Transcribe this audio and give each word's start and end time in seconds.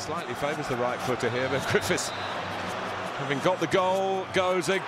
Slightly 0.00 0.32
favours 0.34 0.66
the 0.66 0.76
right 0.76 0.98
footer 1.02 1.28
here, 1.28 1.46
but 1.50 1.60
Griffiths, 1.70 2.08
having 3.20 3.38
got 3.40 3.60
the 3.60 3.66
goal, 3.66 4.24
goes 4.32 4.70
again. 4.70 4.80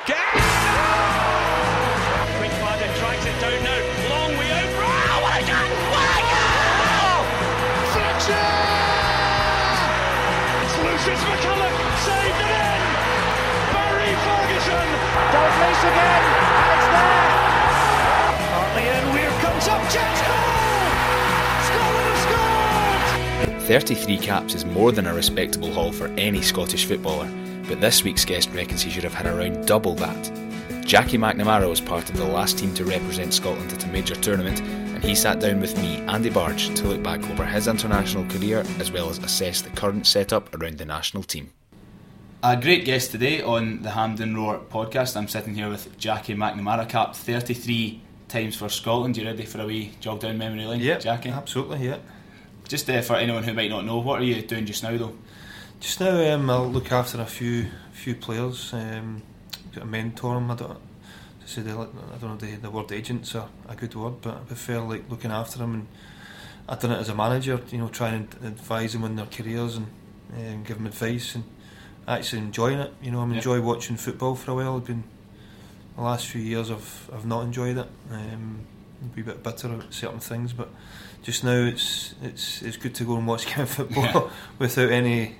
Quickfire 2.40 2.88
tries 2.96 3.20
it, 3.20 3.36
don't 3.36 3.60
know. 3.60 3.80
Long 4.08 4.32
we 4.40 4.48
over. 4.48 4.80
Oh, 4.80 5.20
what 5.20 5.36
a 5.36 5.44
goal! 5.44 5.68
What 5.92 6.08
a 6.16 6.24
goal! 6.32 6.88
Oh! 6.96 7.28
Fletcher! 7.92 8.48
It's 10.64 10.80
Lucius 10.80 11.20
McCulloch 11.28 11.76
saved 12.08 12.40
it 12.40 12.56
in. 12.56 12.80
Barry 13.68 14.16
Ferguson. 14.16 14.88
Dalglish 15.28 15.92
again, 15.92 16.24
and 16.24 16.72
it's 16.72 16.88
there. 16.88 17.36
Hartley 18.48 18.88
and 18.88 19.11
33 23.72 24.18
caps 24.18 24.54
is 24.54 24.66
more 24.66 24.92
than 24.92 25.06
a 25.06 25.14
respectable 25.14 25.72
haul 25.72 25.90
for 25.92 26.08
any 26.18 26.42
Scottish 26.42 26.84
footballer, 26.84 27.26
but 27.66 27.80
this 27.80 28.04
week's 28.04 28.22
guest 28.22 28.50
reckons 28.50 28.82
he 28.82 28.90
should 28.90 29.02
have 29.02 29.14
had 29.14 29.24
around 29.24 29.64
double 29.66 29.94
that. 29.94 30.84
Jackie 30.84 31.16
McNamara 31.16 31.66
was 31.70 31.80
part 31.80 32.10
of 32.10 32.18
the 32.18 32.24
last 32.26 32.58
team 32.58 32.74
to 32.74 32.84
represent 32.84 33.32
Scotland 33.32 33.72
at 33.72 33.82
a 33.82 33.88
major 33.88 34.14
tournament, 34.16 34.60
and 34.60 35.02
he 35.02 35.14
sat 35.14 35.40
down 35.40 35.58
with 35.58 35.74
me, 35.78 36.02
Andy 36.02 36.28
Barge, 36.28 36.68
to 36.74 36.86
look 36.86 37.02
back 37.02 37.22
over 37.30 37.46
his 37.46 37.66
international 37.66 38.26
career 38.26 38.62
as 38.78 38.92
well 38.92 39.08
as 39.08 39.16
assess 39.20 39.62
the 39.62 39.70
current 39.70 40.06
setup 40.06 40.54
around 40.54 40.76
the 40.76 40.84
national 40.84 41.22
team. 41.22 41.50
A 42.42 42.58
great 42.60 42.84
guest 42.84 43.10
today 43.12 43.40
on 43.40 43.80
the 43.80 43.92
Hampden 43.92 44.36
Roar 44.36 44.58
podcast. 44.70 45.16
I'm 45.16 45.28
sitting 45.28 45.54
here 45.54 45.70
with 45.70 45.96
Jackie 45.96 46.34
McNamara, 46.34 46.86
capped 46.86 47.16
33 47.16 48.02
times 48.28 48.54
for 48.54 48.68
Scotland. 48.68 49.16
You 49.16 49.24
ready 49.24 49.46
for 49.46 49.62
a 49.62 49.66
wee 49.66 49.92
jog 49.98 50.20
down 50.20 50.36
memory 50.36 50.66
lane, 50.66 50.80
Yeah, 50.80 50.98
Jackie? 50.98 51.30
absolutely. 51.30 51.86
Yeah. 51.86 51.96
Just 52.72 52.88
uh, 52.88 53.02
for 53.02 53.16
anyone 53.16 53.42
who 53.42 53.52
might 53.52 53.68
not 53.68 53.84
know, 53.84 53.98
what 53.98 54.22
are 54.22 54.24
you 54.24 54.40
doing 54.40 54.64
just 54.64 54.82
now 54.82 54.96
though? 54.96 55.12
Just 55.78 56.00
now, 56.00 56.32
um, 56.32 56.48
I'll 56.48 56.70
look 56.70 56.90
after 56.90 57.20
a 57.20 57.26
few 57.26 57.66
few 57.92 58.14
players. 58.14 58.72
Um, 58.72 59.20
got 59.74 59.84
a 59.84 59.86
mentor 59.86 60.38
'em. 60.38 60.50
I 60.50 60.54
don't 60.54 60.80
to 61.42 61.46
say 61.46 61.60
I 61.60 61.64
don't 61.64 62.22
know 62.22 62.36
the, 62.36 62.56
the 62.56 62.70
word 62.70 62.90
agents 62.90 63.34
are 63.34 63.50
a 63.68 63.76
good 63.76 63.94
word, 63.94 64.22
but 64.22 64.36
I 64.36 64.38
prefer 64.38 64.80
like 64.80 65.04
looking 65.10 65.30
after 65.30 65.58
them. 65.58 65.74
And 65.74 65.86
I've 66.66 66.80
done 66.80 66.92
it 66.92 66.98
as 66.98 67.10
a 67.10 67.14
manager. 67.14 67.60
You 67.70 67.76
know, 67.76 67.88
trying 67.88 68.26
to 68.28 68.46
advise 68.46 68.94
them 68.94 69.04
on 69.04 69.16
their 69.16 69.26
careers 69.26 69.76
and 69.76 69.88
um, 70.34 70.64
give 70.64 70.78
them 70.78 70.86
advice 70.86 71.34
and 71.34 71.44
actually 72.08 72.38
enjoying 72.38 72.78
it. 72.78 72.94
You 73.02 73.10
know, 73.10 73.20
I'm 73.20 73.32
Yeah. 73.32 73.36
enjoy 73.36 73.60
watching 73.60 73.98
football 73.98 74.34
for 74.34 74.52
a 74.52 74.54
while. 74.54 74.76
I've 74.76 74.86
been 74.86 75.04
the 75.94 76.00
last 76.00 76.26
few 76.26 76.40
years 76.40 76.70
I've 76.70 77.10
I've 77.12 77.26
not 77.26 77.42
enjoyed 77.44 77.76
it. 77.76 77.88
Um, 78.10 78.60
be 79.14 79.20
a 79.20 79.24
bit 79.24 79.42
bitter 79.42 79.66
about 79.66 79.92
certain 79.92 80.20
things, 80.20 80.54
but 80.54 80.70
just 81.22 81.44
now 81.44 81.52
it's 81.66 82.14
it's 82.22 82.62
it's 82.62 82.76
good 82.76 82.94
to 82.96 83.04
go 83.04 83.16
and 83.16 83.26
watch 83.26 83.46
game 83.54 83.66
football 83.66 84.04
Yeah. 84.04 84.30
without 84.58 84.90
any, 84.90 85.36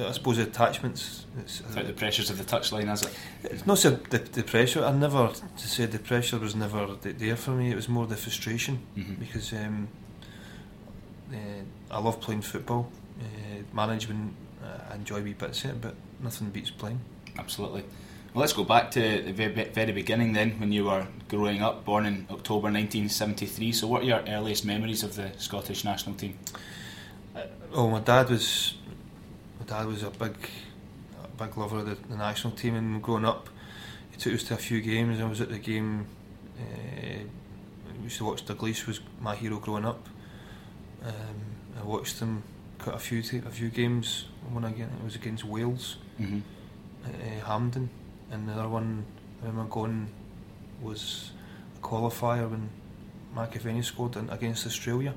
I 0.00 0.12
suppose, 0.12 0.38
attachments. 0.38 1.24
It's, 1.40 1.60
Without 1.62 1.86
the 1.86 1.92
pressures 1.92 2.30
of 2.30 2.38
the 2.38 2.44
touchline, 2.44 2.92
is 2.92 3.02
it? 3.02 3.16
it's 3.44 3.66
not 3.66 3.78
so 3.78 3.90
the, 3.90 4.18
the 4.18 4.42
pressure. 4.42 4.84
I 4.84 4.90
never 4.92 5.28
to 5.28 5.68
say 5.68 5.86
the 5.86 5.98
pressure 5.98 6.38
was 6.38 6.54
never 6.56 6.96
there 7.02 7.36
for 7.36 7.50
me. 7.52 7.70
It 7.70 7.76
was 7.76 7.88
more 7.88 8.06
the 8.06 8.16
frustration 8.16 8.80
Mhm. 8.96 9.18
because 9.20 9.52
um, 9.52 9.88
uh, 11.32 11.36
I 11.90 11.98
love 12.00 12.20
playing 12.20 12.42
football. 12.42 12.90
Uh, 13.20 13.62
management, 13.72 14.34
uh, 14.62 14.92
I 14.92 14.94
enjoy 14.94 15.22
wee 15.22 15.32
bits 15.34 15.64
of 15.64 15.70
it, 15.70 15.80
but 15.80 15.94
nothing 16.20 16.50
beats 16.50 16.70
playing. 16.70 17.00
Absolutely. 17.38 17.84
Well, 18.34 18.40
let's 18.42 18.52
go 18.52 18.64
back 18.64 18.90
to 18.92 19.00
the 19.22 19.32
very, 19.32 19.52
very 19.52 19.92
beginning 19.92 20.32
then, 20.34 20.60
when 20.60 20.70
you 20.70 20.84
were 20.84 21.06
growing 21.28 21.62
up, 21.62 21.84
born 21.84 22.06
in 22.06 22.26
October 22.30 22.64
1973. 22.70 23.72
So, 23.72 23.86
what 23.88 24.02
are 24.02 24.04
your 24.06 24.22
earliest 24.28 24.64
memories 24.64 25.02
of 25.02 25.16
the 25.16 25.32
Scottish 25.38 25.84
national 25.84 26.14
team? 26.16 26.38
Oh, 27.72 27.88
my 27.88 28.00
dad 28.00 28.28
was 28.30 28.74
my 29.60 29.66
dad 29.66 29.86
was 29.86 30.02
a 30.02 30.10
big 30.10 30.36
a 31.24 31.28
big 31.44 31.56
lover 31.56 31.78
of 31.78 31.86
the, 31.86 31.96
the 32.08 32.16
national 32.16 32.52
team, 32.54 32.74
and 32.74 33.02
growing 33.02 33.24
up, 33.24 33.48
he 34.10 34.18
took 34.18 34.34
us 34.34 34.42
to 34.44 34.54
a 34.54 34.58
few 34.58 34.80
games. 34.80 35.20
I 35.20 35.24
was 35.24 35.40
at 35.40 35.48
the 35.48 35.58
game. 35.58 36.06
Uh, 36.60 37.20
I 37.22 38.02
used 38.04 38.18
to 38.18 38.24
watch 38.24 38.44
Dalglish 38.44 38.86
was 38.86 39.00
my 39.20 39.34
hero 39.36 39.58
growing 39.58 39.84
up. 39.84 40.06
Um, 41.04 41.12
I 41.80 41.84
watched 41.84 42.18
him 42.18 42.42
cut 42.78 42.94
a 42.94 42.98
few 42.98 43.22
t- 43.22 43.38
a 43.38 43.50
few 43.50 43.68
games. 43.70 44.26
One 44.50 44.64
again, 44.64 44.90
it 45.00 45.04
was 45.04 45.14
against 45.16 45.44
Wales 45.44 45.96
Mm-hmm. 46.20 46.38
at 47.06 47.14
uh, 47.14 47.46
Hampden, 47.46 47.90
and 48.30 48.48
the 48.48 48.52
other 48.52 48.68
one 48.68 49.04
I 49.42 49.46
remember 49.46 49.70
going 49.70 50.08
was 50.82 51.30
a 51.76 51.80
qualifier 51.86 52.48
when 52.50 52.68
McAvennie 53.34 53.84
scored 53.84 54.16
in, 54.16 54.28
against 54.30 54.66
Australia. 54.66 55.14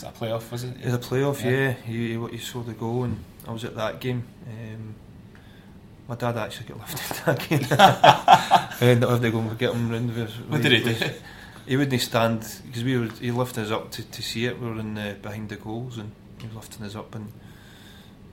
That 0.00 0.10
a 0.16 0.18
playoff, 0.24 0.50
was 0.50 0.64
it? 0.64 0.76
It 0.80 0.86
was 0.86 0.94
a 0.94 0.98
playoff, 0.98 1.42
Yeah. 1.44 1.50
yeah. 1.50 1.72
He, 1.72 2.14
he, 2.18 2.26
he 2.28 2.38
scored 2.38 2.66
the 2.66 2.72
goal, 2.72 3.04
and 3.04 3.18
I 3.46 3.52
was 3.52 3.64
at 3.64 3.76
that 3.76 4.00
game. 4.00 4.24
Um, 4.46 4.94
my 6.08 6.16
dad 6.16 6.36
actually 6.36 6.66
got 6.68 6.78
lifted 6.90 7.16
that 7.24 7.48
game. 7.48 7.66
I 7.70 8.76
ended 8.80 9.04
up 9.04 9.10
having 9.10 9.22
to 9.22 9.30
go 9.30 9.38
and 9.40 9.58
get 9.58 9.72
him 9.72 9.90
round. 9.90 10.10
the- 10.14 10.26
What 10.48 10.62
did 10.62 10.72
he 10.72 10.94
do? 10.94 11.10
He 11.66 11.76
wouldn't 11.78 12.00
stand 12.02 12.40
because 12.66 12.84
we 12.84 12.98
were. 12.98 13.06
He 13.20 13.30
lifted 13.30 13.64
us 13.64 13.70
up 13.70 13.90
to, 13.92 14.02
to 14.02 14.22
see 14.22 14.44
it. 14.46 14.60
We 14.60 14.68
were 14.68 14.80
in 14.80 14.94
the, 14.94 15.16
behind 15.22 15.48
the 15.48 15.56
goals, 15.56 15.96
and 15.96 16.10
he 16.38 16.46
was 16.48 16.56
lifting 16.56 16.84
us 16.84 16.94
up. 16.94 17.14
And 17.14 17.32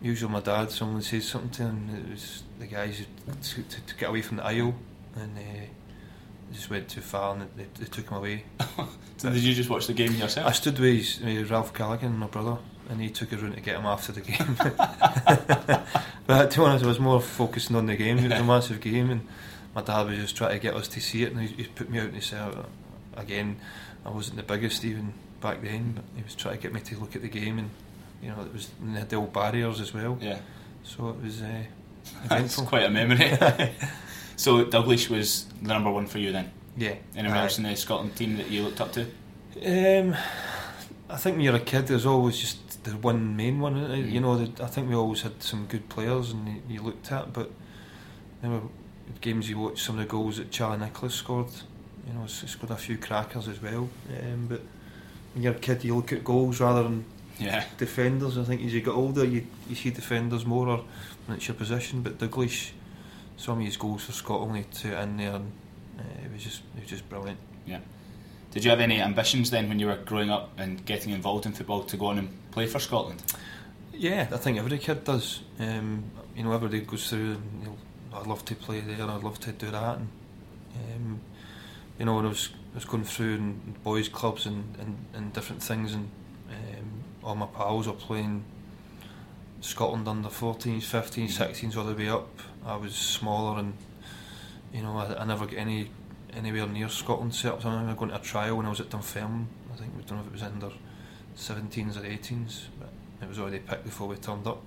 usually, 0.01 0.31
my 0.31 0.39
dad, 0.39 0.72
someone 0.72 1.01
says 1.01 1.28
something 1.28 1.50
to 1.51 1.63
him. 1.63 1.89
It 1.95 2.12
was 2.12 2.44
the 2.59 2.67
guys 2.67 3.00
who 3.00 3.06
to, 3.34 3.63
to, 3.63 3.81
to 3.81 3.95
get 3.95 4.09
away 4.09 4.22
from 4.22 4.38
the 4.38 4.45
aisle, 4.45 4.75
and 5.16 5.38
uh, 5.38 5.41
he 5.41 6.53
just 6.56 6.69
went 6.69 6.89
too 6.89 7.01
far, 7.01 7.35
and 7.35 7.47
they, 7.56 7.66
they 7.79 7.85
took 7.85 8.09
him 8.09 8.17
away. 8.17 8.44
So, 9.17 9.29
did 9.29 9.44
you 9.44 9.53
just 9.53 9.69
watch 9.69 9.85
the 9.85 9.94
game 9.94 10.13
yourself? 10.16 10.47
I 10.47 10.51
stood 10.51 10.79
with, 10.79 10.95
his, 10.95 11.19
with 11.19 11.51
Ralph 11.51 11.75
Callaghan, 11.75 12.17
my 12.17 12.25
brother, 12.25 12.57
and 12.89 13.00
he 13.00 13.12
took 13.12 13.31
a 13.31 13.38
run 13.38 13.53
to 13.53 13.62
get 13.62 13.75
him 13.75 13.85
after 13.85 14.12
the 14.12 14.22
game. 14.22 14.56
but 16.25 16.50
to 16.50 16.59
be 16.59 16.66
honest, 16.66 16.83
I 16.83 16.88
was 16.88 17.00
more 17.00 17.22
focusing 17.22 17.75
on 17.75 17.85
the 17.85 17.95
game. 17.95 18.18
It 18.18 18.31
was 18.31 18.39
a 18.39 18.44
massive 18.44 18.81
game, 18.81 19.12
and 19.12 19.28
my 19.75 19.83
dad 19.83 20.07
was 20.07 20.18
just 20.18 20.35
trying 20.35 20.53
to 20.53 20.59
get 20.59 20.73
us 20.73 20.88
to 20.88 21.00
see 21.00 21.22
it. 21.22 21.33
And 21.33 21.41
he, 21.41 21.53
he 21.53 21.63
put 21.66 21.88
me 21.88 22.00
out 22.00 22.06
and 22.06 22.16
he 22.16 22.22
said, 22.22 22.51
again, 23.16 23.57
I 24.03 24.09
wasn't 24.09 24.38
the 24.38 24.44
biggest 24.44 24.83
even 24.83 25.13
back 25.39 25.62
then, 25.62 25.94
but 25.94 26.03
he 26.16 26.23
was 26.23 26.33
trying 26.33 26.57
to 26.57 26.63
get 26.63 26.73
me 26.73 26.81
to 26.81 26.97
look 26.97 27.16
at 27.16 27.22
the 27.22 27.29
game, 27.29 27.59
and 27.59 27.69
you 28.22 28.30
know, 28.30 28.42
it 28.42 28.54
was 28.54 28.70
and 28.82 28.96
they 28.96 29.00
had 29.00 29.09
the 29.09 29.16
old 29.18 29.34
barriers 29.34 29.80
as 29.80 29.94
well. 29.94 30.18
yeah. 30.22 30.40
So 30.84 31.09
it 31.09 31.22
was 31.24 31.42
uh, 31.42 31.64
That's 32.28 32.56
quite 32.62 32.84
a 32.84 32.90
memory. 32.90 33.18
so, 34.36 34.66
Dalglish 34.66 35.09
was 35.09 35.46
the 35.62 35.68
number 35.70 35.92
one 35.92 36.08
for 36.08 36.18
you 36.20 36.31
then? 36.31 36.52
yeah. 36.76 36.96
Anyone 37.16 37.38
Aye. 37.38 37.44
else 37.44 37.58
in 37.58 37.64
the 37.64 37.76
Scotland 37.76 38.16
team 38.16 38.38
that 38.38 38.50
you 38.50 38.64
looked 38.64 38.81
up 38.81 38.92
to? 38.94 39.02
Um, 39.64 40.16
I 41.10 41.18
think 41.18 41.36
when 41.36 41.46
you're 41.46 41.56
a 41.56 41.60
kid, 41.60 41.88
there's 41.88 42.06
always 42.06 42.40
just 42.40 42.84
the 42.84 42.92
one 42.92 43.36
main 43.36 43.60
one. 43.60 43.78
isn't 43.78 43.92
it? 43.92 44.06
You 44.10 44.22
know, 44.22 44.42
I 44.62 44.66
think 44.68 44.90
we 44.90 44.96
always 44.96 45.22
had 45.22 45.44
some 45.44 45.66
good 45.68 45.88
players, 45.90 46.31
and 46.31 46.48
you, 46.48 46.62
you 46.70 46.81
looked 46.81 47.12
at. 47.12 47.34
But 47.34 47.52
there 48.42 48.50
were 48.50 48.62
games 49.20 49.50
you 49.50 49.60
watch 49.60 49.84
some 49.84 50.00
of 50.00 50.06
the 50.06 50.10
goals 50.10 50.38
that 50.38 50.50
Charlie 50.52 50.80
Nicholas 50.80 51.14
scored. 51.14 51.50
You 52.08 52.14
know, 52.14 52.22
he's 52.22 52.50
scored 52.50 52.72
a 52.72 52.78
few 52.78 52.98
crackers 52.98 53.48
as 53.48 53.62
well. 53.62 53.90
Um, 54.20 54.48
but 54.50 54.62
when 55.34 55.44
you're 55.44 55.54
a 55.54 55.60
kid, 55.60 55.84
you 55.84 55.96
look 55.96 56.12
at 56.14 56.24
goals 56.24 56.60
rather 56.60 56.81
than 56.84 57.06
Yeah. 57.39 57.63
defenders. 57.78 58.38
I 58.38 58.44
think 58.44 58.63
as 58.63 58.74
you 58.74 58.81
get 58.81 58.92
older, 58.92 59.25
you, 59.25 59.45
you 59.69 59.75
see 59.75 59.89
defenders 59.89 60.45
more, 60.45 60.68
or 60.68 60.83
when 61.25 61.38
it's 61.38 61.48
your 61.48 61.56
position. 61.56 62.01
But 62.01 62.18
Dalglish, 62.18 62.72
some 63.38 63.60
of 63.60 63.66
his 63.66 63.78
goals 63.78 64.04
for 64.06 64.12
Scotland, 64.12 64.57
it 64.57 64.86
in 64.86 65.18
there, 65.18 65.36
and 65.36 65.51
uh, 66.00 66.25
it 66.25 66.31
was 66.31 66.44
just 66.44 66.62
it 66.75 66.81
was 66.81 66.89
just 66.89 67.10
brilliant. 67.10 67.39
Yeah. 67.66 67.80
Did 68.51 68.66
you 68.66 68.69
have 68.69 68.81
any 68.81 69.01
ambitions 69.01 69.50
then 69.50 69.69
when 69.69 69.80
you 69.80 69.88
were 69.88 69.95
growing 69.95 70.30
up 70.30 70.51
and 70.57 70.86
getting 70.86 71.13
involved 71.13 71.45
in 71.45 71.54
football 71.54 71.83
to 71.83 71.98
go 71.98 72.07
on 72.07 72.18
and 72.18 72.51
play 72.51 72.68
for 72.68 72.80
Scotland? 72.80 73.24
Yeah, 73.94 74.28
I 74.31 74.38
think 74.38 74.57
every 74.57 74.78
kid 74.78 75.06
does. 75.06 75.42
Um, 75.57 76.04
you 76.36 76.44
know, 76.44 76.51
everybody 76.51 76.81
goes 76.81 77.10
through. 77.10 77.31
And, 77.31 77.62
you 77.62 77.68
know, 77.68 77.78
I'd 78.13 78.28
love 78.28 78.44
to 78.45 78.56
play 78.56 78.81
there. 78.81 79.10
I'd 79.10 79.24
love 79.24 79.39
to 79.42 79.51
do 79.54 79.72
that. 79.72 79.98
And 79.98 80.10
um, 80.75 81.22
you 81.98 82.06
know, 82.06 82.16
when 82.16 82.25
I 82.25 82.30
was 82.30 82.50
I 82.74 82.75
was 82.75 82.86
going 82.86 83.04
through 83.04 83.36
in 83.36 83.75
boys' 83.83 84.10
clubs 84.10 84.45
and, 84.45 84.75
and, 84.80 84.98
and 85.13 85.33
different 85.33 85.62
things, 85.63 85.94
and 85.94 86.10
all 87.23 87.35
my 87.35 87.45
pals 87.45 87.88
were 87.88 87.94
playing 87.94 88.44
Scotland 89.62 90.07
under 90.07 90.29
14s, 90.29 90.79
15s, 90.79 91.38
16s, 91.38 91.77
all 91.77 91.83
the 91.83 91.94
way 91.94 92.09
up. 92.09 92.29
I 92.65 92.75
was 92.75 92.95
smaller, 92.95 93.59
and 93.59 93.73
you 94.73 94.81
know, 94.81 94.97
I, 94.97 95.21
I 95.21 95.25
never 95.25 95.45
get 95.45 95.59
any 95.59 95.89
anywhere 96.33 96.68
near 96.68 96.89
Scotland 96.89 97.31
setups. 97.31 97.65
I 97.65 97.71
remember 97.71 97.95
going 97.95 98.12
to 98.12 98.18
a 98.18 98.19
trial 98.19 98.57
when 98.57 98.65
I 98.65 98.69
was 98.69 98.79
at 98.79 98.89
Dunfermline. 98.89 99.47
I 99.73 99.77
think 99.77 99.91
we 99.95 100.03
don't 100.03 100.18
know 100.18 100.21
if 100.21 100.27
it 100.27 100.33
was 100.33 100.44
under 100.44 100.71
17s 101.38 101.97
or 101.97 102.01
18s, 102.01 102.65
but 102.79 102.89
it 103.21 103.27
was 103.27 103.39
already 103.39 103.59
picked 103.59 103.83
before 103.83 104.07
we 104.07 104.15
turned 104.15 104.47
up. 104.47 104.62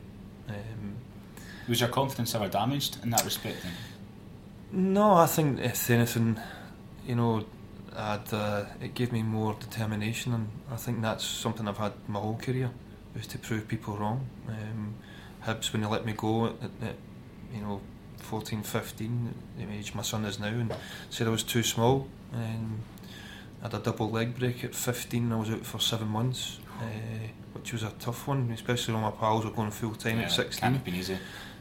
Um, 0.48 0.96
was 1.68 1.80
your 1.80 1.88
confidence 1.88 2.34
ever 2.34 2.48
damaged 2.48 2.98
in 3.02 3.10
that 3.10 3.24
respect? 3.24 3.56
Then? 3.62 4.92
No, 4.92 5.14
I 5.14 5.26
think 5.26 5.60
if 5.60 5.90
anything, 5.90 6.38
you 7.06 7.14
know, 7.14 7.44
I'd, 7.96 8.32
uh, 8.32 8.64
it 8.80 8.94
gave 8.94 9.12
me 9.12 9.22
more 9.22 9.54
determination, 9.58 10.34
and 10.34 10.48
I 10.70 10.76
think 10.76 11.00
that's 11.02 11.24
something 11.24 11.68
I've 11.68 11.78
had 11.78 11.92
my 12.08 12.20
whole 12.20 12.36
career, 12.36 12.70
is 13.14 13.26
to 13.28 13.38
prove 13.38 13.68
people 13.68 13.96
wrong. 13.96 14.28
Um, 14.48 14.94
Hibs, 15.44 15.72
when 15.72 15.82
they 15.82 15.88
let 15.88 16.04
me 16.04 16.12
go 16.12 16.46
at, 16.46 16.54
at 16.82 16.96
you 17.54 17.60
know, 17.60 17.80
14, 18.18 18.62
15, 18.62 19.34
the 19.58 19.72
age 19.72 19.94
my 19.94 20.02
son 20.02 20.24
is 20.24 20.40
now, 20.40 20.46
and 20.48 20.74
said 21.10 21.26
I 21.26 21.30
was 21.30 21.42
too 21.42 21.62
small. 21.62 22.08
And 22.32 22.80
I 23.60 23.64
had 23.64 23.74
a 23.74 23.78
double 23.78 24.10
leg 24.10 24.38
break 24.38 24.64
at 24.64 24.74
15, 24.74 25.32
I 25.32 25.36
was 25.36 25.50
out 25.50 25.64
for 25.64 25.78
seven 25.78 26.08
months, 26.08 26.58
uh, 26.80 27.28
which 27.52 27.72
was 27.72 27.82
a 27.82 27.90
tough 28.00 28.26
one, 28.26 28.50
especially 28.52 28.94
when 28.94 29.02
my 29.04 29.10
pals 29.10 29.44
were 29.44 29.50
going 29.50 29.70
full 29.70 29.94
time 29.94 30.18
yeah, 30.18 30.24
at 30.24 30.32
16. 30.32 30.60
Can't 30.60 30.74
have 30.76 30.84
been 30.84 30.94
easy. 30.96 31.18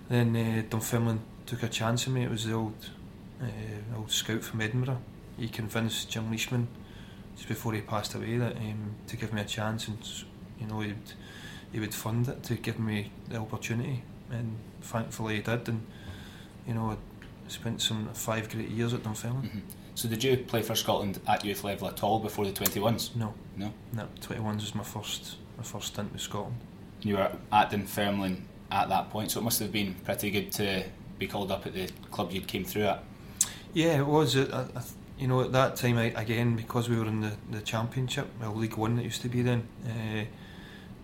Then 0.09 0.36
uh, 0.36 0.63
Dunfermline 0.69 1.21
took 1.45 1.63
a 1.63 1.68
chance 1.68 2.07
on 2.07 2.13
me, 2.13 2.24
it 2.24 2.31
was 2.31 2.45
the 2.45 2.53
old, 2.53 2.89
uh, 3.41 3.97
old 3.97 4.12
scout 4.12 4.44
from 4.44 4.62
Edinburgh. 4.62 5.01
He 5.38 5.47
convinced 5.47 6.09
Jim 6.09 6.30
Leishman 6.30 6.68
just 7.35 7.47
before 7.47 7.74
he 7.74 7.81
passed 7.81 8.13
away 8.15 8.38
that 8.38 8.56
um, 8.57 8.95
to 9.07 9.18
give 9.18 9.33
me 9.33 9.41
a 9.41 9.45
chance 9.45 9.88
and 9.88 9.97
you 10.59 10.68
know 10.68 10.81
he'd, 10.81 10.95
he 11.71 11.80
would 11.80 11.94
fund 11.94 12.27
it 12.27 12.44
to 12.44 12.56
give 12.56 12.80
me 12.80 13.12
the 13.30 13.38
opportunity 13.38 14.03
and 14.30 14.57
thankfully 14.81 15.38
he 15.38 15.41
did 15.41 15.68
and 15.68 15.85
you 16.68 16.74
know 16.74 16.91
I 16.91 16.97
spent 17.50 17.81
some 17.81 18.09
five 18.13 18.50
great 18.50 18.69
years 18.69 18.94
at 18.94 19.03
Dunfermline. 19.03 19.44
Mm-hmm. 19.44 19.59
So 19.95 20.07
did 20.07 20.24
you 20.24 20.38
play 20.38 20.62
for 20.63 20.75
Scotland 20.75 21.19
at 21.27 21.45
youth 21.45 21.63
level 21.63 21.88
at 21.88 22.01
all 22.03 22.19
before 22.19 22.45
the 22.45 22.51
21s? 22.51 23.15
No. 23.15 23.33
No? 23.57 23.71
No, 23.91 24.07
21s 24.21 24.56
was 24.56 24.75
my 24.75 24.83
first 24.83 25.38
my 25.57 25.63
first 25.63 25.88
stint 25.88 26.12
with 26.12 26.21
Scotland. 26.21 26.56
You 27.01 27.18
were 27.18 27.31
at 27.51 27.69
Dunfermline 27.69 28.47
at 28.71 28.89
that 28.89 29.09
point 29.09 29.31
so 29.31 29.39
it 29.39 29.44
must 29.44 29.59
have 29.59 29.71
been 29.71 29.94
pretty 30.06 30.31
good 30.31 30.51
to 30.53 30.83
be 31.19 31.27
called 31.27 31.51
up 31.51 31.65
at 31.68 31.74
the 31.74 31.89
club 32.12 32.31
you'd 32.31 32.47
came 32.47 32.63
through 32.63 32.83
at. 32.83 33.03
Yeah, 33.74 34.00
it 34.00 34.06
was. 34.06 34.38
I, 34.38 34.68
I, 34.75 34.81
you 35.23 35.29
know, 35.29 35.39
at 35.39 35.53
that 35.53 35.77
time, 35.77 35.97
I, 35.97 36.07
again, 36.17 36.57
because 36.57 36.89
we 36.89 36.97
were 36.97 37.05
in 37.05 37.21
the, 37.21 37.31
the 37.49 37.61
Championship, 37.61 38.27
well, 38.41 38.53
League 38.53 38.75
One 38.75 38.99
it 38.99 39.03
used 39.03 39.21
to 39.21 39.29
be 39.29 39.41
then, 39.41 39.65
uh, 39.87 40.25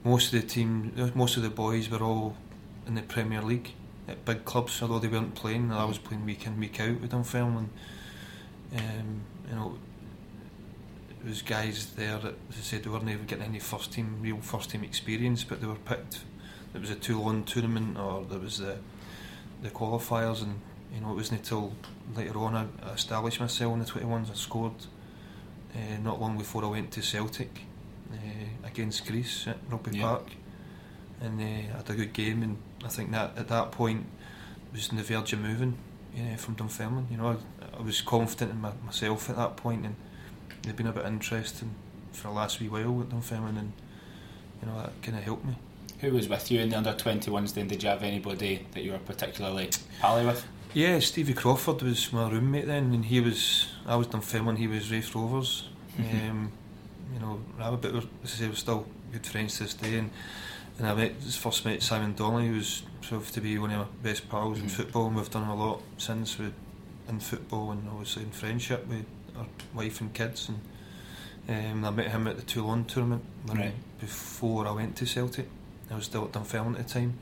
most 0.04 0.34
of 0.34 0.42
the 0.42 0.46
team, 0.46 0.92
most 1.16 1.38
of 1.38 1.44
the 1.44 1.50
boys 1.50 1.90
were 1.90 2.04
all 2.04 2.36
in 2.86 2.96
the 2.96 3.02
Premier 3.02 3.42
League 3.42 3.72
at 4.10 4.26
big 4.26 4.44
clubs, 4.44 4.82
although 4.82 5.00
they 5.00 5.08
weren't 5.08 5.36
playing. 5.36 5.72
I 5.72 5.86
was 5.86 6.00
playing 6.00 6.26
week 6.26 6.46
in, 6.46 6.60
week 6.60 6.82
out 6.82 7.00
with 7.00 7.12
Dunfermline. 7.12 7.70
Um, 8.76 9.22
you 9.50 9.56
know, 9.56 9.78
it 11.22 11.26
was 11.26 11.42
guys 11.42 11.94
there 11.96 12.18
that, 12.18 12.36
as 12.50 12.58
I 12.58 12.62
said, 12.62 12.84
they 12.84 12.90
weren't 12.90 13.08
even 13.08 13.26
getting 13.26 13.46
any 13.46 13.60
first 13.60 13.94
team, 13.94 14.18
real 14.20 14.42
first 14.42 14.70
team 14.70 14.84
experience, 14.84 15.46
but 15.46 15.62
they 15.62 15.68
were 15.68 15.76
picked. 15.76 16.20
It 16.76 16.82
was 16.82 16.90
a 16.90 16.96
Toulon 16.96 17.46
tournament, 17.46 17.98
or 17.98 18.26
there 18.30 18.40
was 18.40 18.58
the 18.58 18.80
the 19.62 19.70
qualifiers, 19.70 20.42
and 20.42 20.60
you 20.94 21.02
know, 21.02 21.12
it 21.12 21.16
wasn't 21.16 21.40
until 21.42 21.74
later 22.16 22.38
on 22.40 22.56
I, 22.56 22.66
I 22.84 22.94
established 22.94 23.40
myself 23.40 23.74
in 23.74 23.80
the 23.80 23.86
21s. 23.86 24.32
I 24.32 24.34
scored 24.34 24.74
uh, 25.76 25.98
not 26.02 26.20
long 26.20 26.38
before 26.38 26.64
I 26.66 26.68
went 26.68 26.92
to 26.94 27.02
Celtic 27.02 27.62
uh, 28.12 28.16
against 28.68 29.06
Greece 29.06 29.48
at 29.48 29.58
Rugby 29.70 29.98
Yeah. 29.98 30.04
Park, 30.04 30.28
and 31.22 31.40
uh, 31.40 31.44
I 31.44 31.78
had 31.78 31.90
a 31.90 31.94
good 31.96 32.14
game. 32.14 32.42
And 32.44 32.58
I 32.84 32.88
think 32.88 33.12
that 33.12 33.38
at 33.38 33.48
that 33.50 33.72
point 33.72 34.06
was 34.74 34.90
on 34.90 34.98
the 34.98 35.04
verge 35.04 35.34
of 35.34 35.40
moving 35.40 35.78
uh, 36.18 36.36
from 36.38 36.56
Dunfermline. 36.56 37.08
You 37.12 37.18
know, 37.18 37.28
I, 37.30 37.78
I 37.78 37.82
was 37.82 38.02
confident 38.02 38.52
in 38.52 38.62
my, 38.62 38.72
myself 38.86 39.30
at 39.30 39.36
that 39.36 39.58
point, 39.58 39.86
and 39.86 39.96
there'd 40.64 40.76
been 40.76 40.88
a 40.88 40.92
bit 40.92 41.06
interesting 41.06 41.76
for 42.12 42.28
the 42.30 42.34
last 42.34 42.60
wee 42.60 42.68
while 42.68 42.92
with 42.92 43.12
Dunfermline, 43.12 43.58
and 43.58 43.74
you 44.62 44.68
know 44.68 44.78
that 44.82 44.92
kind 45.04 45.18
of 45.18 45.24
helped 45.24 45.46
me. 45.46 45.56
Who 46.02 46.12
was 46.12 46.30
with 46.30 46.50
you 46.50 46.62
in 46.62 46.70
the 46.70 46.78
under 46.78 46.94
21s 46.94 47.54
then? 47.54 47.68
Did 47.68 47.84
you 47.84 47.90
have 47.90 48.04
anybody 48.04 48.66
that 48.72 48.84
you 48.84 48.94
were 48.94 48.98
particularly 49.00 49.70
pally 50.00 50.26
with? 50.26 50.46
Yeah, 50.74 51.00
Stevie 51.00 51.34
Crawford 51.34 51.82
was 51.82 52.14
my 52.14 52.30
roommate 52.30 52.68
then, 52.68 52.94
and 52.94 53.06
he 53.06 53.20
was 53.20 53.68
I 53.88 53.96
was 53.96 54.08
Dunfermline, 54.08 54.58
he 54.58 54.68
was 54.68 54.92
Raith 54.92 55.16
Rovers. 55.16 55.68
um, 55.98 56.52
you 57.14 57.20
know, 57.20 57.40
but 57.58 57.92
we're, 57.92 57.98
as 58.00 58.06
I 58.24 58.28
say, 58.28 58.48
we're 58.48 58.54
still 58.56 58.86
good 59.12 59.26
friends 59.26 59.58
to 59.58 59.64
this 59.64 59.74
day. 59.74 59.98
And, 59.98 60.12
and 60.78 60.88
I 60.88 60.94
met 60.94 61.22
first 61.24 61.66
met 61.66 61.82
Simon 61.82 62.14
Donnelly, 62.14 62.48
who's 62.50 62.84
proved 63.02 63.34
to 63.34 63.42
be 63.42 63.58
one 63.58 63.72
of 63.72 63.80
my 63.80 63.86
best 64.04 64.30
pals 64.30 64.60
in 64.60 64.66
Mhm. 64.66 64.72
football, 64.72 65.08
and 65.08 65.16
we've 65.16 65.30
done 65.30 65.48
a 65.50 65.56
lot 65.56 65.82
since 65.98 66.38
with 66.38 66.54
in 67.10 67.20
football 67.20 67.72
and 67.72 67.90
obviously 67.90 68.22
in 68.24 68.30
friendship 68.30 68.86
with 68.88 69.06
our 69.36 69.48
wife 69.74 70.00
and 70.02 70.14
kids. 70.14 70.50
And 70.50 70.60
um, 71.50 71.84
I 71.86 71.90
met 71.90 72.12
him 72.12 72.28
at 72.28 72.36
the 72.36 72.44
Toulon 72.44 72.86
tournament 72.86 73.24
Right. 73.48 73.74
before 74.00 74.68
I 74.68 74.72
went 74.72 74.96
to 74.98 75.08
Celtic. 75.08 75.50
I 75.90 75.96
was 75.96 76.06
still 76.06 76.26
at 76.26 76.34
Dunfermline 76.34 76.76
at 76.76 76.88
the 76.88 76.94
time 76.94 77.18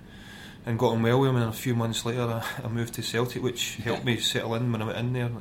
and 0.67 0.77
got 0.77 0.91
on 0.91 1.01
well 1.01 1.21
with 1.21 1.29
him. 1.29 1.37
And 1.37 1.45
a 1.45 1.53
few 1.53 1.73
months 1.73 2.05
later, 2.05 2.23
I, 2.23 2.43
I 2.63 2.67
moved 2.67 2.93
to 2.95 3.01
Celtic, 3.01 3.41
which 3.41 3.77
helped 3.77 4.03
me 4.03 4.17
settle 4.17 4.53
in 4.55 4.71
when 4.71 4.81
I 4.81 4.85
went 4.85 4.97
in 4.99 5.13
there. 5.13 5.31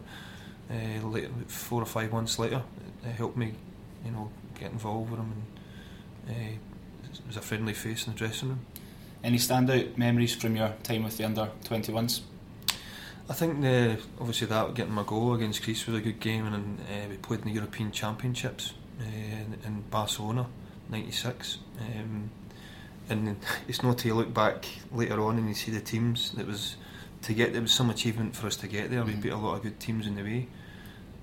Uh, 0.71 1.07
later, 1.07 1.31
four 1.49 1.83
or 1.83 1.87
five 1.87 2.13
months 2.13 2.39
later, 2.39 2.63
it 3.05 3.11
helped 3.11 3.37
me, 3.37 3.53
you 4.05 4.13
know, 4.13 4.31
get 4.59 4.71
involved 4.71 5.11
with 5.11 5.21
him, 5.21 5.33
and 6.29 6.37
uh, 6.37 7.13
it 7.13 7.27
was 7.27 7.37
a 7.37 7.41
friendly 7.41 7.75
face 7.75 8.07
in 8.07 8.13
the 8.13 8.19
dressing 8.19 8.49
room. 8.49 8.61
Any 9.23 9.39
standout 9.39 9.99
memories 9.99 10.35
from 10.35 10.57
your 10.57 10.75
time 10.83 11.05
with 11.05 11.17
the 11.17 11.25
under 11.25 11.51
21s? 11.65 12.21
I 13.29 13.33
think 13.33 13.61
the, 13.61 13.99
obviously 14.21 14.47
that 14.47 14.75
getting 14.75 14.93
my 14.93 15.03
goal 15.05 15.35
against 15.35 15.65
Greece 15.65 15.87
was 15.87 15.97
a 15.97 16.01
good 16.01 16.21
game, 16.21 16.47
and 16.47 16.81
uh, 16.81 17.09
we 17.11 17.17
played 17.17 17.41
in 17.41 17.47
the 17.47 17.53
European 17.53 17.91
Championships 17.91 18.75
uh, 19.01 19.05
in, 19.05 19.59
in 19.65 19.81
Barcelona, 19.91 20.47
'96. 20.89 21.59
Um, 21.81 22.31
and 23.09 23.37
it's 23.69 23.83
not 23.83 23.99
till 23.99 24.09
you 24.13 24.15
look 24.15 24.33
back 24.35 24.67
later 24.93 25.21
on 25.23 25.39
and 25.39 25.49
you 25.49 25.55
see 25.55 25.71
the 25.71 25.81
teams 25.81 26.33
that 26.33 26.47
was 26.47 26.77
to 27.23 27.33
get 27.35 27.53
there 27.53 27.63
was 27.63 27.73
some 27.73 27.91
achievement 27.91 28.35
for 28.37 28.47
us 28.47 28.57
to 28.57 28.69
get 28.69 28.91
there. 28.91 29.03
We 29.05 29.13
Mhm. 29.15 29.23
beat 29.23 29.33
a 29.33 29.37
lot 29.37 29.57
of 29.57 29.63
good 29.63 29.81
teams 29.81 30.07
in 30.07 30.15
the 30.17 30.23
way. 30.23 30.49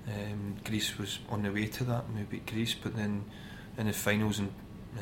Um, 0.06 0.56
Greece 0.64 0.98
was 0.98 1.18
on 1.30 1.42
the 1.42 1.50
way 1.50 1.66
to 1.66 1.84
that, 1.84 2.04
and 2.04 2.16
we 2.18 2.22
beat 2.24 2.46
Greece, 2.46 2.74
but 2.74 2.94
then 2.96 3.24
in 3.78 3.86
the 3.86 3.92
finals 3.92 4.38
and 4.38 4.52
uh, 4.98 5.00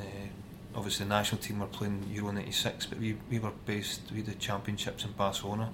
obviously 0.76 1.04
the 1.04 1.08
national 1.10 1.40
team 1.40 1.58
were 1.58 1.66
playing 1.66 2.04
Euro 2.12 2.30
'96, 2.32 2.86
but 2.86 2.98
we, 2.98 3.16
we 3.30 3.38
were 3.38 3.50
based 3.66 4.00
we 4.14 4.22
the 4.22 4.34
championships 4.34 5.04
in 5.04 5.12
Barcelona, 5.12 5.72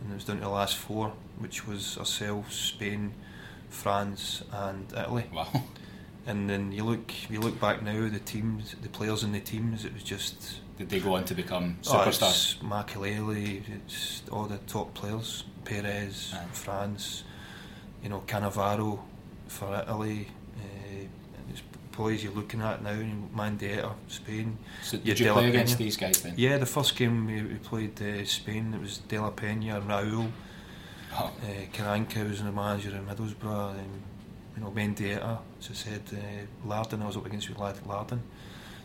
and 0.00 0.10
it 0.10 0.14
was 0.14 0.24
down 0.24 0.36
to 0.38 0.42
the 0.42 0.48
last 0.48 0.76
four, 0.76 1.12
which 1.38 1.66
was 1.66 1.96
ourselves, 1.98 2.54
Spain, 2.56 3.14
France, 3.70 4.42
and 4.52 4.92
Italy. 4.92 5.26
Wow. 5.32 5.48
And 6.26 6.48
then 6.48 6.72
you 6.72 6.84
look, 6.84 7.12
you 7.30 7.40
look 7.40 7.60
back 7.60 7.82
now, 7.82 8.08
the 8.08 8.18
teams, 8.18 8.74
the 8.80 8.88
players 8.88 9.24
in 9.24 9.32
the 9.32 9.40
teams, 9.40 9.84
it 9.84 9.92
was 9.92 10.02
just 10.02 10.60
Did 10.78 10.88
they 10.88 11.00
go 11.00 11.14
on 11.16 11.24
to 11.26 11.34
become 11.34 11.76
oh, 11.86 11.90
superstars? 11.90 12.54
it's 12.54 12.54
Makelele, 12.62 13.62
it's 13.68 14.22
all 14.32 14.44
the 14.44 14.58
top 14.66 14.94
players, 14.94 15.44
Perez, 15.64 16.32
Aye. 16.34 16.44
France, 16.52 17.24
you 18.02 18.08
know 18.08 18.22
Cannavaro 18.26 19.00
for 19.48 19.76
Italy. 19.82 20.28
Uh, 20.56 21.04
it's 21.50 21.62
boys 21.92 22.24
you're 22.24 22.32
looking 22.32 22.62
at 22.62 22.82
now, 22.82 22.92
you 22.92 23.28
Mendieta, 23.36 23.92
Spain. 24.08 24.56
so 24.82 24.96
did 24.96 25.20
you 25.20 25.26
La 25.26 25.34
play 25.34 25.48
against 25.50 25.76
these 25.76 25.96
guys 25.98 26.22
then? 26.22 26.32
Yeah, 26.38 26.56
the 26.56 26.66
first 26.66 26.96
game 26.96 27.26
we, 27.26 27.42
we 27.42 27.54
played 27.56 28.00
uh, 28.00 28.24
Spain, 28.24 28.72
it 28.72 28.80
was 28.80 28.98
De 28.98 29.18
La 29.18 29.28
and 29.28 29.88
Raul. 29.90 30.30
Oh, 31.16 31.30
Uh, 31.42 31.46
Karanka 31.72 32.28
was 32.28 32.42
the 32.42 32.50
manager 32.50 32.90
in 32.90 33.06
Middlesbrough. 33.06 33.76
And, 34.54 34.58
you 34.58 34.62
know, 34.62 34.70
Mendieta, 34.70 35.38
as 35.60 35.70
I 35.70 35.74
said, 35.74 36.02
uh, 36.12 36.68
Lardín, 36.68 37.02
I 37.02 37.06
was 37.06 37.16
up 37.16 37.26
against 37.26 37.48
with 37.48 37.58
Lardín. 37.58 38.20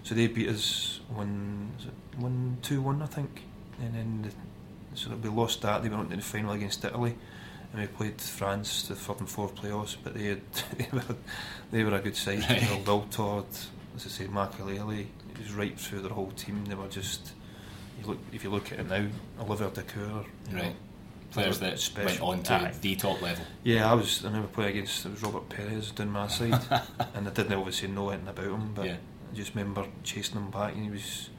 So 0.04 0.16
they 0.16 0.28
beat 0.28 0.50
us 0.50 1.02
one, 1.10 1.72
one, 2.18 2.58
two, 2.62 2.82
one, 2.82 3.02
I 3.02 3.06
think. 3.06 3.44
And 3.82 3.96
then 3.96 4.22
the, 4.24 4.98
so 4.98 5.16
we 5.16 5.30
lost 5.30 5.62
that. 5.62 5.84
They 5.84 5.90
went 5.90 6.02
on 6.02 6.10
to 6.10 6.16
the 6.16 6.22
final 6.22 6.52
against 6.52 6.84
Italy, 6.84 7.16
and 7.72 7.82
we 7.82 7.88
played 7.88 8.20
France 8.20 8.88
the 8.88 8.96
third 8.96 9.20
and 9.20 9.30
fourth 9.30 9.56
playoffs. 9.56 9.96
But 10.04 10.16
they 10.16 10.26
had, 10.26 10.42
they 10.78 10.88
were 10.92 11.16
they 11.72 11.84
were 11.84 11.96
a 11.96 12.00
good 12.00 12.16
side. 12.16 12.40
You 12.40 12.68
know, 12.68 12.84
Wiltord, 12.84 13.46
as 13.96 14.06
I 14.06 14.10
say, 14.10 14.26
Makelele. 14.26 15.06
It 15.32 15.38
was 15.38 15.54
right 15.54 15.80
through 15.80 16.02
their 16.02 16.12
whole 16.12 16.32
team. 16.32 16.66
They 16.66 16.76
were 16.76 16.88
just. 16.88 17.32
You 18.00 18.08
look 18.08 18.20
if 18.32 18.44
you 18.44 18.50
look 18.50 18.72
at 18.72 18.80
it 18.80 18.90
now, 18.90 19.06
Olivier 19.40 19.70
Dacourt, 19.70 20.26
you 20.50 20.56
know, 20.56 20.64
right. 20.64 20.76
Players 21.32 21.60
that 21.60 21.80
Special. 21.80 22.28
went 22.28 22.40
on 22.40 22.44
to 22.44 22.54
Aye. 22.54 22.74
the 22.82 22.96
top 22.96 23.22
level. 23.22 23.44
yeah, 23.64 23.90
I 23.90 23.94
was. 23.94 24.26
I 24.26 24.32
never 24.32 24.48
played 24.48 24.70
against 24.72 25.06
it 25.06 25.12
was 25.12 25.22
Robert 25.22 25.48
Perez 25.50 25.92
down 25.92 26.10
my 26.10 26.28
side, 26.28 26.60
and 27.14 27.28
I 27.28 27.32
didn't 27.32 27.54
obviously 27.54 27.88
know 27.90 28.10
anything 28.10 28.30
about 28.30 28.46
him, 28.46 28.72
but 28.74 28.86
Yeah. 28.86 28.98
I 29.32 29.36
just 29.36 29.54
remember 29.54 29.86
chasing 30.04 30.38
him 30.38 30.50
back, 30.50 30.74
and 30.74 30.84
he 30.86 30.90
was 30.90 31.30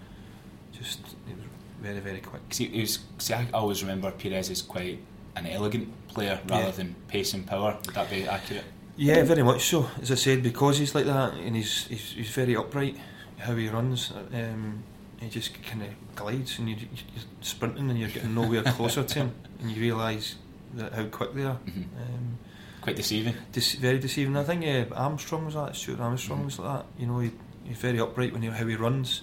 just 0.73 1.01
he 1.27 1.35
was 1.35 1.45
very 1.81 1.99
very 2.01 2.21
quick. 2.21 2.43
See, 2.51 2.69
he 2.69 2.81
was, 2.83 3.01
see, 3.19 3.35
I 3.35 3.49
always 3.53 3.83
remember 3.83 4.11
Perez 4.13 4.49
is 4.51 4.63
quite 4.63 5.01
an 5.37 5.47
elegant 5.47 5.89
player 6.09 6.39
rather 6.49 6.67
Yeah. 6.67 6.71
than 6.71 6.95
pace 7.09 7.35
and 7.35 7.47
power. 7.47 7.77
Would 7.87 7.95
that 7.95 8.09
be 8.11 8.25
accurate? 8.29 8.65
Yeah, 8.97 9.23
very 9.25 9.43
much 9.43 9.65
so. 9.65 9.89
As 10.01 10.13
I 10.13 10.15
said, 10.17 10.43
because 10.43 10.79
he's 10.79 10.95
like 10.95 11.07
that, 11.07 11.35
and 11.35 11.57
he's 11.57 11.87
he's, 11.89 12.13
he's 12.13 12.31
very 12.31 12.55
upright 12.55 12.97
how 13.39 13.55
he 13.57 13.69
runs. 13.69 14.13
Um, 14.33 14.85
he 15.21 15.29
just 15.29 15.63
kind 15.63 15.83
of 15.83 15.89
glides, 16.17 16.59
and 16.59 16.69
you, 16.69 16.77
you're 16.77 17.25
sprinting, 17.41 17.91
and 17.91 17.99
you're 17.99 18.09
getting 18.09 18.35
nowhere 18.35 18.63
closer 18.63 19.03
to 19.05 19.15
him, 19.15 19.35
and 19.61 19.71
you 19.71 19.81
realise 19.81 20.37
that 20.75 20.93
how 20.93 21.05
quick 21.05 21.35
they 21.35 21.45
are. 21.45 21.59
Mhm. 21.67 21.85
Um, 21.97 22.39
Quite 22.81 22.97
deceiving. 22.97 23.35
Dece- 23.53 23.77
very 23.77 23.99
deceiving. 23.99 24.37
I 24.37 24.45
think 24.45 24.65
uh, 24.65 24.95
Armstrong 24.95 25.45
was 25.45 25.55
that. 25.55 25.77
Stuart 25.77 26.01
Armstrong 26.01 26.41
Mhm. 26.41 26.45
was 26.47 26.59
like 26.59 26.79
that. 26.79 26.87
You 26.99 27.07
know, 27.09 27.19
he, 27.19 27.31
he's 27.65 27.77
very 27.77 28.01
upright 28.01 28.33
when 28.33 28.41
he, 28.43 28.49
how 28.49 28.67
he 28.67 28.75
runs, 28.77 29.23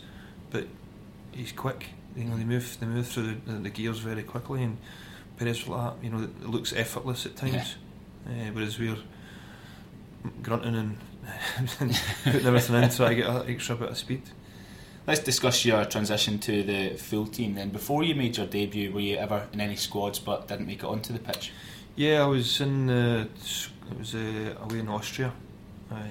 but 0.51 0.67
he's 1.31 1.51
quick. 1.51 1.87
You 2.15 2.25
know, 2.25 2.37
they 2.37 2.43
move 2.43 2.77
they 2.79 2.85
move 2.85 3.07
through 3.07 3.37
the, 3.47 3.53
the, 3.53 3.69
gears 3.69 3.99
very 3.99 4.23
quickly, 4.23 4.61
and 4.63 4.77
Perez 5.37 5.67
like 5.67 5.95
that. 5.95 6.03
You 6.03 6.11
know, 6.11 6.23
it 6.23 6.45
looks 6.47 6.73
effortless 6.73 7.25
at 7.25 7.35
times, 7.35 7.75
uh, 8.27 8.31
whereas 8.53 8.77
we're 8.79 8.97
grunting 10.43 10.75
and 10.75 10.97
putting 11.77 12.45
everything 12.45 12.75
in 12.75 12.89
to 12.89 12.95
try 12.95 13.09
to 13.09 13.15
get 13.15 13.27
an 13.27 13.49
extra 13.49 13.75
bit 13.75 13.89
of 13.89 13.97
speed. 13.97 14.23
Let's 15.07 15.21
discuss 15.21 15.63
your 15.63 15.85
transition 15.85 16.37
to 16.39 16.63
the 16.63 16.97
full 16.97 17.27
team 17.27 17.55
then. 17.55 17.69
Before 17.69 18.03
you 18.03 18.13
made 18.13 18.35
your 18.35 18.45
debut, 18.45 18.91
were 18.91 18.99
you 18.99 19.15
ever 19.15 19.47
in 19.53 19.61
any 19.61 19.77
squads 19.77 20.19
but 20.19 20.49
didn't 20.49 20.67
make 20.67 20.79
it 20.79 20.83
onto 20.83 21.13
the 21.13 21.19
pitch? 21.19 21.53
Yeah, 21.95 22.23
I 22.23 22.25
was 22.25 22.59
in. 22.59 22.89
Uh, 22.89 23.27
it 23.89 23.97
was 23.97 24.13
uh, 24.13 24.55
away 24.63 24.79
in 24.79 24.89
Austria. 24.89 25.31
I, 25.89 26.03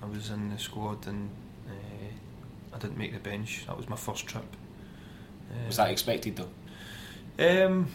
I 0.00 0.06
was 0.06 0.30
in 0.30 0.50
the 0.50 0.60
squad 0.60 1.08
and 1.08 1.28
uh, 1.68 2.76
I 2.76 2.78
didn't 2.78 2.96
make 2.96 3.12
the 3.12 3.18
bench. 3.18 3.64
That 3.66 3.76
was 3.76 3.88
my 3.88 3.96
first 3.96 4.28
trip. 4.28 4.46
Uh, 5.50 5.66
was 5.66 5.78
that 5.78 5.90
expected 5.90 6.36
though? 6.36 7.64
Um, 7.66 7.88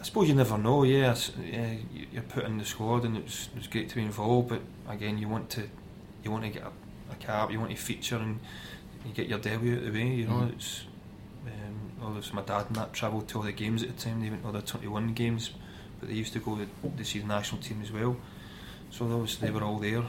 I 0.00 0.02
suppose 0.02 0.28
you 0.28 0.34
never 0.34 0.58
know. 0.58 0.82
Yeah, 0.82 1.14
yeah, 1.40 1.74
you're 2.10 2.22
put 2.22 2.46
in 2.46 2.58
the 2.58 2.64
squad 2.64 3.04
and 3.04 3.16
it's 3.16 3.46
was, 3.46 3.48
it 3.54 3.58
was 3.58 3.66
great 3.68 3.88
to 3.90 3.94
be 3.94 4.02
involved. 4.02 4.48
But 4.48 4.62
again, 4.88 5.18
you 5.18 5.28
want 5.28 5.50
to 5.50 5.68
you 6.24 6.32
want 6.32 6.42
to 6.42 6.50
get 6.50 6.64
a, 6.64 7.12
a 7.12 7.14
cap, 7.20 7.52
you 7.52 7.60
want 7.60 7.70
to 7.70 7.76
feature 7.76 8.16
and 8.16 8.40
you 9.06 9.14
get 9.14 9.28
your 9.28 9.38
debut 9.38 9.74
out 9.74 9.78
of 9.78 9.92
the 9.92 9.98
way. 9.98 10.08
You 10.08 10.26
know, 10.26 10.34
mm. 10.34 10.52
it's 10.52 10.84
um, 11.46 11.90
obviously 12.02 12.34
my 12.34 12.42
dad 12.42 12.66
and 12.68 12.76
that 12.76 12.92
travelled 12.92 13.28
to 13.28 13.38
all 13.38 13.44
the 13.44 13.52
games 13.52 13.82
at 13.82 13.96
the 13.96 14.02
time. 14.02 14.20
They 14.20 14.30
went 14.30 14.42
to 14.42 14.48
all 14.48 14.52
the 14.52 14.62
21 14.62 15.14
games, 15.14 15.50
but 16.00 16.08
they 16.08 16.14
used 16.14 16.32
to 16.34 16.38
go 16.40 16.56
to, 16.56 16.66
to 16.96 17.04
see 17.04 17.20
the 17.20 17.26
national 17.26 17.60
team 17.62 17.80
as 17.82 17.92
well. 17.92 18.16
So 18.90 19.04
obviously 19.06 19.48
they 19.48 19.54
were 19.54 19.64
all 19.64 19.78
there, 19.78 19.98
um, 19.98 20.08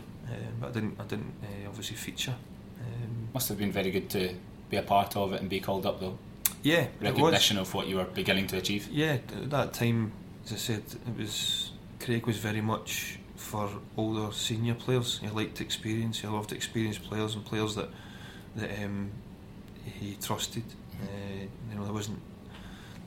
but 0.60 0.70
I 0.70 0.72
didn't. 0.72 1.00
I 1.00 1.04
didn't 1.04 1.34
uh, 1.44 1.68
obviously 1.68 1.96
feature. 1.96 2.36
Um, 2.80 3.30
Must 3.34 3.50
have 3.50 3.58
been 3.58 3.72
very 3.72 3.92
good 3.92 4.10
to 4.12 4.34
be 4.70 4.78
a 4.78 4.84
part 4.84 5.16
of 5.16 5.34
it 5.34 5.42
and 5.42 5.50
be 5.50 5.60
called 5.60 5.86
up 5.86 6.00
though. 6.00 6.18
Yeah, 6.64 6.88
recognition 7.02 7.58
of 7.58 7.74
what 7.74 7.88
you 7.88 7.98
were 7.98 8.06
beginning 8.06 8.48
to 8.48 8.58
achieve. 8.58 8.90
Yeah, 8.92 9.14
at 9.14 9.50
that 9.50 9.74
time, 9.74 10.12
as 10.46 10.54
I 10.54 10.56
said, 10.56 10.84
it 11.08 11.18
was 11.18 11.72
Craig 12.00 12.26
was 12.26 12.38
very 12.38 12.62
much 12.62 13.20
for 13.36 13.70
older 13.96 14.32
senior 14.34 14.74
players. 14.74 15.20
He 15.20 15.30
liked 15.30 15.56
to 15.56 15.64
experience. 15.64 16.20
He 16.20 16.28
loved 16.28 16.52
experienced 16.52 17.04
players 17.04 17.36
and 17.36 17.46
players 17.46 17.76
that 17.76 17.90
that 18.58 18.84
um, 18.84 19.12
he 19.84 20.18
trusted. 20.22 20.64
Uh, 21.02 21.46
you 21.70 21.78
know, 21.78 21.84
there 21.86 21.94
wasn't 21.94 22.20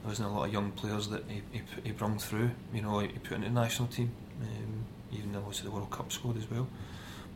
there 0.02 0.09
wasn't 0.09 0.28
a 0.28 0.33
lot 0.33 0.47
of 0.47 0.52
young 0.52 0.73
players 0.73 1.09
that 1.09 1.25
he 1.28 1.42
he, 1.52 1.62
he 1.85 1.92
brung 1.92 2.19
through. 2.19 2.50
You 2.73 2.83
know, 2.83 3.00
he 3.00 3.09
put 3.09 3.33
into 3.33 3.49
the 3.49 3.54
national 3.54 3.88
team, 3.88 4.12
um, 4.40 4.85
even 5.12 5.33
though 5.33 5.40
was 5.40 5.61
the 5.61 5.71
World 5.71 5.90
Cup 5.90 6.11
squad 6.12 6.37
as 6.37 6.50
well. 6.50 6.69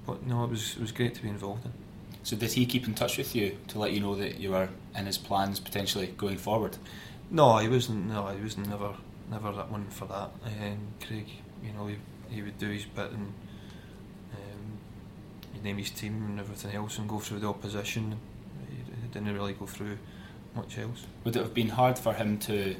But 0.06 0.26
no, 0.26 0.44
it 0.44 0.50
was 0.50 0.76
it 0.76 0.80
was 0.80 0.92
great 0.92 1.14
to 1.14 1.22
be 1.22 1.28
involved 1.28 1.64
in. 1.64 1.72
So 2.22 2.36
did 2.36 2.52
he 2.52 2.64
keep 2.64 2.86
in 2.86 2.94
touch 2.94 3.18
with 3.18 3.36
you 3.36 3.58
to 3.68 3.78
let 3.78 3.92
you 3.92 4.00
know 4.00 4.14
that 4.14 4.40
you 4.40 4.52
were 4.52 4.68
in 4.96 5.06
his 5.06 5.18
plans 5.18 5.60
potentially 5.60 6.06
going 6.16 6.38
forward? 6.38 6.78
No, 7.30 7.58
he 7.58 7.68
wasn't. 7.68 8.06
No, 8.06 8.28
he 8.28 8.42
was 8.42 8.56
never 8.56 8.94
never 9.30 9.52
that 9.52 9.70
one 9.70 9.86
for 9.90 10.06
that. 10.06 10.30
Um, 10.44 10.78
Craig, 11.06 11.26
you 11.62 11.72
know, 11.72 11.86
he, 11.86 11.96
he 12.30 12.42
would 12.42 12.58
do 12.58 12.68
his 12.68 12.84
bit 12.84 13.10
and 13.10 13.32
name 15.64 15.78
his 15.78 15.90
team 15.90 16.22
and 16.28 16.38
everything 16.38 16.74
else 16.76 16.98
and 16.98 17.08
go 17.08 17.18
through 17.18 17.40
the 17.40 17.48
opposition. 17.48 18.16
He, 18.68 19.08
didn't 19.10 19.32
really 19.32 19.52
go 19.52 19.66
through 19.66 19.96
much 20.56 20.76
else. 20.78 21.06
Would 21.24 21.36
it 21.36 21.40
have 21.40 21.54
been 21.54 21.68
hard 21.68 21.98
for 21.98 22.12
him 22.12 22.38
to 22.40 22.74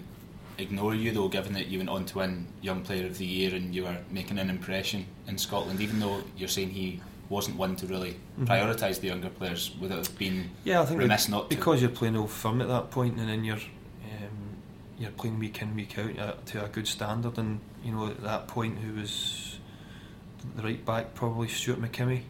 ignore 0.58 0.94
you 0.94 1.12
though, 1.12 1.28
given 1.28 1.52
that 1.54 1.68
you 1.68 1.78
went 1.78 1.90
on 1.90 2.04
to 2.06 2.18
win 2.18 2.46
Young 2.60 2.82
Player 2.82 3.06
of 3.06 3.18
the 3.18 3.24
Year 3.24 3.54
and 3.54 3.74
you 3.74 3.84
were 3.84 3.96
making 4.10 4.38
an 4.38 4.50
impression 4.50 5.06
in 5.26 5.38
Scotland, 5.38 5.80
even 5.80 6.00
though 6.00 6.22
you're 6.36 6.48
saying 6.48 6.70
he 6.70 7.00
wasn't 7.28 7.56
one 7.56 7.74
to 7.76 7.86
really 7.86 8.12
mm-hmm. 8.38 8.44
prioritise 8.44 9.00
the 9.00 9.08
younger 9.08 9.30
players? 9.30 9.72
Would 9.80 9.90
it 9.90 9.96
have 9.96 10.18
been 10.18 10.50
yeah, 10.64 10.82
I 10.82 10.84
think 10.84 11.00
remiss 11.00 11.28
not 11.28 11.50
to? 11.50 11.56
Because 11.56 11.80
you're 11.80 11.90
playing 11.90 12.16
Old 12.16 12.30
Firm 12.30 12.60
at 12.60 12.68
that 12.68 12.90
point 12.90 13.18
and 13.18 13.28
then 13.28 13.44
you're 13.44 13.56
um, 13.56 14.56
you're 14.98 15.10
playing 15.12 15.38
week 15.38 15.62
in 15.62 15.74
week 15.74 15.98
out 15.98 16.18
uh, 16.18 16.32
to 16.46 16.64
a 16.64 16.68
good 16.68 16.86
standard 16.86 17.38
and 17.38 17.60
you 17.82 17.92
know 17.92 18.08
at 18.08 18.22
that 18.22 18.48
point 18.48 18.78
who 18.78 19.00
was 19.00 19.58
the 20.56 20.62
right 20.62 20.84
back 20.84 21.14
probably 21.14 21.48
Stuart 21.48 21.80
McKimmie 21.80 22.22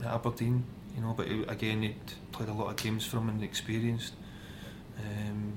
at 0.00 0.06
Aberdeen, 0.06 0.64
you 0.94 1.02
know, 1.02 1.14
but 1.16 1.26
again, 1.48 1.82
he'd 1.82 1.96
played 2.32 2.48
a 2.48 2.52
lot 2.52 2.70
of 2.70 2.76
games 2.76 3.04
for 3.04 3.18
him 3.18 3.28
and 3.28 3.42
experienced. 3.42 4.14
Um, 4.98 5.54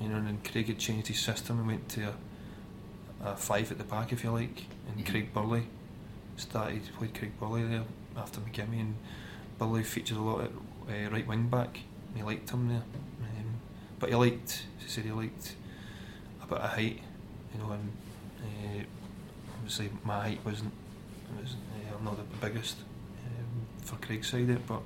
you 0.00 0.08
know, 0.08 0.16
and 0.16 0.26
then 0.26 0.38
Craig 0.50 0.68
had 0.68 0.78
changed 0.78 1.08
his 1.08 1.18
system 1.18 1.58
and 1.58 1.66
went 1.66 1.88
to 1.90 2.14
a, 3.24 3.30
a 3.30 3.36
five 3.36 3.70
at 3.70 3.78
the 3.78 3.84
back, 3.84 4.12
if 4.12 4.24
you 4.24 4.30
like, 4.30 4.64
and 4.88 4.96
mm-hmm. 4.96 5.10
Craig 5.10 5.34
Burley 5.34 5.64
started, 6.36 6.82
played 6.96 7.14
Craig 7.14 7.32
Burley 7.38 7.64
there 7.64 7.84
after 8.16 8.40
McKimmie, 8.40 8.80
and 8.80 8.94
Burley 9.58 9.82
featured 9.82 10.16
a 10.16 10.20
lot 10.20 10.42
at 10.42 10.50
uh, 10.88 11.10
right 11.10 11.26
wing 11.26 11.48
back. 11.48 11.80
He 12.14 12.22
liked 12.22 12.50
him 12.50 12.68
there, 12.68 12.84
um, 13.22 13.54
but 13.98 14.08
he 14.08 14.14
liked, 14.14 14.64
as 14.78 14.84
I 14.84 14.88
said, 14.88 15.04
he 15.04 15.10
liked 15.10 15.54
a 16.42 16.46
bit 16.46 16.58
of 16.58 16.70
height, 16.70 17.00
you 17.52 17.60
know, 17.60 17.72
and 17.72 17.92
uh, 18.40 18.84
obviously 19.56 19.90
my 20.04 20.20
height 20.20 20.40
wasn't, 20.44 20.72
was, 21.40 21.54
uh, 21.54 21.96
I'm 21.96 22.04
not 22.04 22.16
the 22.16 22.46
biggest, 22.46 22.76
for 23.88 23.96
Craig's 23.96 24.28
side 24.28 24.50
it, 24.50 24.66
but 24.66 24.82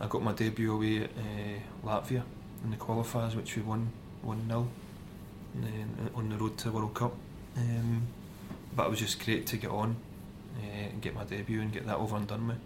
I 0.00 0.06
got 0.06 0.22
my 0.22 0.32
debut 0.32 0.74
away 0.74 1.04
at 1.04 1.10
uh, 1.10 1.86
Latvia 1.86 2.22
in 2.62 2.70
the 2.70 2.76
qualifiers, 2.76 3.34
which 3.34 3.56
we 3.56 3.62
won 3.62 3.90
1 4.22 4.46
0 4.48 4.68
on 6.14 6.28
the 6.28 6.36
road 6.36 6.58
to 6.58 6.64
the 6.64 6.72
World 6.72 6.94
Cup. 6.94 7.14
Um, 7.56 8.02
but 8.74 8.86
it 8.86 8.90
was 8.90 8.98
just 8.98 9.24
great 9.24 9.46
to 9.46 9.56
get 9.56 9.70
on 9.70 9.96
uh, 10.58 10.88
and 10.90 11.00
get 11.00 11.14
my 11.14 11.24
debut 11.24 11.60
and 11.60 11.72
get 11.72 11.86
that 11.86 11.96
over 11.96 12.16
and 12.16 12.26
done 12.26 12.48
with. 12.48 12.58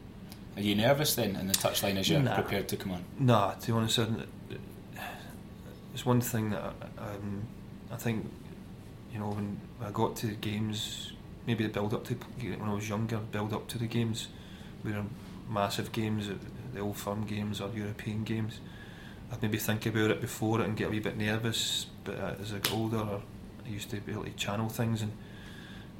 Are 0.57 0.62
you 0.62 0.75
nervous 0.75 1.14
then 1.14 1.37
in 1.37 1.47
the 1.47 1.54
touchline 1.54 1.97
as 1.97 2.09
you're 2.09 2.21
nah. 2.21 2.35
prepared 2.35 2.68
to 2.68 2.76
come 2.76 2.92
on? 2.92 3.04
Nah, 3.18 3.52
to 3.52 3.66
be 3.68 3.73
honest, 3.73 4.00
it's 5.95 6.04
one 6.04 6.21
thing 6.21 6.50
that 6.50 6.75
um, 6.99 7.47
I 7.92 7.97
think, 7.97 8.28
you 9.12 9.21
know, 9.21 9.28
when 9.28 9.61
I 9.80 9.90
got 9.90 10.16
to 10.16 10.26
the 10.28 10.35
games, 10.35 11.12
maybe 11.47 11.64
the 11.64 11.71
build 11.71 11.95
up 11.95 12.04
to 12.07 12.14
when 12.14 12.68
I 12.68 12.75
was 12.75 12.88
younger, 12.88 13.18
build 13.18 13.52
up 13.52 13.68
to 13.68 13.78
the 13.78 13.87
games, 13.87 14.28
we 14.83 14.92
were 14.92 15.04
massive 15.49 15.93
games, 15.93 16.31
the 16.75 16.81
old 16.81 16.97
firm 16.97 17.25
games 17.25 17.61
or 17.61 17.71
European 17.75 18.25
games, 18.25 18.61
I'd 19.31 19.43
maybe 19.43 19.59
think 19.59 19.87
about 19.87 20.11
it 20.11 20.21
before 20.21 20.61
it 20.61 20.67
and 20.67 20.76
get 20.76 20.88
a 20.88 20.90
wee 20.90 21.00
bit 21.00 21.17
nervous. 21.17 21.87
But 22.05 22.19
uh, 22.19 22.35
as 22.40 22.52
I 22.52 22.59
got 22.59 22.73
older, 22.73 22.99
I 22.99 23.69
used 23.69 23.90
to 23.90 24.00
be 24.00 24.12
able 24.12 24.25
to 24.25 24.31
channel 24.31 24.69
things, 24.69 25.02
and 25.02 25.12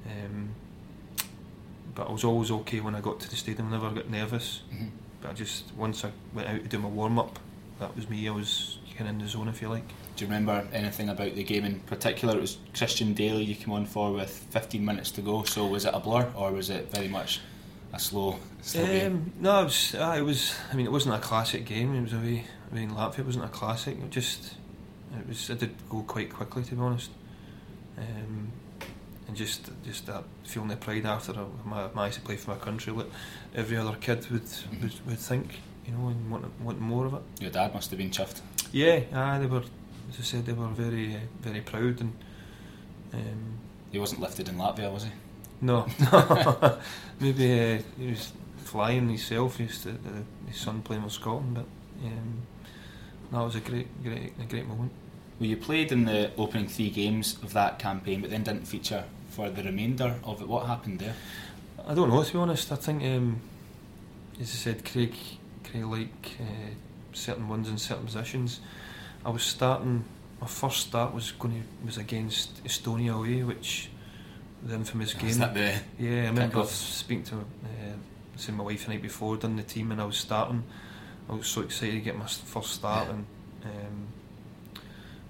um, 0.07 0.49
but 1.95 2.09
I 2.09 2.13
was 2.13 2.25
always 2.25 2.51
okay 2.51 2.81
when 2.81 2.95
I 2.95 3.01
got 3.01 3.21
to 3.21 3.31
the 3.31 3.37
stadium. 3.37 3.69
I 3.69 3.71
never 3.73 3.91
got 3.91 4.09
nervous. 4.09 4.63
Mm-hmm. 4.73 4.89
But 5.21 5.31
I 5.31 5.35
just 5.35 5.75
once 5.75 6.05
I 6.05 6.13
went 6.33 6.49
out 6.49 6.63
to 6.63 6.69
do 6.69 6.79
my 6.79 6.89
warm 6.89 7.19
up, 7.19 7.39
that 7.81 7.95
was 7.95 8.09
me. 8.09 8.29
I 8.29 8.31
was 8.31 8.79
kind 8.97 9.09
of 9.09 9.17
in 9.17 9.19
the 9.21 9.29
zone, 9.29 9.49
if 9.49 9.61
you 9.61 9.69
like. 9.69 9.87
Do 10.17 10.25
you 10.25 10.31
remember 10.31 10.67
anything 10.73 11.09
about 11.09 11.35
the 11.35 11.45
game 11.45 11.65
in 11.65 11.81
particular? 11.81 12.37
It 12.37 12.41
was 12.41 12.59
Christian 12.77 13.15
Dailly 13.15 13.45
you 13.45 13.55
came 13.55 13.73
on 13.73 13.87
for 13.87 14.13
with 14.13 14.31
15 14.51 14.85
minutes 14.85 15.11
to 15.13 15.21
go. 15.21 15.43
So 15.45 15.67
was 15.67 15.85
it 15.85 15.95
a 15.95 16.01
blur 16.01 16.33
or 16.35 16.51
was 16.53 16.71
it 16.71 16.91
very 16.91 17.09
much 17.09 17.41
a 17.93 17.99
slow, 17.99 18.39
slow 18.63 18.83
um, 18.83 18.89
game? 18.89 19.33
No, 19.41 19.63
it 19.63 19.65
was, 19.65 19.95
uh, 19.95 20.15
it 20.19 20.23
was. 20.23 20.55
I 20.73 20.77
mean, 20.77 20.87
it 20.87 20.93
wasn't 20.93 21.15
a 21.15 21.19
classic 21.19 21.65
game. 21.65 21.95
It 21.95 22.03
was 22.03 22.13
a 22.13 22.19
wee. 22.19 22.45
I 22.71 22.75
mean, 22.75 22.91
Latvia 22.91 23.25
wasn't 23.25 23.45
a 23.45 23.49
classic. 23.49 23.97
It 23.99 24.11
just. 24.11 24.55
It 25.19 25.29
was. 25.29 25.51
It 25.51 25.61
did 25.61 25.75
go 25.89 26.03
quite 26.03 26.33
quickly, 26.33 26.65
to 26.65 26.75
be 26.75 26.81
honest. 26.81 27.11
Um, 27.97 28.53
and 29.27 29.37
just 29.37 29.71
just 29.85 30.07
that 30.07 30.25
feeling 30.45 30.69
the 30.69 30.77
pride 30.77 31.07
after 31.07 31.35
I 31.71 31.89
managed 31.95 32.17
to 32.17 32.21
play 32.23 32.37
for 32.37 32.51
my 32.53 32.57
country, 32.57 32.93
like 32.93 33.11
every 33.55 33.77
other 33.77 33.97
kid 34.01 34.31
would 34.31 34.43
mm-hmm. 34.43 34.83
would, 34.83 35.07
would 35.07 35.19
think, 35.19 35.61
you 35.87 35.93
know, 35.93 36.09
and 36.09 36.31
want 36.31 36.61
want 36.61 36.81
more 36.81 37.07
of 37.07 37.15
it. 37.15 37.23
Your 37.41 37.51
dad 37.51 37.75
must 37.75 37.91
have 37.91 37.99
been 37.99 38.11
chuffed. 38.11 38.41
Yeah, 38.73 39.01
ah, 39.15 39.39
they 39.39 39.47
were. 39.47 39.63
As 40.11 40.19
I 40.19 40.23
said, 40.23 40.47
they 40.47 40.55
were 40.55 40.69
very 40.69 41.15
uh, 41.15 41.21
very 41.41 41.61
proud 41.61 42.01
and. 42.01 42.13
Um, 43.13 43.59
he 43.91 43.99
wasn't 43.99 44.21
lifted 44.21 44.49
in 44.49 44.57
Latvia, 44.57 44.93
was 44.93 45.05
he? 45.05 45.11
No, 45.61 45.87
maybe 47.21 47.61
uh, 47.61 47.83
he 47.99 48.11
was 48.11 48.33
flying 48.59 49.09
himself. 49.09 49.57
His, 49.57 49.87
uh, 49.87 49.93
his 50.47 50.57
son 50.57 50.83
playing 50.83 51.05
with 51.05 51.13
Scotland, 51.13 51.55
but 51.55 51.67
um, 52.05 52.43
that 53.33 53.41
was 53.41 53.57
a 53.57 53.61
great, 53.61 54.03
great, 54.03 54.33
a 54.41 54.45
great 54.45 54.67
moment. 54.67 54.93
Well, 55.41 55.49
you 55.49 55.57
played 55.57 55.93
in 55.93 56.05
the 56.05 56.31
opening 56.37 56.69
three 56.69 56.91
games 56.91 57.39
of 57.43 57.53
that 57.53 57.79
campaign, 57.79 58.21
but 58.21 58.31
then 58.31 58.43
didn't 58.43 58.67
feature 58.67 59.05
for 59.31 59.51
the 59.51 59.63
remainder 59.63 60.17
of 60.25 60.41
it. 60.41 60.49
What 60.49 60.67
happened 60.67 61.01
there? 61.01 61.15
I 61.87 61.95
don't 61.95 62.09
know. 62.09 62.23
To 62.23 62.33
be 62.33 62.39
honest, 62.39 62.73
I 62.73 62.77
think, 62.77 63.03
um, 63.05 63.41
as 64.41 64.49
I 64.49 64.57
said, 64.57 64.85
Craig, 64.85 65.15
Craig 65.65 65.85
like 65.85 66.37
uh, 66.41 66.75
certain 67.13 67.49
ones 67.49 67.69
in 67.69 67.79
certain 67.79 68.07
positions. 68.07 68.61
I 69.25 69.31
was 69.31 69.43
starting. 69.43 70.05
My 70.41 70.47
first 70.47 70.89
start 70.89 71.15
was 71.15 71.33
going 71.33 71.63
to, 71.63 71.87
was 71.87 71.99
against 71.99 72.63
Estonia 72.65 73.17
away, 73.19 73.43
which 73.43 73.91
the 74.63 74.75
infamous 74.75 75.15
game. 75.15 75.31
Is 75.31 75.39
that 75.39 75.55
the 75.55 75.75
yeah, 75.99 76.25
I 76.25 76.27
remember 76.27 76.65
speaking 76.65 77.25
to 77.25 77.37
uh, 77.37 77.43
seeing 78.37 78.57
my 78.57 78.65
wife 78.65 78.87
the 78.87 78.93
night 78.93 79.03
before, 79.03 79.37
done 79.37 79.57
the 79.57 79.63
team, 79.63 79.93
and 79.93 80.01
I 80.01 80.05
was 80.05 80.17
starting. 80.17 80.65
I 81.29 81.35
was 81.35 81.47
so 81.47 81.63
excited 81.63 81.93
to 81.93 82.01
get 82.01 82.17
my 82.17 82.27
first 82.27 82.73
start, 82.73 83.09
yeah. 83.09 83.15
and 83.15 83.27
um, 83.65 84.09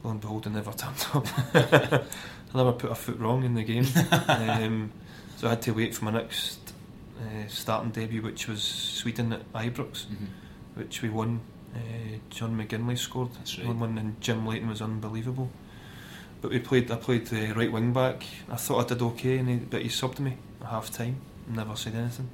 lo 0.04 0.10
and 0.12 0.20
behold, 0.20 0.46
I 0.46 0.50
never 0.50 0.72
turned 0.74 1.06
up. 1.14 1.26
I 1.54 2.56
never 2.56 2.72
put 2.72 2.90
a 2.90 2.94
foot 2.94 3.18
wrong 3.18 3.44
in 3.44 3.54
the 3.54 3.64
game, 3.64 3.86
um, 4.28 4.92
so 5.36 5.48
I 5.48 5.50
had 5.50 5.62
to 5.62 5.72
wait 5.72 5.94
for 5.94 6.04
my 6.04 6.12
next 6.12 6.58
uh, 7.20 7.46
starting 7.48 7.90
debut, 7.90 8.22
which 8.22 8.48
was 8.48 8.62
Sweden 8.62 9.32
at 9.32 9.52
Ibrox. 9.52 10.06
Mm-hmm. 10.06 10.24
which 10.74 11.02
we 11.02 11.08
won. 11.08 11.40
Uh, 11.74 12.16
John 12.30 12.56
McGinlay 12.56 12.96
scored 12.96 13.34
That's 13.34 13.58
right. 13.58 13.66
one 13.66 13.80
one, 13.80 13.98
and 13.98 14.20
Jim 14.20 14.46
Leighton 14.46 14.68
was 14.68 14.80
unbelievable. 14.80 15.50
But 16.40 16.50
we 16.50 16.58
played. 16.60 16.90
I 16.90 16.96
played 16.96 17.32
uh, 17.32 17.54
right 17.54 17.70
wing 17.70 17.92
back. 17.92 18.24
I 18.48 18.56
thought 18.56 18.84
I 18.84 18.88
did 18.88 19.02
okay, 19.02 19.38
and 19.38 19.48
he, 19.48 19.56
but 19.56 19.82
he 19.82 19.88
subbed 19.88 20.20
me 20.20 20.36
at 20.60 20.68
half 20.68 20.90
time. 20.90 21.16
Never 21.48 21.74
said 21.76 21.94
anything. 21.94 22.28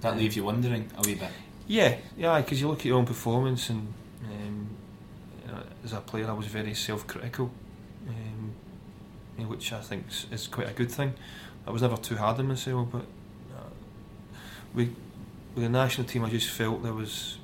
That 0.00 0.16
leaves 0.16 0.36
you 0.36 0.44
wondering 0.44 0.90
a 0.96 1.02
wee 1.02 1.16
bit. 1.16 1.30
Yeah, 1.66 1.96
yeah, 2.16 2.40
because 2.40 2.60
you 2.60 2.68
look 2.68 2.80
at 2.80 2.86
your 2.86 2.98
own 2.98 3.06
performance, 3.06 3.68
and 3.68 3.92
um, 4.24 4.68
you 5.44 5.52
know, 5.52 5.62
as 5.84 5.92
a 5.92 6.00
player, 6.00 6.28
I 6.28 6.32
was 6.32 6.46
very 6.46 6.74
self-critical, 6.74 7.50
um, 8.08 9.48
which 9.48 9.72
I 9.72 9.80
think 9.80 10.06
is, 10.32 10.48
quite 10.48 10.68
a 10.68 10.72
good 10.72 10.90
thing. 10.90 11.14
I 11.66 11.70
was 11.70 11.82
never 11.82 11.96
too 11.96 12.16
hard 12.16 12.38
on 12.38 12.48
myself, 12.48 12.88
but 12.90 13.02
uh, 13.54 13.68
we, 14.74 14.86
with 15.54 15.64
the 15.64 15.68
national 15.68 16.06
team, 16.06 16.24
I 16.24 16.30
just 16.30 16.48
felt 16.48 16.82
there 16.82 16.94
was 16.94 17.38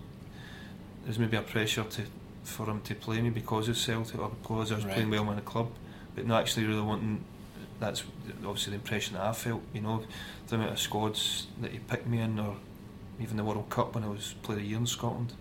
there 1.02 1.08
was 1.08 1.18
maybe 1.18 1.36
a 1.36 1.42
pressure 1.42 1.84
to 1.84 2.02
for 2.46 2.66
him 2.66 2.80
to 2.82 2.94
play 2.94 3.20
me 3.20 3.30
because 3.30 3.68
of 3.68 3.76
Celtic 3.76 4.18
or 4.18 4.30
because 4.30 4.72
I 4.72 4.76
was 4.76 4.84
Right. 4.84 4.94
playing 4.94 5.10
well 5.10 5.28
in 5.30 5.36
the 5.36 5.42
club, 5.42 5.70
but 6.14 6.26
not 6.26 6.40
actually 6.40 6.66
really 6.66 6.80
wanting. 6.82 7.24
That's 7.78 8.04
obviously 8.44 8.70
the 8.70 8.76
impression 8.76 9.14
that 9.14 9.24
I 9.24 9.32
felt. 9.32 9.62
You 9.74 9.82
know, 9.82 10.02
the 10.46 10.54
amount 10.56 10.72
of 10.72 10.78
squads 10.78 11.48
that 11.60 11.72
he 11.72 11.78
picked 11.78 12.06
me 12.06 12.20
in, 12.20 12.38
or 12.38 12.56
even 13.20 13.36
the 13.36 13.44
World 13.44 13.68
Cup 13.68 13.94
when 13.94 14.04
I 14.04 14.08
was 14.08 14.34
played 14.42 14.58
a 14.58 14.62
year 14.62 14.78
in 14.78 14.86
Scotland. 14.86 15.32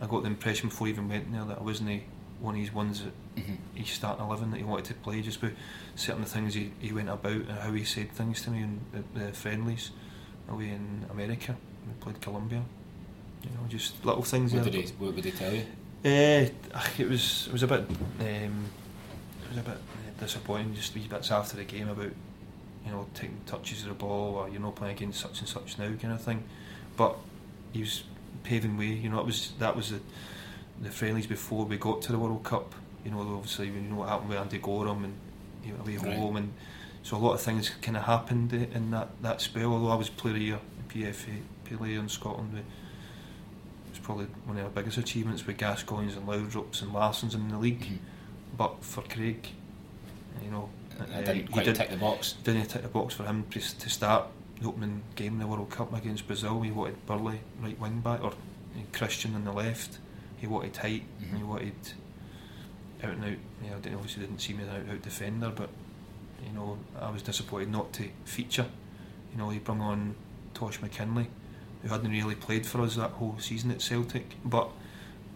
I 0.00 0.06
got 0.06 0.22
the 0.22 0.28
impression 0.28 0.68
before 0.68 0.86
I 0.86 0.90
even 0.90 1.08
went 1.08 1.32
there 1.32 1.44
that 1.44 1.58
I 1.58 1.62
wasn't 1.62 2.02
one 2.40 2.54
of 2.54 2.60
these 2.60 2.72
ones 2.74 3.02
that 3.02 3.12
Mhm. 3.36 3.56
he's 3.74 3.90
starting 3.90 4.24
eleven 4.24 4.50
that 4.50 4.58
he 4.58 4.64
wanted 4.64 4.84
to 4.86 4.94
play 4.94 5.22
just 5.22 5.40
by 5.40 5.50
certain 5.96 6.24
things 6.24 6.54
he, 6.54 6.72
he 6.78 6.92
went 6.92 7.08
about 7.08 7.32
and 7.32 7.50
how 7.58 7.72
he 7.72 7.84
said 7.84 8.12
things 8.12 8.42
to 8.42 8.50
me 8.50 8.62
in 8.62 8.80
the, 8.92 9.18
the 9.18 9.32
friendlies 9.32 9.90
away 10.48 10.70
in 10.70 11.06
America. 11.10 11.56
We 11.86 11.92
played 12.00 12.20
Colombia. 12.20 12.62
You 13.42 13.50
know, 13.50 13.66
just 13.68 14.04
little 14.04 14.22
things 14.22 14.52
What 14.52 14.64
there. 14.64 14.72
did 14.72 14.88
he? 14.88 14.94
What 14.96 15.14
would 15.14 15.24
he 15.24 15.30
tell 15.32 15.52
you? 15.52 15.64
Uh, 16.04 16.48
it 16.98 17.08
was 17.08 17.46
it 17.46 17.52
was 17.52 17.62
a 17.62 17.66
bit 17.66 17.80
um, 18.20 18.64
it 19.42 19.48
was 19.48 19.58
a 19.58 19.62
bit 19.62 19.78
disappointing 20.20 20.74
just 20.74 20.94
a 20.94 20.98
wee 20.98 21.08
bits 21.08 21.30
after 21.30 21.56
the 21.56 21.64
game 21.64 21.88
about 21.88 22.12
you 22.84 22.90
know 22.90 23.06
taking 23.14 23.40
touches 23.46 23.82
of 23.82 23.88
the 23.88 23.94
ball 23.94 24.34
or 24.36 24.48
you're 24.50 24.60
not 24.60 24.74
playing 24.76 24.96
against 24.96 25.20
such 25.20 25.40
and 25.40 25.48
such 25.48 25.78
now 25.78 25.90
kind 25.94 26.12
of 26.12 26.20
thing. 26.20 26.44
But 26.96 27.16
he 27.72 27.80
was 27.80 28.04
paving 28.42 28.76
way. 28.76 28.86
You 28.86 29.08
know 29.08 29.18
it 29.20 29.26
was 29.26 29.52
that 29.58 29.74
was 29.74 29.90
the 29.90 30.00
the 30.82 30.90
friendlies 30.90 31.26
before 31.26 31.64
we 31.64 31.78
got 31.78 32.02
to 32.02 32.12
the 32.12 32.18
World 32.18 32.44
Cup. 32.44 32.74
You 33.04 33.10
know 33.10 33.20
obviously 33.20 33.68
you 33.68 33.72
know 33.80 33.96
what 33.96 34.08
happened 34.10 34.28
with 34.28 34.38
Andy 34.38 34.58
Goram 34.58 35.04
and 35.04 35.14
he 35.62 35.72
went 35.72 35.82
away 35.82 35.96
Right. 35.96 36.18
home 36.18 36.36
and 36.36 36.52
so 37.02 37.16
a 37.16 37.18
lot 37.18 37.34
of 37.34 37.40
things 37.40 37.70
kind 37.80 37.96
of 37.96 38.02
happened 38.04 38.52
in 38.52 38.90
that 38.90 39.08
that 39.22 39.40
spell. 39.40 39.72
Although 39.72 39.90
I 39.90 39.94
was 39.94 40.10
player 40.10 40.34
of 40.34 40.38
the 40.40 40.44
year 40.44 40.58
in 40.94 41.02
PFA 41.14 41.76
player 41.78 41.98
in 41.98 42.08
Scotland. 42.10 42.52
We, 42.52 42.60
it's 43.94 44.04
probably 44.04 44.26
one 44.44 44.56
of 44.58 44.64
our 44.64 44.70
biggest 44.70 44.98
achievements 44.98 45.46
with 45.46 45.56
Gascoignes 45.56 46.16
and 46.16 46.26
Laudrups 46.26 46.82
and 46.82 46.92
Larssons 46.92 47.34
in 47.34 47.48
the 47.48 47.58
league. 47.58 47.80
Mhm. 47.80 47.98
But 48.56 48.82
for 48.84 49.02
Craig, 49.02 49.48
you 50.44 50.50
know, 50.50 50.68
I 50.98 51.02
uh, 51.04 51.06
didn't 51.22 51.34
he 51.36 51.42
quite 51.52 51.64
did- 51.66 51.76
tick 51.76 51.90
the 51.90 51.96
box. 51.96 52.34
didn't 52.44 52.66
tick 52.68 52.82
the 52.82 52.88
box 52.88 53.14
for 53.14 53.24
him 53.24 53.44
to, 53.50 53.60
to 53.60 53.88
start 53.88 54.26
the 54.60 54.68
opening 54.68 55.02
game 55.16 55.34
in 55.34 55.38
the 55.38 55.46
World 55.46 55.70
Cup 55.70 55.92
against 55.94 56.26
Brazil. 56.26 56.60
He 56.62 56.70
wanted 56.70 57.04
Burley 57.06 57.40
right 57.60 57.78
wing 57.78 58.00
back 58.00 58.22
or 58.22 58.32
Christian 58.92 59.34
on 59.34 59.44
the 59.44 59.52
left. 59.52 59.98
He 60.38 60.46
wanted 60.46 60.76
height. 60.76 61.04
Mhm. 61.22 61.36
He 61.38 61.42
wanted 61.44 61.74
out 63.02 63.10
and 63.12 63.24
out. 63.24 63.30
You 63.62 63.70
know, 63.70 63.78
didn't- 63.80 63.94
obviously 63.96 64.22
didn't 64.26 64.40
see 64.40 64.52
me 64.54 64.64
as 64.64 64.68
an 64.70 64.88
out 64.88 64.94
out 64.94 65.02
defender, 65.02 65.50
but 65.54 65.70
you 66.44 66.52
know 66.52 66.78
I 67.00 67.10
was 67.10 67.22
disappointed 67.22 67.70
not 67.70 67.92
to 67.94 68.08
feature. 68.24 68.66
You 69.32 69.38
know, 69.38 69.50
he 69.50 69.58
brought 69.58 69.80
on 69.80 70.14
Tosh 70.52 70.78
McKinlay, 70.80 71.26
who 71.84 71.90
hadn't 71.90 72.10
really 72.10 72.34
played 72.34 72.66
for 72.66 72.80
us 72.80 72.96
that 72.96 73.12
whole 73.12 73.36
season 73.38 73.70
at 73.70 73.80
Celtic, 73.80 74.34
but 74.44 74.68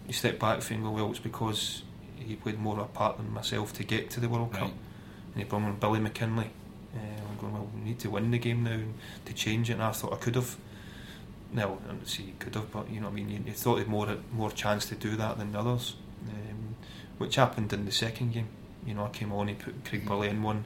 he 0.05 0.11
stepped 0.11 0.39
back 0.39 0.61
thinking, 0.61 0.91
well, 0.91 1.09
it's 1.09 1.19
because 1.19 1.83
he 2.17 2.35
played 2.35 2.59
more 2.59 2.73
of 2.73 2.81
a 2.81 2.85
part 2.87 3.15
than 3.17 3.31
myself 3.31 3.71
to 3.73 3.83
get 3.85 4.09
to 4.09 4.19
the 4.19 4.27
World 4.27 4.51
Cup 4.51 4.71
and 5.33 5.43
he 5.43 5.49
brought 5.49 5.63
on 5.63 5.75
Billy 5.77 5.99
McKinlay. 5.99 6.47
Uh, 6.95 6.99
I'm 7.29 7.37
going, 7.39 7.53
well, 7.53 7.69
we 7.73 7.81
need 7.81 7.99
to 7.99 8.09
win 8.09 8.31
the 8.31 8.39
game 8.39 8.63
now 8.63 8.71
and 8.71 8.93
to 9.25 9.33
change 9.33 9.69
it, 9.69 9.73
and 9.73 9.83
I 9.83 9.91
thought 9.91 10.13
I 10.13 10.17
could 10.17 10.35
have. 10.35 10.57
No, 11.51 11.79
I 11.83 11.87
don't 11.87 12.07
see 12.07 12.23
you 12.23 12.33
could 12.39 12.55
have, 12.55 12.71
but 12.71 12.89
you 12.89 12.99
know 12.99 13.07
what 13.07 13.13
I 13.13 13.15
mean. 13.15 13.29
You, 13.29 13.39
you 13.45 13.53
thought 13.53 13.75
he 13.75 13.81
had 13.81 13.87
more 13.87 14.17
more 14.31 14.51
chance 14.51 14.85
to 14.87 14.95
do 14.95 15.15
that 15.15 15.37
than 15.37 15.55
others, 15.55 15.95
um, 16.27 16.75
which 17.17 17.35
happened 17.35 17.71
in 17.73 17.85
the 17.85 17.91
second 17.91 18.33
game. 18.33 18.47
You 18.85 18.95
know, 18.95 19.05
I 19.05 19.09
came 19.09 19.31
on, 19.31 19.47
he 19.47 19.53
put 19.55 19.85
Craig 19.85 20.05
Burley 20.05 20.29
in 20.29 20.41
one, 20.41 20.65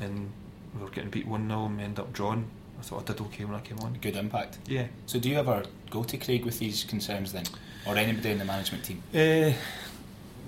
and 0.00 0.30
we 0.74 0.82
were 0.82 0.90
getting 0.90 1.10
beat 1.10 1.26
one 1.26 1.48
0 1.48 1.66
and 1.66 1.78
we 1.78 1.84
ended 1.84 2.00
up 2.00 2.12
drawing. 2.12 2.48
I 2.80 2.82
thought 2.82 3.02
I 3.02 3.12
did 3.12 3.20
okay 3.26 3.44
when 3.44 3.54
I 3.54 3.60
came 3.60 3.78
on. 3.80 3.98
Good 4.00 4.16
impact. 4.16 4.58
Yeah. 4.66 4.86
So 5.06 5.18
do 5.18 5.28
you 5.28 5.38
ever 5.38 5.62
go 5.90 6.02
to 6.02 6.16
Craig 6.16 6.44
with 6.46 6.58
these 6.58 6.84
concerns 6.84 7.32
then, 7.32 7.44
or 7.86 7.96
anybody 7.96 8.30
in 8.30 8.38
the 8.38 8.44
management 8.44 8.84
team? 8.84 9.02
Uh, 9.14 9.52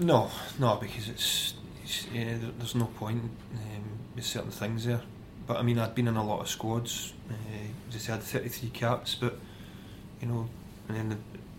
no, 0.00 0.30
no, 0.58 0.76
because 0.76 1.08
it's, 1.08 1.54
it's 1.84 2.06
yeah, 2.12 2.38
there, 2.38 2.50
there's 2.58 2.74
no 2.74 2.86
point 2.86 3.22
um, 3.22 3.84
with 4.16 4.24
certain 4.24 4.50
things 4.50 4.86
there. 4.86 5.02
But 5.46 5.58
I 5.58 5.62
mean, 5.62 5.78
I'd 5.78 5.94
been 5.94 6.08
in 6.08 6.16
a 6.16 6.24
lot 6.24 6.40
of 6.40 6.48
squads. 6.48 7.12
Uh, 7.28 7.34
just 7.90 8.06
had 8.06 8.22
33 8.22 8.70
caps, 8.70 9.14
but 9.14 9.38
you 10.22 10.28
know, 10.28 10.48
and 10.88 10.96
then 10.96 11.08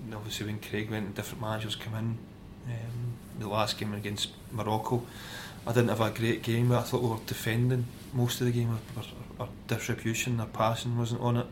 the, 0.10 0.16
obviously 0.16 0.48
when 0.48 0.60
Craig 0.60 0.90
went, 0.90 1.06
and 1.06 1.16
different 1.16 1.42
managers 1.42 1.76
come 1.76 1.94
in. 1.96 2.18
Um, 2.66 3.14
the 3.40 3.48
last 3.48 3.78
game 3.78 3.94
against 3.94 4.30
Morocco, 4.52 5.04
I 5.68 5.74
didn't 5.74 5.90
have 5.90 6.02
a 6.02 6.10
great 6.10 6.44
game. 6.44 6.70
But 6.70 6.80
I 6.80 6.82
thought 6.84 7.02
we 7.02 7.10
were 7.10 7.18
defending 7.26 7.86
most 8.14 8.42
of 8.42 8.48
the 8.48 8.54
game. 8.54 8.70
Our, 8.70 8.80
our, 8.98 9.04
our 9.44 9.50
distribution, 9.68 10.40
our 10.40 10.48
passing 10.48 10.98
wasn't 10.98 11.22
on 11.22 11.38
it. 11.38 11.48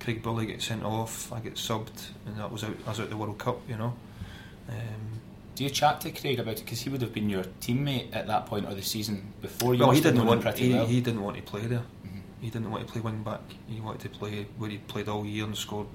Craig 0.00 0.22
Burley 0.22 0.46
gets 0.46 0.64
sent 0.64 0.82
off. 0.84 1.32
I 1.32 1.40
get 1.40 1.54
subbed, 1.54 2.08
and 2.26 2.36
that 2.36 2.50
was 2.50 2.64
out. 2.64 2.76
I 2.86 2.90
was 2.90 3.00
out 3.00 3.10
the 3.10 3.16
World 3.16 3.38
Cup, 3.38 3.60
you 3.68 3.76
know. 3.76 3.94
Um, 4.68 5.20
Do 5.54 5.64
you 5.64 5.70
chat 5.70 6.00
to 6.02 6.10
Craig 6.10 6.38
about 6.40 6.54
it 6.58 6.64
because 6.64 6.80
he 6.80 6.90
would 6.90 7.02
have 7.02 7.12
been 7.12 7.28
your 7.28 7.44
teammate 7.60 8.14
at 8.14 8.26
that 8.26 8.46
point 8.46 8.66
or 8.66 8.74
the 8.74 8.82
season 8.82 9.32
before? 9.40 9.74
You 9.74 9.80
well, 9.82 9.90
he 9.90 10.00
didn't 10.00 10.24
want. 10.26 10.40
pretty 10.42 10.68
He, 10.68 10.74
well. 10.74 10.86
he 10.86 11.00
didn't 11.00 11.22
want 11.22 11.36
to 11.36 11.42
play 11.42 11.66
there. 11.66 11.84
Mhm. 12.06 12.22
He 12.40 12.50
didn't 12.50 12.70
want 12.70 12.86
to 12.86 12.92
play 12.92 13.00
wing 13.02 13.22
back. 13.22 13.42
He 13.68 13.80
wanted 13.80 14.00
to 14.02 14.18
play 14.18 14.46
where 14.58 14.70
he 14.70 14.78
played 14.78 15.08
all 15.08 15.24
year 15.24 15.44
and 15.44 15.56
scored, 15.56 15.88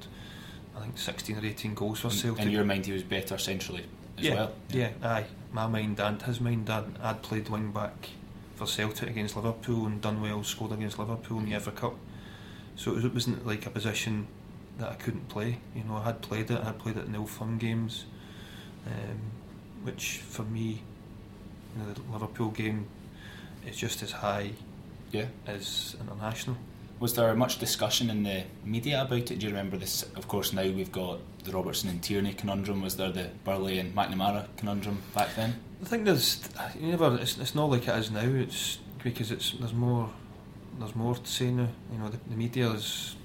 I 0.76 0.82
think, 0.82 0.98
16 0.98 1.38
or 1.38 1.46
18 1.46 1.74
goals 1.74 2.00
for 2.00 2.10
Celtic. 2.10 2.46
In 2.46 2.52
your 2.52 2.64
mind, 2.66 2.86
he 2.86 2.92
was 2.94 3.04
better 3.04 3.38
centrally 3.38 3.86
as 4.18 4.26
yeah, 4.26 4.34
well. 4.36 4.52
yeah, 4.70 4.90
aye. 5.04 5.26
My 5.52 5.68
mind 5.68 6.00
and 6.00 6.22
his 6.22 6.40
mind, 6.40 6.70
I'd, 6.70 6.98
I'd 7.02 7.22
played 7.24 7.50
wing 7.50 7.72
back 7.72 8.10
for 8.58 8.66
Celtic 8.66 9.10
against 9.10 9.36
Liverpool 9.36 9.86
and 9.86 10.02
done 10.02 10.20
well, 10.22 10.44
scored 10.44 10.72
against 10.72 10.98
Liverpool 10.98 11.40
in 11.40 11.46
the 11.46 11.54
Everton 11.54 11.76
Cup. 11.80 11.96
So 12.76 12.92
it, 12.92 12.96
was, 12.96 13.08
wasn't 13.14 13.46
like 13.46 13.66
a 13.66 13.70
position 13.70 14.28
that 14.80 14.92
I 14.92 14.96
couldn't 14.96 15.30
play. 15.30 15.60
You 15.76 15.84
know, 15.84 15.96
I 15.96 16.04
had 16.04 16.22
played 16.22 16.50
it. 16.52 16.60
I 16.60 16.66
had 16.66 16.80
played 16.80 16.98
it 16.98 17.06
in 17.06 17.12
the 17.12 17.20
Old 17.20 17.60
games, 17.60 18.06
um, 18.88 19.20
which 19.84 20.18
for 20.18 20.44
me, 20.44 20.82
you 21.76 21.84
know, 21.84 21.94
the 21.94 22.02
Liverpool 22.12 22.50
game 22.50 22.88
is 23.66 23.78
just 23.78 24.02
as 24.02 24.12
high 24.12 24.52
Yeah. 25.12 25.28
as 25.46 25.96
international. 26.02 26.58
Was 27.00 27.14
there 27.14 27.34
much 27.36 27.60
discussion 27.60 28.10
in 28.10 28.24
the 28.24 28.44
media 28.66 29.04
about 29.04 29.30
it? 29.32 29.38
Do 29.40 29.46
you 29.46 29.50
remember 29.50 29.78
this? 29.78 30.02
Of 30.16 30.28
course, 30.28 30.52
now 30.52 30.64
we've 30.64 30.92
got 30.92 31.20
the 31.44 31.52
Robertson 31.52 31.90
and 31.90 32.02
Tierney 32.02 32.34
conundrum. 32.34 32.82
Was 32.82 32.98
there 32.98 33.12
the 33.12 33.30
Burley 33.44 33.78
and 33.78 33.96
McNamara 33.96 34.48
conundrum 34.58 35.04
back 35.14 35.36
then? 35.36 35.60
I 35.82 35.86
think 35.86 36.06
there's 36.06 36.42
you 36.80 36.88
never. 36.88 37.18
It's, 37.22 37.38
it's 37.38 37.54
not 37.54 37.70
like 37.70 37.88
it 37.88 37.96
is 37.96 38.12
now. 38.12 38.22
It's 38.22 38.80
because 39.04 39.32
it's 39.32 39.52
there's 39.52 39.74
more 39.74 40.10
there's 40.80 40.96
more 40.96 41.16
to 41.16 41.28
say 41.28 41.52
now. 41.52 41.68
You 41.92 42.00
know, 42.00 42.10
the, 42.10 42.18
the 42.30 42.36
media 42.36 42.70
is 42.72 43.16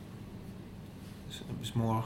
it 1.30 1.58
was 1.58 1.74
more 1.74 2.04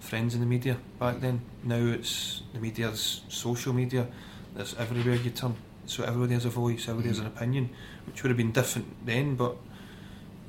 friends 0.00 0.34
in 0.34 0.40
the 0.40 0.46
media 0.46 0.76
back 0.98 1.20
then. 1.20 1.40
Now 1.64 1.76
it's 1.76 2.42
the 2.52 2.60
media's 2.60 3.22
social 3.28 3.72
media. 3.72 4.06
There's 4.54 4.74
everywhere 4.74 5.14
you 5.14 5.30
turn, 5.30 5.54
so 5.86 6.04
everybody 6.04 6.34
has 6.34 6.44
a 6.44 6.50
voice, 6.50 6.88
everybody 6.88 7.08
has 7.08 7.18
an 7.18 7.26
opinion, 7.26 7.70
which 8.06 8.22
would 8.22 8.30
have 8.30 8.36
been 8.36 8.52
different 8.52 9.06
then. 9.06 9.36
But 9.36 9.56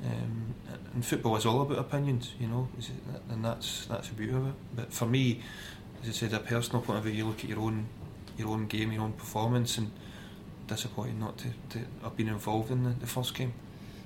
um, 0.04 0.54
and 0.94 1.06
football 1.06 1.36
is 1.36 1.46
all 1.46 1.62
about 1.62 1.78
opinions, 1.78 2.34
you 2.38 2.48
know, 2.48 2.68
and 3.30 3.44
that's 3.44 3.86
that's 3.86 4.08
the 4.08 4.14
beauty 4.14 4.34
of 4.34 4.48
it. 4.48 4.54
But 4.76 4.92
for 4.92 5.06
me, 5.06 5.40
as 6.02 6.08
I 6.08 6.12
said, 6.12 6.34
a 6.34 6.40
personal 6.40 6.82
point 6.82 6.98
of 6.98 7.04
view, 7.04 7.14
you 7.14 7.26
look 7.26 7.38
at 7.38 7.48
your 7.48 7.60
own 7.60 7.86
your 8.42 8.50
own 8.50 8.66
game, 8.66 8.92
your 8.92 9.02
own 9.02 9.12
performance, 9.12 9.78
and 9.78 9.90
disappointed 10.66 11.18
not 11.18 11.38
to, 11.38 11.48
to 11.70 11.78
have 12.02 12.16
been 12.16 12.28
involved 12.28 12.70
in 12.70 12.84
the, 12.84 12.90
the 12.90 13.06
first 13.06 13.34
game. 13.34 13.52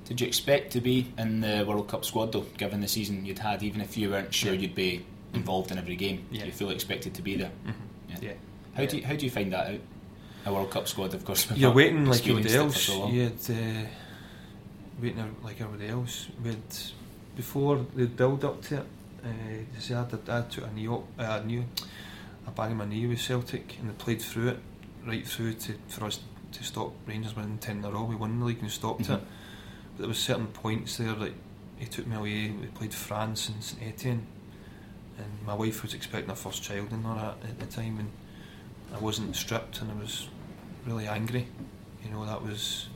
Did 0.04 0.20
you 0.20 0.26
expect 0.26 0.72
to 0.72 0.80
be 0.80 1.12
in 1.18 1.40
the 1.40 1.64
World 1.66 1.88
Cup 1.88 2.04
squad 2.04 2.32
though, 2.32 2.46
given 2.58 2.80
the 2.80 2.88
season 2.88 3.24
you'd 3.26 3.40
had, 3.40 3.62
even 3.62 3.80
if 3.80 3.96
you 3.96 4.10
weren't 4.10 4.32
sure 4.32 4.52
Yeah. 4.52 4.60
you'd 4.60 4.74
be 4.74 5.04
involved 5.34 5.70
in 5.72 5.78
every 5.78 5.96
game? 5.96 6.24
Yeah. 6.30 6.44
You 6.44 6.52
feel 6.52 6.70
expected 6.70 7.14
to 7.14 7.22
be 7.22 7.36
there? 7.36 7.50
Yeah. 8.08 8.16
Yeah. 8.22 8.32
How 8.74 8.84
do 8.86 8.96
you, 8.98 9.04
how 9.04 9.16
do 9.16 9.24
you 9.24 9.30
find 9.30 9.52
that 9.52 9.66
out? 9.74 9.80
A 10.46 10.52
World 10.52 10.70
Cup 10.70 10.86
squad, 10.86 11.12
of 11.14 11.24
course. 11.24 11.50
You're 11.56 11.72
waiting 11.80 12.06
like 12.06 12.20
everybody 12.20 12.44
experienced 12.44 12.88
it 12.88 12.92
for 12.92 12.92
else. 12.92 13.08
so. 13.08 13.08
You 13.10 13.22
had 13.22 13.32
uh, 13.50 13.88
waiting 15.02 15.36
like 15.42 15.60
everybody 15.60 15.88
else. 15.90 16.28
We 16.42 16.50
had, 16.50 16.58
before 17.34 17.84
the 17.96 18.06
build 18.06 18.44
up 18.44 18.62
to 18.66 18.76
it. 18.76 18.86
Uh, 19.24 19.28
you 19.74 19.80
see, 19.80 19.94
I, 19.94 20.02
I 20.02 20.40
took 20.42 20.64
a 20.66 20.72
knee 20.72 20.86
up, 20.86 21.02
uh, 21.18 21.40
a 21.42 21.44
knee, 21.44 21.64
a 22.46 22.50
bang 22.50 22.72
in 22.72 22.76
my 22.76 22.84
knee 22.84 23.06
with 23.06 23.20
Celtic, 23.20 23.76
and 23.78 23.88
they 23.90 23.94
played 23.94 24.22
through 24.22 24.48
it 24.48 24.58
right 25.06 25.26
through 25.26 25.54
to 25.54 25.74
for 25.88 26.04
us 26.04 26.20
to 26.52 26.62
stop 26.64 26.92
Rangers 27.06 27.36
winning 27.36 27.58
ten 27.58 27.78
in 27.78 27.84
a 27.84 27.90
row. 27.90 28.04
We 28.04 28.14
won 28.16 28.38
the 28.38 28.44
league 28.46 28.60
and 28.62 28.70
stopped 28.70 29.02
Mhm. 29.02 29.16
it. 29.16 29.20
But 29.92 29.98
there 29.98 30.08
was 30.08 30.18
certain 30.18 30.46
points 30.48 30.96
there 30.96 31.14
that 31.14 31.32
he 31.78 31.86
took 31.86 32.06
me 32.06 32.16
away. 32.16 32.50
We 32.50 32.66
played 32.66 32.94
France 32.94 33.48
and 33.48 33.62
St 33.62 33.82
Etienne, 33.82 34.26
and 35.18 35.26
my 35.46 35.54
wife 35.54 35.82
was 35.82 35.94
expecting 35.94 36.30
her 36.30 36.36
first 36.36 36.62
child 36.62 36.92
and 36.92 37.06
all 37.06 37.14
that 37.16 37.36
at 37.48 37.58
the 37.58 37.66
time, 37.66 37.98
and 37.98 38.10
I 38.94 38.98
wasn't 38.98 39.34
stripped, 39.36 39.80
and 39.80 39.90
I 39.90 39.94
was 39.94 40.28
really 40.86 41.06
angry. 41.06 41.48
You 42.04 42.10
know, 42.10 42.24
that 42.26 42.42
was 42.42 42.88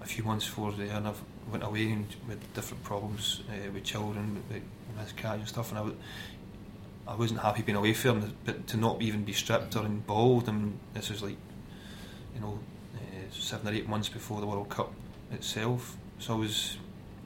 a 0.00 0.06
few 0.06 0.24
months 0.24 0.46
before 0.46 0.72
there, 0.72 0.96
and 0.96 1.06
I 1.08 1.12
went 1.50 1.62
away 1.64 1.90
and 1.92 2.06
with 2.28 2.52
different 2.54 2.82
problems 2.82 3.42
uh, 3.48 3.70
with 3.72 3.84
children, 3.84 4.42
with 4.50 4.62
miscarriage 4.96 5.40
and 5.40 5.48
stuff, 5.48 5.70
and 5.70 5.78
I, 5.78 5.82
w- 5.82 5.98
I 7.06 7.14
wasn't 7.16 7.40
happy 7.40 7.62
being 7.62 7.76
away 7.76 7.94
from 7.94 8.20
them, 8.20 8.36
but 8.44 8.66
to 8.68 8.76
not 8.76 9.02
even 9.02 9.24
be 9.24 9.32
stripped 9.32 9.74
or 9.76 9.84
involved, 9.84 10.48
I 10.48 10.52
mean, 10.52 10.78
this 10.94 11.10
was 11.10 11.22
like, 11.22 11.36
you 12.34 12.40
know, 12.40 12.58
uh, 12.94 12.98
seven 13.32 13.68
or 13.68 13.72
eight 13.72 13.88
months 13.88 14.08
before 14.08 14.40
the 14.40 14.46
World 14.46 14.68
Cup 14.68 14.92
itself. 15.32 15.96
So 16.18 16.34
I 16.34 16.36
was, 16.36 16.78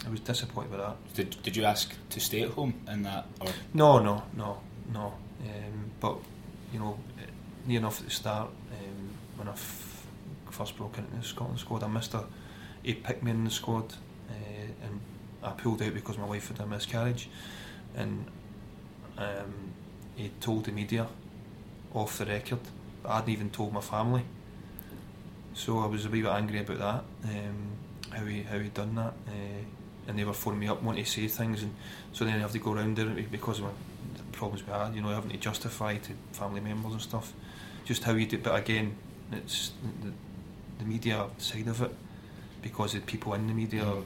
I 0.07 0.11
was 0.11 0.21
disappointed 0.21 0.71
with 0.71 0.81
that. 0.81 0.97
Did, 1.15 1.37
did 1.43 1.57
you 1.57 1.65
ask 1.65 1.95
to 2.11 2.21
stay 2.21 2.43
at 2.43 2.51
home 2.51 2.75
in 2.91 3.03
that? 3.03 3.27
Or 3.41 3.49
No, 3.75 3.99
no, 3.99 4.23
no, 4.35 4.61
no. 4.93 5.15
Um, 5.43 5.91
but 6.01 6.17
you 6.73 6.79
know, 6.79 6.99
near 7.67 7.79
enough 7.79 8.01
at 8.01 8.07
the 8.07 8.12
start, 8.12 8.49
um, 8.73 9.11
when 9.37 9.49
I 9.49 9.53
f- 9.53 10.07
first 10.51 10.77
broke 10.77 10.97
into 10.99 11.15
the 11.17 11.23
Scotland 11.23 11.59
squad, 11.59 11.83
I 11.83 11.89
missed 11.89 12.15
a. 12.15 12.25
He 12.83 12.95
picked 12.95 13.23
me 13.23 13.31
in 13.33 13.45
the 13.45 13.51
squad, 13.51 13.93
uh, 14.31 14.85
and 14.85 15.01
I 15.43 15.51
pulled 15.51 15.83
out 15.83 15.93
because 15.93 16.17
my 16.17 16.25
wife 16.27 16.49
had 16.49 16.61
a 16.61 16.67
miscarriage, 16.67 17.29
and 17.95 18.27
um, 19.19 19.73
he 20.15 20.31
told 20.41 20.65
the 20.65 20.73
media 20.73 21.07
off 21.95 22.19
the 22.19 22.27
record, 22.27 22.61
but 23.03 23.11
I 23.11 23.15
hadn't 23.17 23.31
even 23.31 23.51
told 23.51 23.73
my 23.73 23.81
family. 23.81 24.25
So 25.55 25.79
I 25.79 25.87
was 25.87 26.05
a 26.05 26.11
wee 26.11 26.23
bit 26.23 26.31
angry 26.31 26.61
about 26.61 26.79
that, 26.79 27.31
um, 27.31 27.57
how 28.11 28.25
he 28.25 28.43
how 28.43 28.59
he'd 28.59 28.75
done 28.75 28.95
that, 28.97 29.15
uh, 29.29 30.09
and 30.09 30.19
they 30.19 30.25
were 30.25 30.35
phoning 30.35 30.61
me 30.61 30.69
up 30.69 30.83
wanting 30.83 31.05
to 31.05 31.11
say 31.11 31.29
things, 31.29 31.63
and 31.63 31.75
so 32.13 32.25
then 32.25 32.35
I 32.35 32.39
have 32.39 32.53
to 32.53 32.59
go 32.59 32.73
around 32.73 32.97
there 32.97 33.07
because 33.31 33.59
of 33.59 33.65
my, 33.65 33.71
the 34.17 34.23
problems 34.33 34.67
we 34.67 34.73
had, 34.73 34.95
you 34.95 35.01
know, 35.01 35.09
having 35.09 35.31
to 35.31 35.39
justify 35.39 35.97
to 35.97 36.13
family 36.33 36.61
members 36.61 36.93
and 36.93 37.03
stuff, 37.03 37.33
just 37.85 38.05
how 38.05 38.13
you 38.13 38.27
do. 38.27 38.39
But 38.39 38.55
again, 38.55 38.97
it's 39.33 39.73
the, 40.03 40.13
the 40.79 40.85
media 40.85 41.27
side 41.39 41.69
of 41.69 41.81
it, 41.81 41.95
because 42.63 42.93
the 42.93 43.01
people 43.01 43.35
in 43.35 43.47
the 43.47 43.55
media 43.55 43.85
Mm. 43.85 44.05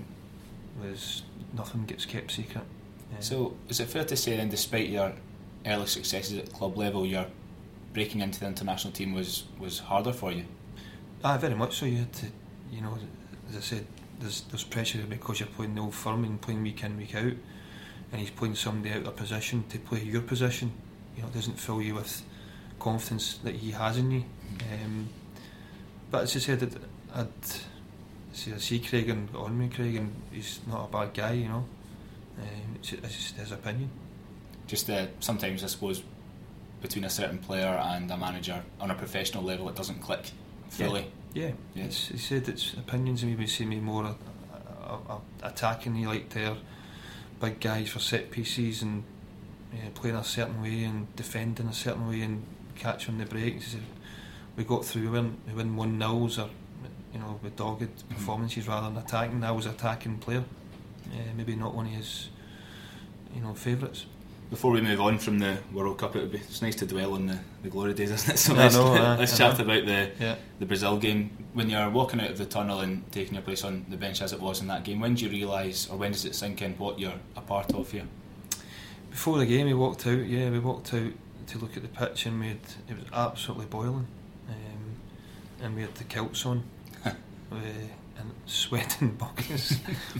was 0.82 1.22
nothing 1.52 1.84
gets 1.84 2.06
kept 2.06 2.30
secret. 2.30 2.64
Yeah. 3.12 3.20
So, 3.20 3.56
is 3.68 3.80
it 3.80 3.88
fair 3.88 4.04
to 4.04 4.16
say 4.16 4.36
then, 4.36 4.48
despite 4.48 4.88
your 4.88 5.12
early 5.66 5.86
successes 5.86 6.38
at 6.38 6.52
club 6.52 6.76
level, 6.76 7.04
your 7.06 7.26
breaking 7.92 8.20
into 8.20 8.40
the 8.40 8.46
international 8.46 8.92
team 8.92 9.14
was, 9.14 9.44
was 9.58 9.80
harder 9.80 10.12
for 10.12 10.32
you? 10.32 10.44
Ah, 11.24 11.36
very 11.36 11.54
much 11.54 11.78
so. 11.78 11.86
You 11.86 11.98
had 11.98 12.12
to, 12.14 12.26
you 12.72 12.80
know, 12.80 12.96
as 13.50 13.56
I 13.56 13.60
said, 13.60 13.86
there's 14.20 14.42
there's 14.42 14.64
pressure 14.64 15.02
because 15.08 15.40
you're 15.40 15.48
playing 15.48 15.74
the 15.74 15.80
old 15.80 15.94
firm 15.94 16.24
and 16.24 16.40
playing 16.40 16.62
week 16.62 16.84
in 16.84 16.96
week 16.96 17.14
out, 17.14 17.32
and 18.12 18.20
he's 18.20 18.30
playing 18.30 18.54
somebody 18.54 18.94
out 18.94 19.06
of 19.06 19.16
position 19.16 19.64
to 19.70 19.78
play 19.78 20.02
your 20.02 20.22
position. 20.22 20.72
You 21.16 21.22
know, 21.22 21.28
it 21.28 21.34
doesn't 21.34 21.58
fill 21.58 21.82
you 21.82 21.94
with 21.96 22.22
confidence 22.78 23.38
that 23.38 23.56
he 23.56 23.72
has 23.72 23.96
in 23.98 24.10
you. 24.10 24.24
Um, 24.72 25.08
but 26.10 26.22
as 26.22 26.36
I 26.36 26.38
said, 26.40 26.62
I'd, 26.62 27.20
I'd 27.20 27.28
see, 28.32 28.52
I 28.52 28.58
see 28.58 28.80
Craig 28.80 29.08
and 29.08 29.28
on 29.34 29.58
me 29.58 29.68
Craig, 29.68 29.96
and 29.96 30.14
he's 30.32 30.60
not 30.66 30.88
a 30.88 30.92
bad 30.92 31.14
guy. 31.14 31.32
You 31.32 31.48
know, 31.48 31.64
um, 32.40 32.74
it's, 32.76 32.92
it's 32.92 33.16
just 33.16 33.36
his 33.36 33.52
opinion. 33.52 33.90
Just 34.66 34.88
uh, 34.88 35.06
sometimes, 35.20 35.64
I 35.64 35.66
suppose, 35.66 36.02
between 36.80 37.04
a 37.04 37.10
certain 37.10 37.38
player 37.38 37.66
and 37.66 38.10
a 38.10 38.16
manager 38.16 38.62
on 38.80 38.90
a 38.90 38.94
professional 38.94 39.42
level, 39.42 39.68
it 39.68 39.76
doesn't 39.76 40.00
click 40.00 40.30
fully. 40.68 41.10
Yeah, 41.34 41.52
Yeah. 41.74 41.84
It's, 41.84 42.08
he 42.08 42.18
said 42.18 42.48
it's 42.48 42.72
opinions 42.74 43.22
and 43.22 43.32
maybe 43.32 43.46
see 43.46 43.64
me 43.64 43.80
more 43.80 44.04
uh, 44.06 44.96
uh, 45.08 45.18
attacking. 45.42 45.94
He 45.94 46.06
liked 46.06 46.30
their 46.30 46.56
big 47.40 47.60
guys 47.60 47.90
for 47.90 47.98
set 47.98 48.30
pieces 48.30 48.82
and 48.82 49.04
playing 49.94 50.16
a 50.16 50.24
certain 50.24 50.60
way 50.62 50.84
and 50.84 51.14
defending 51.16 51.66
a 51.66 51.72
certain 51.72 52.08
way 52.08 52.22
and 52.22 52.44
catching 52.74 53.18
the 53.18 53.26
breaks. 53.26 53.64
He 53.66 53.70
said, 53.72 53.82
we 54.56 54.64
got 54.64 54.84
through, 54.84 55.02
we 55.02 55.08
win, 55.08 55.36
we 55.46 55.52
win 55.54 55.76
one 55.76 55.98
nils 55.98 56.38
or 56.38 56.50
you 57.12 57.18
know 57.18 57.38
with 57.42 57.56
dogged 57.56 57.88
performances 58.08 58.66
rather 58.68 58.88
than 58.88 59.02
attacking. 59.02 59.44
I 59.44 59.50
was 59.52 59.66
attacking 59.66 60.18
player, 60.18 60.44
uh, 61.12 61.16
maybe 61.36 61.56
not 61.56 61.74
one 61.74 61.86
of 61.86 61.92
his 61.92 62.28
you 63.34 63.40
know 63.40 63.54
favourites. 63.54 64.06
Before 64.50 64.72
we 64.72 64.80
move 64.80 65.00
on 65.00 65.18
from 65.18 65.38
the 65.38 65.58
World 65.72 65.98
Cup, 65.98 66.16
it 66.16 66.22
would 66.22 66.32
be 66.32 66.38
it's 66.38 66.60
nice 66.60 66.74
to 66.76 66.86
dwell 66.86 67.14
on 67.14 67.26
the, 67.26 67.38
the 67.62 67.68
glory 67.68 67.94
days, 67.94 68.10
isn't 68.10 68.34
it? 68.34 68.38
So 68.38 68.54
I 68.54 68.58
let's, 68.58 68.74
know, 68.74 68.94
uh, 68.96 69.16
let's 69.16 69.38
chat 69.38 69.60
about 69.60 69.86
the 69.86 70.10
Yeah. 70.18 70.34
the 70.58 70.66
Brazil 70.66 70.96
game. 70.98 71.30
When 71.52 71.70
you're 71.70 71.88
walking 71.90 72.20
out 72.20 72.30
of 72.30 72.38
the 72.38 72.46
tunnel 72.46 72.80
and 72.80 73.10
taking 73.12 73.34
your 73.34 73.42
place 73.44 73.62
on 73.62 73.84
the 73.88 73.96
bench 73.96 74.20
as 74.22 74.32
it 74.32 74.40
was 74.40 74.60
in 74.60 74.66
that 74.66 74.82
game, 74.84 74.98
when 75.00 75.14
do 75.14 75.24
you 75.24 75.30
realise, 75.30 75.88
or 75.88 75.96
when 75.98 76.10
does 76.12 76.24
it 76.24 76.34
sink 76.34 76.62
in 76.62 76.72
what 76.78 76.98
you're 76.98 77.14
a 77.36 77.40
part 77.40 77.72
of 77.74 77.90
here? 77.92 78.06
Before 79.10 79.38
the 79.38 79.46
game, 79.46 79.66
we 79.66 79.74
walked 79.74 80.04
out. 80.06 80.26
Yeah, 80.26 80.50
we 80.50 80.58
walked 80.58 80.92
out 80.94 81.12
to 81.48 81.58
look 81.58 81.76
at 81.76 81.82
the 81.82 81.88
pitch, 81.88 82.26
and 82.26 82.40
we 82.40 82.48
had, 82.48 82.58
it 82.88 82.94
was 82.96 83.04
absolutely 83.12 83.66
boiling. 83.66 84.06
Um, 84.48 84.94
and 85.62 85.74
we 85.76 85.82
had 85.82 85.94
the 85.96 86.04
kilts 86.04 86.44
on, 86.46 86.64
uh, 87.04 87.10
and 88.20 88.32
sweating 88.46 89.10
buckets. 89.18 89.76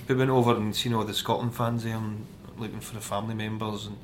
we 0.09 0.15
went 0.15 0.31
over 0.31 0.57
and 0.57 0.75
seen 0.75 0.95
all 0.95 1.05
the 1.05 1.15
Scotland 1.15 1.55
fans 1.55 1.85
there, 1.85 1.97
and 1.97 2.27
looking 2.59 2.81
for 2.81 2.95
the 2.95 3.01
family 3.01 3.35
members, 3.35 3.87
and 3.87 3.97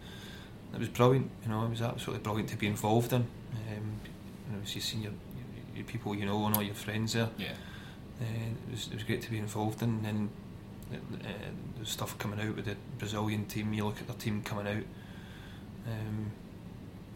it 0.75 0.81
was 0.81 0.89
brilliant. 0.89 1.31
You 1.45 1.51
know, 1.51 1.65
it 1.65 1.71
was 1.71 1.83
absolutely 1.83 2.23
brilliant 2.23 2.49
to 2.51 2.57
be 2.57 2.67
involved 2.67 3.13
in. 3.13 3.23
Um, 3.23 4.01
you 4.47 4.57
know, 4.57 4.63
you 4.65 4.81
seen 4.81 5.03
your, 5.03 5.13
your 5.75 5.85
people 5.85 6.15
you 6.15 6.27
know 6.27 6.45
and 6.47 6.57
all 6.57 6.63
your 6.63 6.75
friends 6.75 7.15
there. 7.15 7.31
Yeah. 7.39 7.53
Uh, 8.21 8.25
it, 8.25 8.71
was, 8.71 8.87
it 8.89 8.95
was 8.95 9.05
great 9.05 9.23
to 9.23 9.31
be 9.31 9.39
involved 9.39 9.83
in. 9.83 10.05
And 10.05 10.31
uh, 10.93 11.29
the 11.79 11.87
stuff 11.87 12.17
coming 12.19 12.41
out 12.41 12.57
with 12.57 12.65
the 12.65 12.77
Brazilian 12.99 13.47
team, 13.47 13.73
you 13.73 13.85
look 13.85 14.01
at 14.01 14.07
the 14.07 14.15
team 14.15 14.43
coming 14.43 14.67
out. 14.67 14.85
Um, 15.87 16.31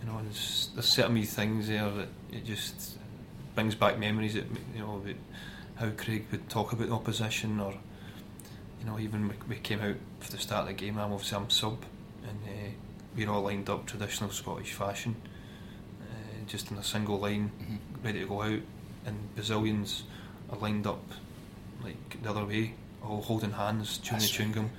you 0.01 0.07
know, 0.07 0.19
and 0.19 0.27
there's, 0.29 0.71
there's 0.75 0.87
certain 0.87 1.15
wee 1.15 1.25
things 1.25 1.69
there 1.69 1.91
that 1.91 2.09
it 2.33 2.45
just 2.45 2.99
brings 3.55 3.75
back 3.75 3.99
memories. 3.99 4.35
That 4.35 4.47
you 4.75 4.81
know, 4.81 4.97
about 4.97 5.17
how 5.81 5.91
Craig 5.97 6.27
would 6.31 6.49
talk 6.51 6.73
about 6.73 6.89
the 6.89 6.95
opposition, 6.95 7.59
or 7.59 7.73
you 8.79 8.87
know, 8.87 8.99
even 8.99 9.29
we, 9.29 9.35
we 9.49 9.57
came 9.57 9.81
out 9.81 9.97
for 10.21 10.31
the 10.31 10.39
start 10.39 10.63
of 10.63 10.69
the 10.69 10.75
game. 10.75 10.99
I'm 10.99 11.13
obviously 11.13 11.39
I'm 11.39 11.49
sub, 11.51 11.79
and 12.23 12.39
uh, 12.47 12.71
we're 13.17 13.31
all 13.31 13.43
lined 13.43 13.69
up 13.71 13.87
traditional 13.87 14.31
Scottish 14.31 14.73
fashion, 14.75 15.17
uh, 16.03 16.05
just 16.47 16.71
in 16.71 16.77
a 16.77 16.85
single 16.85 17.19
line, 17.19 17.51
Mhm. 17.63 18.05
ready 18.05 18.21
to 18.21 18.27
go 18.27 18.43
out. 18.43 18.61
And 19.07 19.35
Brazilians 19.35 20.03
are 20.51 20.59
lined 20.59 20.87
up 20.87 21.03
like 21.83 22.23
the 22.23 22.29
other 22.29 22.45
way, 22.45 22.75
all 23.03 23.23
holding 23.23 23.53
hands, 23.53 23.97
chewing 23.99 24.21
the 24.21 24.27
chewing 24.27 24.53
gum. 24.53 24.71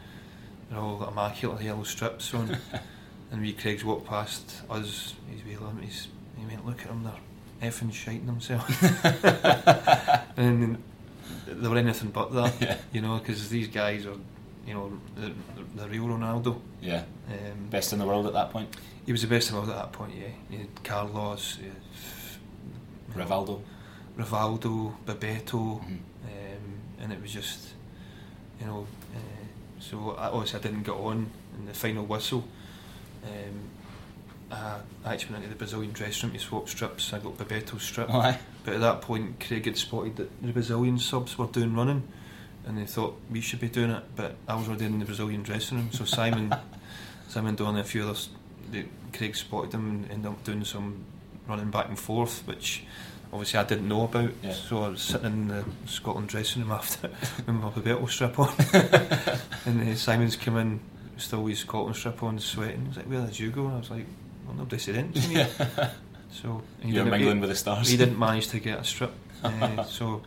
They're 0.69 0.79
all 0.79 0.97
got 0.97 1.11
immaculate 1.11 1.63
yellow 1.63 1.83
strips 1.83 2.31
on. 2.35 2.55
and 3.31 3.41
we 3.41 3.53
Craig's 3.53 3.83
walked 3.83 4.05
past 4.05 4.61
us, 4.69 5.15
he's 5.29 5.43
wee 5.43 5.57
limp, 5.57 5.81
he's, 5.81 6.07
he 6.37 6.45
went, 6.45 6.63
look 6.65 6.81
at 6.81 6.87
them, 6.89 7.03
they're 7.03 7.71
effing 7.71 7.91
shiting 7.91 8.27
themselves. 8.27 8.71
and 10.37 10.77
they 11.53 11.67
were 11.67 11.77
anything 11.77 12.09
but 12.11 12.31
that, 12.33 12.53
Yeah. 12.61 12.77
you 12.93 13.01
know, 13.01 13.17
because 13.19 13.49
these 13.49 13.67
guys 13.67 14.05
are, 14.05 14.17
you 14.67 14.73
know, 14.73 14.91
the, 15.15 15.31
the 15.75 15.87
real 15.89 16.05
Ronaldo. 16.05 16.59
Yeah. 16.81 17.03
Um, 17.27 17.67
Best 17.69 17.93
in 17.93 17.99
the 17.99 18.05
world 18.05 18.27
at 18.27 18.33
that 18.33 18.51
point. 18.51 18.75
he 19.05 19.11
was 19.11 19.21
the 19.21 19.27
best 19.27 19.49
in 19.49 19.55
the 19.55 19.61
world 19.61 19.71
at 19.71 19.77
that 19.77 19.91
point, 19.91 20.13
yeah. 20.15 20.59
Carlos, 20.83 21.57
you 21.59 21.67
know, 23.15 23.25
Rivaldo. 23.25 23.61
Rivaldo, 24.17 24.93
Bebeto, 25.05 25.79
Mhm. 25.81 25.99
um, 26.25 26.79
and 26.99 27.13
it 27.13 27.21
was 27.21 27.31
just, 27.31 27.69
you 28.59 28.65
know, 28.67 28.85
uh, 29.15 29.19
so 29.79 30.11
I, 30.17 30.27
obviously 30.27 30.59
I 30.59 30.63
didn't 30.63 30.83
get 30.83 30.93
on 30.95 31.29
in 31.57 31.65
the 31.65 31.73
final 31.73 32.05
whistle. 32.05 32.43
Um, 33.23 33.69
I 34.51 34.79
I 35.05 35.13
actually 35.13 35.33
went 35.33 35.45
into 35.45 35.55
the 35.55 35.59
Brazilian 35.59 35.91
dressing 35.93 36.29
room 36.29 36.37
to 36.37 36.43
swap 36.43 36.69
strips. 36.69 37.13
I 37.13 37.19
got 37.19 37.37
Bebeto's 37.37 37.83
strip, 37.83 38.13
Oh, 38.13 38.19
aye. 38.19 38.39
but 38.63 38.75
at 38.75 38.81
that 38.81 39.01
point 39.01 39.39
Craig 39.45 39.65
had 39.65 39.77
spotted 39.77 40.17
that 40.17 40.41
the 40.41 40.51
Brazilian 40.51 40.99
subs 40.99 41.37
were 41.37 41.47
doing 41.47 41.73
running, 41.75 42.03
and 42.65 42.77
they 42.77 42.85
thought 42.85 43.19
we 43.29 43.41
should 43.41 43.59
be 43.59 43.69
doing 43.69 43.91
it. 43.91 44.03
But 44.15 44.35
I 44.47 44.55
was 44.55 44.67
already 44.67 44.85
in 44.85 44.99
the 44.99 45.05
Brazilian 45.05 45.43
dressing 45.43 45.77
room, 45.77 45.89
so 45.91 46.05
Simon, 46.05 46.53
Simon 47.29 47.55
Don 47.55 47.69
and 47.69 47.79
a 47.79 47.83
few 47.83 48.03
others, 48.03 48.29
they, 48.71 48.85
Craig 49.13 49.35
spotted 49.35 49.71
them 49.71 49.89
and 49.89 50.11
ended 50.11 50.31
up 50.31 50.43
doing 50.43 50.63
some 50.65 51.03
running 51.47 51.71
back 51.71 51.87
and 51.87 51.97
forth, 51.99 52.43
which 52.45 52.83
obviously 53.33 53.59
I 53.59 53.63
didn't 53.63 53.87
know 53.87 54.03
about. 54.03 54.31
Yeah. 54.43 54.53
So 54.53 54.83
I 54.83 54.89
was 54.89 55.01
sitting 55.01 55.25
in 55.27 55.47
the 55.47 55.65
Scotland 55.85 56.27
dressing 56.29 56.61
room 56.63 56.71
after 56.73 57.07
with 57.37 57.47
my 57.47 57.69
Bebeto 57.69 58.07
strip 58.09 58.37
on, 58.37 58.53
and 59.65 59.89
uh, 59.89 59.95
Simon's 59.95 60.35
come 60.35 60.57
in, 60.57 60.79
still 61.17 61.43
with 61.43 61.51
his 61.51 61.59
Scotland 61.59 61.95
strip 61.95 62.21
on, 62.23 62.37
sweating. 62.39 62.81
He 62.81 62.87
was 62.89 62.97
like, 62.97 63.05
"Where 63.07 63.25
did 63.25 63.39
you 63.39 63.49
go?" 63.51 63.65
And 63.65 63.75
I 63.75 63.79
was 63.79 63.89
like, 63.91 64.05
"Well, 64.51 64.57
nobody 64.59 64.79
said 64.81 64.95
anything 64.95 65.21
to 65.21 65.29
me." 65.29 65.87
So 66.31 66.61
he 66.81 66.91
You're 66.91 67.05
mingling 67.05 67.39
with 67.39 67.49
the 67.49 67.55
stars. 67.55 67.89
He 67.89 67.97
didn't 67.97 68.17
manage 68.19 68.47
to 68.49 68.59
get 68.59 68.79
a 68.79 68.83
strip, 68.83 69.11
uh, 69.43 69.83
so 69.83 70.21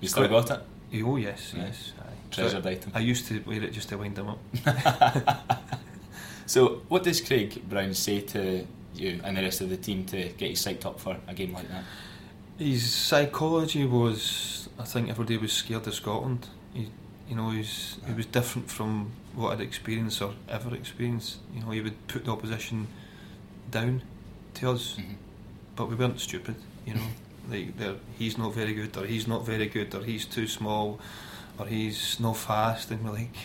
You 0.00 0.08
still 0.08 0.28
got 0.28 0.50
it? 0.50 0.60
oh 1.04 1.16
yes, 1.16 1.52
Yeah. 1.56 1.64
yes. 1.64 1.92
aye. 2.00 2.04
Treasured 2.30 2.62
So 2.62 2.70
item. 2.70 2.92
I 2.94 3.00
used 3.00 3.26
to 3.28 3.40
wear 3.46 3.62
it 3.62 3.72
just 3.72 3.88
to 3.90 3.96
wind 3.98 4.16
him 4.18 4.28
up. 4.28 4.38
So, 6.46 6.82
what 6.88 7.04
does 7.04 7.20
Craig 7.20 7.62
Brown 7.68 7.94
say 7.94 8.22
to 8.22 8.66
you 8.94 9.20
and 9.22 9.36
the 9.36 9.42
rest 9.42 9.60
of 9.60 9.68
the 9.70 9.76
team 9.76 10.04
to 10.06 10.30
get 10.30 10.50
you 10.50 10.56
psyched 10.56 10.84
up 10.84 10.98
for 10.98 11.16
a 11.28 11.32
game 11.34 11.52
like 11.52 11.68
that? 11.68 11.84
His 12.58 12.92
psychology 12.92 13.86
was, 13.86 14.68
I 14.76 14.82
think, 14.82 15.08
everybody 15.10 15.36
was 15.36 15.52
scared 15.52 15.86
of 15.86 15.94
Scotland. 15.94 16.48
He, 16.74 16.88
You 17.28 17.36
know, 17.36 17.50
he's, 17.50 17.98
he 18.04 18.12
was 18.14 18.26
different 18.26 18.68
from 18.68 19.12
what 19.36 19.52
I'd 19.52 19.60
experienced 19.60 20.20
or 20.22 20.32
ever 20.48 20.74
experienced. 20.74 21.36
You 21.54 21.60
know, 21.62 21.70
he 21.70 21.80
would 21.82 22.08
put 22.08 22.24
the 22.24 22.32
opposition 22.32 22.88
down 23.70 24.02
to 24.54 24.70
us, 24.70 24.96
Mhm. 24.98 25.14
but 25.76 25.88
we 25.88 25.94
weren't 25.94 26.20
stupid. 26.20 26.56
You 26.86 26.94
know, 26.94 27.06
like 27.50 27.74
he's 28.18 28.36
not 28.38 28.54
very 28.54 28.74
good, 28.74 28.96
or 28.96 29.06
he's 29.06 29.26
not 29.26 29.44
very 29.46 29.66
good, 29.66 29.94
or 29.94 30.02
he's 30.04 30.24
too 30.26 30.46
small, 30.46 31.00
or 31.58 31.66
he's 31.66 32.18
not 32.20 32.36
fast, 32.36 32.90
and 32.90 33.04
we're 33.04 33.12
like, 33.12 33.36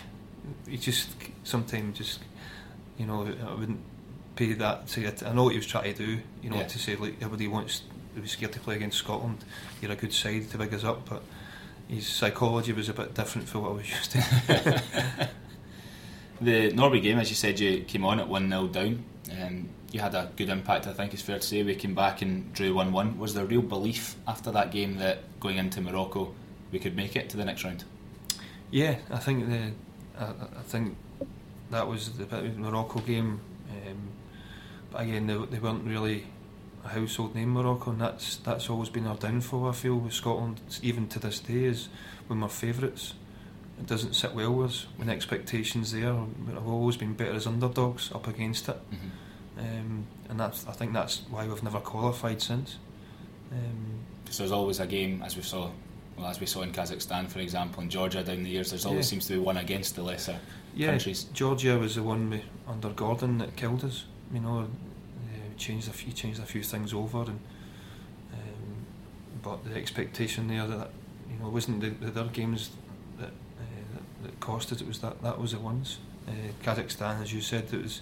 he 0.68 0.76
just 0.76 1.08
sometimes 1.44 1.98
just, 1.98 2.20
you 2.98 3.06
know, 3.06 3.26
I 3.46 3.54
wouldn't 3.54 3.80
pay 4.36 4.52
that 4.54 4.86
to 4.88 5.04
it. 5.04 5.22
I 5.22 5.32
know 5.32 5.44
what 5.44 5.52
he 5.52 5.58
was 5.58 5.66
trying 5.66 5.94
to 5.94 6.06
do. 6.06 6.18
You 6.42 6.50
know, 6.50 6.56
Yeah. 6.58 6.66
to 6.68 6.78
say 6.78 6.96
like 6.96 7.16
everybody 7.20 7.48
wants 7.48 7.82
to 8.14 8.20
be 8.20 8.28
scared 8.28 8.52
to 8.52 8.60
play 8.60 8.76
against 8.76 8.98
Scotland. 8.98 9.44
You're 9.80 9.92
a 9.92 9.96
good 9.96 10.12
side 10.12 10.50
to 10.50 10.58
big 10.58 10.72
us 10.74 10.84
up, 10.84 11.08
but 11.08 11.22
his 11.88 12.06
psychology 12.06 12.72
was 12.72 12.88
a 12.88 12.92
bit 12.94 13.14
different 13.14 13.48
from 13.48 13.62
what 13.62 13.70
I 13.70 13.74
was 13.74 13.88
used 13.96 14.10
to. 14.12 15.30
The 16.40 16.70
Norway 16.72 17.00
game, 17.00 17.18
as 17.18 17.30
you 17.30 17.34
said, 17.34 17.58
you 17.58 17.80
came 17.84 18.04
on 18.04 18.20
at 18.20 18.28
1 18.28 18.48
0 18.50 18.66
down. 18.68 19.04
Um, 19.40 19.68
you 19.96 20.02
had 20.02 20.14
a 20.14 20.30
good 20.36 20.50
impact, 20.50 20.86
I 20.86 20.92
think 20.92 21.14
it's 21.14 21.22
fair 21.22 21.38
to 21.38 21.46
say. 21.46 21.62
We 21.62 21.74
came 21.74 21.94
back 21.94 22.20
and 22.20 22.52
drew 22.52 22.74
1 22.74 22.92
1. 22.92 23.18
Was 23.18 23.32
there 23.34 23.46
real 23.46 23.62
belief 23.62 24.16
after 24.28 24.50
that 24.52 24.70
game 24.70 24.98
that 24.98 25.18
going 25.40 25.56
into 25.56 25.80
Morocco 25.80 26.34
we 26.70 26.78
could 26.78 26.94
make 26.94 27.16
it 27.16 27.30
to 27.30 27.36
the 27.36 27.44
next 27.44 27.64
round? 27.64 27.84
Yeah, 28.70 28.96
I 29.10 29.18
think 29.18 29.48
the 29.48 29.72
I, 30.18 30.24
I 30.58 30.62
think 30.62 30.96
that 31.70 31.88
was 31.88 32.10
the 32.12 32.24
bit 32.26 32.44
of 32.44 32.54
the 32.54 32.60
Morocco 32.60 33.00
game. 33.00 33.40
Um, 33.70 34.08
but 34.92 35.02
again, 35.02 35.26
they, 35.26 35.36
they 35.46 35.58
weren't 35.58 35.84
really 35.84 36.26
a 36.84 36.88
household 36.88 37.34
name 37.34 37.54
Morocco, 37.54 37.90
and 37.92 38.00
that's 38.00 38.36
that's 38.36 38.68
always 38.68 38.90
been 38.90 39.06
our 39.06 39.16
downfall. 39.16 39.68
I 39.68 39.72
feel 39.72 39.96
with 39.96 40.12
Scotland, 40.12 40.60
even 40.82 41.08
to 41.08 41.18
this 41.18 41.40
day, 41.40 41.64
is 41.64 41.88
when 42.26 42.40
we're 42.42 42.48
favourites. 42.48 43.14
It 43.78 43.86
doesn't 43.86 44.14
sit 44.14 44.34
well 44.34 44.52
with 44.52 44.70
us 44.70 44.86
when 44.96 45.08
expectations 45.10 45.92
there. 45.92 46.14
We've 46.14 46.66
always 46.66 46.96
been 46.96 47.12
better 47.14 47.32
as 47.34 47.46
underdogs 47.46 48.10
up 48.12 48.26
against 48.28 48.68
it, 48.68 48.76
Mm-hmm. 48.90 49.08
Um, 49.58 50.06
and 50.28 50.38
that's 50.40 50.66
I 50.66 50.72
think 50.72 50.92
that's 50.92 51.22
why 51.30 51.46
we've 51.46 51.62
never 51.62 51.80
qualified 51.80 52.40
since. 52.42 52.78
Um, 53.52 54.00
Because 54.24 54.38
there's 54.38 54.52
always 54.52 54.80
a 54.80 54.86
game, 54.86 55.22
as 55.22 55.36
we 55.36 55.42
saw, 55.42 55.70
well, 56.18 56.26
as 56.26 56.40
we 56.40 56.46
saw 56.46 56.62
in 56.62 56.72
Kazakhstan, 56.72 57.28
for 57.28 57.38
example, 57.38 57.82
in 57.82 57.88
Georgia 57.90 58.22
down 58.24 58.42
the 58.42 58.50
years. 58.50 58.70
There's 58.70 58.84
always 58.86 59.06
Yeah. 59.06 59.10
seems 59.10 59.26
to 59.28 59.34
be 59.34 59.38
one 59.38 59.56
against 59.56 59.94
the 59.94 60.02
lesser 60.02 60.38
Yeah, 60.74 60.90
countries. 60.90 61.24
Georgia 61.32 61.78
was 61.78 61.94
the 61.94 62.02
one 62.02 62.42
under 62.66 62.90
Gordon 62.90 63.38
that 63.38 63.54
killed 63.56 63.84
us. 63.84 64.04
You 64.34 64.40
know, 64.40 64.58
uh, 64.60 64.66
changed 65.56 65.88
a 65.88 65.92
few 65.92 66.12
changed 66.12 66.40
a 66.40 66.46
few 66.46 66.62
things 66.62 66.92
over, 66.92 67.18
and 67.20 67.38
um, 68.32 68.86
but 69.42 69.64
the 69.64 69.74
expectation 69.76 70.48
there 70.48 70.66
that 70.66 70.90
you 71.30 71.38
know 71.38 71.48
wasn't 71.48 71.80
the, 71.80 71.90
the 72.10 72.20
other 72.20 72.30
games 72.32 72.70
that, 73.18 73.28
uh, 73.28 73.94
that 73.94 74.02
that 74.24 74.40
cost 74.40 74.72
us. 74.72 74.80
It 74.80 74.88
was 74.88 74.98
that 75.00 75.22
that 75.22 75.38
was 75.40 75.52
the 75.52 75.58
ones. 75.60 75.98
Uh, 76.28 76.32
Kazakhstan, 76.64 77.22
as 77.22 77.32
you 77.32 77.40
said, 77.40 77.72
it 77.72 77.82
was 77.82 78.00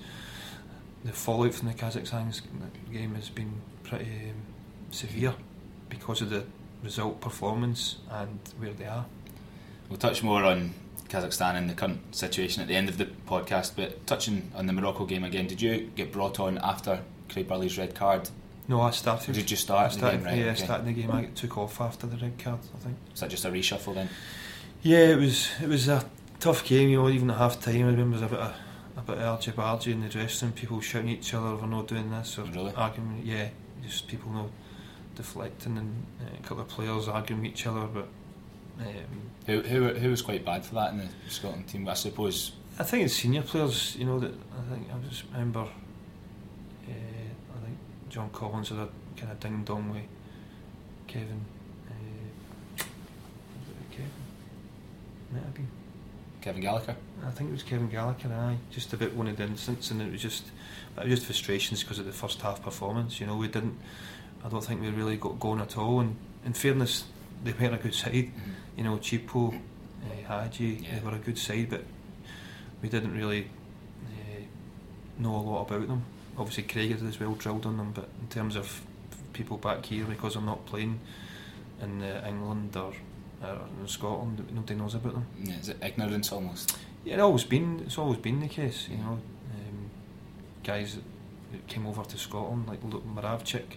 the 1.05 1.13
fallout 1.13 1.55
from 1.55 1.69
the 1.69 1.75
Kazakhstan 1.75 2.35
game 2.93 3.15
has 3.15 3.29
been 3.29 3.61
pretty 3.83 4.05
um, 4.07 4.43
severe 4.91 5.35
because 5.89 6.23
of 6.23 6.31
the 6.31 6.45
result, 6.83 7.21
performance, 7.21 7.97
and 8.11 8.39
where 8.59 8.73
they 8.73 8.87
are. 8.87 9.07
We'll 9.89 9.99
touch 9.99 10.23
more 10.23 10.45
on 10.45 10.75
Kazakhstan 11.09 11.57
and 11.57 11.69
the 11.69 11.75
current 11.75 12.15
situation 12.15 12.63
at 12.63 12.69
the 12.69 12.75
end 12.77 12.89
of 12.89 12.99
the 12.99 13.07
podcast, 13.29 13.73
but 13.77 14.07
touching 14.07 14.51
on 14.55 14.67
the 14.67 14.73
Morocco 14.73 15.05
game 15.05 15.25
again, 15.25 15.47
did 15.47 15.61
you 15.61 15.91
get 15.95 16.11
brought 16.11 16.41
on 16.41 16.59
after 16.59 17.01
Craig 17.29 17.49
Burley's 17.49 17.77
red 17.79 17.95
card? 17.95 18.31
No, 18.67 18.81
I 18.81 18.91
started. 18.91 19.31
Or 19.31 19.33
did 19.35 19.51
you 19.51 19.59
start 19.59 19.93
I 19.93 19.97
the 19.97 20.11
game, 20.11 20.25
right, 20.25 20.39
Yeah, 20.39 20.45
okay. 20.47 20.65
starting 20.65 20.87
the 20.87 20.93
game. 20.95 21.11
I 21.11 21.27
took 21.27 21.59
off 21.59 21.81
after 21.81 22.07
the 22.07 22.17
red 22.17 22.39
card. 22.39 22.61
I 22.75 22.79
think. 22.79 22.97
Was 23.11 23.21
that 23.21 23.29
just 23.29 23.45
a 23.45 23.51
reshuffle 23.51 23.95
then? 23.95 24.09
Yeah, 24.83 25.11
it 25.11 25.19
was. 25.19 25.51
It 25.63 25.69
was 25.69 25.87
a 25.89 26.05
tough 26.41 26.65
game. 26.65 26.89
You 26.89 27.03
know, 27.03 27.09
even 27.11 27.31
at 27.31 27.37
half 27.37 27.61
time, 27.61 27.75
I 27.75 27.91
remember 27.91 28.19
there 28.19 28.21
was 28.21 28.23
a 28.23 28.29
bit 28.29 28.39
of 28.39 28.55
a 28.97 29.01
bit 29.03 29.19
of 29.19 29.23
argy 29.25 29.51
bargy 29.53 29.93
in 29.93 30.01
the 30.03 30.09
dressing 30.09 30.49
room. 30.49 30.55
People 30.57 30.81
shouting 30.81 31.11
at 31.11 31.19
each 31.19 31.35
other, 31.35 31.57
"We're 31.57 31.67
not 31.67 31.89
doing 31.89 32.11
this," 32.11 32.39
or 32.39 32.45
Really? 32.45 32.73
arguing. 32.75 33.23
Yeah, 33.25 33.49
just 33.83 34.07
people 34.09 34.31
know 34.33 34.51
deflecting 35.17 35.79
and 35.79 36.07
uh, 36.21 36.37
a 36.39 36.43
couple 36.43 36.61
of 36.63 36.69
players 36.69 37.09
arguing 37.09 37.43
with 37.43 37.53
each 37.53 37.67
other. 37.67 37.87
But 37.87 38.09
um, 38.81 38.87
Who, 39.47 39.61
who, 39.63 39.89
who 39.95 40.11
was 40.11 40.23
quite 40.23 40.45
bad 40.45 40.65
for 40.65 40.75
that 40.77 40.93
in 40.93 40.99
the 40.99 41.09
Scotland 41.29 41.69
team? 41.69 41.89
I 41.89 41.95
suppose 41.95 42.53
I 42.79 42.83
think 42.83 43.05
it's 43.05 43.15
senior 43.15 43.43
players. 43.43 43.95
You 43.97 44.07
know 44.07 44.19
that 44.21 44.33
I 44.33 44.75
think 44.75 44.89
I 44.93 45.09
just 45.09 45.25
remember. 45.33 45.61
Uh, 45.61 46.91
I 46.91 47.65
think 47.65 47.79
John 48.09 48.31
Collins 48.31 48.69
had 48.71 48.79
a 48.79 48.89
kind 49.17 49.33
of 49.33 49.41
ding 49.41 49.63
dong 49.65 49.91
with 49.91 50.03
Kevin. 51.07 51.41
Uh, 51.89 52.83
Kevin? 53.91 54.11
Might 55.33 55.43
have 55.45 55.55
been. 55.55 55.69
Kevin 56.45 56.63
Gallacher. 56.63 56.95
I 57.27 57.31
think 57.31 57.49
it 57.49 57.53
was 57.55 57.63
Kevin 57.63 57.89
Gallacher. 57.89 58.31
Aye, 58.31 58.59
just 58.71 58.93
about 58.93 59.15
one 59.15 59.29
of 59.29 59.39
the 59.39 59.45
incidents, 59.45 59.91
and 59.91 60.03
it 60.03 60.13
was 60.13 60.21
just, 60.21 60.45
it 60.99 61.05
was 61.05 61.15
just 61.15 61.25
frustrations 61.25 61.83
because 61.83 61.99
of 61.99 62.05
the 62.05 62.13
first 62.13 62.43
half 62.43 62.63
performance. 62.63 63.19
You 63.19 63.27
know, 63.27 63.37
we 63.39 63.49
didn't. 63.49 63.79
I 64.45 64.51
don't 64.51 64.63
think 64.63 64.83
we 64.83 64.91
really 64.91 65.17
got 65.17 65.41
going 65.41 65.63
at 65.63 65.79
all. 65.79 66.01
And 66.01 66.17
in 66.45 66.53
fairness, 66.53 67.05
they 67.43 67.53
weren't 67.53 67.73
a 67.75 67.79
good 67.79 67.95
side. 67.95 68.31
You 68.77 68.85
know, 68.85 68.99
Chippo, 68.99 69.55
uh, 69.55 70.29
Hadji, 70.29 70.85
Yeah. 70.85 70.99
they 70.99 71.05
were 71.07 71.15
a 71.15 71.19
good 71.19 71.39
side, 71.39 71.71
but 71.71 71.85
we 72.83 72.91
didn't 72.91 73.17
really 73.17 73.49
uh, 74.05 74.43
know 75.19 75.37
a 75.37 75.39
lot 75.39 75.63
about 75.71 75.89
them. 75.89 76.05
Obviously, 76.37 76.65
Craig 76.65 76.91
had 76.91 77.03
as 77.09 77.19
well 77.19 77.33
drilled 77.37 77.65
on 77.65 77.79
them, 77.79 77.93
but 77.93 78.11
in 78.21 78.29
terms 78.29 78.55
of 78.55 78.83
people 79.33 79.57
back 79.57 79.87
here, 79.87 80.05
because 80.05 80.37
I'm 80.37 80.45
not 80.45 80.67
playing 80.67 81.01
in 81.81 82.03
uh, 82.03 82.23
England 82.29 82.77
or 82.77 82.93
in 83.81 83.89
Scotland, 83.89 84.47
nobody 84.53 84.75
knows 84.75 84.95
about 84.95 85.15
them. 85.15 85.27
Yeah, 85.43 85.59
is 85.59 85.69
it 85.69 85.77
ignorance 85.83 86.33
almost? 86.33 86.77
Yeah, 87.05 87.15
it's 87.15 87.23
always 87.23 87.45
been 87.45 87.83
it's 87.87 87.99
always 87.99 88.19
been 88.19 88.41
the 88.41 88.49
case, 88.49 88.89
you 88.91 88.99
know. 88.99 89.19
Um, 89.55 89.91
guys 90.63 90.97
that, 90.97 91.67
came 91.69 91.87
over 91.87 92.03
to 92.03 92.19
Scotland, 92.19 92.67
like 92.67 92.83
Luke 92.83 93.05
Moravcik, 93.07 93.77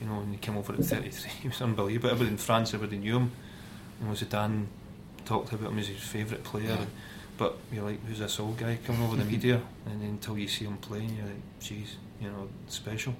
you 0.00 0.06
know, 0.06 0.18
when 0.20 0.30
he 0.30 0.38
came 0.38 0.56
over 0.56 0.72
at 0.72 0.84
33, 0.84 1.30
he 1.42 1.48
was 1.48 1.60
unbelievable. 1.60 2.10
Everybody 2.10 2.30
in 2.30 2.38
France, 2.38 2.72
everybody 2.72 2.98
knew 2.98 3.16
him. 3.16 3.32
You 4.00 4.06
know, 4.06 4.12
Zidane 4.12 4.66
talked 5.24 5.52
about 5.52 5.72
him 5.72 5.78
as 5.78 5.88
his 5.88 6.00
favourite 6.00 6.44
player. 6.44 6.68
Yeah. 6.78 6.84
But 7.36 7.56
you're 7.72 7.84
like, 7.84 8.04
who's 8.06 8.18
this 8.18 8.38
old 8.38 8.58
guy 8.58 8.78
coming 8.84 9.02
over 9.02 9.16
the 9.16 9.24
media? 9.30 9.60
And 9.86 10.00
then 10.00 10.10
until 10.10 10.38
you 10.38 10.48
see 10.48 10.66
him 10.66 10.76
playing, 10.76 11.16
you're 11.16 11.26
like, 11.26 11.60
geez, 11.60 11.96
you 12.20 12.28
know, 12.28 12.48
special. 12.68 13.14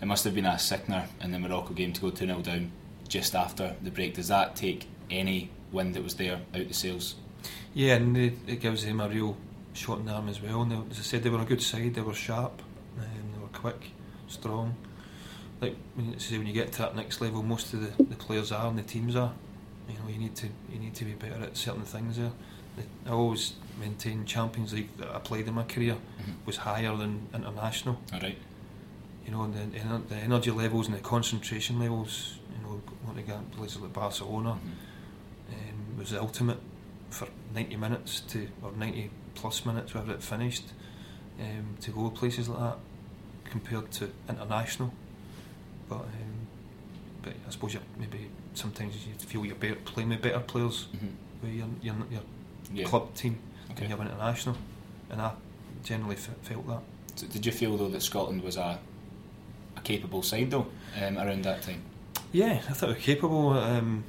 It 0.00 0.06
must 0.06 0.24
have 0.24 0.34
been 0.34 0.46
a 0.46 0.58
sickener 0.58 1.08
in 1.20 1.32
the 1.32 1.38
Morocco 1.38 1.74
game 1.74 1.92
to 1.92 2.00
go 2.00 2.10
2 2.10 2.26
0 2.26 2.40
down 2.40 2.70
just 3.08 3.34
after 3.34 3.74
the 3.82 3.90
break. 3.90 4.14
Does 4.14 4.28
that 4.28 4.54
take 4.54 4.86
any 5.10 5.50
wind 5.72 5.94
that 5.94 6.02
was 6.02 6.14
there 6.14 6.34
out 6.54 6.68
the 6.68 6.74
sails? 6.74 7.14
Yeah, 7.74 7.94
and 7.96 8.16
it, 8.16 8.34
it 8.46 8.60
gives 8.60 8.84
them 8.84 9.00
a 9.00 9.08
real 9.08 9.36
shot 9.72 9.98
in 10.00 10.06
the 10.06 10.12
arm 10.12 10.28
as 10.28 10.40
well. 10.42 10.62
And 10.62 10.72
they, 10.72 10.76
as 10.90 10.98
I 10.98 11.02
said, 11.02 11.22
they 11.22 11.30
were 11.30 11.40
a 11.42 11.44
good 11.44 11.62
side. 11.62 11.94
They 11.94 12.00
were 12.00 12.14
sharp, 12.14 12.62
and 12.98 13.06
they 13.34 13.40
were 13.40 13.48
quick, 13.48 13.90
strong. 14.26 14.74
Like 15.60 15.76
when 15.94 16.12
you, 16.12 16.18
say 16.18 16.38
when 16.38 16.46
you 16.46 16.52
get 16.52 16.72
to 16.72 16.78
that 16.82 16.96
next 16.96 17.20
level, 17.20 17.42
most 17.42 17.72
of 17.74 17.80
the, 17.80 18.02
the 18.04 18.16
players 18.16 18.52
are 18.52 18.68
and 18.68 18.78
the 18.78 18.82
teams 18.82 19.16
are. 19.16 19.32
You 19.88 19.94
know, 19.94 20.08
you 20.08 20.18
need 20.18 20.34
to 20.36 20.46
you 20.72 20.78
need 20.78 20.94
to 20.96 21.04
be 21.04 21.12
better 21.12 21.42
at 21.42 21.56
certain 21.56 21.82
things 21.84 22.16
there. 22.16 22.32
I 23.06 23.10
always 23.10 23.54
maintain 23.80 24.24
Champions 24.24 24.72
League 24.72 24.96
that 24.98 25.08
I 25.12 25.18
played 25.18 25.48
in 25.48 25.54
my 25.54 25.64
career 25.64 25.94
Mhm. 25.94 26.46
was 26.46 26.58
higher 26.58 26.94
than 26.96 27.26
international. 27.34 27.98
All 28.12 28.20
right. 28.20 28.38
You 29.26 29.32
know, 29.32 29.42
and 29.42 29.54
the, 29.54 30.14
the 30.14 30.20
energy 30.20 30.50
levels 30.52 30.86
and 30.86 30.94
the 30.96 31.00
concentration 31.00 31.80
levels. 31.80 32.36
You 32.56 32.62
know, 32.62 32.80
going 33.04 33.16
to 33.16 33.22
get 33.22 33.50
places 33.52 33.80
like 33.80 33.92
Barcelona 33.92 34.50
Mhm. 34.62 34.70
Was 35.98 36.10
the 36.10 36.20
ultimate 36.20 36.58
for 37.10 37.28
90 37.54 37.76
minutes 37.76 38.20
to 38.20 38.48
or 38.62 38.72
90 38.72 39.10
plus 39.34 39.64
minutes 39.66 39.94
whatever 39.94 40.12
it 40.12 40.22
finished 40.22 40.64
um, 41.40 41.76
to 41.80 41.90
go 41.90 42.10
places 42.10 42.48
like 42.48 42.58
that 42.60 42.76
compared 43.50 43.90
to 43.92 44.10
international 44.28 44.92
but 45.88 46.00
um, 46.00 46.46
but 47.22 47.32
I 47.46 47.50
suppose 47.50 47.74
you 47.74 47.80
maybe 47.98 48.30
sometimes 48.54 48.94
you 49.06 49.14
feel 49.14 49.44
you're 49.46 49.54
better, 49.56 49.76
playing 49.76 50.10
with 50.10 50.22
better 50.22 50.40
players 50.40 50.88
Mhm. 50.94 51.10
with 51.42 51.52
your, 51.54 51.66
your, 51.82 51.94
your 52.10 52.22
Yeah. 52.72 52.84
club 52.86 53.14
team 53.14 53.38
Okay. 53.70 53.82
and 53.84 53.90
you're 53.90 54.00
international 54.02 54.56
and 55.10 55.22
I 55.22 55.32
generally 55.84 56.16
f- 56.16 56.30
felt 56.42 56.66
that 56.66 56.82
So 57.16 57.26
did 57.26 57.46
you 57.46 57.52
feel 57.52 57.76
though 57.76 57.88
that 57.88 58.02
Scotland 58.02 58.42
was 58.42 58.56
a 58.56 58.78
a 59.76 59.80
capable 59.80 60.22
side 60.22 60.50
though 60.50 60.66
um, 61.00 61.16
around 61.18 61.44
that 61.44 61.62
time? 61.62 61.82
Yeah, 62.32 62.60
I 62.68 62.72
thought 62.74 62.88
we 62.90 62.94
were 62.94 63.00
capable. 63.00 63.50
Um, 63.50 64.04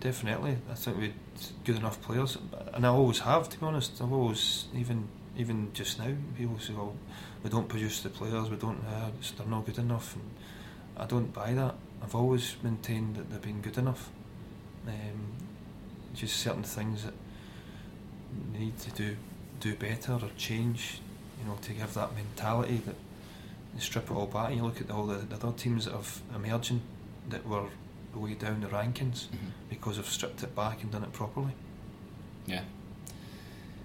definitely, 0.00 0.56
I 0.70 0.74
think 0.74 0.96
we 0.96 1.04
had 1.04 1.14
good 1.64 1.76
enough 1.76 2.00
players, 2.02 2.38
and 2.72 2.84
I 2.84 2.88
always 2.88 3.20
have. 3.20 3.48
To 3.50 3.58
be 3.58 3.66
honest, 3.66 4.00
I've 4.02 4.12
always 4.12 4.66
even 4.74 5.08
even 5.36 5.70
just 5.72 5.98
now 5.98 6.12
people 6.36 6.58
say, 6.58 6.72
"Well, 6.72 6.94
we 7.42 7.50
don't 7.50 7.68
produce 7.68 8.02
the 8.02 8.08
players. 8.08 8.50
We 8.50 8.56
don't. 8.56 8.80
Uh, 8.86 9.10
they're 9.36 9.46
not 9.46 9.66
good 9.66 9.78
enough." 9.78 10.16
And 10.16 10.24
I 10.96 11.06
don't 11.06 11.32
buy 11.32 11.52
that. 11.54 11.74
I've 12.02 12.14
always 12.14 12.56
maintained 12.62 13.16
that 13.16 13.30
they've 13.30 13.42
been 13.42 13.60
good 13.60 13.78
enough. 13.78 14.10
Um, 14.86 15.34
just 16.14 16.36
certain 16.36 16.62
things 16.62 17.04
that 17.04 17.14
need 18.58 18.78
to 18.78 18.90
do 18.90 19.16
do 19.60 19.74
better 19.74 20.14
or 20.14 20.30
change. 20.36 21.00
You 21.40 21.46
know, 21.48 21.58
to 21.62 21.72
give 21.72 21.94
that 21.94 22.14
mentality 22.14 22.82
that 22.84 22.96
you 23.74 23.80
strip 23.80 24.10
it 24.10 24.14
all 24.14 24.26
back 24.26 24.48
and 24.48 24.56
you 24.56 24.64
look 24.64 24.80
at 24.80 24.90
all 24.90 25.06
the, 25.06 25.16
the 25.16 25.36
other 25.36 25.52
teams 25.56 25.84
that 25.86 25.92
have 25.92 26.20
emerging 26.34 26.82
that 27.30 27.46
were 27.46 27.68
way 28.18 28.34
down 28.34 28.60
the 28.60 28.66
rankings 28.68 29.26
Mhm. 29.28 29.52
because 29.68 29.96
they've 29.96 30.06
stripped 30.06 30.42
it 30.42 30.54
back 30.54 30.82
and 30.82 30.90
done 30.90 31.04
it 31.04 31.12
properly. 31.12 31.52
Yeah. 32.46 32.62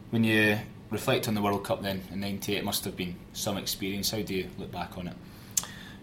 When 0.10 0.24
you 0.24 0.60
reflect 0.90 1.28
on 1.28 1.34
the 1.36 1.42
World 1.42 1.64
Cup 1.64 1.82
then 1.82 2.04
in 2.12 2.20
'98, 2.20 2.58
it 2.58 2.66
must 2.66 2.86
have 2.86 2.96
been 2.96 3.16
some 3.34 3.58
experience. 3.58 4.12
How 4.12 4.22
do 4.22 4.34
you 4.34 4.50
look 4.58 4.72
back 4.72 4.98
on 4.98 5.08
it? 5.08 5.16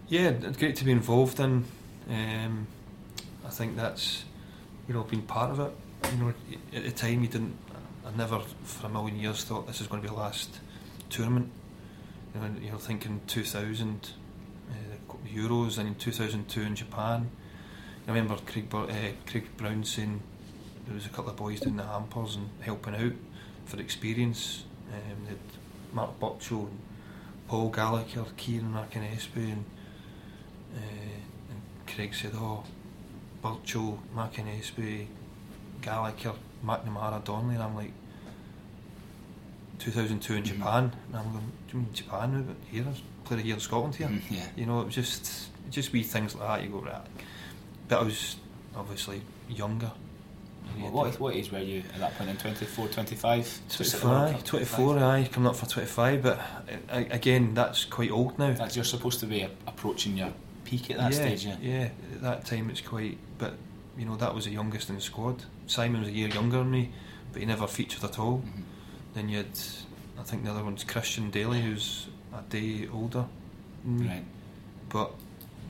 Yeah, 0.07 0.29
it's 0.29 0.57
great 0.57 0.75
to 0.77 0.85
be 0.85 0.91
involved 0.91 1.39
in. 1.39 1.65
Um, 2.09 2.67
I 3.45 3.49
think 3.49 3.75
that's 3.75 4.23
you 4.87 4.93
know 4.93 5.03
been 5.03 5.21
part 5.23 5.51
of 5.51 5.59
it. 5.59 5.73
You 6.11 6.17
know, 6.17 6.33
at 6.73 6.83
the 6.83 6.91
time 6.91 7.21
you 7.23 7.27
didn't. 7.29 7.55
I 8.05 8.11
never 8.17 8.39
for 8.63 8.87
a 8.87 8.89
million 8.89 9.17
years 9.17 9.45
thought 9.45 9.65
this 9.65 9.79
is 9.79 9.87
going 9.87 10.01
to 10.01 10.07
be 10.07 10.13
the 10.13 10.19
last 10.19 10.59
tournament. 11.09 11.49
You 12.35 12.41
know, 12.41 12.49
you're 12.61 12.77
thinking 12.79 13.21
2000 13.27 14.11
uh, 14.69 15.13
Euros 15.33 15.77
and 15.77 15.87
in 15.87 15.95
2002 15.95 16.61
in 16.61 16.75
Japan. 16.75 17.29
I 18.07 18.11
remember 18.11 18.35
Craig, 18.45 18.67
uh, 18.73 18.87
Craig 19.25 19.45
Brown 19.55 19.83
saying 19.83 20.21
there 20.85 20.95
was 20.95 21.05
a 21.05 21.09
couple 21.09 21.31
of 21.31 21.37
boys 21.37 21.61
doing 21.61 21.77
the 21.77 21.83
hampers 21.83 22.35
and 22.35 22.49
helping 22.61 22.95
out 22.95 23.13
for 23.65 23.79
experience. 23.79 24.65
Um, 24.91 25.23
they 25.23 25.29
had 25.29 25.39
Mark 25.93 26.19
Burchill 26.19 26.67
and 26.67 26.79
Paul 27.47 27.69
Gallagher, 27.69 28.25
Kieran 28.35 28.73
McAnespie 28.73 29.53
and, 29.53 29.65
uh, 30.75 30.79
and 31.49 31.61
Craig 31.87 32.13
said, 32.13 32.31
oh, 32.35 32.63
Burchill, 33.41 33.99
McAnespie, 34.15 35.07
Gallagher, 35.81 36.33
McNamara, 36.65 37.23
Donnelly 37.23 37.55
and 37.55 37.63
I'm 37.63 37.75
like 37.75 37.91
2002 39.79 40.33
in 40.33 40.43
Japan 40.43 40.91
and 41.07 41.17
I'm 41.17 41.31
going, 41.31 41.51
do 41.67 41.77
you 41.77 41.83
mean 41.83 41.93
Japan? 41.93 42.55
Here, 42.69 42.85
I 42.87 43.27
played 43.27 43.41
here 43.45 43.55
in 43.55 43.59
Scotland 43.59 43.95
here. 43.95 44.07
Mm, 44.07 44.21
yeah. 44.29 44.47
You 44.55 44.65
know, 44.65 44.81
it 44.81 44.85
was 44.85 44.95
just 44.95 45.49
just 45.69 45.91
wee 45.91 46.03
things 46.03 46.35
like 46.35 46.47
that. 46.47 46.63
You 46.63 46.69
go 46.69 46.79
right, 46.81 47.01
but 47.93 48.01
I 48.01 48.05
was 48.05 48.35
obviously 48.75 49.21
younger. 49.49 49.91
You 50.77 50.85
What, 50.85 50.93
what, 50.93 51.19
what 51.19 51.35
age 51.35 51.51
were 51.51 51.59
you 51.59 51.83
at 51.93 51.99
that 51.99 52.17
point? 52.17 52.29
In 52.29 52.37
24, 52.37 52.87
25? 52.87 53.59
25, 53.69 54.43
24, 54.43 54.99
aye, 54.99 55.29
coming 55.31 55.49
up 55.49 55.55
for 55.55 55.67
25, 55.67 56.23
but 56.23 56.39
uh, 56.39 57.03
again, 57.11 57.53
that's 57.53 57.85
quite 57.85 58.09
old 58.11 58.39
now. 58.39 58.53
That's 58.53 58.75
you're 58.75 58.85
supposed 58.85 59.19
to 59.19 59.25
be 59.27 59.41
a- 59.41 59.51
approaching 59.67 60.17
your 60.17 60.33
peak 60.65 60.89
at 60.89 60.97
that 60.97 61.11
yeah, 61.11 61.17
stage, 61.19 61.45
yeah. 61.45 61.57
yeah. 61.61 61.89
At 62.15 62.21
that 62.21 62.45
time, 62.45 62.69
it's 62.69 62.81
quite, 62.81 63.17
but 63.37 63.53
you 63.97 64.05
know, 64.05 64.15
that 64.15 64.33
was 64.33 64.45
the 64.45 64.51
youngest 64.51 64.89
in 64.89 64.95
the 64.95 65.01
squad. 65.01 65.43
Simon 65.67 66.01
was 66.01 66.09
a 66.09 66.13
year 66.13 66.29
younger 66.29 66.57
than 66.57 66.71
me, 66.71 66.89
but 67.31 67.41
he 67.41 67.45
never 67.45 67.67
featured 67.67 68.03
at 68.03 68.17
all. 68.17 68.39
Mhm. 68.39 68.63
Then 69.13 69.29
you 69.29 69.37
had, 69.37 69.59
I 70.19 70.23
think 70.23 70.43
the 70.43 70.49
other 70.51 70.63
one's 70.63 70.83
Christian 70.83 71.29
Dailly, 71.29 71.61
who's 71.61 72.07
a 72.33 72.41
day 72.49 72.87
older. 72.91 73.25
Right. 73.85 74.23
But 74.89 75.11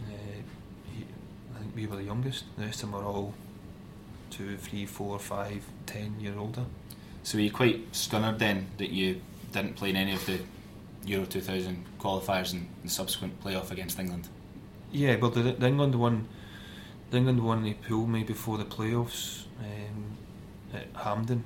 uh, 0.03 0.11
he, 0.93 1.03
I 1.55 1.59
think 1.59 1.62
we 1.75 1.87
were 1.87 1.95
the 1.95 2.03
youngest. 2.03 2.45
The 2.57 2.65
rest 2.65 2.83
of 2.83 2.91
them 2.91 2.99
were 2.99 3.07
all 3.07 3.33
two, 4.29 4.57
three, 4.57 4.85
four, 4.85 5.19
five, 5.19 5.63
ten 5.85 6.19
year 6.19 6.37
older. 6.37 6.65
So 7.23 7.37
were 7.37 7.43
you 7.43 7.51
quite 7.51 7.95
stunned 7.95 8.39
then 8.39 8.67
that 8.77 8.89
you 8.89 9.21
didn't 9.51 9.75
play 9.75 9.91
in 9.91 9.95
any 9.95 10.13
of 10.13 10.25
the 10.25 10.39
Euro 11.05 11.25
2000 11.25 11.85
qualifiers 11.99 12.53
and 12.53 12.67
the 12.83 12.89
subsequent 12.89 13.41
playoff 13.43 13.71
against 13.71 13.99
England? 13.99 14.27
Yeah, 14.91 15.15
but 15.17 15.33
the, 15.33 15.41
the 15.43 15.67
England 15.67 15.95
one, 15.95 16.27
the 17.11 17.17
England 17.17 17.43
one, 17.43 17.63
they 17.63 17.73
pulled 17.73 18.09
me 18.09 18.23
before 18.23 18.57
the 18.57 18.65
playoffs 18.65 19.43
um, 19.59 20.17
at 20.73 20.87
Hampden. 21.01 21.43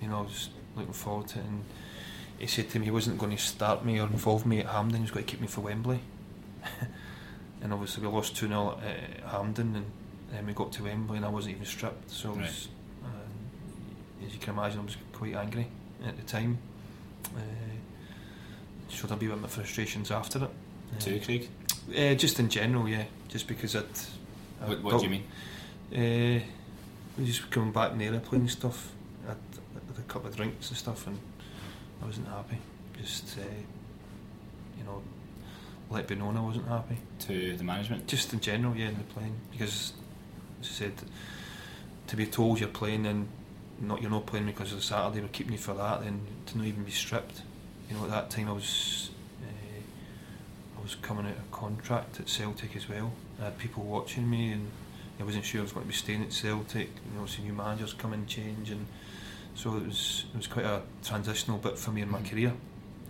You 0.00 0.08
know, 0.08 0.18
I 0.18 0.22
was 0.22 0.50
looking 0.76 0.92
forward 0.92 1.28
to 1.28 1.38
it, 1.38 1.44
and 1.44 1.64
he 2.38 2.46
said 2.46 2.70
to 2.70 2.78
me 2.78 2.86
he 2.86 2.90
wasn't 2.90 3.18
going 3.18 3.36
to 3.36 3.42
start 3.42 3.84
me 3.84 4.00
or 4.00 4.06
involve 4.06 4.46
me 4.46 4.60
at 4.60 4.66
Hampden. 4.66 4.96
He 4.98 5.02
was 5.02 5.10
going 5.10 5.26
to 5.26 5.30
keep 5.30 5.40
me 5.40 5.46
for 5.46 5.60
Wembley. 5.60 6.00
and 7.62 7.72
obviously 7.72 8.06
we 8.06 8.12
lost 8.12 8.36
two 8.36 8.48
0 8.48 8.78
at 8.84 9.30
Hampden, 9.30 9.76
and 9.76 9.86
then 10.32 10.46
we 10.46 10.52
got 10.52 10.72
to 10.72 10.84
Wembley, 10.84 11.16
and 11.18 11.26
I 11.26 11.28
wasn't 11.28 11.54
even 11.56 11.66
stripped. 11.66 12.10
So 12.10 12.32
I 12.32 12.36
was, 12.42 12.68
uh, 13.04 14.26
as 14.26 14.32
you 14.32 14.38
can 14.38 14.54
imagine, 14.54 14.80
I 14.80 14.84
was 14.84 14.96
quite 15.12 15.34
angry 15.34 15.66
at 16.06 16.16
the 16.16 16.22
time. 16.22 16.58
Uh, 17.36 17.40
showed 18.88 19.10
a 19.12 19.16
bit 19.16 19.30
of 19.30 19.40
my 19.40 19.48
frustrations 19.48 20.10
after 20.10 20.44
it. 20.44 20.50
Too, 21.00 21.16
Uh, 21.20 21.24
Craig? 21.24 21.48
uh, 21.96 22.14
just 22.14 22.40
in 22.40 22.48
general, 22.48 22.88
yeah. 22.88 23.04
Just 23.28 23.46
because 23.46 23.76
I'd. 23.76 23.84
I'd 24.62 24.68
What, 24.68 24.82
what 24.82 24.98
do 25.00 25.04
you 25.04 25.10
mean? 25.10 25.24
Uh, 25.94 27.22
just 27.24 27.50
coming 27.50 27.72
back 27.72 27.92
in 27.92 27.98
the 27.98 28.06
aeroplane 28.06 28.42
and 28.42 28.50
stuff. 28.50 28.92
I'd 29.28 29.36
had 29.36 29.98
a 29.98 30.02
couple 30.08 30.28
of 30.28 30.36
drinks 30.36 30.68
and 30.70 30.76
stuff, 30.78 31.06
and 31.06 31.18
I 32.02 32.06
wasn't 32.06 32.28
happy. 32.28 32.58
Just, 33.00 33.38
uh, 33.38 33.42
you 34.78 34.84
know, 34.84 35.02
let 35.90 36.06
be 36.06 36.14
known 36.14 36.36
I 36.36 36.40
wasn't 36.40 36.68
happy. 36.68 36.96
To 37.20 37.56
the 37.56 37.64
management? 37.64 38.06
Just 38.06 38.32
in 38.32 38.40
general, 38.40 38.76
yeah, 38.76 38.88
in 38.88 38.98
the 38.98 39.04
plane. 39.04 39.34
Because, 39.50 39.92
as 40.60 40.68
I 40.68 40.72
said, 40.72 40.92
to 42.06 42.16
be 42.16 42.26
told 42.26 42.60
you're 42.60 42.68
playing 42.68 43.06
and 43.06 43.28
not 43.80 44.00
you're 44.00 44.10
not 44.10 44.26
playing 44.26 44.46
because 44.46 44.72
of 44.72 44.78
the 44.78 44.84
Saturday, 44.84 45.20
we're 45.20 45.28
keeping 45.28 45.52
you 45.52 45.58
for 45.58 45.74
that, 45.74 46.02
then 46.02 46.20
to 46.46 46.58
not 46.58 46.66
even 46.66 46.84
be 46.84 46.90
stripped. 46.90 47.42
You 47.88 47.96
know, 47.96 48.04
at 48.04 48.10
that 48.10 48.30
time 48.30 48.48
I 48.48 48.52
was, 48.52 49.10
uh, 49.42 50.78
I 50.78 50.82
was 50.82 50.94
coming 50.96 51.26
out 51.26 51.36
of 51.36 51.50
contract 51.50 52.20
at 52.20 52.28
Celtic 52.28 52.76
as 52.76 52.88
well. 52.88 53.12
I 53.40 53.44
had 53.44 53.58
people 53.58 53.82
watching 53.82 54.28
me, 54.30 54.52
and 54.52 54.70
I 55.18 55.24
wasn't 55.24 55.44
sure 55.44 55.60
I 55.60 55.62
was 55.62 55.72
going 55.72 55.84
to 55.86 55.88
be 55.88 55.94
staying 55.96 56.22
at 56.22 56.32
Celtic. 56.32 56.88
You 57.12 57.18
know, 57.18 57.26
see 57.26 57.42
new 57.42 57.52
managers 57.52 57.92
come 57.94 58.12
and 58.12 58.28
change, 58.28 58.70
and 58.70 58.86
so 59.54 59.76
it 59.76 59.86
was 59.86 60.24
it 60.32 60.36
was 60.36 60.46
quite 60.46 60.66
a 60.66 60.82
transitional 61.02 61.58
bit 61.58 61.78
for 61.78 61.90
me 61.90 62.02
in 62.02 62.10
my 62.10 62.20
Mhm. 62.20 62.30
career. 62.30 62.52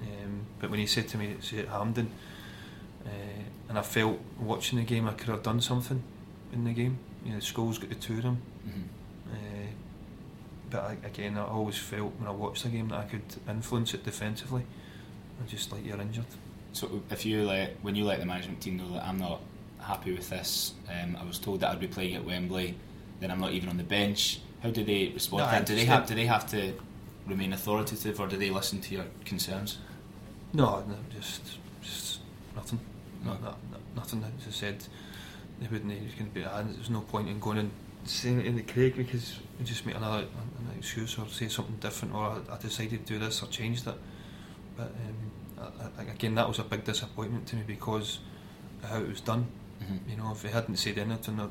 Um, 0.03 0.47
but 0.61 0.71
when 0.71 0.79
he 0.81 0.87
said 0.87 1.09
to 1.09 1.19
me, 1.19 1.37
"Say 1.41 1.59
at 1.59 1.69
Hampden," 1.69 2.11
uh, 3.11 3.43
and 3.69 3.79
I 3.79 3.83
felt 3.83 4.19
watching 4.39 4.79
the 4.79 4.85
game, 4.85 5.09
I 5.09 5.13
could 5.13 5.29
have 5.29 5.43
done 5.43 5.61
something 5.61 6.03
in 6.53 6.65
the 6.65 6.73
game. 6.73 6.99
You 7.25 7.33
know, 7.33 7.39
Scholes 7.39 7.81
got 7.81 7.91
the 7.91 7.97
two 7.97 8.15
of 8.15 8.23
them. 8.23 8.43
Uh, 9.31 9.37
but 10.71 10.83
I, 10.83 10.97
again, 11.05 11.37
I 11.37 11.45
always 11.45 11.77
felt 11.77 12.13
when 12.19 12.29
I 12.29 12.33
watched 12.33 12.63
the 12.63 12.69
game 12.69 12.89
that 12.89 12.99
I 12.99 13.05
could 13.05 13.23
influence 13.49 13.95
it 13.95 14.05
defensively. 14.05 14.63
I 15.43 15.49
just 15.49 15.73
like 15.73 15.85
you're 15.85 16.01
injured. 16.01 16.27
So 16.73 17.03
if 17.11 17.27
you 17.27 17.45
let 17.45 17.77
when 17.83 17.97
you 17.97 18.05
let 18.05 18.21
the 18.21 18.27
management 18.27 18.61
team 18.61 18.77
know 18.77 18.93
that 18.93 19.05
I'm 19.05 19.19
not 19.19 19.41
happy 19.81 20.13
with 20.13 20.31
this, 20.31 20.75
um, 20.89 21.17
I 21.21 21.25
was 21.25 21.39
told 21.39 21.61
that 21.61 21.71
I'd 21.71 21.81
be 21.81 21.89
playing 21.89 22.15
at 22.15 22.25
Wembley, 22.25 22.77
then 23.19 23.31
I'm 23.31 23.41
not 23.41 23.53
even 23.53 23.69
on 23.69 23.77
the 23.77 23.85
bench. 23.85 24.41
How 24.63 24.71
do 24.71 24.85
they 24.85 25.09
respond? 25.09 25.41
No, 25.41 25.47
to 25.47 25.53
that? 25.53 25.67
Do 25.67 25.75
they 25.75 25.85
have 25.85 26.07
do 26.07 26.15
they 26.15 26.27
have 26.27 26.47
to 26.51 26.75
remain 27.27 27.53
authoritative 27.53 28.21
or 28.21 28.29
do 28.29 28.37
they 28.37 28.51
listen 28.51 28.81
to 28.83 28.95
your 28.95 29.05
concerns? 29.25 29.79
No, 30.53 30.85
no 30.87 30.97
just 31.13 31.59
just 31.83 32.21
nothing. 32.55 32.81
No. 33.25 33.33
No, 33.33 33.39
no, 33.41 33.49
no, 33.73 33.79
nothing. 33.97 34.25
As 34.41 34.47
I 34.49 34.51
said, 34.51 34.85
they 35.61 35.67
wouldn't. 35.69 35.93
You 35.93 36.09
can 36.17 36.29
be. 36.31 36.43
and 36.43 36.75
There's 36.75 36.91
no 36.91 37.01
point 37.01 37.29
in 37.29 37.39
going 37.39 37.59
and 37.59 37.71
saying 38.05 38.41
it 38.41 38.47
in 38.47 38.57
the 38.57 38.63
Craig 38.63 38.97
because 38.97 39.39
we 39.59 39.65
just 39.65 39.85
make 39.85 39.95
another 39.97 40.19
an 40.21 40.79
excuse 40.79 41.19
or 41.19 41.27
say 41.29 41.49
something 41.49 41.77
different 41.77 42.15
or 42.15 42.41
I, 42.51 42.55
I 42.55 42.59
decided 42.59 43.07
to 43.07 43.13
do 43.13 43.19
this 43.19 43.43
or 43.43 43.47
changed 43.49 43.87
it. 43.87 43.95
But 44.77 44.87
um, 45.59 45.71
I, 45.99 46.01
I, 46.01 46.05
again, 46.05 46.35
that 46.37 46.49
was 46.49 46.59
a 46.59 46.65
big 46.65 46.85
disappointment 46.85 47.47
to 47.49 47.57
me 47.57 47.63
because 47.67 48.21
of 48.83 48.89
how 48.89 48.99
it 49.01 49.09
was 49.09 49.21
done. 49.21 49.47
Mhm. 49.83 50.11
You 50.11 50.17
know, 50.17 50.33
if 50.33 50.43
they 50.43 50.49
hadn't 50.49 50.77
said 50.77 50.97
anything, 50.99 51.39
or, 51.41 51.51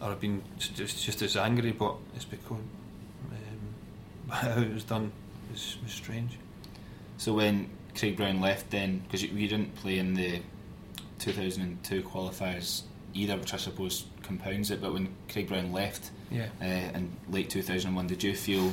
or 0.00 0.12
I'd 0.12 0.20
been 0.20 0.42
just 0.58 1.02
just 1.04 1.22
as 1.22 1.36
angry. 1.36 1.72
But 1.72 1.96
it's 2.14 2.24
because 2.24 2.58
um, 2.58 3.74
how 4.30 4.60
it 4.60 4.72
was 4.72 4.84
done 4.84 5.10
was, 5.50 5.78
was 5.82 5.92
strange. 5.92 6.38
So 7.18 7.34
when 7.34 7.68
Craig 7.96 8.16
Brown 8.16 8.40
left, 8.40 8.70
then 8.70 9.00
because 9.00 9.22
you, 9.22 9.28
you 9.36 9.48
didn't 9.48 9.74
play 9.76 9.98
in 9.98 10.14
the 10.14 10.42
2002 11.26 12.02
qualifiers 12.02 12.82
either, 13.14 13.36
which 13.36 13.54
I 13.54 13.56
suppose 13.56 14.04
compounds 14.22 14.70
it. 14.70 14.80
But 14.80 14.92
when 14.92 15.08
Craig 15.30 15.48
Brown 15.48 15.72
left 15.72 16.10
Yeah. 16.30 16.48
uh, 16.60 16.64
in 16.64 17.12
late 17.30 17.48
2001, 17.50 18.06
did 18.08 18.22
you 18.22 18.34
feel 18.34 18.72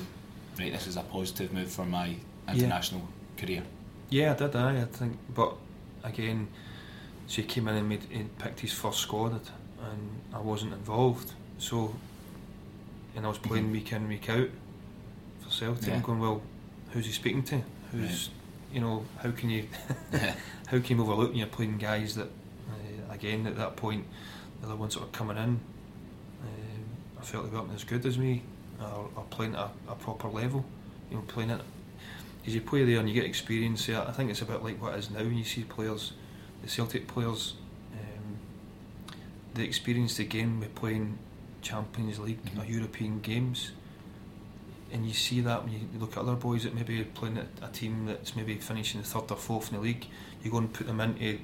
right? 0.59 0.71
This 0.73 0.88
is 0.88 0.97
a 0.97 1.01
positive 1.03 1.53
move 1.53 1.71
for 1.71 1.85
my 1.85 2.15
international 2.51 3.07
career. 3.38 3.63
Yeah, 4.09 4.31
I 4.31 4.35
did. 4.35 4.55
I, 4.55 4.81
I 4.81 4.85
think, 4.85 5.17
but 5.33 5.53
again, 6.03 6.47
so 7.27 7.41
he 7.41 7.47
came 7.47 7.67
in 7.67 7.75
and 7.75 7.88
made 7.88 8.01
and 8.12 8.35
picked 8.39 8.59
his 8.62 8.73
first 8.73 8.99
squad, 8.99 9.33
and 9.33 10.09
I 10.33 10.39
wasn't 10.39 10.73
involved. 10.73 11.33
So, 11.59 11.93
and 13.15 13.25
I 13.25 13.29
was 13.29 13.38
playing 13.38 13.67
Mhm. 13.69 13.71
week 13.71 13.91
in 13.93 14.07
week 14.07 14.29
out 14.29 14.49
for 15.41 15.49
Celtic. 15.51 15.88
Yeah. 15.88 15.95
I'm 15.95 16.01
going, 16.01 16.19
well, 16.19 16.41
who's 16.91 17.06
he 17.06 17.12
speaking 17.12 17.43
to? 17.43 17.62
Who's, 17.91 18.29
you 18.73 18.81
know, 18.81 19.06
how 19.21 19.31
can 19.31 19.50
you, 19.50 19.67
how 20.67 20.79
can 20.79 20.97
you 20.97 21.04
overlook 21.04 21.29
when 21.29 21.37
you're 21.37 21.47
playing 21.47 21.77
guys 21.77 22.15
that, 22.15 22.29
again, 23.19 23.45
at 23.47 23.57
that 23.57 23.75
point, 23.75 24.05
the 24.61 24.67
other 24.67 24.75
ones 24.75 24.93
that 24.95 25.01
were 25.01 25.07
coming 25.07 25.37
in. 25.37 25.43
Um, 26.41 26.85
I 27.19 27.23
felt 27.23 27.51
they 27.51 27.57
weren't 27.57 27.73
as 27.75 27.83
good 27.83 28.05
as 28.05 28.17
me, 28.17 28.41
or, 28.79 29.09
or 29.15 29.23
playing 29.29 29.55
at 29.55 29.69
a, 29.87 29.91
a 29.91 29.95
proper 29.95 30.29
level. 30.29 30.65
You 31.11 31.17
know, 31.17 31.23
playing 31.27 31.49
it 31.49 31.61
as 32.47 32.55
you 32.55 32.61
play 32.61 32.83
there 32.85 32.99
and 32.99 33.07
you 33.07 33.15
get 33.15 33.25
experience 33.25 33.85
there, 33.85 34.01
I 34.01 34.11
think 34.11 34.31
it's 34.31 34.41
a 34.41 34.45
bit 34.45 34.63
like 34.63 34.81
what 34.81 34.93
it 34.93 34.99
is 34.99 35.11
now 35.11 35.19
when 35.19 35.37
you 35.37 35.43
see 35.43 35.63
players, 35.63 36.13
the 36.61 36.69
Celtic 36.69 37.07
players, 37.07 37.55
um, 37.93 38.37
the 39.53 39.63
experience 39.63 40.17
they 40.17 40.23
gain 40.25 40.59
with 40.59 40.73
playing 40.73 41.17
Champions 41.61 42.19
League 42.19 42.43
Mhm. 42.45 42.61
or 42.61 42.65
European 42.65 43.19
games. 43.19 43.71
And 44.91 45.05
you 45.05 45.13
see 45.13 45.41
that 45.41 45.63
when 45.63 45.73
you 45.73 45.79
look 45.99 46.13
at 46.13 46.19
other 46.23 46.35
boys 46.35 46.63
that 46.63 46.73
maybe 46.73 46.99
are 47.01 47.05
playing 47.05 47.37
a 47.61 47.67
team 47.67 48.05
that's 48.07 48.35
maybe 48.35 48.55
finishing 48.55 49.01
the 49.01 49.07
third 49.07 49.29
or 49.29 49.37
fourth 49.37 49.69
in 49.69 49.75
the 49.75 49.83
league, 49.83 50.07
you 50.43 50.49
go 50.49 50.57
and 50.57 50.73
put 50.73 50.87
them 50.87 50.99
into, 51.01 51.39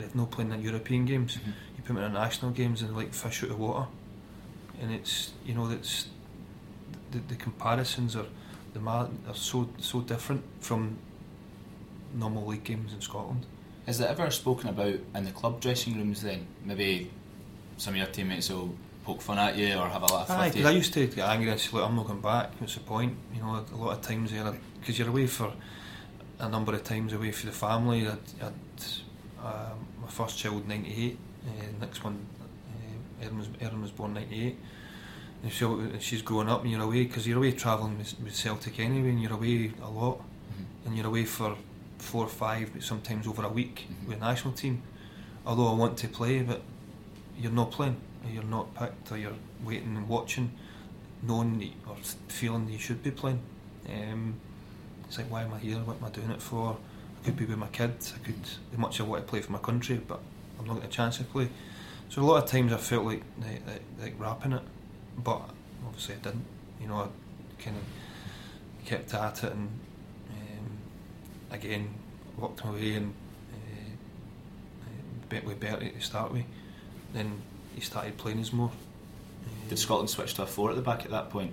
they've 0.00 0.14
no 0.14 0.26
playing 0.26 0.52
in 0.52 0.62
European 0.62 1.04
games, 1.06 1.36
Mhm. 1.36 1.46
you 1.76 1.82
put 1.84 1.94
them 1.94 2.04
in 2.04 2.12
national 2.12 2.50
games 2.52 2.82
and 2.82 2.96
like 2.96 3.12
fish 3.14 3.42
out 3.44 3.50
of 3.50 3.58
water. 3.58 3.86
And 4.80 4.90
it's, 4.92 5.32
you 5.44 5.54
know, 5.54 5.68
that's, 5.68 6.06
the, 7.10 7.18
the 7.28 7.34
comparisons 7.36 8.16
are, 8.16 8.26
the 8.72 8.80
ma- 8.80 9.08
are 9.28 9.34
so 9.34 9.68
so 9.78 10.00
different 10.00 10.42
from 10.60 10.96
normal 12.14 12.46
league 12.46 12.64
games 12.64 12.92
in 12.92 13.00
Scotland. 13.00 13.46
Is 13.86 14.00
it 14.00 14.08
ever 14.08 14.30
spoken 14.30 14.68
about 14.68 14.94
in 15.14 15.24
the 15.24 15.32
club 15.32 15.60
dressing 15.60 15.96
rooms 15.96 16.22
then? 16.22 16.46
Maybe 16.64 17.10
some 17.76 17.94
of 17.94 17.98
your 17.98 18.06
teammates 18.06 18.48
will 18.50 18.74
poke 19.04 19.20
fun 19.22 19.38
at 19.38 19.56
you 19.56 19.74
or 19.74 19.88
have 19.88 20.02
a 20.02 20.06
laugh 20.06 20.30
Aye, 20.30 20.46
with 20.48 20.56
you. 20.56 20.66
I 20.68 20.70
used 20.70 20.92
to 20.94 21.06
get 21.06 21.28
angry 21.28 21.50
and 21.50 21.60
say, 21.60 21.70
look, 21.72 21.84
I'm 21.88 21.96
not 21.96 22.06
going 22.06 22.20
back. 22.20 22.52
What's 22.60 22.74
the 22.74 22.80
point? 22.80 23.16
You 23.34 23.40
know, 23.42 23.64
a 23.72 23.76
lot 23.76 23.92
of 23.98 24.02
times 24.02 24.30
there, 24.30 24.54
because 24.78 24.98
you're 24.98 25.08
away 25.08 25.26
for 25.26 25.52
a 26.38 26.48
number 26.48 26.72
of 26.74 26.84
times 26.84 27.12
away 27.12 27.32
for 27.32 27.46
the 27.46 27.52
family. 27.52 28.06
I'd, 28.06 28.18
I'd, 28.42 28.52
uh, 29.44 29.70
my 30.10 30.24
first 30.24 30.38
child, 30.38 30.66
98. 30.66 31.16
Uh, 31.46 31.50
next 31.80 32.02
one, 32.02 32.18
uh, 32.40 33.24
Erin, 33.24 33.38
was, 33.38 33.48
Erin 33.60 33.80
was 33.80 33.90
born 33.92 34.14
98. 34.14 34.58
And 35.42 35.52
so 35.52 35.88
she's 36.00 36.20
growing 36.22 36.48
up 36.48 36.62
and 36.62 36.70
you're 36.70 36.82
away, 36.82 37.04
because 37.04 37.26
you're 37.26 37.38
away 37.38 37.52
travelling 37.52 37.96
with, 37.96 38.14
with 38.22 38.34
Celtic 38.34 38.80
anyway, 38.80 39.10
and 39.10 39.22
you're 39.22 39.32
away 39.32 39.72
a 39.82 39.88
lot. 39.88 40.18
Mhm. 40.18 40.86
And 40.86 40.96
you're 40.96 41.06
away 41.06 41.24
for 41.24 41.56
four 41.98 42.24
or 42.24 42.28
five, 42.28 42.72
but 42.72 42.82
sometimes 42.82 43.26
over 43.26 43.44
a 43.44 43.48
week 43.48 43.86
Mhm. 43.88 44.08
with 44.08 44.18
the 44.18 44.24
national 44.26 44.52
team. 44.54 44.82
Although 45.46 45.68
I 45.68 45.74
want 45.74 45.96
to 45.98 46.08
play, 46.08 46.42
but 46.42 46.62
you're 47.38 47.52
not 47.52 47.70
playing, 47.70 47.96
or 48.24 48.30
you're 48.30 48.42
not 48.42 48.74
picked, 48.74 49.12
or 49.12 49.16
you're 49.16 49.38
waiting 49.64 49.96
and 49.96 50.08
watching, 50.08 50.50
knowing 51.22 51.58
that, 51.60 51.72
or 51.88 51.96
feeling 52.28 52.66
that 52.66 52.72
you 52.72 52.78
should 52.78 53.02
be 53.02 53.10
playing. 53.12 53.40
Um, 53.88 54.34
it's 55.06 55.16
like, 55.18 55.30
why 55.30 55.42
am 55.42 55.54
I 55.54 55.58
here? 55.58 55.78
What 55.78 55.98
am 55.98 56.04
I 56.04 56.10
doing 56.10 56.30
it 56.30 56.42
for? 56.42 56.76
Could 57.24 57.36
be 57.36 57.44
with 57.44 57.58
my 57.58 57.66
kids. 57.68 58.14
I 58.16 58.24
could, 58.24 58.34
as 58.72 58.78
much 58.78 58.94
as 58.98 59.06
I 59.06 59.08
want 59.08 59.24
to 59.26 59.30
play 59.30 59.40
for 59.42 59.52
my 59.52 59.58
country, 59.58 60.00
but 60.06 60.20
I'm 60.58 60.66
not 60.66 60.74
getting 60.74 60.88
a 60.88 60.92
chance 60.92 61.18
to 61.18 61.24
play. 61.24 61.48
So 62.08 62.22
a 62.22 62.24
lot 62.24 62.42
of 62.42 62.48
times 62.50 62.72
I 62.72 62.76
felt 62.78 63.04
like 63.04 63.22
like, 63.40 63.60
like, 63.66 63.82
like 64.00 64.14
wrapping 64.18 64.52
it, 64.52 64.62
but 65.22 65.42
obviously 65.86 66.14
I 66.14 66.18
didn't. 66.18 66.44
You 66.80 66.88
know, 66.88 66.96
I 66.96 67.62
kind 67.62 67.76
of 67.76 68.86
kept 68.86 69.12
at 69.14 69.44
it, 69.44 69.52
and 69.52 69.68
um, 70.30 70.78
again 71.50 71.90
worked 72.38 72.64
my 72.64 72.70
way 72.72 72.94
and 72.94 73.12
uh, 75.30 75.36
with 75.44 75.60
Bertie 75.60 75.90
to 75.90 76.00
start 76.00 76.32
with. 76.32 76.44
Then 77.12 77.42
he 77.74 77.80
started 77.82 78.16
playing 78.16 78.40
us 78.40 78.52
more. 78.52 78.70
Did 79.68 79.78
Scotland 79.78 80.08
switch 80.10 80.34
to 80.34 80.42
a 80.42 80.46
four 80.46 80.70
at 80.70 80.76
the 80.76 80.82
back 80.82 81.04
at 81.04 81.10
that 81.10 81.30
point? 81.30 81.52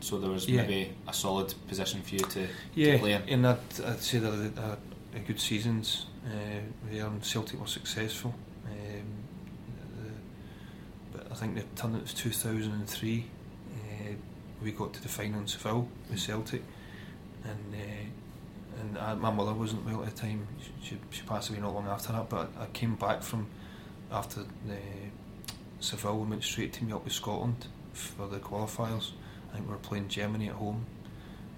So 0.00 0.18
there 0.18 0.30
was 0.30 0.48
Yeah. 0.48 0.62
maybe 0.62 0.92
a 1.08 1.12
solid 1.14 1.54
position 1.68 2.02
for 2.02 2.14
you 2.14 2.20
to, 2.20 2.48
Yeah, 2.74 2.92
to 2.94 2.98
play 2.98 3.12
in. 3.12 3.22
and 3.28 3.46
I'd, 3.46 3.58
I'd 3.86 4.00
say 4.00 4.18
that 4.18 4.52
I 4.58 4.76
good 5.20 5.40
seasons 5.40 6.06
uh, 6.26 6.60
there, 6.90 7.06
and 7.06 7.24
Celtic 7.24 7.60
were 7.60 7.66
successful. 7.66 8.34
Um, 8.66 9.06
the, 11.12 11.18
but 11.18 11.32
I 11.32 11.34
think 11.34 11.54
the 11.56 11.62
turn 11.80 11.94
it 11.94 12.02
was 12.02 12.14
2003. 12.14 13.26
Uh, 13.70 14.12
we 14.62 14.72
got 14.72 14.92
to 14.94 15.02
the 15.02 15.08
final 15.08 15.40
in 15.40 15.46
Seville 15.46 15.88
with 16.10 16.20
Celtic, 16.20 16.62
and 17.44 17.74
uh, 17.74 18.80
and 18.80 18.98
I, 18.98 19.14
my 19.14 19.30
mother 19.30 19.52
wasn't 19.52 19.84
well 19.84 20.02
at 20.02 20.14
the 20.14 20.20
time. 20.20 20.46
She, 20.60 20.88
she, 20.88 20.98
she 21.10 21.22
passed 21.22 21.50
away 21.50 21.60
not 21.60 21.74
long 21.74 21.86
after 21.86 22.12
that. 22.12 22.28
But 22.28 22.50
I, 22.58 22.64
I 22.64 22.66
came 22.66 22.96
back 22.96 23.22
from 23.22 23.46
after 24.10 24.40
the 24.66 24.78
Seville 25.80 26.22
and 26.22 26.30
went 26.30 26.44
straight 26.44 26.72
to 26.74 26.84
meet 26.84 26.94
up 26.94 27.04
with 27.04 27.12
Scotland 27.12 27.66
for 27.92 28.26
the 28.26 28.38
qualifiers. 28.38 29.12
I 29.50 29.56
think 29.56 29.68
we 29.68 29.72
were 29.72 29.78
playing 29.78 30.08
Germany 30.08 30.48
at 30.48 30.54
home, 30.54 30.86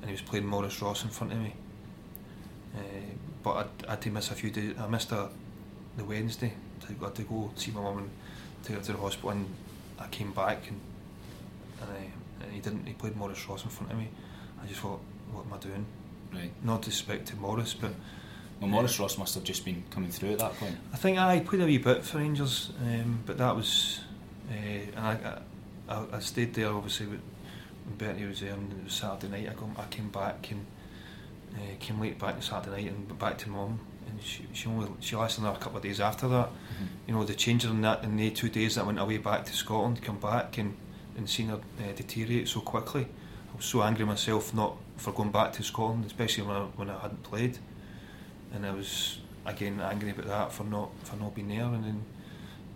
and 0.01 0.11
he 0.11 0.13
was 0.13 0.23
playing 0.23 0.47
Maurice 0.47 0.83
Ross 0.83 1.05
in 1.05 1.11
front 1.11 1.33
of 1.33 1.39
me. 1.39 1.55
Uh, 2.77 2.81
but 3.47 3.69
I, 3.87 3.87
I 3.87 3.91
had 3.93 4.03
to 4.03 4.11
miss 4.11 4.33
a 4.33 4.35
few 4.35 4.51
days. 4.51 4.75
I 4.77 4.89
missed 4.89 5.13
a, 5.13 5.29
the 5.97 6.05
Wednesday. 6.05 6.53
I 6.83 7.05
had 7.05 7.15
to 7.15 7.23
go 7.23 7.53
see 7.55 7.71
my 7.71 7.81
mum 7.81 7.99
and 7.99 8.11
take 8.65 8.77
her 8.77 8.83
to 8.83 8.93
the 8.93 8.99
hospital, 8.99 9.31
and 9.31 9.47
I 10.01 10.09
came 10.09 10.33
back 10.33 10.69
and 10.69 10.81
and, 11.81 11.91
I, 11.93 12.43
and 12.43 12.53
he 12.53 12.59
didn't. 12.61 12.85
He 12.87 12.95
played 12.95 13.15
Maurice 13.17 13.47
Ross 13.49 13.63
in 13.63 13.71
front 13.71 13.93
of 13.93 13.99
me. 13.99 14.09
I 14.61 14.67
just 14.67 14.81
thought, 14.81 15.01
what 15.31 15.47
am 15.47 15.53
I 15.53 15.59
doing? 15.59 15.87
Right. 16.35 16.51
Not 16.65 16.83
disrespect 16.83 17.29
to 17.29 17.37
Maurice, 17.37 17.75
but 17.75 17.93
Well, 18.61 18.69
Maurice 18.69 18.99
Ross 18.99 19.17
must 19.17 19.37
have 19.37 19.45
just 19.45 19.65
been 19.65 19.85
coming 19.91 20.11
through 20.11 20.33
at 20.33 20.41
that 20.41 20.55
point. 20.55 20.77
I 20.93 20.97
think 20.97 21.17
I 21.17 21.39
played 21.39 21.63
a 21.63 21.67
wee 21.67 21.79
bit 21.79 22.03
for 22.05 22.19
Rangers, 22.19 22.73
um, 22.83 23.21
but 23.27 23.39
that 23.39 23.55
was, 23.55 24.01
uh, 24.51 24.55
and 24.55 24.99
I, 24.99 25.39
I, 25.89 26.05
I 26.15 26.19
stayed 26.19 26.53
there 26.55 26.73
obviously 26.73 27.07
with 27.07 27.21
when 27.85 27.97
Bertie 27.97 28.25
was 28.25 28.41
there, 28.41 28.55
and 28.55 28.73
it 28.73 28.85
was 28.85 28.95
Saturday 28.95 29.29
night. 29.29 29.51
I 29.53 29.55
come, 29.55 29.77
I 29.79 29.85
came 29.85 30.09
back 30.09 30.51
and 30.51 30.67
uh, 31.57 31.77
came 31.81 32.01
late 32.01 32.19
back 32.19 32.35
on 32.35 32.43
Saturday 32.43 32.85
night 32.85 32.93
and 32.93 33.19
back 33.19 33.39
to 33.39 33.51
mum, 33.51 33.81
and 34.07 34.23
she, 34.23 34.47
she 34.53 34.69
only 34.69 34.89
she 35.01 35.17
lasted 35.17 35.43
another 35.43 35.59
couple 35.59 35.79
of 35.79 35.83
days 35.83 36.01
after 36.01 36.29
that. 36.29 36.51
You 37.07 37.15
know 37.15 37.25
the 37.25 37.35
changes 37.35 37.71
in 37.71 37.81
that 37.83 38.05
in 38.05 38.17
the 38.17 38.31
two 38.31 38.49
days 38.49 38.75
that 38.75 38.83
I 38.83 38.87
went 38.87 38.99
away 38.99 39.19
back 39.19 39.45
to 39.47 39.53
Scotland, 39.53 40.03
come 40.03 40.19
back 40.19 40.59
and 40.59 40.77
and 41.17 41.29
seen 41.29 41.49
her 41.49 41.57
uh, 41.57 41.93
deteriorate 41.95 42.49
so 42.49 42.61
quickly. 42.61 43.07
I 43.53 43.57
was 43.57 43.65
so 43.65 43.83
angry 43.83 44.05
myself 44.05 44.53
not 44.53 44.77
for 44.97 45.13
going 45.13 45.31
back 45.31 45.53
to 45.55 45.63
Scotland, 45.63 46.05
especially 46.05 46.45
when 46.45 46.57
I, 46.57 46.61
when 46.77 46.91
I 46.91 47.01
hadn't 47.01 47.23
played 47.23 47.59
and 48.57 48.67
I 48.67 48.73
was 48.73 49.19
again 49.45 49.81
angry 49.81 50.11
about 50.11 50.27
that 50.27 50.53
for 50.53 50.65
not 50.65 50.91
for 51.05 51.17
not 51.17 51.35
being 51.35 51.49
there. 51.49 51.65
And 51.65 51.85
then 51.85 52.05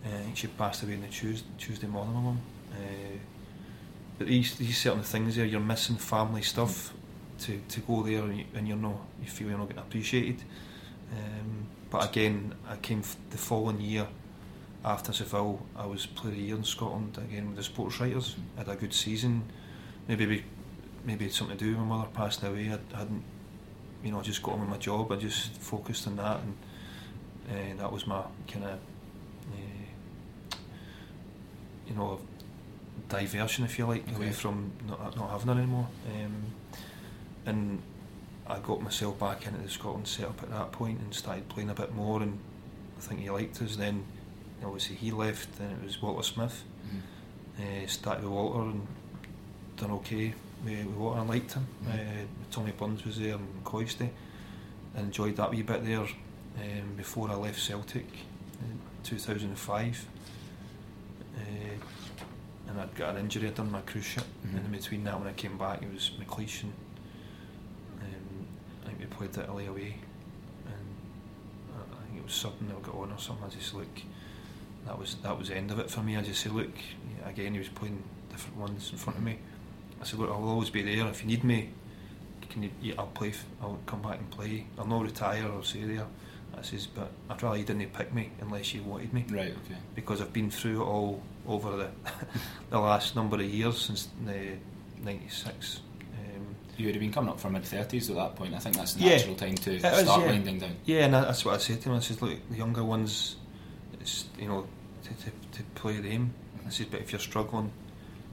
uh, 0.04 0.34
she 0.34 0.46
passed 0.46 0.82
away 0.82 0.94
on 0.94 1.02
the 1.02 1.08
Tuesday, 1.08 1.48
Tuesday 1.58 1.86
morning, 1.86 2.14
my 2.14 2.20
mum. 2.20 2.40
Uh, 2.72 3.16
but 4.18 4.26
these 4.28 4.54
these 4.56 4.78
certain 4.78 5.02
things 5.02 5.36
there, 5.36 5.46
you're 5.46 5.60
missing 5.60 5.96
family 5.96 6.42
stuff 6.42 6.92
to, 7.40 7.60
to 7.68 7.80
go 7.80 8.02
there, 8.02 8.22
and, 8.22 8.38
you, 8.38 8.44
and 8.54 8.68
you're 8.68 8.76
not 8.76 8.96
you 9.22 9.28
feel 9.28 9.48
you're 9.48 9.58
not 9.58 9.68
getting 9.68 9.82
appreciated. 9.82 10.42
Um, 11.12 11.66
but 11.90 12.08
again, 12.08 12.54
I 12.68 12.76
came 12.76 13.00
f- 13.00 13.16
the 13.30 13.38
following 13.38 13.80
year 13.80 14.06
after 14.84 15.12
Seville. 15.12 15.66
I 15.76 15.86
was 15.86 16.06
player 16.06 16.32
of 16.32 16.38
the 16.38 16.44
year 16.44 16.56
in 16.56 16.64
Scotland 16.64 17.18
again 17.18 17.48
with 17.48 17.56
the 17.56 17.62
sports 17.62 18.00
writers. 18.00 18.36
I 18.56 18.60
had 18.60 18.68
a 18.68 18.76
good 18.76 18.94
season. 18.94 19.42
Maybe 20.08 20.26
we, 20.26 20.44
maybe 21.04 21.26
it's 21.26 21.36
something 21.36 21.56
to 21.56 21.64
do 21.64 21.70
with 21.70 21.80
my 21.80 21.96
mother 21.96 22.08
passing 22.14 22.48
away. 22.48 22.72
I 22.94 22.96
hadn't 22.98 23.24
you 24.02 24.10
know, 24.12 24.20
I 24.20 24.22
just 24.22 24.42
got 24.42 24.52
on 24.52 24.60
with 24.60 24.68
my 24.70 24.78
job. 24.78 25.12
I 25.12 25.16
just 25.16 25.52
focused 25.56 26.06
on 26.06 26.16
that, 26.16 26.40
and 26.40 27.78
uh, 27.78 27.82
that 27.82 27.92
was 27.92 28.06
my 28.06 28.22
kind 28.48 28.64
of, 28.64 28.70
uh, 28.72 30.56
you 31.86 31.94
know, 31.94 32.18
diversion, 33.08 33.64
if 33.64 33.78
you 33.78 33.86
like, 33.86 34.06
away 34.16 34.26
Okay. 34.26 34.30
from 34.32 34.72
not, 34.88 35.16
not 35.16 35.30
having 35.30 35.48
her 35.48 35.60
anymore. 35.60 35.88
Um, 36.14 36.32
and 37.46 37.80
I 38.46 38.58
got 38.58 38.82
myself 38.82 39.18
back 39.18 39.46
into 39.46 39.60
the 39.60 39.68
Scotland 39.68 40.06
setup 40.08 40.42
at 40.42 40.50
that 40.50 40.72
point 40.72 41.00
and 41.00 41.14
started 41.14 41.48
playing 41.48 41.70
a 41.70 41.74
bit 41.74 41.94
more. 41.94 42.20
And 42.22 42.38
I 42.98 43.00
think 43.00 43.20
he 43.20 43.30
liked 43.30 43.60
us. 43.62 43.76
Then, 43.76 44.04
obviously, 44.64 44.96
he 44.96 45.10
left. 45.10 45.56
Then 45.58 45.70
it 45.70 45.82
was 45.84 46.00
Walter 46.02 46.22
Smith. 46.22 46.64
Mhm. 46.86 47.84
Uh, 47.84 47.86
started 47.86 48.24
with 48.24 48.32
Walter 48.32 48.60
and 48.70 48.86
done 49.76 49.90
okay 49.92 50.34
with, 50.64 50.86
with 50.86 50.96
Walter. 50.96 51.20
I 51.20 51.24
liked 51.24 51.52
him. 51.52 51.66
Mhm. 51.84 51.94
Uh, 52.22 52.26
Tommy 52.50 52.72
Burns 52.72 53.04
was 53.04 53.18
there 53.18 53.34
and 53.34 53.64
Coisty. 53.64 54.10
I 54.96 55.00
enjoyed 55.00 55.36
that 55.36 55.50
wee 55.50 55.62
bit 55.62 55.84
there 55.84 56.00
um, 56.00 56.94
before 56.96 57.30
I 57.30 57.34
left 57.34 57.60
Celtic 57.60 58.06
in 58.60 58.80
2005. 59.04 60.06
Uh, 61.36 61.40
and 62.68 62.80
I'd 62.80 62.94
got 62.94 63.14
an 63.14 63.20
injury. 63.22 63.48
I'd 63.48 63.54
done 63.54 63.70
my 63.70 63.82
cruciate. 63.82 64.24
Mhm. 64.46 64.56
And 64.56 64.66
in 64.66 64.72
between 64.72 65.04
that, 65.04 65.18
when 65.18 65.28
I 65.28 65.32
came 65.32 65.56
back, 65.58 65.82
it 65.82 65.92
was 65.92 66.10
McLeish 66.20 66.62
and 66.64 66.72
I 69.20 69.26
think 69.26 69.36
we 69.36 69.42
played 69.42 69.44
Italy 69.44 69.66
away. 69.66 69.96
And 70.66 71.76
I, 71.76 72.04
think 72.06 72.18
it 72.18 72.24
was 72.24 72.32
something 72.34 72.68
that 72.68 72.82
got 72.82 72.94
on 72.94 73.12
or 73.12 73.18
something. 73.18 73.44
I 73.46 73.48
just 73.48 73.74
look, 73.74 74.00
that 74.86 74.98
was 74.98 75.16
that 75.22 75.38
was 75.38 75.48
the 75.48 75.56
end 75.56 75.70
of 75.70 75.78
it 75.78 75.90
for 75.90 76.02
me. 76.02 76.16
I 76.16 76.22
just 76.22 76.40
said, 76.42 76.52
look, 76.52 76.70
again, 77.24 77.52
he 77.52 77.58
was 77.58 77.68
playing 77.68 78.02
different 78.30 78.56
ones 78.56 78.90
in 78.92 78.98
front 78.98 79.18
of 79.18 79.24
me. 79.24 79.38
I 80.00 80.04
said, 80.04 80.18
look, 80.18 80.30
I'll 80.30 80.48
always 80.48 80.70
be 80.70 80.82
there. 80.82 81.06
If 81.08 81.22
you 81.22 81.28
need 81.28 81.44
me, 81.44 81.70
can 82.48 82.62
you, 82.62 82.70
yeah, 82.80 82.94
I'll 82.98 83.06
play. 83.08 83.32
I'll 83.62 83.78
come 83.86 84.02
back 84.02 84.18
and 84.18 84.30
play. 84.30 84.66
I'll 84.78 84.86
not 84.86 85.02
retire. 85.02 85.44
I'll 85.44 85.62
stay 85.62 85.84
there. 85.84 86.06
I 86.56 86.62
says, 86.62 86.86
but 86.86 87.10
I'd 87.28 87.42
rather 87.42 87.56
you 87.58 87.64
didn't 87.64 87.92
pick 87.92 88.12
me 88.12 88.30
unless 88.40 88.74
you 88.74 88.82
wanted 88.82 89.14
me 89.14 89.24
Right, 89.30 89.52
okay. 89.52 89.78
because 89.94 90.20
I've 90.20 90.32
been 90.32 90.50
through 90.50 90.82
it 90.82 90.84
all 90.84 91.22
over 91.46 91.76
the 91.76 91.90
the 92.70 92.78
last 92.78 93.14
number 93.14 93.36
of 93.36 93.42
years 93.42 93.78
since 93.80 94.08
the 94.26 94.56
'96. 95.02 95.80
You 96.80 96.86
would 96.86 96.94
have 96.94 97.00
been 97.02 97.12
coming 97.12 97.28
up 97.28 97.38
for 97.38 97.50
mid 97.50 97.62
30s 97.62 98.08
at 98.08 98.16
that 98.16 98.36
point. 98.36 98.54
I 98.54 98.58
think 98.58 98.74
that's 98.74 98.94
the 98.94 99.02
Yeah. 99.04 99.16
natural 99.18 99.34
time 99.34 99.54
to 99.54 99.70
It 99.74 99.84
is, 99.84 100.00
start 100.00 100.22
yeah. 100.22 100.26
winding 100.28 100.58
down. 100.60 100.76
yeah, 100.86 101.04
and 101.04 101.12
that's 101.12 101.44
what 101.44 101.54
I 101.56 101.58
said 101.58 101.82
to 101.82 101.90
him. 101.90 101.96
I 101.96 102.00
says, 102.00 102.22
look, 102.22 102.38
the 102.48 102.56
younger 102.56 102.82
ones, 102.82 103.36
it's 104.00 104.24
you 104.38 104.48
know, 104.48 104.66
to, 105.04 105.10
to, 105.10 105.30
to 105.58 105.62
play 105.74 105.98
them. 106.00 106.32
I 106.66 106.70
said, 106.70 106.86
but 106.90 107.00
if 107.00 107.12
you're 107.12 107.18
struggling, 107.20 107.70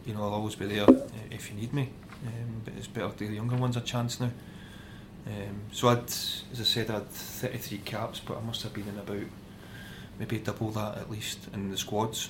you 0.06 0.14
know, 0.14 0.24
I'll 0.24 0.36
always 0.36 0.56
be 0.56 0.66
there 0.66 0.90
uh, 0.90 1.08
if 1.30 1.50
you 1.52 1.58
need 1.58 1.74
me. 1.74 1.90
Um, 2.26 2.62
but 2.64 2.74
it's 2.78 2.88
better 2.88 3.10
to 3.10 3.16
give 3.20 3.30
the 3.32 3.36
younger 3.36 3.58
ones 3.58 3.76
a 3.76 3.82
chance 3.82 4.22
now. 4.22 4.32
Um, 5.26 5.60
so 5.74 5.90
I'd, 5.90 6.06
as 6.08 6.62
I 6.62 6.64
said, 6.64 6.90
I 6.90 6.94
had 6.96 7.10
33 7.10 7.80
caps, 7.80 8.22
but 8.26 8.38
I 8.38 8.42
must 8.42 8.64
have 8.64 8.74
been 8.74 8.88
in 8.88 8.98
about 8.98 9.28
maybe 10.20 10.38
double 10.40 10.72
that 10.72 10.98
at 11.00 11.12
least 11.12 11.40
in 11.54 11.70
the 11.70 11.76
squads. 11.78 12.30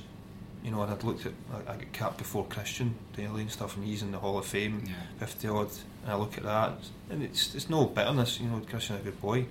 You 0.63 0.71
know, 0.71 0.81
and 0.81 0.91
I'd 0.91 1.03
looked 1.03 1.25
at, 1.25 1.33
I, 1.53 1.73
I 1.73 1.75
got 1.77 1.93
capped 1.93 2.17
before 2.17 2.45
Christian 2.45 2.95
Dailly 3.15 3.41
and 3.41 3.51
stuff, 3.51 3.77
and 3.77 3.85
he's 3.85 4.01
in 4.01 4.11
the 4.11 4.17
Hall 4.17 4.37
of 4.37 4.45
Fame, 4.45 4.83
Yeah. 4.85 4.93
50 5.19 5.47
odd, 5.47 5.69
and 6.03 6.11
I 6.11 6.15
look 6.15 6.37
at 6.37 6.43
that, 6.43 6.73
and 7.09 7.23
it's 7.23 7.55
it's 7.55 7.69
no 7.69 7.85
bitterness, 7.85 8.39
you 8.39 8.47
know, 8.47 8.59
Christian's 8.69 9.01
a 9.01 9.03
good 9.03 9.21
boy, 9.21 9.45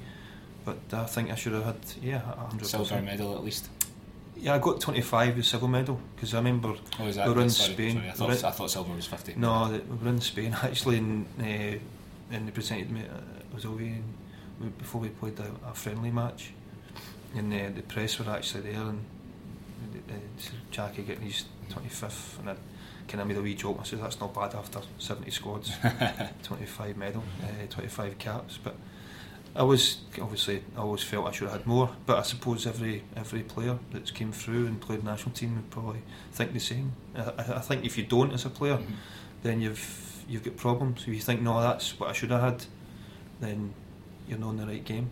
but 0.64 0.78
I 0.92 1.04
think 1.04 1.30
I 1.30 1.34
should 1.36 1.52
have 1.54 1.64
had, 1.64 1.76
yeah, 2.02 2.20
100%. 2.50 2.64
Silver 2.66 3.00
medal 3.00 3.34
at 3.36 3.44
least. 3.44 3.68
Yeah, 4.38 4.54
I 4.54 4.58
got 4.58 4.80
25 4.80 5.36
with 5.36 5.46
silver 5.46 5.68
medal, 5.68 5.98
because 6.14 6.34
I 6.34 6.38
remember 6.38 6.74
Oh, 7.00 7.04
we 7.04 7.04
were 7.34 7.40
in 7.40 7.48
sorry, 7.50 7.72
Spain. 7.72 7.92
Sorry, 7.94 8.08
I, 8.08 8.10
we 8.10 8.16
thought, 8.18 8.30
in- 8.38 8.44
I 8.44 8.50
thought 8.50 8.70
silver 8.70 8.92
was 8.94 9.06
50. 9.06 9.34
no, 9.36 9.70
we 9.70 9.96
were 10.04 10.08
in 10.10 10.20
Spain 10.20 10.54
actually, 10.62 10.98
and 10.98 11.26
uh, 11.40 11.78
and 12.30 12.46
they 12.48 12.50
presented 12.50 12.90
me. 12.90 13.00
Uh, 13.02 13.16
it 13.40 13.54
was 13.54 13.64
away 13.64 14.02
before 14.78 15.00
we 15.00 15.08
played 15.08 15.38
a, 15.38 15.50
a 15.70 15.72
friendly 15.72 16.10
match, 16.10 16.50
and 17.34 17.50
uh, 17.54 17.70
the 17.74 17.82
press 17.82 18.18
were 18.18 18.30
actually 18.30 18.72
there, 18.72 18.80
and 18.82 18.98
uh, 18.98 19.02
Jackie 20.70 21.02
getting 21.02 21.24
his 21.24 21.44
25th, 21.70 22.38
and 22.40 22.50
I 22.50 22.56
kind 23.08 23.20
of 23.20 23.28
made 23.28 23.36
a 23.36 23.42
wee 23.42 23.54
joke. 23.54 23.78
I 23.80 23.84
said 23.84 24.02
that's 24.02 24.20
not 24.20 24.34
bad 24.34 24.54
after 24.54 24.80
70 24.98 25.30
squads, 25.30 25.72
25 26.42 26.96
medal, 26.96 27.22
uh, 27.42 27.66
25 27.68 28.18
caps, 28.18 28.58
but. 28.62 28.74
I 29.54 29.62
was 29.62 30.00
obviously 30.20 30.62
I 30.76 30.80
always 30.80 31.02
felt 31.02 31.26
I 31.26 31.30
should 31.30 31.48
have 31.48 31.60
had 31.60 31.66
more, 31.66 31.88
but 32.04 32.18
I 32.18 32.22
suppose 32.22 32.66
every 32.66 33.04
every 33.16 33.42
player 33.42 33.78
that's 33.90 34.10
came 34.10 34.30
through 34.30 34.66
and 34.66 34.78
played 34.78 35.02
national 35.02 35.32
team 35.32 35.56
would 35.56 35.70
probably 35.70 36.02
think 36.30 36.52
the 36.52 36.60
same. 36.60 36.92
I, 37.16 37.32
I 37.38 37.60
think 37.60 37.86
if 37.86 37.96
you 37.96 38.04
don't 38.04 38.32
as 38.32 38.44
a 38.44 38.50
player, 38.50 38.76
mm-hmm. 38.76 38.92
then 39.42 39.62
you've 39.62 40.24
you've 40.28 40.44
got 40.44 40.58
problems. 40.58 41.02
If 41.02 41.08
you 41.08 41.20
think 41.20 41.40
no, 41.40 41.58
that's 41.62 41.98
what 41.98 42.10
I 42.10 42.12
should 42.12 42.32
have 42.32 42.42
had, 42.42 42.66
then 43.40 43.72
you're 44.28 44.38
not 44.38 44.50
in 44.50 44.56
the 44.58 44.66
right 44.66 44.84
game. 44.84 45.10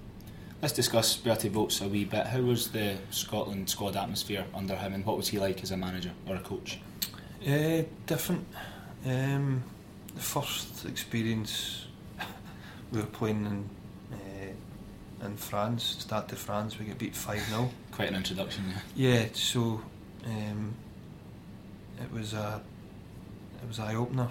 Let's 0.65 0.73
discuss 0.73 1.15
Bertie 1.19 1.51
Vogts 1.51 1.85
a 1.85 1.89
wee 1.91 2.07
bit. 2.07 2.27
How 2.27 2.41
was 2.41 2.71
the 2.71 2.97
Scotland 3.11 3.69
squad 3.69 3.97
atmosphere 3.97 4.47
under 4.55 4.75
him, 4.75 4.95
and 4.95 5.05
what 5.05 5.19
was 5.19 5.29
he 5.29 5.39
like 5.39 5.63
as 5.63 5.73
a 5.73 5.77
manager 5.77 6.11
or 6.27 6.37
a 6.37 6.41
coach? 6.41 6.79
Uh, 7.47 7.83
different. 8.07 8.47
Um, 9.05 9.63
the 10.15 10.23
first 10.23 10.87
experience 10.87 11.85
we 12.93 12.99
were 12.99 13.05
playing 13.05 13.45
in 13.45 14.57
in 15.23 15.37
France, 15.37 15.97
start 15.99 16.29
to 16.29 16.37
France, 16.37 16.79
we 16.79 16.87
get 16.87 16.97
beat 16.97 17.15
5 17.15 17.43
0. 17.43 17.71
Quite 17.93 18.09
an 18.09 18.15
introduction, 18.15 18.65
yeah. 18.97 19.11
Yeah, 19.11 19.27
so 19.35 19.83
um, 20.25 20.75
it 22.03 22.11
was 22.11 22.33
a 22.33 22.63
it 23.63 23.69
was 23.69 23.81
eye 23.81 23.97
opener 23.97 24.31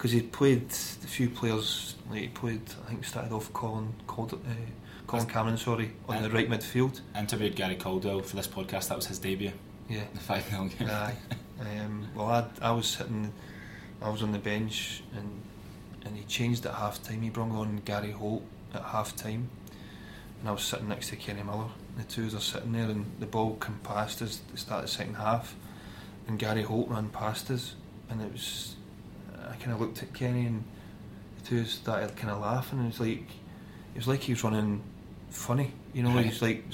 because 0.00 0.12
he 0.12 0.22
played 0.22 0.62
a 0.62 1.06
few 1.06 1.28
players. 1.28 1.94
Like 2.10 2.20
he 2.20 2.28
played, 2.28 2.62
I 2.84 2.88
think, 2.88 3.00
he 3.00 3.04
started 3.04 3.32
off 3.32 3.52
Colin 3.52 3.92
called 4.06 4.32
uh, 4.32 4.36
Colin 5.06 5.26
Cameron, 5.26 5.58
sorry, 5.58 5.92
on 6.08 6.16
and 6.16 6.24
the 6.24 6.30
right 6.30 6.48
midfield. 6.48 7.02
Interviewed 7.14 7.54
Gary 7.54 7.74
Caldwell 7.74 8.20
for 8.20 8.34
this 8.34 8.48
podcast. 8.48 8.88
That 8.88 8.96
was 8.96 9.08
his 9.08 9.18
debut. 9.18 9.52
Yeah, 9.90 10.04
the 10.14 10.20
five 10.20 10.48
0 10.48 10.70
game. 10.78 10.88
Aye. 10.88 11.16
um, 11.60 12.08
well, 12.14 12.28
I, 12.28 12.46
I 12.62 12.70
was 12.70 12.86
sitting, 12.86 13.30
I 14.00 14.08
was 14.08 14.22
on 14.22 14.32
the 14.32 14.38
bench, 14.38 15.02
and 15.14 15.42
and 16.06 16.16
he 16.16 16.24
changed 16.24 16.64
at 16.64 16.76
half 16.76 17.02
time. 17.02 17.20
He 17.20 17.28
brought 17.28 17.50
on 17.50 17.82
Gary 17.84 18.12
Holt 18.12 18.42
at 18.72 18.82
half 18.82 19.14
time, 19.16 19.50
and 20.40 20.48
I 20.48 20.52
was 20.52 20.62
sitting 20.62 20.88
next 20.88 21.10
to 21.10 21.16
Kenny 21.16 21.42
Miller. 21.42 21.68
The 21.98 22.04
two 22.04 22.22
of 22.22 22.28
us 22.28 22.34
are 22.36 22.58
sitting 22.58 22.72
there, 22.72 22.88
and 22.88 23.04
the 23.20 23.26
ball 23.26 23.56
came 23.56 23.78
past 23.82 24.22
us 24.22 24.40
at 24.40 24.52
the 24.52 24.56
start 24.56 24.84
of 24.84 24.90
the 24.90 24.96
second 24.96 25.16
half, 25.16 25.54
and 26.26 26.38
Gary 26.38 26.62
Holt 26.62 26.88
ran 26.88 27.10
past 27.10 27.50
us, 27.50 27.74
and 28.08 28.22
it 28.22 28.32
was. 28.32 28.76
Kind 29.60 29.72
of 29.72 29.80
looked 29.80 30.02
at 30.02 30.12
Kenny, 30.12 30.46
and 30.46 30.64
the 31.38 31.46
two 31.46 31.64
started 31.64 32.16
kind 32.16 32.30
of 32.30 32.40
laughing, 32.40 32.78
and 32.78 32.86
it 32.88 32.98
was 32.98 33.00
like, 33.00 33.28
it 33.94 33.96
was 33.96 34.08
like 34.08 34.20
he 34.20 34.32
was 34.32 34.42
running 34.42 34.82
funny, 35.28 35.72
you 35.92 36.02
know, 36.02 36.14
right. 36.14 36.26
was 36.26 36.42
like 36.42 36.64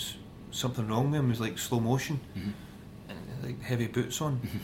something 0.50 0.86
wrong 0.88 1.10
with 1.10 1.20
him. 1.20 1.26
It 1.26 1.30
was 1.30 1.40
like 1.40 1.58
slow 1.58 1.80
motion, 1.80 2.20
mm-hmm. 2.36 2.50
and 3.08 3.44
like 3.44 3.62
heavy 3.62 3.86
boots 3.86 4.20
on. 4.20 4.36
Mm-hmm. 4.36 4.58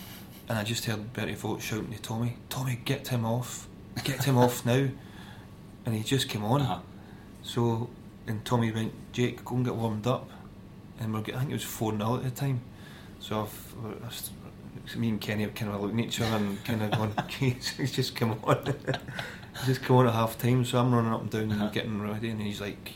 And 0.49 0.59
I 0.59 0.65
just 0.65 0.85
heard 0.85 1.13
Bertie 1.13 1.35
Vogts 1.35 1.63
shouting 1.63 1.93
to 1.93 2.03
Tommy, 2.03 2.37
Tommy, 2.49 2.81
get 2.85 3.09
him 3.09 3.25
off, 3.25 3.69
get 4.05 4.25
him 4.25 4.37
off 4.37 4.67
now. 4.67 4.89
And 5.85 5.95
he 5.95 6.03
just 6.03 6.29
came 6.29 6.45
on. 6.45 6.63
Uh-huh. 6.63 6.79
So, 7.43 7.91
and 8.27 8.45
Tommy 8.45 8.71
went, 8.71 8.93
Jake, 9.13 9.45
go 9.45 9.57
and 9.57 9.65
get 9.65 9.75
warmed 9.75 10.07
up. 10.07 10.31
And 11.01 11.13
we're, 11.13 11.21
getting, 11.21 11.37
I 11.37 11.39
think 11.41 11.51
it 11.51 11.55
was 11.55 11.65
4 11.65 11.97
0 11.97 12.17
at 12.17 12.23
the 12.25 12.31
time. 12.31 12.61
So 13.19 13.41
I've, 13.41 13.75
I've, 14.05 14.31
me 14.97 15.09
and 15.09 15.21
Kenny 15.21 15.47
kind 15.47 15.73
of 15.73 15.81
looking 15.81 16.01
at 16.01 16.07
each 16.07 16.21
other 16.21 16.37
and 16.37 16.65
kind 16.65 16.83
of 16.83 16.91
going, 16.93 17.13
he's 17.39 17.93
just 17.93 18.15
come 18.17 18.39
on. 18.45 18.65
he's 19.59 19.67
just 19.67 19.83
come 19.83 19.97
on 19.97 20.07
at 20.07 20.15
half 20.15 20.39
time. 20.39 20.65
So 20.65 20.79
I'm 20.79 20.95
running 20.95 21.13
up 21.13 21.23
and 21.23 21.31
down 21.31 21.53
uh-huh. 21.53 21.65
and 21.65 21.73
getting 21.73 22.03
ready. 22.03 22.31
And 22.31 22.41
he's 22.41 22.61
like, 22.61 22.93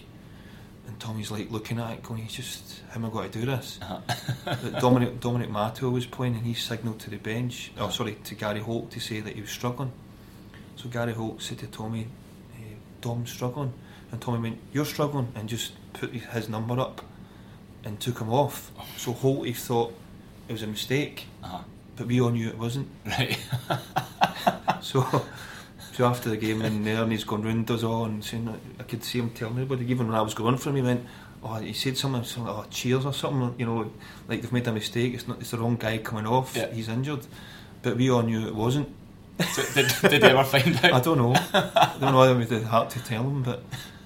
and 0.86 0.98
Tommy's 1.00 1.30
like 1.30 1.50
looking 1.50 1.78
at 1.78 1.92
it, 1.92 2.02
going, 2.02 2.22
he's 2.22 2.32
just, 2.32 2.82
how 2.90 2.96
am 2.96 3.06
I 3.06 3.10
going 3.10 3.30
to 3.30 3.38
do 3.40 3.46
this? 3.46 3.78
Uh-huh. 3.82 4.54
Dominic, 4.80 5.20
Dominic 5.20 5.50
Matteo 5.50 5.90
was 5.90 6.06
playing 6.06 6.34
and 6.34 6.46
he 6.46 6.54
signalled 6.54 7.00
to 7.00 7.10
the 7.10 7.16
bench, 7.16 7.72
oh, 7.78 7.90
sorry, 7.90 8.16
to 8.24 8.34
Gary 8.34 8.60
Holt 8.60 8.90
to 8.92 9.00
say 9.00 9.20
that 9.20 9.34
he 9.34 9.40
was 9.40 9.50
struggling. 9.50 9.92
So 10.76 10.88
Gary 10.88 11.12
Holt 11.12 11.40
said 11.40 11.58
to 11.58 11.66
Tommy, 11.66 12.08
hey, 12.52 12.76
Dom's 13.00 13.30
struggling. 13.30 13.72
And 14.12 14.20
Tommy 14.20 14.38
went, 14.38 14.58
You're 14.72 14.84
struggling, 14.84 15.32
and 15.34 15.48
just 15.48 15.72
put 15.92 16.12
his 16.12 16.48
number 16.48 16.78
up 16.78 17.02
and 17.84 17.98
took 18.00 18.20
him 18.20 18.32
off. 18.32 18.70
So 18.96 19.12
Holty 19.12 19.56
thought 19.56 19.94
it 20.48 20.52
was 20.52 20.62
a 20.62 20.66
mistake, 20.66 21.26
uh-huh. 21.42 21.58
But 21.96 22.06
we 22.06 22.20
all 22.20 22.30
knew 22.30 22.48
it 22.48 22.58
wasn't. 22.58 22.88
Right. 23.04 23.38
so, 24.80 25.24
so 25.92 26.06
after 26.06 26.30
the 26.30 26.36
game, 26.36 26.62
and 26.62 26.86
there, 26.86 27.02
and 27.02 27.12
he's 27.12 27.24
gone 27.24 27.42
round 27.42 27.70
us 27.70 27.82
all 27.82 28.04
and 28.04 28.24
saying, 28.24 28.54
I 28.78 28.82
could 28.82 29.02
see 29.04 29.18
him 29.18 29.30
telling 29.30 29.54
everybody, 29.54 29.90
even 29.90 30.08
when 30.08 30.16
I 30.16 30.22
was 30.22 30.34
going 30.34 30.56
for 30.56 30.70
him, 30.70 30.76
he 30.76 30.82
went, 30.82 31.06
Oh, 31.42 31.54
he 31.56 31.72
said 31.74 31.96
something, 31.96 32.24
something 32.24 32.52
oh, 32.52 32.64
cheers 32.70 33.06
or 33.06 33.12
something, 33.12 33.54
you 33.58 33.66
know, 33.66 33.92
like 34.26 34.42
they've 34.42 34.52
made 34.52 34.66
a 34.66 34.72
mistake, 34.72 35.14
it's 35.14 35.28
not, 35.28 35.38
it's 35.38 35.50
the 35.50 35.58
wrong 35.58 35.76
guy 35.76 35.98
coming 35.98 36.26
off, 36.26 36.56
yeah. 36.56 36.72
he's 36.72 36.88
injured. 36.88 37.24
But 37.82 37.96
we 37.96 38.10
all 38.10 38.22
knew 38.22 38.48
it 38.48 38.54
wasn't. 38.54 38.88
So 39.52 39.62
did, 39.74 39.94
did 40.10 40.22
they 40.22 40.30
ever 40.30 40.42
find 40.44 40.74
out? 40.76 40.92
I 40.92 41.00
don't 41.00 41.18
know. 41.18 41.34
I 41.52 41.96
don't 42.00 42.12
know 42.12 42.18
whether 42.18 42.36
we 42.36 42.46
had 42.46 42.64
heart 42.64 42.90
to 42.90 43.04
tell 43.04 43.22
him, 43.22 43.42
but 43.42 43.62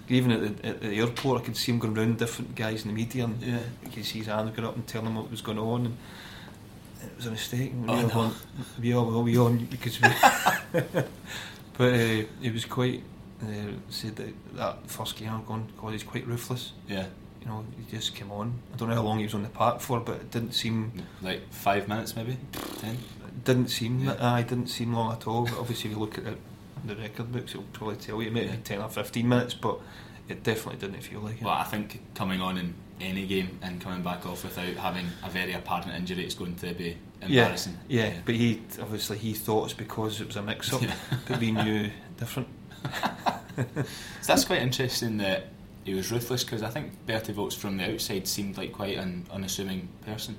even 0.09 0.33
at 0.33 0.63
the, 0.63 0.69
at 0.69 0.81
the, 0.81 0.89
airport, 0.99 1.41
I 1.41 1.45
could 1.45 1.57
see 1.57 1.73
him 1.73 1.79
going 1.79 1.95
round 1.95 2.19
different 2.19 2.57
guys 2.57 2.83
in 2.83 2.89
the 2.89 2.95
media, 2.95 3.25
and 3.25 3.41
yeah. 3.41 3.61
you 3.85 3.91
could 3.91 4.05
see 4.05 4.19
his 4.19 4.27
hands 4.27 4.51
going 4.51 4.69
up 4.69 4.75
and 4.75 4.87
telling 4.87 5.07
them 5.07 5.15
what 5.15 5.31
was 5.31 5.41
going 5.41 5.59
on. 5.59 5.87
And 5.87 5.97
it 7.03 7.17
was 7.17 7.27
a 7.27 7.31
mistake. 7.31 7.73
Oh, 7.87 7.97
we, 7.97 8.13
all 8.13 8.25
no. 8.25 8.33
we 8.81 8.95
all 8.95 9.23
we 9.23 9.39
all 9.39 9.51
because 9.51 10.01
we. 10.01 10.09
but 10.73 11.95
uh, 11.95 12.25
it 12.43 12.53
was 12.53 12.65
quite. 12.65 13.03
Uh, 13.43 13.73
said 13.89 14.17
that 14.17 14.35
that 14.55 14.91
first 14.91 15.17
game 15.17 15.31
I'm 15.31 15.43
going, 15.47 15.67
God, 15.81 15.93
he's 15.93 16.03
quite 16.03 16.27
ruthless. 16.27 16.73
Yeah. 16.87 17.07
You 17.41 17.47
know, 17.47 17.65
he 17.79 17.97
just 17.97 18.15
came 18.15 18.31
on. 18.31 18.61
I 18.75 18.77
don't 18.77 18.91
know 18.91 18.97
how 18.97 19.03
long 19.03 19.17
he 19.17 19.25
was 19.25 19.33
on 19.33 19.43
the 19.43 19.49
park 19.49 19.81
for, 19.81 19.99
but 19.99 20.17
it 20.17 20.31
didn't 20.31 20.53
seem 20.53 20.93
like 21.23 21.51
five 21.51 21.89
minutes, 21.89 22.15
maybe 22.15 22.37
ten. 22.79 22.99
Didn't 23.45 23.69
seem. 23.69 24.01
Yeah. 24.01 24.17
I 24.21 24.43
didn't 24.43 24.67
seem 24.67 24.93
long 24.93 25.13
at 25.13 25.27
all. 25.27 25.45
But 25.45 25.59
obviously, 25.59 25.91
if 25.91 25.97
you 25.97 26.01
look 26.01 26.19
at 26.19 26.27
it 26.27 26.39
the 26.85 26.97
record 26.97 27.33
books, 27.33 27.53
it'll 27.53 27.65
probably 27.73 27.97
tell 27.97 28.21
you 28.23 28.31
maybe 28.31 28.49
yeah. 28.49 28.57
10 28.65 28.81
or 28.81 28.89
15 28.89 29.29
minutes, 29.29 29.55
but 29.55 29.81
it 30.29 30.43
definitely 30.43 30.81
didn't 30.81 31.03
feel 31.03 31.21
like 31.21 31.37
it. 31.41 31.45
Well, 31.45 31.55
I 31.55 31.65
think 31.65 32.01
coming 32.15 32.41
on 32.41 32.59
in 32.59 32.75
any 33.01 33.27
game 33.27 33.59
and 33.63 33.81
coming 33.81 34.03
back 34.03 34.27
off 34.27 34.45
without 34.45 34.75
having 34.75 35.07
a 35.25 35.31
very 35.31 35.53
apparent 35.53 35.93
injury 35.93 36.25
it's 36.25 36.35
going 36.35 36.55
to 36.57 36.75
be 36.75 36.97
embarrassing. 37.23 37.79
Yeah, 37.89 38.03
yeah, 38.03 38.09
yeah. 38.09 38.21
but 38.25 38.35
he 38.35 38.63
obviously 38.81 39.19
he 39.19 39.35
thought 39.35 39.65
it's 39.65 39.75
because 39.75 40.21
it 40.21 40.27
was 40.27 40.37
a 40.37 40.43
mix 40.43 40.73
up, 40.73 40.83
yeah. 40.83 40.95
but 41.29 41.41
we 41.41 41.51
knew 41.51 41.91
different. 42.17 42.49
so 43.57 43.85
that's 44.27 44.45
quite 44.45 44.63
interesting 44.63 45.19
that 45.19 45.49
he 45.85 45.95
was 45.95 46.11
ruthless 46.11 46.45
because 46.45 46.63
I 46.63 46.71
think 46.71 46.93
Bertie 47.07 47.33
Vogts 47.33 47.57
from 47.57 47.77
the 47.77 47.93
outside 47.93 48.27
seemed 48.27 48.57
like 48.57 48.73
quite 48.73 48.97
an 48.97 49.27
unassuming 49.33 49.89
person, 50.05 50.37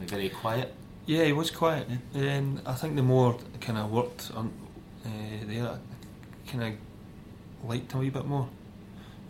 like 0.00 0.10
very 0.10 0.28
quiet. 0.28 0.74
Yeah, 1.06 1.24
he 1.24 1.32
was 1.32 1.50
quiet, 1.50 1.86
and 2.14 2.62
I 2.64 2.72
think 2.74 2.96
the 2.96 3.02
more 3.02 3.36
kind 3.60 3.78
of 3.78 3.90
worked 3.90 4.30
on 4.34 4.52
uh, 5.04 5.08
there, 5.46 5.68
I 5.68 6.50
kind 6.50 6.64
of 6.64 7.68
liked 7.68 7.92
him 7.92 7.98
a 7.98 8.02
wee 8.02 8.10
bit 8.10 8.24
more. 8.26 8.48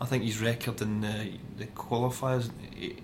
I 0.04 0.06
think 0.06 0.24
his 0.24 0.38
record 0.42 0.82
in 0.82 1.00
the, 1.00 1.30
the 1.56 1.64
qualifiers, 1.64 2.50
he, 2.74 2.96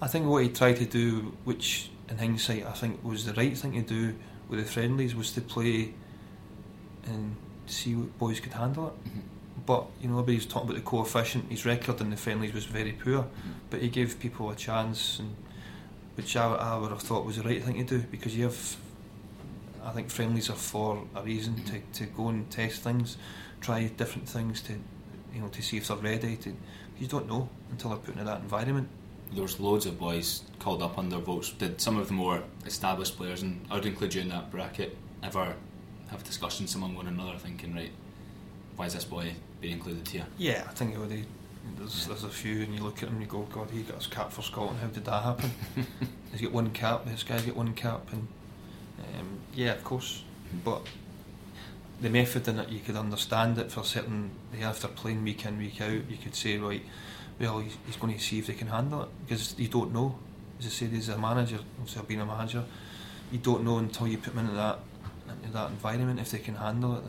I 0.00 0.06
think 0.06 0.24
what 0.26 0.42
he 0.42 0.48
tried 0.48 0.76
to 0.76 0.86
do, 0.86 1.36
which 1.44 1.90
in 2.08 2.16
hindsight 2.16 2.64
I 2.64 2.72
think 2.72 3.04
was 3.04 3.26
the 3.26 3.34
right 3.34 3.54
thing 3.54 3.74
to 3.74 3.82
do 3.82 4.14
with 4.48 4.60
the 4.60 4.64
friendlies, 4.64 5.14
was 5.14 5.32
to 5.32 5.42
play 5.42 5.92
and 7.04 7.36
see 7.66 7.94
what 7.94 8.18
boys 8.18 8.40
could 8.40 8.54
handle 8.54 8.86
it. 8.88 9.04
Mm-hmm. 9.04 9.20
But 9.66 9.84
you 10.00 10.08
know, 10.08 10.20
everybody's 10.20 10.46
talking 10.46 10.70
about 10.70 10.76
the 10.76 10.90
coefficient. 10.90 11.50
His 11.50 11.66
record 11.66 12.00
in 12.00 12.08
the 12.08 12.16
friendlies 12.16 12.54
was 12.54 12.64
very 12.64 12.92
poor, 12.92 13.18
mm-hmm. 13.18 13.50
but 13.68 13.82
he 13.82 13.90
gave 13.90 14.18
people 14.18 14.48
a 14.48 14.56
chance, 14.56 15.18
and 15.18 15.36
which 16.14 16.36
I, 16.36 16.54
I 16.54 16.78
would 16.78 16.90
have 16.90 17.02
thought 17.02 17.26
was 17.26 17.36
the 17.36 17.42
right 17.42 17.62
thing 17.62 17.76
to 17.84 17.98
do 17.98 18.06
because 18.10 18.34
you 18.34 18.44
have 18.44 18.76
I 19.84 19.90
think 19.90 20.08
friendlies 20.08 20.48
are 20.48 20.54
for 20.54 21.06
a 21.14 21.22
reason 21.22 21.56
mm-hmm. 21.56 21.92
to, 21.92 22.06
to 22.06 22.06
go 22.06 22.28
and 22.28 22.50
test 22.50 22.80
things, 22.80 23.18
try 23.60 23.88
different 23.88 24.26
things 24.26 24.62
to 24.62 24.78
you 25.34 25.40
know 25.40 25.48
to 25.48 25.62
see 25.62 25.76
if 25.76 25.88
they're 25.88 25.96
ready. 25.96 26.36
To 26.36 26.54
you 26.98 27.06
don't 27.06 27.28
know 27.28 27.48
until 27.70 27.90
they're 27.90 27.98
put 27.98 28.16
in 28.16 28.24
that 28.24 28.40
environment. 28.40 28.88
There's 29.32 29.60
loads 29.60 29.86
of 29.86 29.98
boys 29.98 30.42
called 30.58 30.82
up 30.82 30.98
under 30.98 31.18
Vogts. 31.18 31.56
Did 31.56 31.80
some 31.80 31.98
of 31.98 32.08
the 32.08 32.14
more 32.14 32.42
established 32.66 33.16
players, 33.16 33.42
and 33.42 33.64
I 33.70 33.74
would 33.74 33.86
include 33.86 34.14
you 34.14 34.22
in 34.22 34.28
that 34.30 34.50
bracket, 34.50 34.96
ever 35.22 35.54
have 36.10 36.24
discussions 36.24 36.74
among 36.74 36.96
one 36.96 37.06
another, 37.06 37.38
thinking, 37.38 37.72
right, 37.74 37.92
why 38.74 38.86
is 38.86 38.94
this 38.94 39.04
boy 39.04 39.32
being 39.60 39.74
included 39.74 40.08
here? 40.08 40.26
Yeah, 40.36 40.64
I 40.68 40.72
think 40.72 40.96
there's, 40.98 41.14
yeah. 42.02 42.08
there's 42.08 42.24
a 42.24 42.28
few, 42.28 42.62
and 42.62 42.74
you 42.74 42.82
look 42.82 43.02
at 43.02 43.08
him 43.08 43.14
and 43.14 43.22
you 43.22 43.28
go, 43.28 43.42
God, 43.52 43.70
he 43.70 43.82
got 43.82 43.96
his 43.96 44.08
cap 44.08 44.32
for 44.32 44.42
Scotland. 44.42 44.78
How 44.80 44.88
did 44.88 45.04
that 45.04 45.22
happen? 45.22 45.50
He's 46.32 46.40
got 46.40 46.52
one 46.52 46.70
cap. 46.70 47.04
This 47.04 47.22
guy's 47.22 47.42
got 47.42 47.56
one 47.56 47.72
cap, 47.74 48.12
and 48.12 48.26
um, 49.18 49.38
yeah, 49.54 49.72
of 49.72 49.84
course, 49.84 50.24
but 50.64 50.82
the 52.00 52.10
method 52.10 52.48
in 52.48 52.58
it, 52.58 52.68
you 52.68 52.80
could 52.80 52.96
understand 52.96 53.58
it 53.58 53.70
for 53.70 53.84
certain. 53.84 54.30
Day 54.52 54.62
after 54.62 54.88
playing 54.88 55.22
week 55.24 55.44
in 55.46 55.58
week 55.58 55.80
out, 55.80 55.90
you 56.10 56.16
could 56.22 56.34
say 56.34 56.56
right, 56.58 56.82
well 57.38 57.58
he's, 57.60 57.76
he's 57.86 57.96
going 57.96 58.14
to 58.14 58.20
see 58.20 58.38
if 58.38 58.46
they 58.46 58.54
can 58.54 58.68
handle 58.68 59.02
it 59.02 59.08
because 59.26 59.54
you 59.58 59.68
don't 59.68 59.92
know. 59.92 60.18
As 60.58 60.66
I 60.66 60.68
said, 60.70 60.92
as 60.94 61.08
a 61.08 61.16
manager, 61.18 61.58
obviously 61.78 62.02
I've 62.02 62.08
been 62.08 62.20
a 62.20 62.26
manager, 62.26 62.64
you 63.32 63.38
don't 63.38 63.64
know 63.64 63.78
until 63.78 64.06
you 64.08 64.18
put 64.18 64.34
them 64.34 64.44
into 64.44 64.56
that 64.56 64.78
into 65.42 65.52
that 65.52 65.70
environment 65.70 66.18
if 66.20 66.30
they 66.32 66.38
can 66.38 66.56
handle 66.56 66.96
it. 66.96 67.02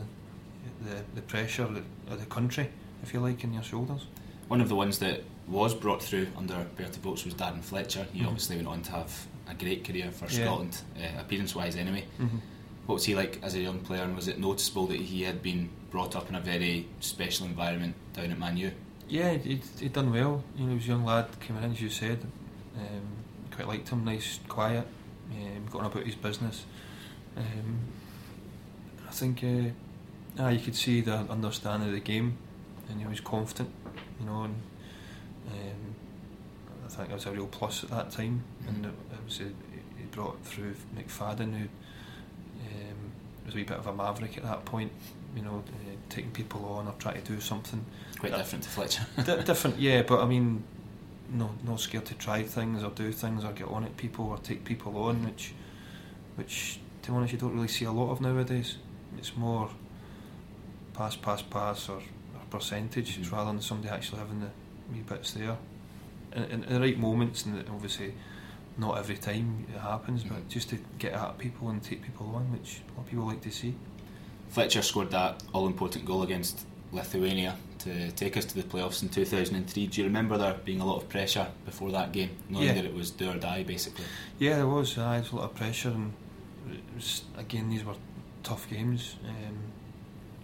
the, 0.84 1.02
the 1.14 1.22
pressure 1.22 1.64
of 1.64 2.18
the 2.18 2.26
country, 2.26 2.68
if 3.02 3.12
you 3.14 3.20
like, 3.20 3.42
in 3.44 3.52
your 3.52 3.62
shoulders. 3.62 4.06
One 4.48 4.60
of 4.60 4.68
the 4.68 4.74
ones 4.76 4.98
that 4.98 5.22
was 5.48 5.74
brought 5.74 6.02
through 6.02 6.26
under 6.36 6.66
Bertie 6.76 7.00
Vogts 7.00 7.24
was 7.24 7.34
Darren 7.34 7.62
Fletcher. 7.62 8.06
He 8.12 8.20
Mhm. 8.20 8.26
obviously 8.26 8.56
went 8.56 8.68
on 8.68 8.82
to 8.82 8.92
have 8.92 9.26
a 9.48 9.54
great 9.54 9.84
career 9.84 10.10
for 10.10 10.26
Yeah. 10.26 10.44
Scotland, 10.44 10.80
uh, 10.96 11.20
appearance 11.20 11.54
wise 11.54 11.76
anyway. 11.76 12.04
Mm-hmm. 12.20 12.36
What 12.86 12.96
was 12.96 13.04
he 13.04 13.14
like 13.14 13.38
as 13.42 13.54
a 13.54 13.60
young 13.60 13.78
player, 13.80 14.02
and 14.02 14.16
was 14.16 14.28
it 14.28 14.38
noticeable 14.38 14.86
that 14.88 15.00
he 15.00 15.22
had 15.22 15.42
been 15.42 15.70
brought 15.90 16.16
up 16.16 16.28
in 16.28 16.34
a 16.34 16.40
very 16.40 16.88
special 17.00 17.46
environment 17.46 17.94
down 18.12 18.32
at 18.32 18.38
Man 18.38 18.56
U? 18.56 18.72
Yeah, 19.08 19.34
he'd, 19.34 19.62
he'd 19.78 19.92
done 19.92 20.12
well. 20.12 20.42
You 20.56 20.64
know, 20.64 20.70
he 20.70 20.74
was 20.76 20.84
a 20.84 20.88
young 20.88 21.04
lad 21.04 21.28
coming 21.40 21.62
in, 21.62 21.72
as 21.72 21.80
you 21.80 21.90
said. 21.90 22.26
Um, 22.76 23.08
quite 23.50 23.68
liked 23.68 23.88
him, 23.90 24.04
nice, 24.04 24.40
quiet, 24.48 24.86
um, 25.32 25.78
on 25.78 25.86
about 25.86 26.04
his 26.04 26.14
business. 26.14 26.64
Um, 27.36 27.78
I 29.06 29.10
think 29.12 29.44
uh, 29.44 29.70
ah, 30.38 30.48
you 30.48 30.60
could 30.60 30.74
see 30.74 31.02
the 31.02 31.18
understanding 31.30 31.88
of 31.88 31.94
the 31.94 32.00
game, 32.00 32.36
and 32.88 33.00
he 33.00 33.06
was 33.06 33.20
confident. 33.20 33.70
You 34.18 34.26
know, 34.26 34.44
and 34.44 34.54
um, 35.50 35.94
I 36.84 36.88
think 36.88 37.08
that 37.08 37.14
was 37.14 37.26
a 37.26 37.32
real 37.32 37.46
plus 37.46 37.84
at 37.84 37.90
that 37.90 38.10
time. 38.10 38.44
And 38.66 38.86
it, 38.86 38.94
it 39.12 39.24
was 39.24 39.40
a, 39.40 39.44
he 39.44 40.04
brought 40.10 40.42
through 40.44 40.74
McFadden, 40.96 41.58
who 41.58 41.68
was 43.44 43.54
a 43.54 43.56
wee 43.56 43.64
bit 43.64 43.78
of 43.78 43.86
a 43.86 43.92
maverick 43.94 44.36
at 44.36 44.44
that 44.44 44.64
point. 44.64 44.92
You 45.36 45.42
know, 45.42 45.62
uh, 45.66 45.90
taking 46.10 46.30
people 46.30 46.64
on 46.66 46.86
or 46.86 46.94
trying 46.98 47.22
to 47.22 47.32
do 47.32 47.40
something. 47.40 47.84
Quite 48.18 48.36
different 48.36 48.64
to 48.64 48.70
Fletcher. 48.70 49.06
Di- 49.24 49.42
different, 49.44 49.78
yeah, 49.78 50.02
but 50.02 50.20
I 50.20 50.26
mean, 50.26 50.62
no, 51.30 51.50
not 51.64 51.80
scared 51.80 52.04
to 52.06 52.14
try 52.14 52.42
things 52.42 52.82
or 52.84 52.90
do 52.90 53.10
things 53.12 53.42
or 53.44 53.52
get 53.52 53.68
on 53.68 53.84
at 53.84 53.96
people 53.96 54.26
or 54.26 54.36
take 54.38 54.62
people 54.64 54.96
on, 54.98 55.24
which, 55.24 55.54
which, 56.36 56.80
to 57.02 57.10
be 57.10 57.16
honest, 57.16 57.32
you 57.32 57.38
don't 57.38 57.54
really 57.54 57.68
see 57.68 57.86
a 57.86 57.92
lot 57.92 58.10
of 58.10 58.20
nowadays. 58.20 58.76
It's 59.16 59.34
more 59.36 59.70
pass, 60.94 61.16
pass, 61.16 61.40
pass, 61.42 61.88
or, 61.88 61.96
or 61.96 62.02
percentage 62.50 63.18
Mhm. 63.18 63.32
rather 63.32 63.52
than 63.52 63.60
somebody 63.62 63.88
actually 63.92 64.18
having 64.18 64.40
the 64.40 64.50
wee 64.92 65.00
bits 65.00 65.32
there, 65.32 65.56
in, 66.34 66.42
in, 66.44 66.64
in 66.64 66.74
the 66.74 66.80
right 66.80 66.98
moments, 66.98 67.46
and 67.46 67.64
obviously. 67.70 68.12
Not 68.78 68.98
every 68.98 69.16
time 69.18 69.66
it 69.74 69.78
happens, 69.78 70.24
but 70.24 70.48
just 70.48 70.70
to 70.70 70.78
get 70.98 71.12
at 71.12 71.38
people 71.38 71.68
and 71.68 71.82
take 71.82 72.02
people 72.02 72.32
on, 72.34 72.50
which 72.52 72.80
a 72.88 72.92
lot 72.98 73.04
of 73.04 73.10
people 73.10 73.26
like 73.26 73.40
to 73.42 73.50
see. 73.50 73.74
Fletcher 74.48 74.82
scored 74.82 75.10
that 75.10 75.42
all 75.52 75.66
important 75.66 76.04
goal 76.04 76.22
against 76.22 76.66
Lithuania 76.90 77.56
to 77.80 78.10
take 78.12 78.36
us 78.36 78.44
to 78.46 78.54
the 78.54 78.62
playoffs 78.62 79.02
in 79.02 79.08
2003. 79.08 79.86
Do 79.86 80.00
you 80.00 80.06
remember 80.06 80.38
there 80.38 80.54
being 80.64 80.80
a 80.80 80.86
lot 80.86 80.96
of 81.02 81.08
pressure 81.08 81.46
before 81.64 81.90
that 81.92 82.12
game, 82.12 82.30
knowing 82.48 82.66
Yeah. 82.68 82.74
that 82.74 82.84
it 82.84 82.94
was 82.94 83.10
do 83.10 83.30
or 83.30 83.36
die 83.36 83.62
basically? 83.62 84.04
Yeah, 84.38 84.56
there 84.56 84.66
was. 84.66 84.96
Uh, 84.96 85.10
there 85.10 85.20
was 85.20 85.32
a 85.32 85.36
lot 85.36 85.44
of 85.50 85.54
pressure, 85.54 85.90
and 85.90 86.12
it 86.70 86.80
was, 86.94 87.24
again, 87.36 87.68
these 87.70 87.84
were 87.84 87.94
tough 88.42 88.68
games. 88.70 89.16
Um, 89.26 89.56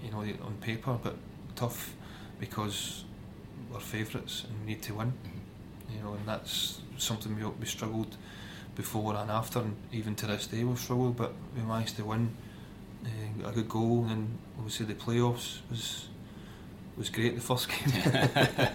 you 0.04 0.10
know, 0.10 0.20
on 0.20 0.54
paper, 0.60 0.98
but 1.02 1.16
tough 1.56 1.94
because 2.38 3.04
we're 3.70 3.80
favourites 3.80 4.44
and 4.48 4.60
we 4.60 4.66
need 4.74 4.82
to 4.82 4.94
win. 4.94 5.12
You 5.94 6.02
know, 6.02 6.14
and 6.14 6.26
that's 6.26 6.80
something 6.96 7.34
we, 7.36 7.44
we 7.44 7.66
struggled 7.66 8.16
before 8.74 9.16
and 9.16 9.30
after, 9.30 9.60
and 9.60 9.76
even 9.92 10.14
to 10.16 10.26
this 10.26 10.46
day 10.46 10.64
we've 10.64 10.78
struggled. 10.78 11.16
But 11.16 11.32
we 11.56 11.62
managed 11.62 11.96
to 11.96 12.04
win. 12.04 12.34
Uh, 13.04 13.48
a 13.48 13.52
good 13.52 13.68
goal, 13.68 14.06
and 14.10 14.36
obviously 14.58 14.86
the 14.86 14.94
playoffs 14.94 15.58
was 15.70 16.08
was 16.96 17.10
great. 17.10 17.36
The 17.36 17.40
first 17.40 17.68
game, 17.70 17.92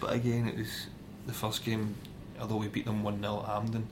but 0.00 0.12
again, 0.12 0.48
it 0.48 0.58
was 0.58 0.86
the 1.26 1.32
first 1.32 1.64
game. 1.64 1.94
Although 2.40 2.56
we 2.56 2.68
beat 2.68 2.84
them 2.84 3.02
one 3.02 3.20
0 3.20 3.44
at 3.46 3.54
Hampden, 3.54 3.86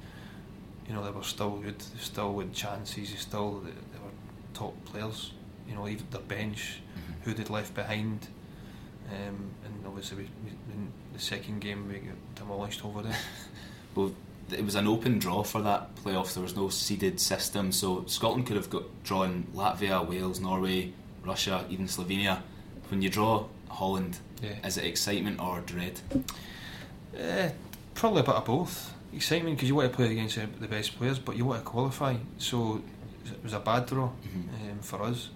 you 0.89 0.95
know 0.95 1.05
they 1.05 1.11
were 1.11 1.23
still 1.23 1.59
good. 1.59 1.79
They 1.79 2.01
still 2.01 2.39
had 2.39 2.53
chances. 2.53 3.11
They 3.11 3.17
still 3.17 3.61
they, 3.61 3.71
they 3.71 3.99
were 3.99 4.13
top 4.55 4.85
players. 4.87 5.33
You 5.69 5.75
know, 5.75 5.89
even 5.89 6.07
their 6.11 6.21
bench, 6.21 6.81
who 7.23 7.33
they'd 7.33 7.51
left 7.51 7.75
behind, 7.75 8.29
um, 9.11 9.51
and 9.65 9.87
obviously 9.87 10.19
we, 10.19 10.31
we, 10.45 10.66
the 11.17 11.23
second 11.23 11.61
game 11.61 11.89
we 11.89 11.95
got 11.99 12.15
demolished 12.35 12.85
over 12.85 13.03
there. 13.03 13.17
Well, 13.95 14.13
it 14.53 14.63
was 14.63 14.75
an 14.75 14.87
open 14.87 15.19
draw 15.19 15.43
for 15.43 15.63
that 15.63 15.97
playoff. 15.97 16.35
There 16.35 16.43
was 16.43 16.55
no 16.55 16.69
seeded 16.69 17.19
system, 17.19 17.73
so 17.73 18.05
Scotland 18.07 18.47
could 18.47 18.57
have 18.57 18.69
got 18.69 18.83
drawn 19.05 19.47
Latvia, 19.55 20.07
Wales, 20.07 20.39
Norway, 20.39 20.93
Russia, 21.25 21.65
even 21.71 21.87
Slovenia. 21.87 22.43
When 22.91 23.01
you 23.01 23.09
draw 23.09 23.47
Holland, 23.71 24.19
Yeah. 24.43 24.67
is 24.67 24.77
it 24.77 24.85
excitement 24.85 25.41
or 25.41 25.61
dread? 25.63 25.99
Uh, 27.19 27.49
probably 27.95 28.21
a 28.21 28.25
bit 28.25 28.35
of 28.35 28.45
both. 28.45 28.93
Excitement 29.15 29.57
because 29.57 29.71
you 29.71 29.75
want 29.75 29.91
to 29.91 29.97
play 29.97 30.13
against 30.13 30.37
the 30.61 30.69
best 30.69 30.99
players, 30.99 31.19
but 31.19 31.35
you 31.39 31.47
want 31.47 31.65
to 31.65 31.71
qualify. 31.71 32.17
So 32.37 32.83
it 33.25 33.43
was 33.43 33.55
a 33.55 33.61
bad 33.61 33.87
draw 33.87 34.11
Mhm. 34.11 34.73
um, 34.73 34.79
for 34.81 35.03
us. 35.05 35.31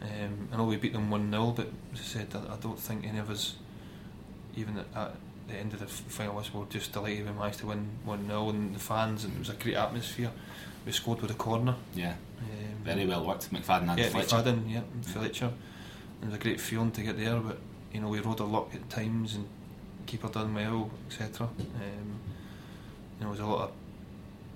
Um, 0.00 0.48
I 0.52 0.56
know 0.56 0.66
we 0.66 0.76
beat 0.76 0.92
them 0.92 1.10
1 1.10 1.32
0, 1.32 1.50
but 1.56 1.66
as 1.92 1.98
I 2.00 2.04
said, 2.04 2.28
I, 2.36 2.54
I 2.54 2.56
don't 2.58 2.78
think 2.78 3.04
any 3.04 3.18
of 3.18 3.28
us, 3.28 3.56
even 4.58 4.78
at, 4.78 4.86
at 4.94 5.14
the 5.48 5.54
end 5.54 5.72
of 5.72 5.80
the 5.80 5.86
final 5.86 6.34
whistle, 6.36 6.60
were 6.60 6.66
just 6.66 6.92
delighted 6.92 7.26
we 7.26 7.32
managed 7.32 7.60
to 7.60 7.66
win 7.66 7.88
1 8.04 8.26
0. 8.26 8.48
And 8.50 8.74
the 8.74 8.78
fans, 8.78 9.24
and 9.24 9.34
it 9.34 9.38
was 9.38 9.48
a 9.50 9.54
great 9.54 9.76
atmosphere. 9.76 10.30
We 10.84 10.92
scored 10.92 11.20
with 11.22 11.30
a 11.30 11.34
corner. 11.34 11.74
Yeah, 11.94 12.14
Um, 12.40 12.84
very 12.84 13.06
well 13.06 13.26
worked. 13.26 13.52
McFadden 13.52 13.88
and 13.90 13.98
yeah, 13.98 14.08
Fletcher. 14.08 14.36
McFadden, 14.36 14.70
yeah, 14.70 14.80
and 14.92 15.06
Fletcher. 15.06 15.50
It 16.22 16.26
was 16.26 16.34
a 16.34 16.38
great 16.38 16.60
feeling 16.60 16.90
to 16.92 17.02
get 17.02 17.16
there, 17.18 17.38
but 17.40 17.58
you 17.92 18.00
know 18.00 18.08
we 18.08 18.20
rode 18.20 18.40
our 18.40 18.46
luck 18.46 18.74
at 18.74 18.88
times 18.90 19.34
and 19.34 19.46
keeper 20.06 20.28
done 20.28 20.54
well, 20.54 20.90
etc. 21.08 21.46
Um, 21.46 21.60
you 23.20 23.20
know, 23.20 23.20
there 23.20 23.28
was 23.28 23.40
a 23.40 23.46
lot 23.46 23.60
of 23.68 23.72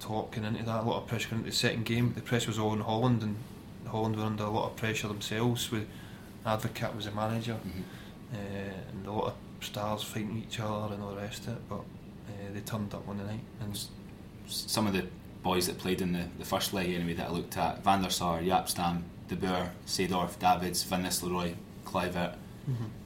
talk 0.01 0.33
going 0.35 0.47
into 0.47 0.65
that, 0.65 0.81
a 0.81 0.83
lot 0.83 1.03
of 1.03 1.07
pressure 1.07 1.29
going 1.31 1.41
into 1.43 1.51
the 1.51 1.57
second 1.57 1.85
game. 1.85 2.13
The 2.15 2.23
pressure 2.23 2.49
was 2.49 2.59
all 2.59 2.71
on 2.71 2.81
Holland, 2.81 3.23
and 3.23 3.37
Holland 3.87 4.17
were 4.17 4.25
under 4.25 4.45
a 4.45 4.51
lot 4.51 4.71
of 4.71 4.77
pressure 4.77 5.09
themselves. 5.09 5.71
With 5.71 5.87
Advocaat 6.47 6.97
was 6.97 7.05
the 7.05 7.13
manager, 7.13 7.59
Mhm. 7.65 7.83
uh, 8.35 8.73
and 8.91 9.07
a 9.07 9.13
lot 9.13 9.27
of 9.27 9.35
stars 9.63 10.03
fighting 10.03 10.45
each 10.47 10.61
other 10.61 10.95
and 10.95 11.03
all 11.03 11.11
the 11.11 11.21
rest 11.21 11.47
of 11.47 11.55
it. 11.55 11.69
But 11.69 11.79
uh, 11.81 12.53
they 12.53 12.61
turned 12.61 12.93
up 12.95 13.09
on 13.09 13.19
the 13.19 13.25
night, 13.25 13.45
and 13.61 13.79
Some 14.47 14.87
of 14.87 14.93
the 14.93 15.07
boys 15.43 15.67
that 15.67 15.79
played 15.79 16.01
in 16.01 16.13
the, 16.13 16.25
the 16.39 16.45
first 16.45 16.73
leg 16.73 16.91
anyway 16.91 17.15
that 17.15 17.29
I 17.29 17.33
looked 17.33 17.57
at 17.57 17.83
Van 17.83 18.03
der 18.03 18.11
Sar, 18.11 18.41
Jaap 18.41 18.69
Stam, 18.69 19.05
De 19.29 19.35
Boer, 19.37 19.71
Seedorf, 19.87 20.39
Davids, 20.39 20.83
Van 20.85 21.03
Nistelrooy, 21.03 21.55
Kluivert. 21.85 22.35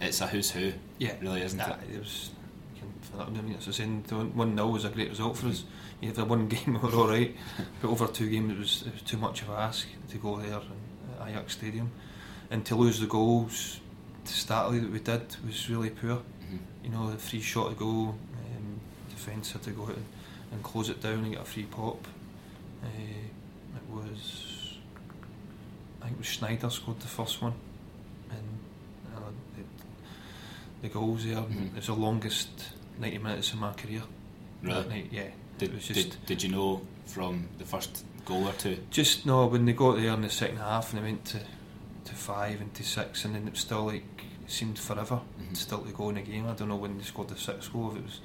It's 0.02 0.20
a 0.20 0.26
who's 0.26 0.50
who, 0.50 0.72
yeah, 0.98 1.14
really, 1.22 1.40
isn't 1.42 1.58
Nah, 1.58 1.76
it? 1.76 1.94
it 1.94 1.98
was. 1.98 2.30
you 2.76 2.82
I 3.18 3.30
mean, 3.30 3.54
as 3.56 3.64
I 3.64 3.66
was 3.68 3.76
saying, 3.76 4.04
the 4.06 4.16
one 4.16 4.54
0 4.54 4.68
was 4.68 4.84
a 4.84 4.90
great 4.90 5.08
result 5.08 5.38
for 5.38 5.46
us. 5.46 5.64
Yeah, 6.02 6.10
the 6.12 6.26
one 6.26 6.46
game 6.54 6.74
we 6.74 6.78
were 6.90 6.94
all 6.94 7.08
right, 7.08 7.34
but 7.80 7.88
over 7.88 8.06
two 8.06 8.28
games 8.28 8.52
it 8.52 8.58
was 8.58 8.82
it 8.86 8.92
was 8.92 9.02
too 9.02 9.16
much 9.16 9.40
of 9.42 9.48
a 9.48 9.52
ask 9.52 9.86
to 10.10 10.18
go 10.18 10.36
there 10.36 10.60
at 11.20 11.28
Ajax 11.28 11.54
Stadium, 11.54 11.90
and 12.50 12.66
to 12.66 12.74
lose 12.76 13.00
the 13.00 13.06
goals 13.06 13.80
to 14.26 14.32
start 14.32 14.72
that 14.72 14.90
we 14.90 14.98
did 14.98 15.36
was 15.46 15.70
really 15.70 15.88
poor. 15.88 16.20
You 16.82 16.90
know, 16.90 17.10
the 17.10 17.18
free 17.18 17.40
shot 17.40 17.70
to 17.70 17.74
go, 17.74 17.86
um, 17.86 18.80
defence 19.08 19.52
had 19.52 19.62
to 19.64 19.70
go 19.70 19.82
out 19.84 19.90
and, 19.90 20.06
and 20.52 20.62
close 20.62 20.88
it 20.88 21.00
down 21.02 21.24
and 21.24 21.32
get 21.32 21.42
a 21.42 21.44
free 21.44 21.64
pop. 21.64 22.06
Uh, 22.82 22.86
it 22.88 23.92
was, 23.94 24.76
I 26.00 26.06
think 26.06 26.16
it 26.16 26.18
was 26.18 26.26
Sneijder 26.28 26.70
scored 26.70 27.00
the 27.00 27.08
first 27.08 27.42
one, 27.42 27.54
and 28.30 28.58
uh, 29.16 29.20
the, 29.56 29.62
the 30.88 30.92
goals 30.92 31.24
there. 31.24 31.36
Mhm. 31.36 31.68
It 31.68 31.76
was 31.76 31.86
the 31.86 31.94
longest 31.94 32.48
ninety 32.98 33.18
minutes 33.18 33.52
of 33.52 33.58
my 33.60 33.72
career. 33.72 34.02
Really? 34.62 34.74
That 34.74 34.88
night, 34.88 35.08
yeah. 35.10 35.28
Did, 35.58 35.70
it 35.70 35.74
was 35.74 35.86
just 35.86 36.10
did, 36.10 36.26
did 36.26 36.42
you 36.42 36.50
know 36.50 36.82
from 37.06 37.48
the 37.58 37.64
first 37.64 38.04
goal 38.24 38.46
or 38.48 38.52
two? 38.52 38.78
just 38.90 39.24
no 39.24 39.46
when 39.46 39.64
they 39.64 39.72
got 39.72 39.96
there 39.96 40.12
in 40.12 40.20
the 40.22 40.28
second 40.30 40.58
half 40.58 40.92
and 40.92 41.00
they 41.02 41.06
went 41.06 41.24
to 41.26 41.38
to 42.04 42.14
five 42.14 42.60
and 42.60 42.72
to 42.74 42.82
six 42.84 43.24
and 43.24 43.34
then 43.34 43.46
it 43.46 43.52
was 43.52 43.60
still 43.60 43.84
like 43.86 44.02
seemed 44.46 44.78
forever 44.78 45.20
Mhm. 45.40 45.56
still 45.56 45.80
to 45.82 45.92
go 45.92 46.08
in 46.10 46.14
the 46.16 46.22
game. 46.22 46.46
I 46.48 46.52
don't 46.54 46.68
know 46.68 46.76
when 46.76 46.98
they 46.98 47.04
scored 47.04 47.28
the 47.28 47.36
sixth 47.36 47.72
goal 47.72 47.90
if 47.92 47.96
it 47.98 48.02
was 48.04 48.20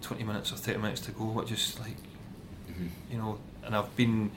twenty 0.00 0.24
minutes 0.24 0.52
or 0.52 0.56
thirty 0.56 0.78
minutes 0.78 1.00
to 1.02 1.12
go, 1.12 1.26
but 1.26 1.46
just 1.46 1.78
like 1.80 1.96
Mhm. 2.70 2.88
you 3.10 3.18
know, 3.18 3.38
and 3.64 3.74
I've 3.74 3.94
been 3.96 4.30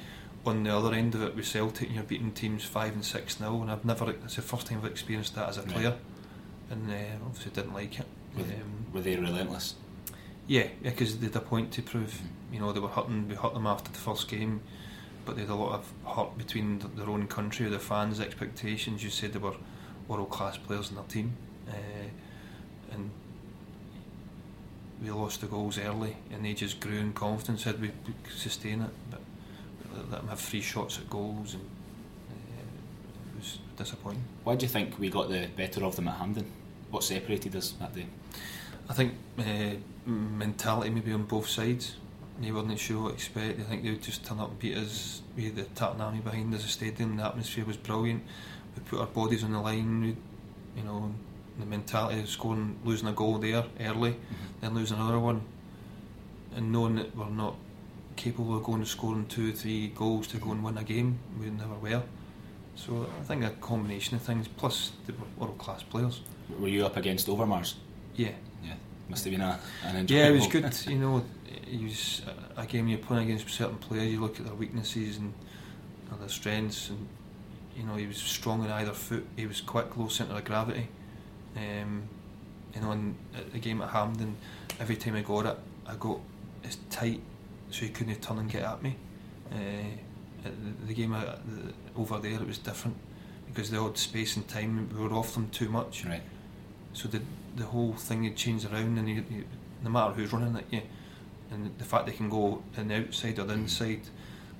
on 0.45 0.63
the 0.63 0.75
other 0.75 0.93
end 0.93 1.15
of 1.15 1.21
it 1.21 1.35
with 1.35 1.47
Celtic 1.47 1.87
and 1.87 1.95
you're 1.95 2.03
beating 2.03 2.31
teams 2.31 2.65
five 2.65 2.93
and 2.93 3.05
six 3.05 3.39
now 3.39 3.61
and 3.61 3.71
I've 3.71 3.85
never 3.85 4.09
it's 4.11 4.35
the 4.35 4.41
first 4.41 4.67
time 4.67 4.79
I've 4.79 4.85
experienced 4.91 5.35
that 5.35 5.47
as 5.49 5.57
a 5.57 5.61
Right. 5.61 5.71
player 5.71 5.97
and 6.69 6.89
uh, 6.91 7.25
obviously 7.25 7.51
didn't 7.51 7.73
like 7.73 7.99
it. 7.99 8.07
Were, 8.35 8.43
Um, 8.43 8.85
were 8.91 9.01
they 9.01 9.15
relentless? 9.15 9.75
yeah, 10.47 10.67
because 10.81 11.19
they 11.19 11.27
had 11.27 11.35
a 11.35 11.39
point 11.39 11.71
to 11.73 11.81
prove. 11.81 12.21
You 12.51 12.59
know, 12.59 12.71
they 12.73 12.79
were 12.79 12.89
hurting. 12.89 13.27
We 13.29 13.35
hurt 13.35 13.53
them 13.53 13.65
after 13.67 13.91
the 13.91 13.97
first 13.97 14.27
game, 14.27 14.61
but 15.25 15.35
they 15.35 15.41
had 15.41 15.49
a 15.51 15.55
lot 15.55 15.73
of 15.79 15.91
hurt 16.15 16.37
between 16.37 16.79
their 16.95 17.09
own 17.09 17.27
country, 17.27 17.69
the 17.69 17.79
fans' 17.79 18.19
expectations. 18.19 19.03
You 19.03 19.09
said 19.11 19.33
they 19.33 19.39
were 19.39 19.55
world 20.07 20.29
class 20.29 20.57
players 20.57 20.89
in 20.89 20.95
their 20.95 21.05
team, 21.05 21.33
uh, 21.67 21.73
and 22.91 23.09
we 25.01 25.11
lost 25.11 25.41
the 25.41 25.47
goals 25.47 25.77
early, 25.77 26.15
and 26.31 26.45
they 26.45 26.53
just 26.53 26.79
grew 26.79 26.97
in 26.97 27.13
confidence. 27.13 27.63
Had 27.63 27.81
we 27.81 27.91
sustain 28.35 28.81
it, 28.81 28.91
but 29.09 29.21
let 30.09 30.21
them 30.21 30.27
have 30.29 30.39
three 30.39 30.61
shots 30.61 30.97
at 30.97 31.09
goals, 31.09 31.53
and 31.53 31.63
uh, 32.29 33.33
it 33.33 33.39
was 33.39 33.59
disappointing. 33.77 34.23
Why 34.43 34.55
do 34.55 34.65
you 34.65 34.69
think 34.69 34.99
we 34.99 35.09
got 35.09 35.29
the 35.29 35.47
better 35.55 35.83
of 35.83 35.95
them 35.95 36.07
at 36.07 36.15
Hampden? 36.15 36.45
What 36.91 37.03
separated 37.03 37.55
us 37.55 37.71
that 37.79 37.93
day? 37.95 38.05
I 38.89 38.93
think 38.93 39.13
uh, 39.39 39.75
mentality 40.05 40.89
maybe 40.89 41.13
on 41.13 41.23
both 41.23 41.47
sides. 41.47 41.95
They 42.41 42.51
weren't 42.51 42.77
sure 42.79 43.03
what 43.03 43.09
to 43.09 43.15
expect. 43.15 43.59
I 43.59 43.63
think 43.63 43.83
they 43.83 43.91
would 43.91 44.01
just 44.01 44.25
turn 44.25 44.39
up 44.39 44.49
and 44.49 44.59
beat 44.59 44.75
us. 44.75 45.21
We 45.37 45.45
had 45.45 45.55
the 45.55 45.63
Tartan 45.63 46.01
Army 46.01 46.19
behind 46.19 46.53
us, 46.53 46.63
the 46.63 46.69
stadium, 46.69 47.17
the 47.17 47.25
atmosphere 47.25 47.63
was 47.65 47.77
brilliant. 47.77 48.23
We 48.75 48.81
put 48.83 48.99
our 48.99 49.07
bodies 49.07 49.43
on 49.43 49.51
the 49.51 49.59
line. 49.59 50.01
We, 50.01 50.15
you 50.77 50.83
know, 50.83 51.13
the 51.59 51.65
mentality 51.65 52.19
of 52.21 52.29
scoring, 52.29 52.77
losing 52.83 53.07
a 53.07 53.13
goal 53.13 53.37
there 53.37 53.63
early, 53.79 54.11
Mm-hmm. 54.11 54.35
then 54.61 54.73
losing 54.73 54.97
another 54.97 55.19
one, 55.19 55.41
and 56.55 56.71
knowing 56.71 56.95
that 56.95 57.15
we're 57.15 57.29
not 57.29 57.55
capable 58.15 58.55
of 58.57 58.63
going 58.63 58.79
and 58.79 58.87
scoring 58.87 59.25
two, 59.27 59.49
or 59.49 59.51
three 59.53 59.87
goals 59.89 60.27
to 60.27 60.37
go 60.37 60.51
and 60.51 60.63
win 60.63 60.77
a 60.77 60.83
game. 60.83 61.19
We 61.39 61.49
never 61.49 61.75
were. 61.75 62.03
So 62.75 63.07
I 63.19 63.23
think 63.23 63.43
a 63.43 63.49
combination 63.51 64.15
of 64.15 64.23
things, 64.23 64.47
plus 64.47 64.91
the 65.05 65.13
world 65.37 65.57
class 65.59 65.83
players. 65.83 66.21
Were 66.59 66.67
you 66.67 66.85
up 66.85 66.97
against 66.97 67.27
Overmars? 67.27 67.75
Yeah, 68.15 68.29
Yeah, 68.63 68.73
must 69.09 69.23
have 69.25 69.31
been 69.31 69.41
a, 69.41 69.59
an 69.83 70.07
yeah, 70.09 70.27
it 70.27 70.31
was 70.33 70.47
good. 70.47 70.75
You 70.87 70.97
know, 70.99 71.23
was 71.81 72.21
a 72.57 72.65
game 72.65 72.87
you're 72.87 72.99
playing 72.99 73.25
against 73.29 73.49
certain 73.49 73.77
players. 73.77 74.11
You 74.11 74.21
look 74.21 74.39
at 74.39 74.45
their 74.45 74.55
weaknesses 74.55 75.17
and, 75.17 75.33
and 76.11 76.19
their 76.21 76.29
strengths, 76.29 76.89
and 76.89 77.07
you 77.75 77.83
know 77.83 77.95
he 77.95 78.07
was 78.07 78.17
strong 78.17 78.63
in 78.63 78.71
either 78.71 78.93
foot. 78.93 79.25
He 79.35 79.45
was 79.45 79.61
quick, 79.61 79.95
low 79.97 80.07
centre 80.07 80.35
of 80.35 80.45
gravity. 80.45 80.87
Um, 81.55 82.03
you 82.73 82.81
know, 82.81 82.91
and 82.91 83.15
at 83.35 83.51
the 83.53 83.59
game 83.59 83.81
at 83.81 83.89
Hampden, 83.89 84.35
every 84.79 84.95
time 84.95 85.15
I 85.15 85.21
got 85.21 85.45
it, 85.45 85.57
I 85.85 85.95
got 85.95 86.19
as 86.63 86.77
tight 86.89 87.21
so 87.69 87.85
he 87.85 87.89
couldn't 87.89 88.21
turn 88.21 88.37
and 88.37 88.49
get 88.49 88.63
at 88.63 88.81
me. 88.81 88.95
Uh, 89.51 89.57
the, 90.43 90.87
the 90.87 90.93
game 90.93 91.13
uh, 91.13 91.21
the, 91.21 91.73
over 91.95 92.19
there, 92.19 92.33
it 92.33 92.47
was 92.47 92.57
different 92.57 92.97
because 93.47 93.69
the 93.69 93.77
odd 93.77 93.97
space 93.97 94.35
and 94.35 94.47
time 94.47 94.89
we 94.93 94.99
were 95.07 95.13
off 95.13 95.33
them 95.33 95.49
too 95.49 95.69
much. 95.69 96.05
Right. 96.05 96.23
So 96.93 97.07
the 97.07 97.21
the 97.55 97.65
whole 97.65 97.93
thing 97.93 98.23
had 98.23 98.35
changed 98.35 98.71
around, 98.71 98.97
and 98.97 99.07
you, 99.07 99.23
you, 99.29 99.45
no 99.83 99.89
matter 99.89 100.13
who's 100.13 100.33
running 100.33 100.55
at 100.55 100.71
you, 100.71 100.81
and 101.51 101.71
the 101.77 101.85
fact 101.85 102.07
they 102.07 102.11
can 102.11 102.29
go 102.29 102.63
in 102.77 102.87
the 102.87 102.95
outside 102.95 103.37
or 103.39 103.43
the 103.43 103.53
inside, 103.53 104.01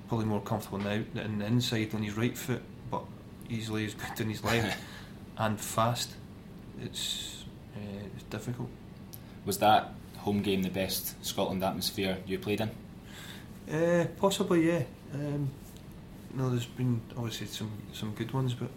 probably 0.08 0.26
more 0.26 0.40
comfortable 0.40 0.78
now 0.78 1.02
in 1.14 1.38
the 1.38 1.46
inside 1.46 1.94
on 1.94 2.02
his 2.02 2.16
right 2.16 2.36
foot, 2.36 2.62
easily 3.48 3.86
as 3.86 3.94
good 3.94 4.20
in 4.20 4.30
his 4.30 4.44
left, 4.44 4.78
and 5.38 5.60
fast. 5.60 6.12
It's 6.80 7.44
uh, 7.76 8.06
it's 8.14 8.24
difficult. 8.24 8.68
Was 9.44 9.58
that 9.58 9.92
home 10.18 10.42
game 10.42 10.62
the 10.62 10.70
best 10.70 11.22
Scotland 11.24 11.62
atmosphere 11.62 12.18
you 12.26 12.38
played 12.38 12.60
in? 12.60 12.70
Uh, 13.72 14.06
possibly, 14.16 14.66
yeah. 14.66 14.82
Um, 15.12 15.50
you 16.32 16.42
know, 16.42 16.50
there's 16.50 16.66
been 16.66 17.00
obviously 17.16 17.46
some 17.46 17.70
some 17.92 18.12
good 18.12 18.32
ones, 18.32 18.54
but 18.54 18.70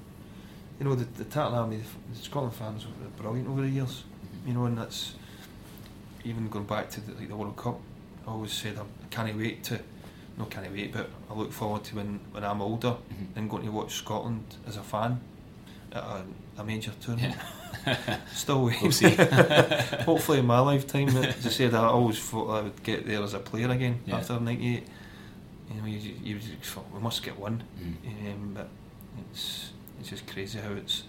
you 0.79 0.85
know, 0.85 0.95
the, 0.95 1.05
the 1.05 1.23
Tartan 1.23 1.57
Army, 1.57 1.81
the 2.13 2.21
Scotland 2.21 2.53
fans 2.53 2.85
were 2.85 2.91
brilliant 3.21 3.49
over 3.49 3.61
the 3.61 3.69
years. 3.69 4.03
You 4.45 4.53
know, 4.53 4.65
and 4.65 4.77
that's 4.77 5.15
even 6.23 6.47
going 6.49 6.65
back 6.65 6.89
to 6.91 7.01
the, 7.01 7.13
like 7.13 7.29
the 7.29 7.35
World 7.35 7.57
Cup. 7.57 7.79
I 8.27 8.31
always 8.31 8.51
said 8.51 8.77
I 8.77 8.83
can't 9.09 9.35
wait 9.37 9.63
to, 9.65 9.79
no, 10.37 10.45
can't 10.45 10.71
wait, 10.71 10.93
but 10.93 11.09
I 11.29 11.33
look 11.33 11.51
forward 11.51 11.83
to 11.85 11.95
when, 11.95 12.19
when 12.31 12.43
I'm 12.43 12.61
older 12.61 12.95
Mhm. 13.11 13.27
and 13.35 13.49
going 13.49 13.65
to 13.65 13.71
watch 13.71 13.95
Scotland 13.95 14.43
as 14.67 14.77
a 14.77 14.81
fan 14.83 15.19
at 15.91 16.03
a, 16.03 16.23
a 16.57 16.63
major 16.63 16.91
tournament. 17.01 17.35
Still 18.33 18.65
waiting. 18.65 19.15
Hopefully 20.05 20.39
in 20.39 20.45
my 20.45 20.59
lifetime. 20.59 21.09
As 21.09 21.45
I 21.45 21.49
said, 21.49 21.73
I 21.73 21.85
always 21.85 22.19
thought 22.19 22.49
I 22.49 22.61
would 22.61 22.83
get 22.83 23.05
there 23.07 23.21
as 23.23 23.33
a 23.33 23.39
player 23.39 23.69
again 23.69 23.99
Yeah. 24.05 24.17
after 24.17 24.39
'98. 24.39 24.83
You 25.73 25.81
know, 25.81 25.87
you, 25.87 26.13
you, 26.23 26.39
thought 26.61 26.85
we 26.93 26.99
must 26.99 27.23
get 27.23 27.37
one, 27.39 27.63
Mm. 27.81 28.31
um, 28.33 28.51
but 28.53 28.69
it's 29.31 29.71
it's 29.99 30.09
just 30.09 30.27
crazy 30.27 30.59
how 30.59 30.71
it's 30.73 31.03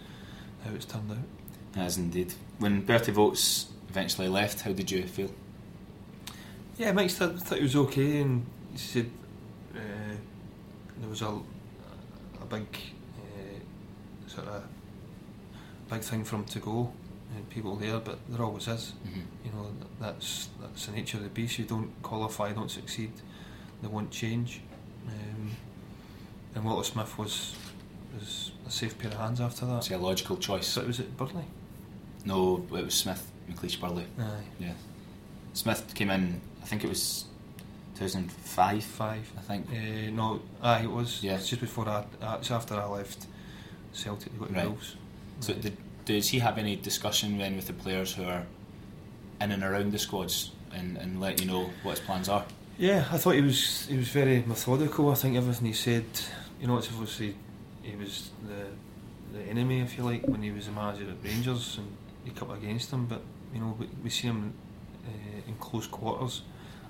how 0.65 0.71
it's 0.75 0.85
turned 0.87 1.11
out. 1.11 1.19
As 1.77 1.97
indeed. 1.99 2.35
When 2.59 2.81
Bertie 2.85 3.13
Vogts 3.13 3.67
eventually 3.89 4.29
left, 4.29 4.63
how 4.63 4.73
did 4.73 4.91
you 4.91 5.05
feel? 5.07 5.31
Yeah, 6.77 6.93
said 7.09 7.41
thought 7.41 7.59
it 7.59 7.63
was 7.63 7.77
okay, 7.77 8.21
and 8.21 8.47
he 8.79 8.85
said 8.87 9.11
uh, 9.75 9.79
there 11.01 11.09
was 11.11 11.23
a 11.23 11.27
a 12.41 12.45
big 12.49 12.67
uh, 13.19 14.29
sort 14.29 14.47
of 14.47 14.63
big 15.91 16.01
thing 16.03 16.23
for 16.25 16.37
him 16.37 16.45
to 16.45 16.61
go, 16.61 16.93
and 17.35 17.49
people 17.51 17.75
there, 17.77 17.99
but 17.99 18.19
there 18.29 18.45
always 18.45 18.69
is. 18.69 18.93
Mhm. 19.07 19.23
You 19.45 19.51
know, 19.53 19.67
that's 20.01 20.49
that's 20.61 20.87
the 20.87 20.93
nature 20.93 21.17
of 21.19 21.25
the 21.25 21.29
beast. 21.31 21.59
You 21.59 21.65
don't 21.65 21.91
qualify, 22.03 22.53
don't 22.53 22.71
succeed, 22.71 23.11
they 23.83 23.89
won't 23.89 24.11
change. 24.11 24.61
Um, 25.09 25.51
and 26.55 26.65
Walter 26.65 26.85
Smith 26.89 27.19
was 27.19 27.57
was 28.15 28.53
a 28.67 28.71
safe 28.71 28.97
pair 28.99 29.11
of 29.11 29.19
hands 29.19 29.41
after 29.41 29.67
that. 29.67 29.77
Was 29.77 29.91
it 29.91 29.95
a 29.95 29.99
logical 29.99 30.37
choice? 30.37 30.67
So 30.69 30.83
it 30.83 30.87
was 30.87 31.01
at 31.01 31.17
Burnley. 31.17 31.45
No, 32.25 32.65
it 32.73 32.85
was 32.85 32.95
Smith, 32.95 33.31
McLeish 33.51 33.81
Burley. 33.81 34.07
Aye, 34.19 34.45
Yeah. 34.61 34.75
Smith 35.55 35.93
came 35.95 36.11
in, 36.11 36.41
I 36.63 36.67
think 36.67 36.85
it 36.85 36.89
was 36.89 37.25
2005, 37.99 38.85
five. 38.85 39.33
I 39.37 39.41
think. 39.41 39.67
Uh, 39.71 40.11
no, 40.11 40.41
aye, 40.63 40.83
it 40.83 40.91
was. 40.91 41.23
Yeah. 41.23 41.35
It's 41.35 41.49
just 41.49 41.61
before 41.61 41.89
I, 41.89 42.05
uh, 42.23 42.37
it's 42.39 42.51
after 42.51 42.75
I 42.75 42.87
left 42.87 43.27
Celtic 43.93 44.33
to 44.33 44.39
go 44.39 44.47
to 44.47 44.53
Right. 44.53 44.67
Wolves. 44.67 44.97
So 45.41 45.55
did, 45.55 45.77
does 46.05 46.29
he 46.29 46.39
have 46.39 46.59
any 46.59 46.77
discussion 46.77 47.39
then 47.39 47.57
with 47.57 47.67
the 47.67 47.73
players 47.73 48.15
who 48.15 48.25
are 48.25 48.45
in 49.41 49.53
and 49.53 49.63
around 49.63 49.93
the 49.93 49.99
squads 49.99 50.53
and, 50.73 50.97
and 50.97 51.21
let 51.21 51.41
you 51.41 51.47
know 51.47 51.71
what 51.83 51.99
his 51.99 52.01
plans 52.07 52.29
are? 52.29 52.45
Yeah, 52.79 53.05
I 53.11 53.19
thought 53.19 53.35
he 53.35 53.41
was 53.41 53.87
he 53.87 53.97
was 53.97 54.09
very 54.09 54.45
methodical. 54.47 55.11
I 55.11 55.15
think 55.15 55.37
everything 55.37 55.67
he 55.67 55.73
said, 55.73 56.05
you 56.61 56.69
know, 56.69 56.79
it's 56.79 56.89
obviously 56.89 57.35
he 57.83 57.97
was 57.97 58.31
the 58.47 58.67
the 59.37 59.45
enemy, 59.45 59.81
if 59.81 59.99
you 59.99 60.05
like, 60.05 60.25
when 60.27 60.43
he 60.43 60.51
was 60.51 60.69
a 60.69 60.71
manager 60.71 61.05
at 61.11 61.17
Rangers 61.23 61.77
and 61.79 61.89
he 62.25 62.31
come 62.31 62.51
up 62.51 62.59
against 62.59 62.91
him. 62.93 63.07
But 63.07 63.23
you 63.53 63.61
know, 63.61 63.77
we, 63.79 63.89
we 64.05 64.11
see 64.11 64.29
him 64.29 64.53
uh, 65.05 65.49
in 65.49 65.55
close 65.57 65.87
quarters. 65.89 66.43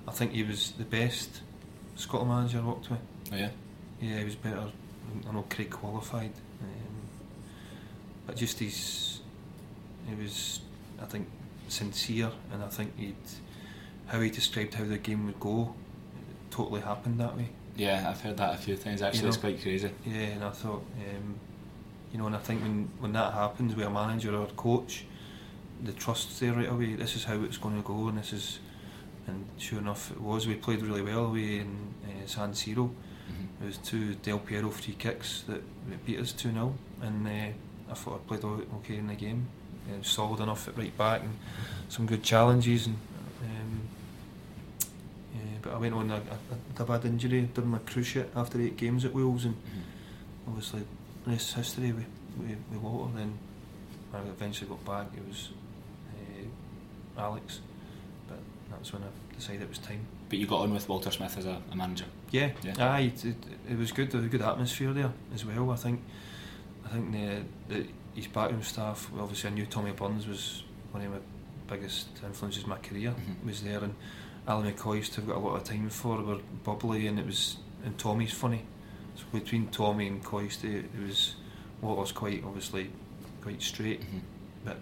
I 0.07 0.11
think 0.11 0.31
he 0.31 0.43
was 0.43 0.71
the 0.77 0.85
best 0.85 1.41
Scotland 1.95 2.31
manager 2.31 2.59
I 2.59 2.61
worked 2.61 2.89
with. 2.89 2.99
Oh 3.31 3.35
yeah? 3.35 3.49
Yeah, 4.01 4.19
he 4.19 4.25
was 4.25 4.35
better. 4.35 4.65
I 5.27 5.31
know 5.33 5.45
Craig 5.49 5.69
qualified, 5.69 6.31
um, 6.61 7.01
but 8.25 8.35
just 8.35 8.59
his, 8.59 9.21
he 10.07 10.15
was, 10.15 10.61
I 11.01 11.05
think, 11.05 11.27
sincere, 11.67 12.31
and 12.53 12.63
I 12.63 12.67
think 12.67 12.97
he'd, 12.97 13.15
how 14.07 14.21
he 14.21 14.29
described 14.29 14.75
how 14.75 14.85
the 14.85 14.97
game 14.97 15.25
would 15.25 15.39
go, 15.39 15.73
it 16.15 16.51
totally 16.51 16.81
happened 16.81 17.19
that 17.19 17.35
way. 17.35 17.49
Yeah, 17.75 18.05
I've 18.09 18.21
heard 18.21 18.37
that 18.37 18.53
a 18.53 18.57
few 18.57 18.75
times 18.75 19.01
actually, 19.01 19.21
You 19.21 19.27
it's 19.29 19.37
quite 19.37 19.61
crazy. 19.61 19.89
Yeah, 20.05 20.13
and 20.13 20.43
I 20.43 20.49
thought, 20.51 20.83
um, 20.97 21.35
you 22.11 22.19
know, 22.19 22.27
and 22.27 22.35
I 22.35 22.39
think 22.39 22.61
when 22.61 22.89
when 22.99 23.13
that 23.13 23.33
happens 23.33 23.75
with 23.75 23.85
a 23.85 23.89
manager 23.89 24.35
or 24.35 24.43
a 24.43 24.47
coach, 24.47 25.05
the 25.83 25.93
trust's 25.93 26.39
there 26.39 26.53
right 26.53 26.69
away. 26.69 26.95
This 26.95 27.15
is 27.15 27.23
how 27.23 27.41
it's 27.43 27.57
going 27.57 27.75
to 27.81 27.87
go, 27.87 28.09
and 28.09 28.17
this 28.17 28.33
is, 28.33 28.59
and 29.29 29.45
sure 29.57 29.79
enough, 29.79 30.11
it 30.11 30.19
was. 30.21 30.47
We 30.47 30.55
played 30.55 30.81
really 30.81 31.01
well 31.01 31.25
away 31.25 31.59
in 31.59 31.93
uh, 32.05 32.27
San 32.27 32.51
Siro. 32.53 32.89
Mhm. 32.89 33.61
It 33.61 33.65
was 33.65 33.77
two 33.77 34.15
Del 34.15 34.39
Piero 34.39 34.69
free 34.69 34.95
kicks 34.95 35.43
that, 35.47 35.61
that 35.89 36.05
beat 36.05 36.19
us 36.19 36.31
2 36.33 36.51
0, 36.51 36.73
and 37.01 37.27
uh, 37.27 37.91
I 37.91 37.93
thought 37.93 38.21
I 38.23 38.27
played 38.27 38.43
okay 38.43 38.97
in 38.97 39.07
the 39.07 39.15
game. 39.15 39.47
Uh, 39.89 40.03
solid 40.03 40.39
enough 40.39 40.67
at 40.67 40.77
right 40.77 40.95
back 40.97 41.21
and 41.21 41.33
some 41.89 42.05
good 42.05 42.23
challenges. 42.23 42.85
And, 42.87 42.97
um, 43.43 43.81
but 45.61 45.73
I 45.73 45.77
went 45.77 45.93
on, 45.93 46.11
I, 46.11 46.17
I 46.17 46.81
a 46.81 46.85
bad 46.85 47.05
injury 47.05 47.41
during 47.53 47.69
my 47.71 47.79
cruciate 47.79 48.27
after 48.35 48.59
eight 48.61 48.77
games 48.77 49.03
at 49.05 49.13
Wolves, 49.13 49.45
and 49.45 49.55
Mhm. 49.55 50.47
obviously, 50.47 50.83
this 51.27 51.53
history 51.53 51.91
with, 51.91 52.05
with, 52.37 52.57
with 52.71 52.79
Walter. 52.81 53.11
Then 53.17 53.33
I 54.13 54.19
eventually 54.19 54.69
got 54.69 54.83
back, 54.85 55.07
it 55.15 55.27
was 55.27 55.49
Alex, 57.17 57.59
but 58.81 58.91
that 58.91 58.93
was 58.93 58.93
when 58.93 59.03
I 59.03 59.35
decided 59.35 59.61
it 59.63 59.69
was 59.69 59.77
time. 59.79 60.05
But 60.29 60.39
you 60.39 60.47
got 60.47 60.61
on 60.61 60.73
with 60.73 60.87
Walter 60.87 61.11
Smith 61.11 61.37
as 61.37 61.45
a, 61.45 61.61
a 61.71 61.75
manager. 61.75 62.05
Yeah, 62.31 62.51
Yeah. 62.63 62.73
aye, 62.93 63.11
it, 63.23 63.35
it, 63.69 63.77
was 63.77 63.91
good. 63.91 64.11
There 64.11 64.19
was 64.21 64.27
a 64.27 64.29
good 64.29 64.41
atmosphere 64.41 64.93
there 64.93 65.11
as 65.33 65.45
well. 65.45 65.71
I 65.71 65.75
think, 65.75 66.01
I 66.85 66.89
think 66.89 67.11
the, 67.11 67.41
the 67.73 67.87
his 68.15 68.27
backroom 68.27 68.63
staff. 68.63 69.09
Obviously, 69.19 69.49
I 69.49 69.53
knew 69.53 69.65
Tommy 69.65 69.91
Burns 69.91 70.27
was 70.27 70.63
one 70.91 71.03
of 71.05 71.11
my 71.11 71.17
biggest 71.67 72.07
influences 72.23 72.63
in 72.63 72.69
my 72.69 72.77
career. 72.77 73.11
Mhm. 73.17 73.45
Was 73.45 73.61
there, 73.63 73.83
and 73.83 73.95
Ally 74.47 74.71
McCoist 74.71 74.95
used 74.97 75.13
to 75.13 75.21
have 75.21 75.29
got 75.29 75.37
a 75.37 75.39
lot 75.39 75.55
of 75.55 75.63
time 75.63 75.89
for. 75.89 76.21
Were 76.21 76.39
bubbly, 76.63 77.07
and 77.07 77.19
it 77.19 77.25
was 77.25 77.57
and 77.83 77.97
Tommy's 77.97 78.33
funny. 78.33 78.63
So 79.15 79.23
between 79.31 79.67
Tommy 79.67 80.07
and 80.07 80.23
Coist, 80.23 80.63
it, 80.63 80.85
was 81.05 81.35
Walter's 81.81 82.11
quite 82.11 82.43
obviously 82.45 82.89
quite 83.41 83.61
straight, 83.61 84.01
Mhm. 84.01 84.21
but 84.65 84.77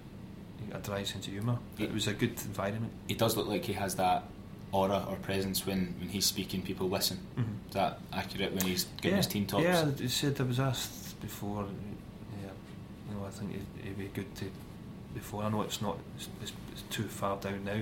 a 0.74 0.80
dry 0.80 1.03
sense 1.03 1.28
of 1.28 1.34
humour. 1.34 1.57
It 1.78 1.93
was 1.93 2.07
a 2.07 2.13
good 2.13 2.39
environment. 2.45 2.91
He 3.07 3.15
does 3.15 3.36
look 3.38 3.47
like 3.47 3.65
he 3.65 3.74
has 3.74 3.95
that 3.95 4.24
aura 4.72 5.05
or 5.09 5.15
presence 5.18 5.65
when, 5.65 5.95
when 5.99 6.09
he's 6.09 6.26
speaking, 6.26 6.61
people 6.61 6.89
listen. 6.89 7.20
Mhm. 7.38 7.68
Is 7.70 7.74
that 7.74 7.99
accurate 8.13 8.53
when 8.53 8.65
he's 8.65 8.86
giving 9.01 9.11
yeah, 9.15 9.18
his 9.18 9.28
team 9.28 9.45
talks? 9.45 9.63
Yeah, 9.63 9.89
he 9.91 10.07
said 10.07 10.39
I 10.39 10.43
was 10.43 10.59
asked 10.59 11.20
before. 11.22 11.65
Yeah, 12.43 12.49
you 13.09 13.15
know, 13.20 13.26
I 13.26 13.30
think 13.30 13.51
it'd, 13.51 13.65
it'd 13.86 13.97
be 13.97 14.07
good 14.13 14.34
to 14.36 14.45
before. 15.13 15.43
I 15.43 15.49
know 15.49 15.61
it's 15.61 15.82
not, 15.82 15.97
it's, 16.15 16.30
it's, 16.41 16.84
too 16.89 17.03
far 17.03 17.38
down 17.38 17.63
now 17.63 17.82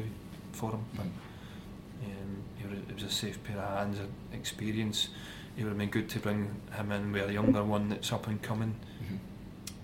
for 0.54 0.72
him, 0.72 0.86
but 0.96 1.06
Mm. 1.06 2.06
um, 2.06 2.82
it, 2.90 2.94
was, 2.94 3.04
a 3.04 3.10
safe 3.10 3.44
pair 3.44 3.58
of 3.58 3.78
hands 3.78 4.00
and 4.00 4.10
experience. 4.34 5.10
It 5.58 5.64
would 5.64 5.70
have 5.70 5.78
been 5.78 5.90
good 5.90 6.10
to 6.10 6.20
bring 6.20 6.56
him 6.76 6.92
in 6.92 7.12
with 7.12 7.30
a 7.30 7.34
younger 7.34 7.64
one 7.64 7.90
that's 7.90 8.12
up 8.14 8.28
and 8.28 8.42
coming 8.42 8.76
Mhm. 9.04 9.18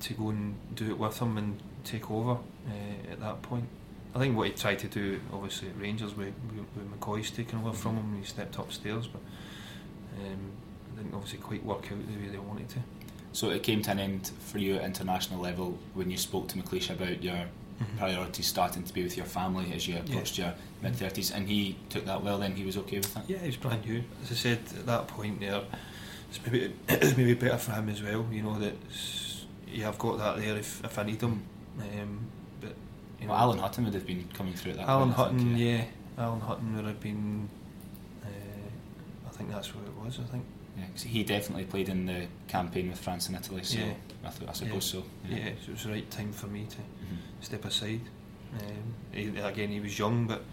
to 0.01 0.13
go 0.13 0.29
and 0.29 0.55
do 0.75 0.89
it 0.91 0.97
with 0.97 1.19
him 1.19 1.37
and 1.37 1.59
take 1.83 2.09
over 2.11 2.31
uh, 2.31 3.11
at 3.11 3.19
that 3.19 3.41
point. 3.41 3.65
I 4.13 4.19
think 4.19 4.35
what 4.35 4.47
he 4.47 4.53
tried 4.53 4.79
to 4.79 4.87
do, 4.87 5.21
obviously 5.31 5.69
at 5.69 5.79
Rangers, 5.79 6.15
with, 6.15 6.33
with, 6.75 6.99
McCoist's 6.99 7.31
taken 7.31 7.59
over 7.59 7.71
from 7.73 7.95
him 7.97 8.11
when 8.11 8.21
he 8.21 8.27
stepped 8.27 8.57
upstairs, 8.57 9.07
but 9.07 9.21
um, 10.19 10.51
it 10.93 10.97
didn't 10.97 11.13
obviously 11.13 11.39
quite 11.39 11.63
work 11.65 11.83
out 11.91 11.97
the 12.07 12.19
way 12.19 12.27
they 12.29 12.37
wanted 12.37 12.67
to. 12.69 12.79
So 13.31 13.49
it 13.51 13.63
came 13.63 13.81
to 13.83 13.91
an 13.91 13.99
end 13.99 14.31
for 14.39 14.57
you 14.57 14.75
at 14.75 14.83
international 14.83 15.39
level 15.39 15.77
when 15.93 16.11
you 16.11 16.17
spoke 16.17 16.49
to 16.49 16.57
McLeish 16.57 16.89
about 16.89 17.23
your 17.23 17.45
Mhm. 17.81 17.97
priorities 17.97 18.45
starting 18.45 18.83
to 18.83 18.93
be 18.93 19.01
with 19.03 19.17
your 19.17 19.25
family 19.25 19.73
as 19.73 19.87
you 19.87 19.97
approached 19.97 20.37
your 20.37 20.53
mid 20.83 20.95
thirties, 20.95 21.31
and 21.31 21.47
he 21.49 21.77
took 21.89 22.05
that 22.05 22.23
well. 22.23 22.37
Then 22.37 22.55
he 22.55 22.63
was 22.63 22.77
okay 22.77 22.97
with 22.97 23.11
that. 23.15 23.27
Yeah, 23.27 23.39
he's 23.39 23.55
brand 23.57 23.85
new. 23.85 24.03
As 24.21 24.31
I 24.31 24.35
said 24.35 24.59
at 24.77 24.85
that 24.85 25.07
point 25.07 25.39
there, 25.39 25.63
it's 26.29 26.39
maybe 26.45 26.75
it's 26.89 27.17
maybe 27.17 27.33
better 27.33 27.57
for 27.57 27.71
him 27.71 27.89
as 27.89 28.03
well. 28.03 28.27
You 28.31 28.43
know 28.43 28.59
that 28.59 28.75
yeah, 29.67 29.87
I've 29.87 29.97
got 29.97 30.17
that 30.19 30.37
there 30.37 30.57
if, 30.57 30.83
if 30.83 30.99
I 30.99 31.03
need 31.03 31.21
him. 31.21 31.41
Um, 31.79 32.19
but 32.59 32.75
you 33.21 33.27
Well, 33.27 33.37
Alan 33.37 33.59
Hutton 33.59 33.85
would 33.85 33.93
have 33.93 34.05
been 34.05 34.27
coming 34.33 34.53
through 34.53 34.71
at 34.73 34.77
that. 34.77 34.89
Alan 34.89 35.13
point, 35.13 35.19
I 35.19 35.29
think, 35.29 35.41
Hutton, 35.49 35.57
yeah. 35.57 35.83
Alan 36.17 36.39
Hutton 36.41 36.75
would 36.75 36.85
have 36.85 36.99
been. 36.99 37.49
Uh, 38.23 38.27
I 39.27 39.29
think 39.31 39.49
that's 39.51 39.73
what 39.73 39.85
it 39.85 39.95
was. 40.03 40.19
I 40.19 40.23
think. 40.31 40.45
Yeah, 40.77 40.85
'cause 40.87 41.03
he 41.03 41.23
definitely 41.23 41.65
played 41.65 41.89
in 41.89 42.05
the 42.05 42.27
campaign 42.47 42.89
with 42.89 42.99
France 42.99 43.27
and 43.27 43.35
Italy, 43.35 43.63
so 43.63 43.79
Yeah. 43.79 43.93
I, 44.23 44.29
th- 44.29 44.49
I 44.49 44.53
suppose 44.53 44.85
so. 44.85 45.03
Yeah. 45.29 45.37
so 45.65 45.67
it 45.67 45.69
was 45.71 45.83
the 45.83 45.91
right 45.91 46.09
time 46.11 46.31
for 46.31 46.47
me 46.47 46.65
to 46.69 46.77
Mhm. 46.77 47.17
step 47.41 47.65
aside. 47.65 48.01
Um, 48.59 48.93
he, 49.11 49.27
again, 49.39 49.69
he 49.69 49.79
was 49.79 49.97
young, 49.99 50.27
but 50.27 50.43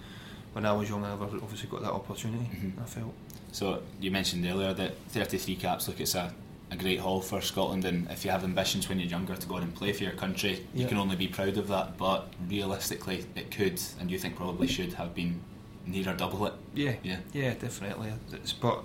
when 0.53 0.67
I 0.67 0.73
was 0.73 0.89
young, 0.89 1.05
I 1.05 1.13
obviously 1.13 1.69
got 1.69 1.83
that 1.83 1.93
opportunity. 1.93 2.47
Mhm. 2.53 2.83
I 2.83 2.85
felt. 2.87 3.15
So 3.53 3.83
you 4.01 4.11
mentioned 4.11 4.45
earlier 4.45 4.75
that 4.75 4.95
33 5.09 5.57
caps. 5.57 5.87
Look, 5.89 6.01
it's 6.01 6.15
a, 6.17 6.33
a 6.71 6.77
great 6.77 7.01
haul 7.01 7.21
for 7.21 7.41
Scotland, 7.41 7.85
and 7.85 8.11
if 8.11 8.25
you 8.25 8.31
have 8.31 8.45
ambitions 8.45 8.89
when 8.89 8.99
you're 8.99 9.09
younger 9.09 9.35
to 9.35 9.47
go 9.47 9.55
on 9.57 9.63
and 9.63 9.75
play 9.75 9.93
for 9.93 10.05
your 10.05 10.13
country, 10.13 10.67
you 10.75 10.87
can 10.87 10.99
only 10.99 11.17
be 11.17 11.27
proud 11.29 11.57
of 11.57 11.69
that. 11.69 11.97
But 11.97 12.29
realistically, 12.49 13.25
it 13.35 13.51
could, 13.51 13.81
and 14.01 14.11
you 14.11 14.19
think 14.19 14.37
probably 14.37 14.67
should 14.67 14.93
have 14.95 15.15
been 15.15 15.41
near 15.87 16.11
or 16.11 16.15
double 16.15 16.45
it. 16.47 16.53
Yeah, 16.75 16.95
Yeah. 17.03 17.19
yeah, 17.33 17.55
definitely. 17.55 18.13
It's, 18.33 18.53
but 18.53 18.83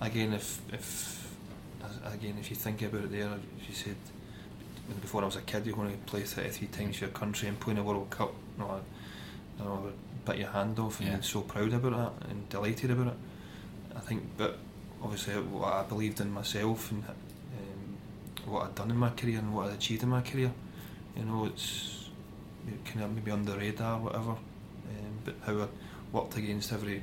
again, 0.00 0.32
if 0.32 0.60
if 0.72 1.36
again 2.04 2.36
if 2.40 2.50
you 2.50 2.56
think 2.56 2.82
about 2.82 3.04
it, 3.04 3.12
there, 3.12 3.30
if 3.60 3.68
you 3.68 3.74
said 3.74 3.96
before 5.00 5.22
I 5.22 5.26
was 5.26 5.36
a 5.36 5.40
kid, 5.42 5.64
you're 5.66 5.76
going 5.76 5.92
to 5.92 5.96
play 5.98 6.22
33 6.22 6.68
times 6.68 6.96
for 6.96 7.04
your 7.04 7.12
country 7.14 7.48
and 7.48 7.58
play 7.58 7.72
in 7.72 7.78
a 7.78 7.82
World 7.82 8.10
Cup. 8.10 8.34
No, 8.58 8.80
know, 9.58 9.92
bit 10.26 10.38
your 10.38 10.48
hand 10.50 10.78
off 10.78 11.00
and 11.00 11.08
Yeah. 11.08 11.20
so 11.20 11.42
proud 11.42 11.72
about 11.72 12.18
that 12.20 12.28
and 12.30 12.48
delighted 12.48 12.90
about 12.90 13.08
it. 13.08 13.14
I 13.96 14.00
think, 14.00 14.24
but 14.36 14.58
obviously, 15.02 15.34
what 15.34 15.72
I 15.72 15.82
believed 15.84 16.20
in 16.20 16.30
myself 16.32 16.90
and 16.90 17.04
um, 17.04 17.96
what 18.46 18.64
I'd 18.66 18.74
done 18.74 18.90
in 18.90 18.96
my 18.96 19.10
career 19.10 19.38
and 19.38 19.54
what 19.54 19.68
I'd 19.68 19.74
achieved 19.74 20.02
in 20.02 20.08
my 20.08 20.20
career, 20.22 20.52
you 21.16 21.24
know, 21.24 21.46
it's 21.46 22.08
kind 22.84 23.02
of 23.04 23.14
maybe 23.14 23.30
on 23.30 23.44
the 23.44 23.56
radar, 23.56 23.98
whatever. 23.98 24.30
Um, 24.32 25.18
but 25.24 25.34
how 25.46 25.62
I 25.62 25.66
worked 26.12 26.36
against 26.36 26.72
every, 26.72 27.02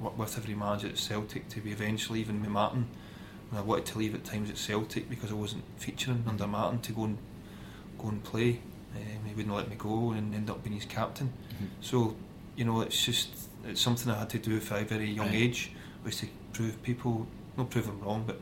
worked 0.00 0.18
with 0.18 0.36
every 0.38 0.54
manager 0.54 0.88
at 0.88 0.98
Celtic 0.98 1.48
to 1.50 1.60
be 1.60 1.72
eventually 1.72 2.20
even 2.20 2.40
with 2.40 2.50
Martin. 2.50 2.86
When 3.50 3.60
I 3.60 3.64
wanted 3.64 3.86
to 3.86 3.98
leave 3.98 4.14
at 4.14 4.24
times 4.24 4.50
at 4.50 4.58
Celtic 4.58 5.08
because 5.10 5.30
I 5.30 5.34
wasn't 5.34 5.64
featuring 5.76 6.24
under 6.26 6.46
Martin 6.46 6.80
to 6.80 6.92
go 6.92 7.04
and 7.04 7.18
go 7.98 8.08
and 8.08 8.22
play. 8.24 8.60
Um, 8.96 9.24
he 9.26 9.34
wouldn't 9.34 9.54
let 9.54 9.68
me 9.68 9.76
go 9.76 10.12
and 10.12 10.34
end 10.34 10.48
up 10.50 10.62
being 10.64 10.76
his 10.76 10.84
captain. 10.86 11.32
Mhm. 11.60 11.66
So, 11.80 12.16
you 12.56 12.64
know, 12.64 12.80
it's 12.80 13.04
just 13.04 13.28
it's 13.66 13.80
something 13.80 14.10
I 14.12 14.18
had 14.18 14.30
to 14.30 14.38
do 14.38 14.60
from 14.60 14.78
a 14.78 14.84
very 14.84 15.10
young 15.10 15.26
Right. 15.28 15.36
age, 15.36 15.72
was 16.04 16.16
to 16.20 16.26
prove 16.52 16.82
people, 16.82 17.26
not 17.56 17.70
prove 17.70 17.86
them 17.86 18.00
wrong, 18.00 18.24
but 18.26 18.40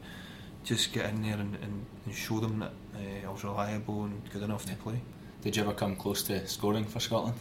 just 0.65 0.93
get 0.93 1.11
in 1.11 1.23
there 1.23 1.35
and, 1.35 1.55
and, 1.57 1.87
and 2.07 2.15
show 2.15 2.41
them 2.41 2.59
that 2.61 2.73
uh, 2.97 3.29
I 3.29 3.31
was 3.33 3.45
reliable 3.45 4.05
and 4.05 4.21
good 4.33 4.43
enough 4.43 4.65
Yeah. 4.67 4.75
to 4.75 4.81
play. 4.83 5.01
Did 5.43 5.57
you 5.57 5.63
ever 5.63 5.73
come 5.73 5.97
close 5.97 6.23
to 6.25 6.47
scoring 6.47 6.85
for 6.85 7.01
Scotland? 7.01 7.37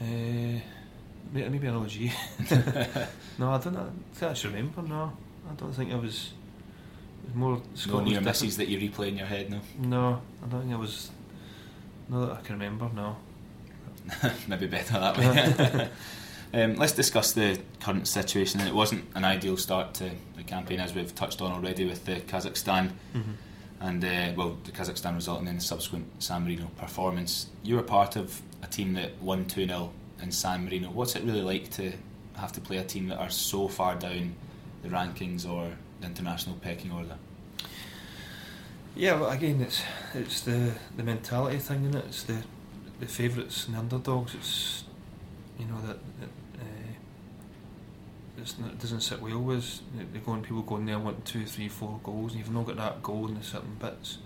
Uh, 0.00 0.04
may- 0.04 1.48
maybe 1.48 1.66
an 1.66 1.74
OG. 1.74 1.92
no, 3.38 3.50
I 3.50 3.58
don't, 3.58 3.76
I 3.76 3.86
don't 4.20 4.30
actually 4.30 4.54
remember. 4.54 4.82
No, 4.82 5.12
I 5.50 5.54
don't 5.54 5.72
think 5.72 5.92
I 5.92 5.96
was. 5.96 6.32
It 7.24 7.30
was 7.30 7.34
more 7.34 7.56
No 7.56 7.62
Scotland 7.74 8.08
near 8.08 8.20
misses 8.20 8.56
that 8.58 8.68
you 8.68 8.78
replay 8.78 9.08
in 9.08 9.16
your 9.18 9.26
head, 9.26 9.50
now. 9.50 9.60
No, 9.80 10.22
I 10.44 10.46
don't 10.48 10.60
think 10.62 10.72
I 10.72 10.76
was. 10.76 11.10
Not 12.08 12.26
that 12.26 12.36
I 12.38 12.40
can 12.42 12.54
remember. 12.58 12.88
No. 12.94 13.16
Maybe 14.48 14.66
better 14.68 14.94
that 15.00 15.18
way. 15.78 15.88
Um, 16.54 16.76
let's 16.76 16.92
discuss 16.92 17.32
the 17.32 17.58
current 17.80 18.08
situation. 18.08 18.60
It 18.60 18.74
wasn't 18.74 19.04
an 19.14 19.24
ideal 19.24 19.56
start 19.56 19.94
to 19.94 20.10
the 20.36 20.42
campaign, 20.42 20.80
as 20.80 20.94
we've 20.94 21.14
touched 21.14 21.40
on 21.42 21.52
already 21.52 21.84
with 21.84 22.04
the 22.04 22.16
Kazakhstan 22.16 22.92
Mm-hmm. 23.14 23.32
and 23.80 24.04
uh, 24.04 24.32
well, 24.36 24.56
the 24.64 24.72
Kazakhstan 24.72 25.14
resulting 25.14 25.46
in 25.48 25.56
the 25.56 25.60
subsequent 25.60 26.22
San 26.22 26.44
Marino 26.44 26.70
performance. 26.78 27.46
You 27.62 27.76
were 27.76 27.82
part 27.82 28.16
of 28.16 28.40
a 28.62 28.66
team 28.66 28.94
that 28.94 29.20
won 29.22 29.44
2 29.46 29.66
0 29.66 29.92
in 30.22 30.32
San 30.32 30.64
Marino. 30.64 30.88
What's 30.90 31.14
it 31.16 31.22
really 31.24 31.42
like 31.42 31.70
to 31.72 31.92
have 32.36 32.52
to 32.52 32.60
play 32.60 32.78
a 32.78 32.84
team 32.84 33.08
that 33.08 33.18
are 33.18 33.30
so 33.30 33.68
far 33.68 33.94
down 33.94 34.34
the 34.82 34.88
rankings 34.88 35.48
or 35.48 35.70
the 36.00 36.06
international 36.06 36.56
pecking 36.56 36.90
order? 36.92 37.16
Yeah, 38.96 39.16
but 39.18 39.32
again, 39.32 39.60
it's 39.60 39.82
it's 40.14 40.40
the 40.40 40.72
the 40.96 41.02
mentality 41.04 41.58
thing, 41.58 41.84
is 41.84 41.94
it? 41.94 42.04
It's 42.06 42.22
the 42.24 42.42
the 43.00 43.06
favourites 43.06 43.66
and 43.66 43.74
the 43.76 43.78
underdogs. 43.80 44.34
It's 44.34 44.84
you 45.58 45.66
know 45.66 45.80
that, 45.86 45.98
that 46.20 46.28
uh, 46.60 46.62
not, 48.60 48.72
it 48.72 48.78
doesn't 48.78 49.00
sit 49.00 49.20
well 49.20 49.40
with 49.40 49.80
the 50.12 50.18
going 50.20 50.42
people 50.42 50.62
going 50.62 50.86
there 50.86 50.98
wanting 50.98 51.22
two, 51.22 51.44
three, 51.44 51.68
four 51.68 52.00
goals, 52.02 52.32
and 52.32 52.40
you've 52.40 52.52
not 52.52 52.66
got 52.66 52.76
that 52.76 53.02
goal 53.02 53.28
in 53.28 53.34
the 53.34 53.42
certain 53.42 53.76
bits. 53.80 54.18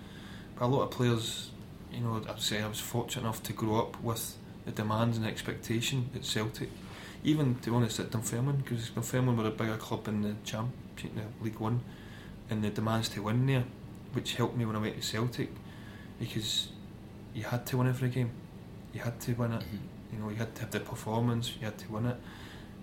But 0.58 0.66
a 0.66 0.68
lot 0.68 0.82
of 0.82 0.90
players, 0.90 1.50
you 1.92 2.00
know, 2.00 2.22
I'd 2.28 2.40
say 2.40 2.62
I 2.62 2.68
was 2.68 2.80
fortunate 2.80 3.22
enough 3.22 3.42
to 3.44 3.52
grow 3.52 3.80
up 3.80 4.02
with 4.02 4.36
the 4.64 4.72
demands 4.72 5.16
and 5.16 5.26
expectation 5.26 6.10
at 6.14 6.24
Celtic. 6.24 6.70
Even 7.24 7.54
to 7.56 7.70
be 7.70 7.76
honest, 7.76 8.00
at 8.00 8.10
Dunfermline, 8.10 8.58
because 8.58 8.90
Dunfermline 8.90 9.36
were 9.36 9.46
a 9.46 9.50
bigger 9.50 9.76
club 9.76 10.08
in 10.08 10.22
the 10.22 10.34
Championship, 10.44 11.12
League 11.40 11.58
One, 11.58 11.80
and 12.50 12.62
the 12.62 12.70
demands 12.70 13.08
to 13.10 13.22
win 13.22 13.46
there 13.46 13.64
which 14.12 14.34
helped 14.34 14.56
me 14.56 14.64
when 14.64 14.76
I 14.76 14.78
went 14.78 14.96
to 14.96 15.02
Celtic 15.02 15.50
because 16.18 16.68
you 17.34 17.44
had 17.44 17.66
to 17.66 17.78
win 17.78 17.88
every 17.88 18.08
game. 18.08 18.30
You 18.92 19.00
had 19.00 19.18
to 19.20 19.32
win 19.32 19.52
it. 19.52 19.64
You 20.12 20.18
know, 20.18 20.28
you 20.28 20.36
had 20.36 20.54
to 20.56 20.62
have 20.62 20.70
the 20.70 20.80
performance. 20.80 21.54
You 21.58 21.64
had 21.66 21.78
to 21.78 21.90
win 21.92 22.06
it, 22.06 22.16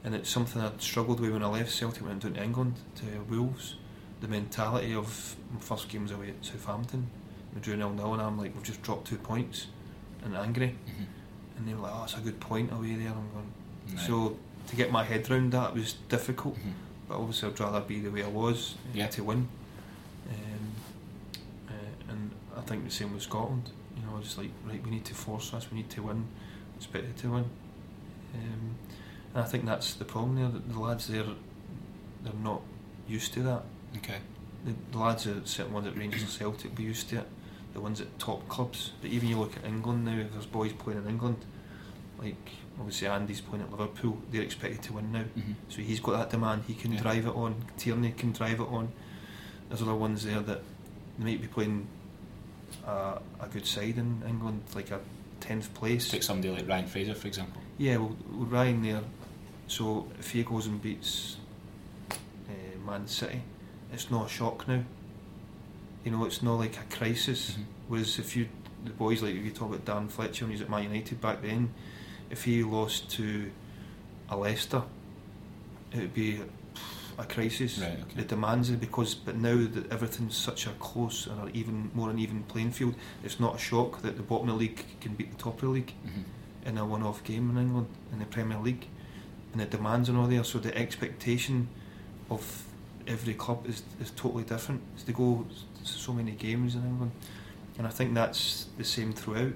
and 0.04 0.16
it's 0.16 0.30
something 0.30 0.62
I'd 0.62 0.82
struggled 0.82 1.20
with 1.20 1.32
when 1.32 1.44
I 1.44 1.48
left 1.48 1.72
Celtic. 1.72 2.04
Went 2.06 2.22
down 2.24 2.34
to 2.34 2.44
England 2.44 2.76
to 2.96 3.06
Wolves. 3.30 3.76
The 4.22 4.28
mentality 4.28 4.94
of 4.96 5.36
my 5.54 5.60
first 5.60 5.88
games 5.90 6.12
away 6.12 6.30
at 6.30 6.44
Southampton. 6.46 7.10
We 7.54 7.62
drew 7.62 7.78
nil 7.78 7.92
nil, 7.92 8.14
and 8.14 8.22
I'm 8.22 8.38
like, 8.38 8.54
we've 8.56 8.64
just 8.64 8.82
dropped 8.82 9.08
two 9.08 9.18
points, 9.18 9.68
and 10.24 10.36
angry. 10.36 10.76
Mhm. 10.88 11.06
And 11.58 11.68
they 11.68 11.74
were 11.74 11.82
like, 11.82 11.94
oh, 11.96 12.04
it's 12.04 12.16
a 12.16 12.20
good 12.22 12.40
point 12.40 12.72
away 12.72 12.96
there. 12.96 13.10
I'm 13.10 13.30
going. 13.34 13.54
So 14.06 14.38
to 14.68 14.76
get 14.76 14.92
my 14.92 15.04
head 15.04 15.28
round 15.30 15.52
that 15.54 15.74
was 15.74 15.94
difficult 16.10 16.56
Mhm. 16.56 16.74
but 17.08 17.18
obviously 17.18 17.50
I'd 17.50 17.60
rather 17.60 17.82
be 17.82 18.00
the 18.02 18.12
way 18.12 18.24
I 18.24 18.28
was 18.28 18.76
Yeah. 18.94 19.08
to 19.08 19.24
win. 19.24 19.48
Um, 20.30 20.36
uh, 21.70 22.12
and 22.12 22.32
I 22.56 22.62
think 22.62 22.86
the 22.86 22.92
same 22.92 23.12
with 23.14 23.24
Scotland. 23.24 23.72
You 23.98 24.04
know, 24.04 24.14
I 24.14 24.18
was 24.20 24.26
just 24.26 24.38
like 24.38 24.52
right, 24.68 24.82
we 24.84 24.92
need 24.92 25.06
to 25.06 25.16
force 25.16 25.54
us, 25.56 25.72
we 25.72 25.78
need 25.78 25.90
to 25.90 26.04
win, 26.04 26.28
it's 26.80 26.88
better 26.88 27.12
to 27.18 27.30
win. 27.32 27.46
Um, 28.34 28.76
and 29.34 29.44
I 29.44 29.46
think 29.46 29.66
that's 29.66 29.94
the 29.96 30.06
problem 30.06 30.36
there. 30.38 30.48
That 30.48 30.72
the 30.72 30.80
lads 30.80 31.08
there, 31.08 31.26
they're 32.24 32.34
not 32.42 32.62
used 33.08 33.34
to 33.34 33.42
that. 33.44 33.64
Okay. 33.98 34.18
The, 34.66 34.74
the 34.92 34.98
lads 34.98 35.28
are 35.28 35.42
certain 35.46 35.74
ones 35.74 35.88
at 35.88 35.98
Rangers 35.98 36.22
and 36.22 36.32
Celtic 36.32 36.74
be 36.76 36.84
used 36.84 37.10
to 37.10 37.18
it. 37.20 37.28
The 37.74 37.82
ones 37.82 38.00
at 38.00 38.18
top 38.18 38.48
clubs. 38.48 38.94
But 39.02 39.12
even 39.12 39.28
you 39.28 39.38
look 39.38 39.58
at 39.58 39.66
England 39.66 40.06
now, 40.06 40.26
there's 40.32 40.46
boys 40.46 40.72
playing 40.74 41.00
in 41.04 41.10
England, 41.10 41.38
like 42.18 42.36
obviously 42.80 43.08
Andy's 43.10 43.42
playing 43.42 43.66
at 43.66 43.72
Liverpool, 43.72 44.18
they're 44.32 44.42
expected 44.42 44.82
to 44.84 44.94
win 44.94 45.12
now. 45.12 45.26
Mhm. 45.38 45.56
So 45.68 45.82
he's 45.82 46.00
got 46.00 46.14
that 46.14 46.30
demand. 46.30 46.64
He 46.66 46.74
can 46.76 46.94
Yeah. 46.94 47.02
drive 47.02 47.26
it 47.26 47.36
on. 47.36 47.56
Tierney 47.78 48.12
can 48.12 48.32
drive 48.32 48.60
it 48.62 48.68
on. 48.70 48.92
There's 49.68 49.82
other 49.82 49.96
ones 49.96 50.24
there 50.24 50.40
that 50.40 50.62
might 51.18 51.42
be 51.42 51.48
playing 51.48 51.88
a, 52.88 53.20
a 53.42 53.48
good 53.52 53.66
side 53.68 53.98
in 53.98 54.24
England, 54.28 54.64
like 54.74 54.92
a 54.92 55.00
tenth 55.40 55.74
place. 55.74 56.10
Take 56.10 56.24
somebody 56.24 56.54
like 56.54 56.68
Ryan 56.68 56.88
Fraser, 56.88 57.14
for 57.16 57.28
example. 57.28 57.62
Yeah, 57.78 57.98
well, 57.98 58.16
Ryan 58.30 58.82
there. 58.84 59.02
So 59.68 60.08
if 60.20 60.32
he 60.32 60.44
goes 60.44 60.68
and 60.68 60.82
beats 60.82 61.38
uh, 62.12 62.86
Man 62.86 63.08
City, 63.08 63.42
it's 63.94 64.10
not 64.10 64.26
a 64.26 64.30
shock 64.30 64.68
now. 64.68 64.84
You 66.04 66.12
know, 66.12 66.26
it's 66.26 66.42
not 66.42 66.56
like 66.56 66.78
a 66.78 66.96
crisis. 66.96 67.52
Mhm. 67.52 67.64
Whereas 67.88 68.20
if 68.20 68.36
you, 68.36 68.48
the 68.84 68.92
boys 68.92 69.22
like 69.22 69.36
if 69.36 69.44
you 69.44 69.52
talk 69.52 69.74
about 69.74 69.86
Darren 69.86 70.10
Fletcher 70.10 70.46
when 70.46 70.52
he 70.52 70.56
was 70.56 70.62
at 70.62 70.70
Man 70.70 70.84
United 70.84 71.20
back 71.22 71.42
then, 71.42 71.74
if 72.30 72.44
he 72.44 72.64
lost 72.64 73.10
to 73.12 73.52
a 74.30 74.38
Leicester, 74.38 74.84
it 75.92 75.98
would 76.00 76.14
be 76.14 76.40
a 77.20 77.26
crisis. 77.26 77.80
Right, 77.80 77.92
okay. 77.92 78.16
The 78.18 78.24
demands 78.24 78.70
because, 78.72 79.14
but 79.14 79.36
now 79.36 79.56
that 79.68 79.92
everything's 79.92 80.36
such 80.38 80.66
a 80.68 80.72
close 80.72 81.28
and 81.28 81.40
an 81.50 81.56
even 81.56 81.92
more 81.94 82.10
an 82.10 82.18
even 82.20 82.44
playing 82.44 82.72
field, 82.72 82.96
it's 83.24 83.40
not 83.40 83.56
a 83.56 83.58
shock 83.60 84.02
that 84.02 84.16
the 84.18 84.24
bottom 84.24 84.50
of 84.50 84.56
the 84.56 84.60
league 84.60 84.86
can 85.02 85.14
beat 85.16 85.32
the 85.32 85.38
top 85.44 85.56
of 85.56 85.62
the 85.62 85.68
league 85.70 85.94
Mhm. 86.06 86.24
in 86.66 86.78
a 86.78 86.86
one-off 86.86 87.24
game 87.24 87.50
in 87.50 87.58
England 87.58 87.88
in 88.14 88.20
the 88.20 88.26
Premier 88.26 88.58
League, 88.60 88.88
and 89.52 89.62
the 89.62 89.66
demands 89.66 90.10
are 90.10 90.18
all 90.18 90.28
there. 90.28 90.44
So 90.44 90.60
the 90.60 90.76
expectation 90.78 91.68
of 92.30 92.66
every 93.08 93.34
club 93.34 93.66
is 93.68 93.84
is 94.00 94.12
totally 94.12 94.44
different. 94.44 94.82
It's 94.96 95.04
to 95.04 95.12
go 95.14 95.46
so 95.84 96.14
many 96.14 96.32
games 96.32 96.76
in 96.76 96.84
England, 96.86 97.12
and 97.78 97.86
I 97.88 97.90
think 97.90 98.14
that's 98.14 98.68
the 98.78 98.84
same 98.84 99.14
throughout. 99.14 99.54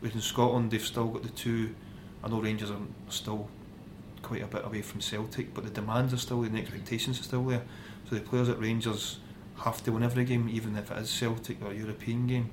Whereas 0.00 0.14
in 0.14 0.20
Scotland, 0.22 0.70
they've 0.70 0.84
still 0.84 1.08
got 1.08 1.22
the 1.22 1.30
two. 1.30 1.74
I 2.22 2.28
know 2.28 2.40
Rangers 2.40 2.70
are 2.70 2.80
still 3.10 3.48
quite 4.24 4.42
a 4.42 4.46
bit 4.46 4.64
away 4.64 4.82
from 4.82 5.00
Celtic, 5.00 5.54
but 5.54 5.64
the 5.64 5.70
demands 5.70 6.12
are 6.12 6.18
still 6.18 6.40
there 6.40 6.48
and 6.48 6.56
the 6.56 6.62
expectations 6.62 7.20
are 7.20 7.24
still 7.24 7.44
there. 7.44 7.62
So 8.08 8.16
the 8.16 8.22
players 8.22 8.48
at 8.48 8.58
Rangers 8.58 9.18
have 9.58 9.82
to 9.84 9.92
win 9.92 10.02
every 10.02 10.24
game, 10.24 10.48
even 10.48 10.76
if 10.76 10.90
it 10.90 10.98
is 10.98 11.10
Celtic 11.10 11.62
or 11.62 11.70
a 11.70 11.74
European 11.74 12.26
game, 12.26 12.50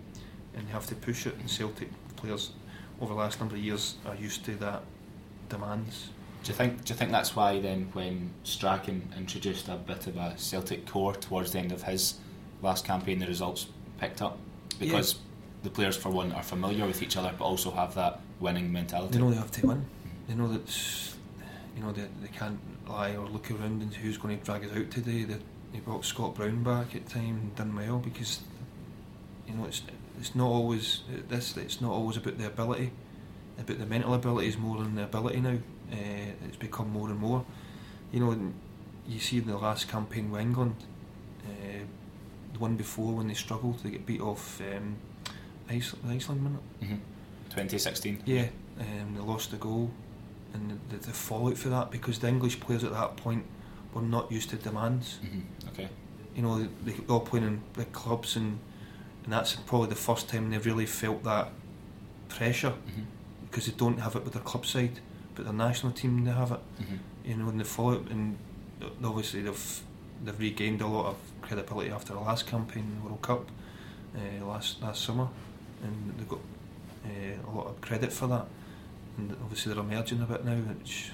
and 0.54 0.68
you 0.68 0.74
have 0.74 0.86
to 0.88 0.96
push 0.96 1.26
it. 1.26 1.36
And 1.36 1.50
Celtic 1.50 1.90
players 2.16 2.52
over 3.00 3.14
the 3.14 3.20
last 3.20 3.40
number 3.40 3.56
of 3.56 3.62
years 3.62 3.96
are 4.06 4.16
used 4.16 4.46
to 4.46 4.56
that 4.58 4.84
demands. 5.50 6.10
Do 6.44 6.52
you 6.52 6.56
think? 6.56 6.84
Do 6.86 6.94
you 6.94 6.98
think 6.98 7.12
that's 7.12 7.36
why 7.36 7.60
then, 7.60 7.90
when 7.94 8.32
Strachan 8.44 9.14
introduced 9.18 9.68
a 9.68 9.76
bit 9.76 10.08
of 10.08 10.18
a 10.18 10.34
Celtic 10.38 10.88
core 10.88 11.14
towards 11.14 11.52
the 11.52 11.60
end 11.60 11.72
of 11.72 11.84
his 11.84 12.16
last 12.62 12.86
campaign, 12.86 13.20
the 13.20 13.28
results 13.28 13.68
picked 14.00 14.22
up 14.22 14.38
because 14.80 15.14
yeah. 15.14 15.20
the 15.64 15.70
players, 15.70 15.96
for 15.96 16.10
one, 16.10 16.32
are 16.32 16.44
familiar 16.44 16.86
with 16.86 17.04
each 17.04 17.18
other, 17.18 17.32
but 17.38 17.46
also 17.46 17.72
have 17.72 17.94
that 17.96 18.22
winning 18.40 18.72
mentality. 18.72 19.14
They 19.14 19.20
know 19.20 19.30
they 19.30 19.38
have 19.38 19.52
to 19.52 19.68
win. 19.68 19.86
They 20.28 20.34
know 20.34 20.48
that 20.48 20.68
you 21.76 21.84
know 21.84 21.92
they, 21.92 22.08
they 22.22 22.28
can't 22.28 22.60
lie 22.88 23.16
or 23.16 23.28
look 23.28 23.50
around 23.52 23.82
and 23.82 23.94
who's 23.94 24.18
going 24.18 24.38
to 24.38 24.46
drag 24.46 24.66
us 24.66 24.76
out 24.76 24.92
today. 24.92 25.24
They, 25.24 25.38
they 25.74 25.80
brought 25.80 26.06
Scott 26.06 26.36
Brown 26.36 26.64
back 26.64 26.96
at 26.96 27.08
time 27.08 27.40
and 27.42 27.56
done 27.56 27.76
well 27.76 27.98
because 28.00 28.42
you 29.48 29.54
know 29.54 29.66
it's 29.66 29.84
it's 30.20 30.36
not 30.36 30.48
always 30.48 31.02
this. 31.30 31.58
It's 31.58 31.82
not 31.82 31.92
always 31.92 32.18
about 32.18 32.38
the 32.38 32.48
ability, 32.48 32.92
about 33.58 33.80
the 33.80 33.86
mental 33.86 34.14
ability 34.14 34.48
is 34.48 34.58
more 34.58 34.78
than 34.78 34.96
the 34.96 35.04
ability 35.04 35.40
now. 35.42 35.58
Uh, 35.92 36.32
it's 36.48 36.58
become 36.58 36.90
more 36.92 37.10
and 37.10 37.20
more. 37.20 37.46
You 38.12 38.20
know, 38.20 38.54
you 39.08 39.20
see 39.20 39.38
in 39.38 39.48
the 39.48 39.58
last 39.58 39.88
campaign 39.88 40.32
with 40.32 40.42
England, 40.42 40.76
uh, 41.46 41.86
the 42.54 42.60
one 42.60 42.76
before 42.76 43.14
when 43.14 43.28
they 43.28 43.34
struggled, 43.34 43.80
they 43.80 43.92
get 43.92 44.06
beat 44.06 44.22
off 44.22 44.62
um, 44.62 44.96
Iceland, 45.70 46.06
Iceland 46.10 46.44
minute. 46.44 46.62
Mm-hmm. 46.82 46.96
2016. 47.50 48.24
Yeah, 48.26 48.48
um, 48.80 49.16
they 49.16 49.22
lost 49.22 49.52
the 49.52 49.58
goal, 49.58 49.92
and 50.54 50.72
the, 50.72 50.98
the, 50.98 51.08
the, 51.08 51.14
fallout 51.14 51.58
for 51.58 51.70
that 51.70 51.92
because 51.92 52.20
the 52.20 52.28
English 52.28 52.60
players 52.60 52.84
at 52.84 52.92
that 52.92 53.18
point 53.18 53.46
were 53.94 54.02
not 54.02 54.32
used 54.32 54.50
to 54.50 54.56
demands. 54.58 55.20
Mm-hmm. 55.24 55.70
Okay. 55.70 55.90
You 56.36 56.42
know, 56.42 56.68
they, 56.84 56.92
they 56.94 57.04
all 57.08 57.20
playing 57.20 57.46
in 57.46 57.62
big 57.74 57.92
clubs, 57.92 58.36
and 58.36 58.60
and 59.24 59.34
that's 59.34 59.56
probably 59.56 59.90
the 59.90 59.96
first 59.96 60.30
time 60.30 60.50
they've 60.50 60.66
really 60.66 60.86
felt 60.86 61.24
that 61.24 61.50
pressure 62.30 62.72
mm-hmm. 62.72 63.02
because 63.50 63.66
they 63.66 63.74
don't 63.74 64.00
have 64.00 64.16
it 64.16 64.24
with 64.24 64.34
their 64.34 64.42
club 64.42 64.66
side 64.66 65.00
but 65.36 65.46
their 65.46 65.54
national 65.54 65.92
team 65.92 66.24
they 66.26 66.32
have 66.32 66.52
it. 66.52 66.60
Mm-hmm. 66.82 67.30
You 67.30 67.38
know, 67.38 67.50
and 67.50 67.60
they 67.60 67.64
follow 67.64 67.94
it, 67.94 68.10
and 68.10 68.38
obviously 69.04 69.42
they've 69.42 69.82
they've 70.24 70.40
regained 70.40 70.82
a 70.82 70.88
lot 70.88 71.08
of 71.08 71.16
credibility 71.42 71.92
after 71.92 72.14
the 72.14 72.20
last 72.20 72.48
campaign 72.48 72.84
in 72.84 72.96
the 72.96 73.06
World 73.06 73.22
Cup 73.22 73.50
uh, 74.16 74.46
last 74.46 74.82
last 74.82 75.04
summer, 75.04 75.28
and 75.84 76.14
they've 76.18 76.28
got 76.28 76.40
uh, 77.06 77.50
a 77.50 77.52
lot 77.56 77.68
of 77.68 77.82
credit 77.82 78.12
for 78.12 78.28
that. 78.28 78.46
And 79.22 79.38
obviously 79.44 79.72
they're 79.72 79.84
emerging 79.84 80.22
a 80.22 80.26
bit 80.26 80.44
now, 80.44 80.56
which. 80.56 81.12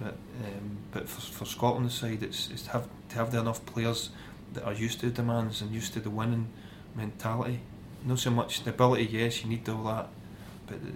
but 0.00 0.16
um, 0.44 0.78
but 0.90 1.08
for, 1.08 1.20
for 1.20 1.44
Scotland's 1.44 1.94
side, 1.94 2.22
it's, 2.22 2.50
it's 2.50 2.62
to 2.62 2.70
have 2.70 2.88
to 3.10 3.14
have 3.14 3.30
the 3.30 3.38
enough 3.38 3.64
players 3.64 4.10
that 4.54 4.64
are 4.64 4.72
used 4.72 4.98
to 5.00 5.06
the 5.06 5.12
demands 5.12 5.62
and 5.62 5.70
used 5.70 5.92
to 5.92 6.00
the 6.00 6.10
winning 6.10 6.48
mentality. 6.96 7.60
Not 8.04 8.18
so 8.18 8.30
much 8.30 8.64
the 8.64 8.70
ability, 8.70 9.04
yes, 9.04 9.44
you 9.44 9.50
need 9.50 9.68
all 9.68 9.84
that, 9.84 10.08
but 10.66 10.84
the, 10.84 10.90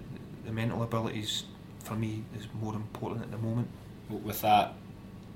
the 0.47 0.51
mental 0.51 0.83
abilities 0.83 1.45
for 1.83 1.95
me 1.95 2.23
is 2.37 2.47
more 2.61 2.73
important 2.73 3.21
at 3.21 3.31
the 3.31 3.37
moment. 3.37 3.69
With 4.09 4.41
that 4.41 4.73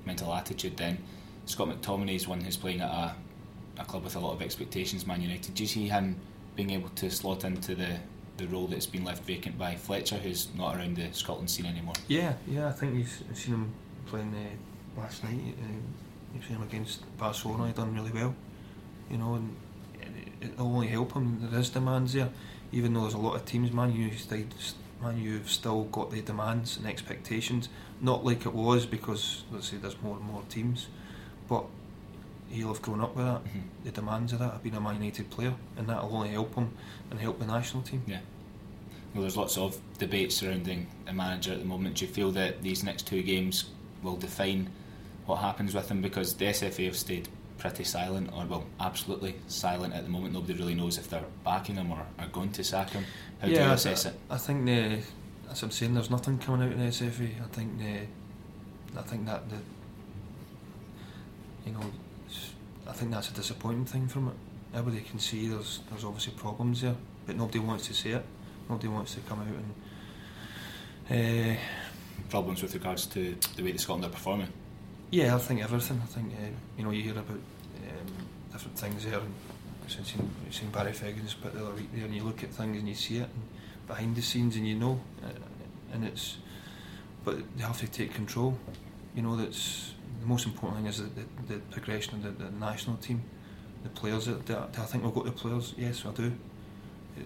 mental 0.04 0.34
attitude, 0.34 0.76
then 0.76 0.98
Scott 1.46 1.68
McTominay 1.68 2.16
is 2.16 2.28
one 2.28 2.42
who's 2.42 2.58
playing 2.58 2.82
at 2.82 2.90
a, 2.90 3.14
a 3.78 3.84
club 3.86 4.04
with 4.04 4.16
a 4.16 4.20
lot 4.20 4.34
of 4.34 4.42
expectations, 4.42 5.06
Man 5.06 5.22
United. 5.22 5.54
Do 5.54 5.62
you 5.62 5.68
see 5.68 5.88
him 5.88 6.16
being 6.54 6.70
able 6.70 6.90
to 6.90 7.10
slot 7.10 7.44
into 7.44 7.74
the 7.74 7.98
the 8.40 8.46
role 8.48 8.66
that's 8.66 8.86
been 8.86 9.04
left 9.04 9.24
vacant 9.24 9.58
by 9.58 9.74
Fletcher, 9.74 10.16
who's 10.16 10.48
not 10.56 10.76
around 10.76 10.96
the 10.96 11.12
Scotland 11.12 11.50
scene 11.50 11.66
anymore? 11.66 11.94
Yeah, 12.08 12.34
yeah, 12.48 12.68
I 12.68 12.72
think 12.72 12.96
I've 12.96 13.36
seen 13.36 13.54
him 13.54 13.72
playing 14.06 14.34
uh, 14.34 15.00
last 15.00 15.22
night. 15.24 15.54
Uh, 15.62 15.66
you've 16.34 16.44
seen 16.44 16.56
him 16.56 16.62
against 16.62 17.04
Barcelona. 17.18 17.68
He 17.68 17.72
done 17.72 17.94
really 17.94 18.10
well, 18.10 18.34
you 19.10 19.18
know, 19.18 19.34
and 19.34 19.56
it, 20.40 20.58
will 20.58 20.74
only 20.74 20.88
help 20.88 21.12
him. 21.12 21.38
There 21.50 21.60
is 21.60 21.70
demands 21.70 22.14
there, 22.14 22.30
even 22.72 22.94
though 22.94 23.02
there's 23.02 23.14
a 23.14 23.18
lot 23.18 23.36
of 23.36 23.44
teams. 23.44 23.70
Man 23.72 23.92
United 23.92 24.54
Man 25.02 25.18
you've 25.18 25.50
still 25.50 25.84
got 25.84 26.10
the 26.10 26.20
demands 26.20 26.76
and 26.76 26.86
expectations, 26.86 27.68
not 28.00 28.24
like 28.24 28.44
it 28.44 28.52
was 28.52 28.84
because 28.84 29.44
let's 29.50 29.70
say 29.70 29.78
there's 29.78 30.00
more 30.02 30.16
and 30.16 30.24
more 30.24 30.42
teams, 30.48 30.88
but 31.48 31.64
he'll 32.50 32.68
have 32.68 32.82
grown 32.82 33.00
up 33.00 33.14
with 33.16 33.24
that. 33.24 33.44
Mm-hmm. 33.44 33.58
The 33.84 33.90
demands 33.90 34.32
of 34.32 34.40
that. 34.40 34.54
I've 34.54 34.62
been 34.62 34.74
a 34.74 34.80
Man 34.80 34.96
United 34.96 35.30
player, 35.30 35.54
and 35.76 35.86
that'll 35.86 36.14
only 36.14 36.30
help 36.30 36.54
him 36.54 36.72
and 37.10 37.20
help 37.20 37.38
the 37.38 37.46
national 37.46 37.82
team. 37.82 38.02
Yeah. 38.06 38.20
Well, 39.14 39.22
there's 39.22 39.36
lots 39.36 39.58
of 39.58 39.78
debate 39.98 40.32
surrounding 40.32 40.86
a 41.08 41.12
manager 41.12 41.52
at 41.52 41.58
the 41.58 41.64
moment. 41.64 41.96
Do 41.96 42.06
you 42.06 42.12
feel 42.12 42.30
that 42.32 42.62
these 42.62 42.84
next 42.84 43.06
two 43.06 43.22
games 43.22 43.70
will 44.02 44.16
define 44.16 44.70
what 45.26 45.36
happens 45.36 45.74
with 45.74 45.90
him? 45.90 46.00
Because 46.00 46.34
the 46.34 46.46
SFA 46.46 46.86
have 46.86 46.96
stayed 46.96 47.28
pretty 47.58 47.84
silent, 47.84 48.30
or 48.32 48.44
well, 48.46 48.64
absolutely 48.78 49.34
silent 49.48 49.94
at 49.94 50.04
the 50.04 50.10
moment. 50.10 50.34
Nobody 50.34 50.54
really 50.54 50.74
knows 50.74 50.96
if 50.96 51.08
they're 51.10 51.24
backing 51.44 51.76
him 51.76 51.90
or 51.90 52.04
are 52.18 52.28
going 52.28 52.52
to 52.52 52.64
sack 52.64 52.90
him. 52.90 53.04
How 53.40 53.48
yeah, 53.48 53.58
do 53.58 53.64
you 53.64 53.70
assess 53.70 54.06
I, 54.06 54.10
it? 54.10 54.14
I 54.30 54.38
think 54.38 54.64
the, 54.64 54.98
as 55.50 55.62
I'm 55.62 55.70
saying, 55.70 55.94
there's 55.94 56.10
nothing 56.10 56.38
coming 56.38 56.66
out 56.66 56.72
in 56.72 56.78
the 56.78 56.86
SFA. 56.86 57.30
I 57.42 57.46
think 57.48 57.78
the, 57.78 58.98
I 58.98 59.02
think 59.02 59.26
that 59.26 59.48
the, 59.50 59.56
you 61.66 61.72
know, 61.72 61.80
I 62.90 62.92
think 62.92 63.12
that's 63.12 63.30
a 63.30 63.34
disappointing 63.34 63.84
thing 63.84 64.08
from 64.08 64.28
it. 64.28 64.34
Everybody 64.74 65.04
can 65.04 65.20
see 65.20 65.46
there's 65.46 65.80
there's 65.88 66.04
obviously 66.04 66.32
problems 66.34 66.82
there, 66.82 66.96
but 67.26 67.36
nobody 67.36 67.60
wants 67.60 67.86
to 67.86 67.94
see 67.94 68.10
it. 68.10 68.24
Nobody 68.68 68.88
wants 68.88 69.14
to 69.14 69.20
come 69.20 69.40
out 69.40 69.46
and. 69.46 69.74
Uh, 71.10 71.56
problems 72.28 72.62
with 72.62 72.74
regards 72.74 73.06
to 73.06 73.36
the 73.56 73.62
way 73.62 73.72
the 73.72 73.78
Scotland 73.78 74.04
are 74.04 74.14
performing. 74.14 74.48
Yeah, 75.10 75.34
I 75.34 75.38
think 75.38 75.62
everything. 75.62 76.00
I 76.02 76.06
think 76.06 76.32
uh, 76.34 76.46
you 76.76 76.84
know 76.84 76.90
you 76.90 77.02
hear 77.02 77.12
about 77.12 77.30
um, 77.30 78.26
different 78.52 78.78
things 78.78 79.04
there. 79.04 79.18
And 79.18 79.34
since 79.88 80.14
you've 80.14 80.54
seen 80.54 80.70
Barry 80.70 80.92
Fegan's 80.92 81.34
put 81.34 81.54
the 81.54 81.64
other 81.64 81.74
week 81.74 81.92
there, 81.94 82.04
and 82.04 82.14
you 82.14 82.22
look 82.22 82.42
at 82.42 82.50
things 82.50 82.76
and 82.76 82.88
you 82.88 82.94
see 82.94 83.18
it 83.18 83.28
and 83.28 83.88
behind 83.88 84.16
the 84.16 84.22
scenes, 84.22 84.56
and 84.56 84.66
you 84.66 84.76
know, 84.76 85.00
uh, 85.24 85.28
and 85.92 86.04
it's. 86.04 86.38
But 87.24 87.38
they 87.56 87.62
have 87.62 87.78
to 87.80 87.86
take 87.86 88.14
control. 88.14 88.56
You 89.14 89.22
know, 89.22 89.36
that's 89.36 89.92
the 90.20 90.26
most 90.26 90.46
important 90.46 90.78
thing 90.78 90.86
is 90.86 90.98
the, 90.98 91.08
the, 91.48 91.54
the 91.54 91.60
progression 91.70 92.14
of 92.14 92.38
the, 92.38 92.44
the, 92.44 92.50
national 92.50 92.96
team, 92.96 93.22
the 93.82 93.88
players. 93.88 94.26
That, 94.26 94.46
that, 94.46 94.78
I 94.78 94.84
think 94.84 95.04
we've 95.04 95.14
got 95.14 95.24
the 95.24 95.32
players. 95.32 95.74
Yes, 95.76 96.04
I 96.06 96.12
do. 96.12 96.32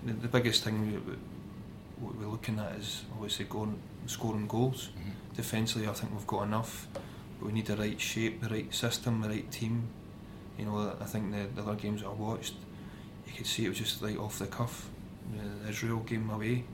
The, 0.05 0.12
the 0.12 0.28
biggest 0.28 0.64
thing 0.64 0.80
we, 0.80 2.07
we, 2.07 2.24
are 2.24 2.28
looking 2.28 2.59
at 2.59 2.72
is 2.76 3.05
obviously 3.12 3.47
going 3.47 3.78
scoring 4.07 4.47
goals. 4.47 4.88
Mm-hmm. 4.88 5.11
Defensively, 5.34 5.88
I 5.88 5.92
think 5.92 6.12
we've 6.12 6.26
got 6.26 6.45
enough 6.45 6.86
but 7.38 7.47
we 7.47 7.53
need 7.53 7.66
the 7.66 7.76
right 7.76 8.01
shape, 8.01 8.40
the 8.40 8.49
right 8.49 8.72
system, 8.74 9.20
the 9.20 9.28
right 9.28 9.51
team. 9.51 9.88
You 10.59 10.66
know, 10.66 10.97
I 11.01 11.05
think 11.05 11.32
the, 11.32 11.47
the 11.55 11.62
other 11.68 11.74
games 11.74 12.03
I 12.03 12.09
watched, 12.09 12.55
you 13.26 13.32
could 13.32 13.47
see 13.47 13.66
it 13.66 13.68
was 13.68 13.78
just 13.78 14.03
like 14.03 14.18
off 14.18 14.38
the 14.38 14.47
cuff. 14.47 14.88
The 15.32 15.68
Israel 15.68 15.99
game 16.01 16.30
away, 16.30 16.64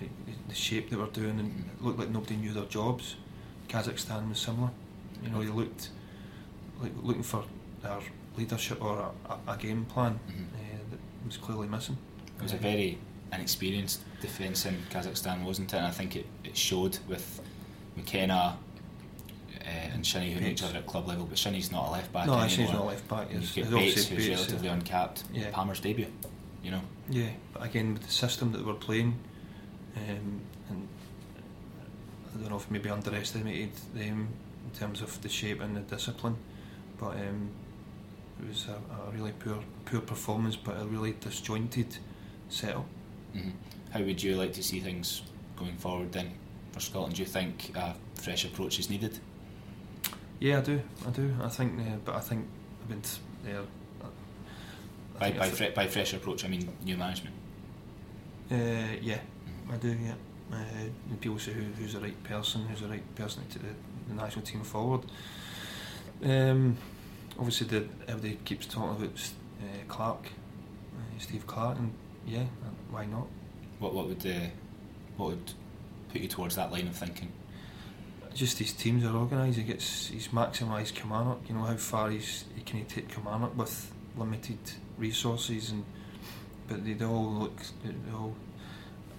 the, 0.00 0.06
the 0.48 0.54
shape 0.54 0.90
they 0.90 0.96
were 0.96 1.06
doing, 1.06 1.38
and 1.40 1.64
it 1.70 1.84
looked 1.84 1.98
like 1.98 2.10
nobody 2.10 2.36
knew 2.36 2.52
their 2.52 2.64
jobs. 2.64 3.16
Kazakhstan 3.68 4.28
was 4.28 4.38
similar. 4.38 4.70
You 5.22 5.30
know, 5.30 5.42
they 5.42 5.50
looked 5.50 5.90
like 6.80 6.92
looking 7.02 7.22
for 7.22 7.44
their 7.82 7.98
leadership 8.36 8.82
or 8.82 9.12
a, 9.28 9.52
a 9.52 9.56
game 9.56 9.84
plan 9.84 10.18
mm-hmm. 10.28 10.42
uh, 10.42 10.78
that 10.90 10.98
was 11.26 11.36
clearly 11.36 11.68
missing. 11.68 11.96
It 12.38 12.42
was 12.42 12.52
a 12.52 12.56
very 12.56 12.98
inexperienced 13.32 14.02
defence 14.20 14.66
in 14.66 14.76
Kazakhstan, 14.90 15.44
wasn't 15.44 15.72
it? 15.72 15.76
And 15.76 15.86
I 15.86 15.90
think 15.90 16.16
it, 16.16 16.26
it 16.44 16.56
showed 16.56 16.98
with 17.08 17.40
McKenna 17.96 18.58
uh, 19.60 19.68
and 19.68 20.06
Shinnie 20.06 20.32
who 20.32 20.40
know 20.40 20.48
each 20.48 20.62
other 20.62 20.78
at 20.78 20.86
club 20.86 21.08
level, 21.08 21.26
but 21.26 21.38
Shinnie's 21.38 21.72
not 21.72 21.88
a 21.88 21.90
left 21.92 22.12
back. 22.12 22.26
No, 22.26 22.34
Shinnie's 22.48 22.72
not 22.72 22.82
a 22.82 22.84
left 22.84 23.08
back. 23.08 23.32
You 23.32 23.40
get 23.40 23.70
Bates, 23.70 24.06
who's 24.06 24.26
Bates, 24.26 24.28
relatively 24.28 24.68
yeah. 24.68 24.74
uncapped. 24.74 25.24
Yeah. 25.32 25.50
Palmer's 25.52 25.80
debut, 25.80 26.06
you 26.62 26.70
know. 26.70 26.80
Yeah, 27.08 27.30
but 27.52 27.62
again 27.64 27.94
with 27.94 28.02
the 28.02 28.12
system 28.12 28.52
that 28.52 28.58
they 28.58 28.64
were 28.64 28.74
playing, 28.74 29.18
um, 29.96 30.40
and 30.68 30.88
I 32.34 32.40
don't 32.40 32.50
know 32.50 32.56
if 32.56 32.70
maybe 32.70 32.90
underestimated 32.90 33.72
them 33.94 34.28
in 34.64 34.78
terms 34.78 35.02
of 35.02 35.20
the 35.22 35.28
shape 35.28 35.60
and 35.60 35.76
the 35.76 35.80
discipline, 35.80 36.36
but 36.98 37.10
um, 37.10 37.50
it 38.40 38.48
was 38.48 38.66
a, 38.68 39.08
a, 39.08 39.10
really 39.12 39.32
poor 39.32 39.58
poor 39.84 40.00
performance, 40.00 40.56
but 40.56 40.80
a 40.80 40.84
really 40.84 41.12
disjointed 41.20 41.96
setup. 42.48 42.86
Mm-hmm. 43.34 43.50
How 43.90 44.00
would 44.00 44.22
you 44.22 44.36
like 44.36 44.52
to 44.54 44.62
see 44.62 44.80
things 44.80 45.22
going 45.56 45.76
forward 45.76 46.12
then 46.12 46.32
for 46.72 46.80
Scotland? 46.80 47.14
Do 47.14 47.22
you 47.22 47.28
think 47.28 47.72
a 47.76 47.94
fresh 48.14 48.44
approach 48.44 48.78
is 48.78 48.90
needed? 48.90 49.18
Yeah, 50.40 50.58
I 50.58 50.60
do. 50.62 50.80
I 51.06 51.10
do. 51.10 51.34
I 51.42 51.48
think, 51.48 51.80
uh, 51.80 51.96
but 52.04 52.16
I 52.16 52.20
think 52.20 52.46
I've 52.82 52.88
been 52.88 53.02
there. 53.44 53.60
Uh, 54.02 54.06
by 55.18 55.30
by, 55.30 55.48
fre- 55.48 55.74
by 55.74 55.86
fresh 55.86 56.12
approach, 56.12 56.44
I 56.44 56.48
mean 56.48 56.68
new 56.84 56.96
management. 56.96 57.34
Uh, 58.50 58.56
yeah, 59.00 59.18
mm-hmm. 59.18 59.72
I 59.72 59.76
do. 59.76 59.88
Yeah, 59.88 60.14
uh, 60.52 60.56
and 61.10 61.20
people 61.20 61.38
say 61.38 61.52
who, 61.52 61.62
who's 61.78 61.94
the 61.94 62.00
right 62.00 62.24
person, 62.24 62.66
who's 62.66 62.80
the 62.80 62.88
right 62.88 63.14
person 63.14 63.46
to 63.50 63.58
the, 63.58 63.68
the 64.08 64.14
national 64.14 64.44
team 64.44 64.62
forward. 64.62 65.02
Um, 66.24 66.76
obviously, 67.38 67.66
the, 67.66 67.88
everybody 68.08 68.38
keeps 68.44 68.66
talking 68.66 69.04
about 69.04 69.30
uh, 69.60 69.84
Clarke, 69.88 70.26
uh, 70.26 71.18
Steve 71.18 71.46
Clarke, 71.46 71.78
and 71.78 71.92
yeah, 72.26 72.40
uh, 72.42 72.70
why 72.90 73.06
not? 73.06 73.26
What 73.78 73.94
what 73.94 74.08
would 74.08 74.26
uh, 74.26 74.48
what 75.16 75.30
would 75.30 75.52
put 76.10 76.20
you 76.20 76.28
towards 76.28 76.56
that 76.56 76.72
line 76.72 76.86
of 76.86 76.96
thinking? 76.96 77.32
just 78.34 78.58
his 78.58 78.72
teams 78.72 79.04
are 79.04 79.14
organised. 79.14 79.56
He 79.56 79.64
gets 79.64 80.08
he's 80.08 80.28
maximised 80.28 80.94
Kilmarnock. 80.94 81.48
You 81.48 81.54
know 81.54 81.62
how 81.62 81.76
far 81.76 82.10
he's 82.10 82.44
he 82.54 82.62
can 82.62 82.84
take 82.86 83.08
Kilmarnock 83.08 83.56
with 83.56 83.92
limited 84.16 84.58
resources 84.98 85.70
and 85.70 85.84
but 86.68 86.84
they, 86.84 86.94
they 86.94 87.04
all 87.04 87.32
look 87.32 87.56
they 87.84 88.12
all. 88.12 88.34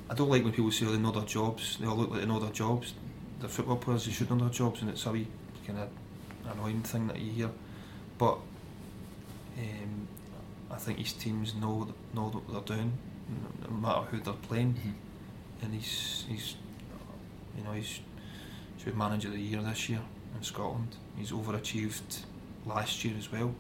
I 0.10 0.14
don't 0.14 0.30
like 0.30 0.44
when 0.44 0.54
people 0.54 0.72
say 0.72 0.86
oh, 0.86 0.92
they 0.92 0.98
know 0.98 1.12
their 1.12 1.24
jobs. 1.24 1.78
They 1.78 1.88
all 1.88 1.96
look 1.96 2.12
like 2.12 2.20
they 2.22 2.28
know 2.28 2.40
their 2.40 2.52
jobs. 2.52 2.94
They're 3.40 3.50
football 3.50 3.78
players. 3.78 4.06
They 4.06 4.12
should 4.12 4.30
know 4.30 4.38
their 4.38 4.50
jobs, 4.50 4.82
and 4.82 4.90
it's 4.90 5.06
a 5.06 5.12
wee 5.12 5.28
kind 5.66 5.80
of 5.80 5.90
annoying 6.52 6.82
thing 6.82 7.08
that 7.08 7.20
you 7.20 7.32
hear. 7.32 7.50
But 8.18 8.38
um, 9.58 10.08
I 10.72 10.76
think 10.78 11.00
his 11.00 11.14
teams 11.14 11.54
know 11.56 11.88
know 12.14 12.30
what 12.30 12.68
they're 12.68 12.78
doing, 12.78 12.94
no 13.70 13.76
matter 13.76 14.02
who 14.12 14.20
they're 14.20 14.34
playing. 14.34 14.74
Mhm. 14.74 14.94
And 15.64 15.74
he's 15.74 16.26
he's 16.30 16.56
you 17.58 17.64
know 17.64 17.72
he's 17.72 18.00
should 18.78 18.94
be 18.94 18.98
manager 18.98 19.30
of 19.30 19.34
the 19.34 19.40
year 19.42 19.62
this 19.62 19.90
year 19.90 20.02
in 20.36 20.44
Scotland. 20.44 20.96
He's 21.18 21.32
overachieved 21.32 22.24
last 22.66 23.04
year 23.06 23.16
as 23.18 23.32
well 23.32 23.54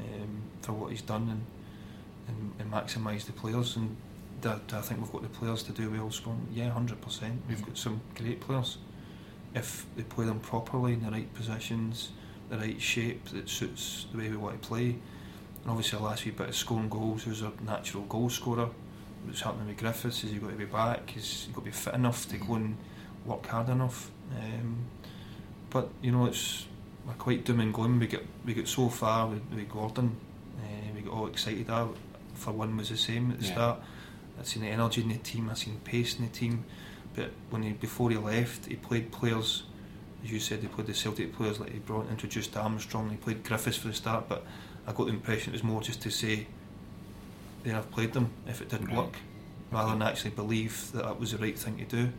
um, 0.00 0.42
for 0.62 0.72
what 0.72 0.90
he's 0.90 1.02
done 1.02 1.28
and 1.28 1.44
and, 2.28 2.52
and 2.60 2.70
maximise 2.72 3.24
the 3.26 3.32
players. 3.32 3.76
And 3.76 3.96
do, 4.40 4.52
do 4.68 4.76
I 4.76 4.80
think 4.80 5.00
we've 5.00 5.10
got 5.10 5.22
the 5.22 5.28
players 5.28 5.62
to 5.64 5.72
do 5.72 5.90
well, 5.90 6.10
Scotland? 6.10 6.48
Yeah, 6.52 6.70
hundred 6.70 7.00
percent. 7.00 7.42
We've 7.48 7.64
got 7.64 7.76
some 7.76 8.00
great 8.14 8.40
players. 8.40 8.78
If 9.54 9.86
they 9.96 10.02
play 10.02 10.26
them 10.26 10.40
properly 10.40 10.92
in 10.94 11.02
the 11.02 11.10
right 11.10 11.32
positions, 11.34 12.10
the 12.50 12.58
right 12.58 12.80
shape 12.80 13.26
that 13.30 13.48
suits 13.48 14.06
the 14.12 14.18
way 14.18 14.28
we 14.28 14.36
want 14.36 14.60
to 14.60 14.68
play. 14.68 14.84
And 15.62 15.66
obviously, 15.66 15.98
the 15.98 16.04
last 16.04 16.24
wee 16.24 16.30
bit 16.30 16.48
of 16.48 16.56
scoring 16.56 16.88
goals, 16.88 17.24
who's 17.24 17.42
a 17.42 17.52
natural 17.64 18.04
goal 18.04 18.28
scorer. 18.30 18.68
What's 19.24 19.40
happening 19.40 19.68
with 19.68 19.78
Griffiths 19.78 20.24
is 20.24 20.30
he 20.30 20.38
got 20.38 20.50
to 20.50 20.56
be 20.56 20.64
back. 20.64 21.10
he's 21.10 21.48
got 21.52 21.60
to 21.60 21.64
be 21.64 21.70
fit 21.70 21.94
enough 21.94 22.28
to 22.28 22.36
go 22.36 22.54
and 22.54 22.76
work 23.26 23.46
hard 23.46 23.68
enough. 23.68 24.10
Um, 24.36 24.76
but 25.70 25.88
you 26.02 26.12
know, 26.12 26.26
it's 26.26 26.66
we're 27.06 27.14
quite 27.14 27.44
doom 27.44 27.60
and 27.60 27.72
gloom. 27.74 27.98
We 27.98 28.06
get 28.06 28.24
we 28.44 28.54
get 28.54 28.68
so 28.68 28.88
far 28.88 29.26
with, 29.26 29.42
with 29.50 29.68
Gordon. 29.68 30.16
Uh, 30.58 30.92
we 30.94 31.00
got 31.02 31.12
all 31.14 31.26
excited. 31.26 31.68
I, 31.68 31.86
for 32.34 32.52
one, 32.52 32.76
was 32.76 32.90
the 32.90 32.96
same 32.96 33.32
at 33.32 33.40
the 33.40 33.46
Yeah. 33.46 33.52
start. 33.52 33.80
I've 34.38 34.46
seen 34.46 34.62
the 34.62 34.68
energy 34.68 35.02
in 35.02 35.08
the 35.08 35.16
team. 35.16 35.48
I've 35.50 35.58
seen 35.58 35.80
pace 35.82 36.16
in 36.18 36.26
the 36.26 36.30
team. 36.30 36.64
But 37.18 37.32
when 37.50 37.64
he 37.64 37.72
before 37.72 38.10
he 38.10 38.16
left, 38.16 38.66
he 38.66 38.76
played 38.76 39.10
players. 39.10 39.64
As 40.22 40.30
you 40.30 40.38
said, 40.38 40.60
he 40.60 40.68
played 40.68 40.86
the 40.86 40.94
Celtic 40.94 41.32
players 41.32 41.58
like 41.58 41.72
he 41.72 41.80
brought 41.80 42.08
introduced 42.10 42.56
Armstrong. 42.56 43.10
He 43.10 43.16
played 43.16 43.42
Griffiths 43.42 43.76
for 43.76 43.88
the 43.88 43.94
start, 43.94 44.28
but 44.28 44.44
I 44.86 44.92
got 44.92 45.06
the 45.06 45.12
impression 45.12 45.52
it 45.52 45.54
was 45.54 45.64
more 45.64 45.82
just 45.82 46.00
to 46.02 46.10
say, 46.10 46.46
"There, 47.64 47.74
I've 47.74 47.90
played 47.90 48.12
them." 48.12 48.30
If 48.46 48.60
it 48.62 48.68
didn't 48.68 48.86
Right. 48.86 48.98
work, 48.98 49.16
rather 49.72 49.90
than 49.90 50.02
actually 50.02 50.30
believe 50.30 50.92
that 50.92 51.02
that 51.06 51.18
was 51.18 51.32
the 51.32 51.38
right 51.38 51.58
thing 51.58 51.78
to 51.78 51.84
do, 51.84 52.12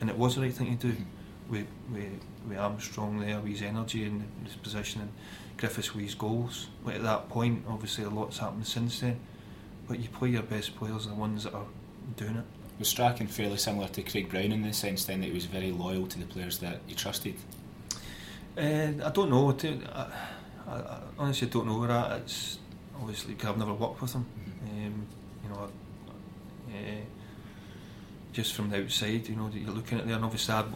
and 0.00 0.08
it 0.08 0.16
was 0.16 0.36
the 0.36 0.40
right 0.40 0.54
thing 0.54 0.76
to 0.78 0.86
do. 0.88 0.94
Mhm. 0.94 1.04
With, 1.50 1.66
with, 1.92 2.20
with 2.48 2.58
Armstrong 2.58 3.20
there, 3.20 3.38
with 3.38 3.52
his 3.52 3.62
energy 3.62 4.04
and 4.04 4.24
his 4.42 4.56
position, 4.56 5.02
and 5.02 5.12
Griffiths 5.58 5.94
with 5.94 6.02
his 6.04 6.14
goals. 6.16 6.68
But 6.84 6.94
at 6.94 7.02
that 7.02 7.28
point, 7.28 7.64
obviously, 7.68 8.02
a 8.04 8.10
lot's 8.10 8.38
happened 8.38 8.66
since 8.66 8.98
then. 9.00 9.20
But 9.86 10.00
you 10.00 10.08
play 10.08 10.30
your 10.30 10.42
best 10.42 10.74
players, 10.76 11.06
the 11.06 11.14
ones 11.14 11.44
that 11.44 11.54
are 11.54 11.66
doing 12.16 12.36
it. 12.36 12.44
Was 12.78 12.88
Strachan 12.88 13.26
fairly 13.26 13.56
similar 13.56 13.88
to 13.88 14.02
Craig 14.02 14.28
Brown 14.28 14.52
in 14.52 14.62
the 14.62 14.72
sense 14.72 15.04
then 15.06 15.20
that 15.20 15.28
he 15.28 15.32
was 15.32 15.46
very 15.46 15.70
loyal 15.72 16.06
to 16.08 16.18
the 16.18 16.26
players 16.26 16.58
that 16.58 16.80
he 16.86 16.94
trusted? 16.94 17.34
Uh, 18.56 18.92
I 19.04 19.10
don't 19.10 19.30
know. 19.30 19.50
I, 19.50 20.06
I, 20.68 20.72
I 20.74 20.98
honestly 21.18 21.48
don't 21.48 21.66
know 21.66 21.78
where 21.78 21.88
that. 21.88 22.20
It's 22.20 22.58
obviously 23.00 23.34
'cause 23.34 23.50
I've 23.50 23.58
never 23.58 23.72
worked 23.74 24.00
with 24.02 24.12
him. 24.12 24.26
Um, 24.68 25.06
you 25.42 25.48
know, 25.50 25.70
uh, 26.70 27.00
just 28.32 28.52
from 28.54 28.68
the 28.70 28.82
outside, 28.82 29.26
you 29.28 29.36
know, 29.36 29.48
that 29.48 29.58
you're 29.58 29.70
looking 29.72 29.98
at 29.98 30.06
there, 30.06 30.16
and 30.16 30.24
obviously 30.24 30.54
I'd 30.54 30.66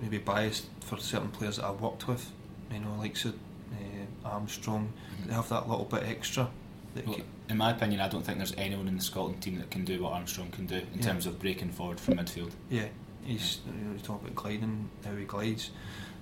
maybe 0.00 0.18
biased 0.18 0.66
for 0.80 0.98
certain 0.98 1.28
players 1.30 1.56
that 1.56 1.64
I've 1.66 1.80
worked 1.80 2.06
with. 2.06 2.30
You 2.72 2.80
know, 2.80 2.94
like 2.98 3.16
so, 3.16 3.30
uh, 3.30 4.28
Armstrong, 4.28 4.92
they 5.26 5.34
have 5.34 5.48
that 5.48 5.68
little 5.68 5.84
bit 5.86 6.04
extra. 6.04 6.48
Well, 7.06 7.20
in 7.48 7.56
my 7.56 7.70
opinion, 7.70 8.00
I 8.00 8.08
don't 8.08 8.24
think 8.24 8.38
there's 8.38 8.54
anyone 8.56 8.88
in 8.88 8.96
the 8.96 9.02
Scotland 9.02 9.42
team 9.42 9.58
that 9.58 9.70
can 9.70 9.84
do 9.84 10.02
what 10.02 10.12
Armstrong 10.12 10.50
can 10.50 10.66
do 10.66 10.76
in 10.76 10.86
Yeah. 10.96 11.02
terms 11.02 11.26
of 11.26 11.38
breaking 11.38 11.70
forward 11.72 11.98
from 12.00 12.14
midfield. 12.14 12.52
Yeah, 12.70 12.86
he's 13.24 13.60
you 13.66 13.72
know, 13.84 13.92
you 13.94 13.98
talk 14.00 14.20
about 14.22 14.34
gliding, 14.34 14.90
how 15.04 15.14
he 15.16 15.24
glides. 15.24 15.70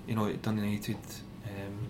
You 0.06 0.14
know, 0.14 0.26
at 0.28 0.42
Dundee 0.42 0.62
United, 0.62 0.96
um, 1.44 1.88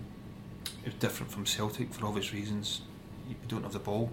it 0.83 0.93
was 0.93 0.93
different 0.95 1.31
from 1.31 1.45
Celtic 1.45 1.93
for 1.93 2.05
obvious 2.07 2.33
reasons. 2.33 2.81
You 3.29 3.35
don't 3.47 3.63
have 3.63 3.73
the 3.73 3.79
ball 3.79 4.09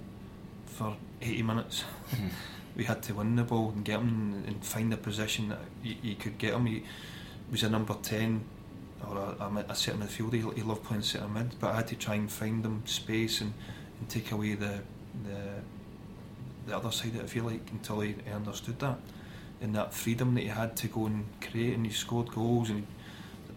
for 0.66 0.96
80 1.22 1.42
minutes. 1.42 1.84
we 2.76 2.84
had 2.84 3.02
to 3.04 3.14
win 3.14 3.36
the 3.36 3.44
ball 3.44 3.70
and 3.70 3.84
get 3.84 4.00
him 4.00 4.42
and 4.46 4.64
find 4.64 4.92
a 4.92 4.96
position 4.96 5.48
that 5.50 5.60
you, 5.82 5.94
you 6.02 6.14
could 6.16 6.36
get 6.38 6.52
him. 6.54 6.66
He 6.66 6.82
was 7.50 7.62
a 7.62 7.70
number 7.70 7.94
10 8.02 8.44
or 9.08 9.16
a, 9.16 9.44
a, 9.44 9.64
a 9.68 9.74
centre 9.74 10.04
midfielder. 10.04 10.32
He, 10.32 10.56
he 10.56 10.62
loved 10.62 10.82
playing 10.84 11.02
centre 11.02 11.28
mid, 11.28 11.58
but 11.60 11.70
I 11.72 11.76
had 11.76 11.86
to 11.88 11.96
try 11.96 12.14
and 12.16 12.30
find 12.30 12.64
him 12.64 12.82
space 12.86 13.40
and, 13.40 13.54
and 14.05 14.11
take 14.11 14.32
away 14.32 14.55
the, 14.55 14.80
the 15.24 15.40
the 16.66 16.76
other 16.76 16.90
side 16.90 17.14
of 17.14 17.16
it, 17.16 17.24
if 17.24 17.36
you 17.36 17.42
like, 17.42 17.70
until 17.72 18.00
he, 18.00 18.14
he 18.24 18.32
understood 18.32 18.78
that. 18.78 18.98
And 19.61 19.74
that 19.74 19.92
freedom 19.92 20.34
that 20.34 20.42
he 20.42 20.48
had 20.48 20.76
to 20.76 20.88
go 20.88 21.07
and 21.07 21.26
create, 21.40 21.74
and 21.74 21.86
he 21.86 21.92
scored 21.92 22.30
goals, 22.30 22.70
and 22.70 22.86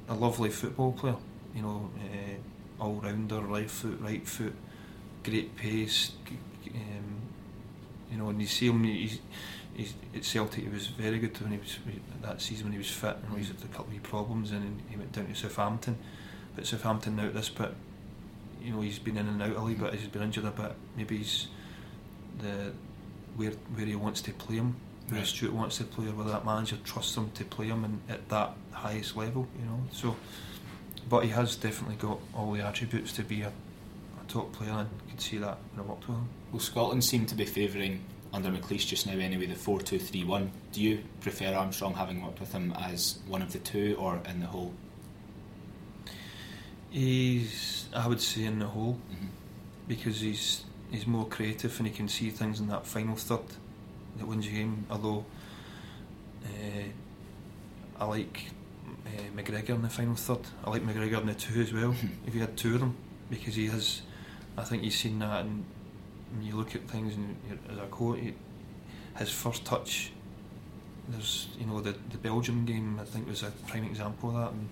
a 0.10 0.14
lovely 0.14 0.50
football 0.50 0.92
player, 0.92 1.16
you 1.56 1.62
know, 1.62 1.90
uh, 2.00 2.84
all 2.84 2.96
rounder, 2.96 3.42
right 3.42 3.70
foot, 3.70 3.98
right 4.02 4.26
foot, 4.28 4.54
great 5.24 5.56
pace, 5.56 6.12
um, 6.74 7.22
you 8.12 8.18
know, 8.18 8.30
and 8.30 8.42
you 8.42 8.48
see 8.48 8.68
him, 8.68 8.84
he's, 8.84 9.20
he's, 9.74 9.94
at 10.16 10.24
Celtic 10.24 10.64
he 10.64 10.70
was 10.70 10.88
very 10.88 11.20
good 11.20 11.40
when 11.42 11.52
he 11.52 11.58
was 11.58 11.78
that 12.22 12.42
season 12.42 12.66
when 12.66 12.74
he 12.74 12.78
was 12.78 12.90
fit, 12.90 13.18
and 13.28 13.38
he's 13.38 13.48
had 13.48 13.58
a 13.64 13.68
couple 13.76 13.96
of 13.96 14.04
problems, 14.04 14.52
and 14.52 14.82
he 14.90 14.98
went 14.98 15.12
down 15.14 15.28
to 15.28 15.36
Southampton. 15.36 15.98
But 16.56 16.68
Southampton 16.68 17.16
now 17.16 17.26
at 17.26 17.34
this 17.34 17.50
bit, 17.50 17.74
you 18.68 18.74
know, 18.74 18.82
he's 18.82 19.00
been 19.00 19.18
in 19.18 19.28
and 19.28 19.42
out 19.42 19.56
a 19.56 19.62
little 19.62 19.86
bit, 19.86 19.94
he's 19.98 20.10
been 20.10 20.24
injured 20.24 20.44
a 20.46 20.52
bit, 20.52 20.74
maybe 20.98 21.18
he's 21.18 21.48
the 22.40 22.74
where 23.38 23.52
where 23.52 23.86
he 23.86 23.96
wants 23.96 24.22
to 24.22 24.34
play 24.34 24.58
him, 24.58 24.76
where 25.08 25.20
Right. 25.20 25.28
Stuart 25.28 25.54
wants 25.54 25.78
to 25.78 25.86
play, 25.86 26.08
or 26.08 26.12
whether 26.12 26.32
that 26.32 26.46
manager 26.46 26.78
trusts 26.84 27.16
him 27.16 27.32
to 27.32 27.46
play 27.46 27.68
him 27.68 27.86
and 27.86 28.02
at 28.10 28.28
that 28.30 28.52
highest 28.72 29.16
level, 29.16 29.48
you 29.58 29.66
know. 29.66 29.80
So, 29.92 30.18
but 31.10 31.24
he 31.24 31.30
has 31.30 31.56
definitely 31.56 31.96
got 31.96 32.20
all 32.36 32.52
the 32.52 32.62
attributes 32.62 33.14
to 33.14 33.24
be 33.24 33.42
a, 33.42 33.48
a 33.48 34.26
top 34.28 34.52
player, 34.52 34.72
and 34.72 34.90
you 35.06 35.12
can 35.12 35.20
see 35.20 35.38
that 35.38 35.58
when 35.74 35.86
I 35.86 35.90
worked 35.90 36.08
with 36.08 36.18
him. 36.18 36.28
Well, 36.52 36.60
Scotland 36.60 37.06
seem 37.06 37.26
to 37.28 37.36
be 37.36 37.46
favouring 37.46 38.04
under 38.34 38.50
McLeish 38.50 38.86
just 38.88 39.08
now 39.08 39.14
anyway 39.14 39.46
the 39.46 39.56
4 39.56 39.80
2 39.80 39.98
3 39.98 40.26
1. 40.26 40.52
Do 40.74 40.82
you 40.82 41.04
prefer 41.22 41.54
Armstrong 41.54 41.94
having 41.94 42.22
worked 42.22 42.42
with 42.42 42.52
him 42.52 42.74
as 42.78 43.20
one 43.28 43.42
of 43.42 43.54
the 43.54 43.60
two 43.60 43.96
or 43.98 44.20
in 44.28 44.42
the 44.42 44.48
whole? 44.48 44.74
He's, 46.90 47.88
I 47.94 48.08
would 48.08 48.22
say, 48.22 48.46
in 48.46 48.60
the 48.60 48.68
hole 48.68 48.98
Mhm. 49.12 49.28
because 49.88 50.22
he's 50.22 50.64
he's 50.92 51.06
more 51.06 51.26
creative 51.28 51.78
and 51.80 51.88
he 51.88 51.94
can 51.94 52.08
see 52.08 52.30
things 52.30 52.60
in 52.62 52.68
that 52.68 52.88
final 52.88 53.16
third 53.16 53.46
that 54.18 54.26
wins 54.26 54.46
you 54.46 54.54
game. 54.54 54.86
Although 54.90 55.26
uh, 56.46 56.84
I 58.00 58.06
like 58.06 58.52
uh, 59.06 59.10
McGregor 59.36 59.70
in 59.72 59.82
the 59.82 59.90
final 59.90 60.16
third. 60.16 60.40
I 60.64 60.70
like 60.70 60.84
McGregor 60.84 61.20
in 61.22 61.28
the 61.28 61.34
two 61.34 61.62
as 61.62 61.74
well. 61.74 61.94
if 62.26 62.34
you 62.34 62.40
had 62.42 62.56
two 62.56 62.76
of 62.76 62.80
them, 62.80 62.96
because 63.30 63.56
he 63.56 63.68
has, 63.68 64.02
I 64.58 64.64
think 64.64 64.84
he's 64.84 64.98
seen 64.98 65.20
that. 65.20 65.42
And 65.42 65.66
when 66.34 66.44
you 66.46 66.56
look 66.56 66.74
at 66.76 66.88
things 66.90 67.16
and 67.16 67.36
as 67.70 67.78
a 67.78 67.88
coach, 67.88 68.20
he, 68.20 68.34
his 69.18 69.30
first 69.32 69.66
touch. 69.66 70.12
There's 71.10 71.48
you 71.60 71.66
know 71.66 71.80
the 71.82 71.96
the 72.12 72.18
Belgium 72.18 72.66
game 72.66 73.00
I 73.02 73.06
think 73.06 73.28
was 73.28 73.44
a 73.44 73.52
prime 73.68 73.84
example 73.86 74.30
of 74.30 74.36
that. 74.36 74.52
And, 74.52 74.70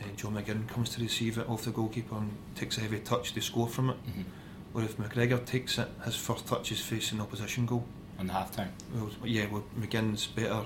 uh, 0.00 0.04
John 0.16 0.34
McGinn 0.34 0.68
comes 0.68 0.90
to 0.90 1.00
receive 1.02 1.38
it 1.38 1.48
off 1.48 1.64
the 1.64 1.70
goalkeeper 1.70 2.16
and 2.16 2.30
takes 2.54 2.78
a 2.78 2.80
heavy 2.82 3.00
touch 3.00 3.32
to 3.34 3.40
score 3.40 3.68
from 3.68 3.90
it. 3.90 3.96
Mhm. 4.06 4.24
Where 4.72 4.84
if 4.84 4.96
McGregor 4.98 5.44
takes 5.44 5.78
it, 5.78 5.88
his 6.04 6.16
first 6.16 6.46
touch 6.46 6.70
is 6.72 6.80
facing 6.80 7.20
opposition 7.20 7.64
goal. 7.66 7.84
On 8.18 8.26
the 8.26 8.32
half 8.32 8.50
time? 8.54 8.72
Well, 8.94 9.10
yeah, 9.24 9.46
well, 9.46 9.64
McGinn's 9.78 10.26
better, 10.26 10.64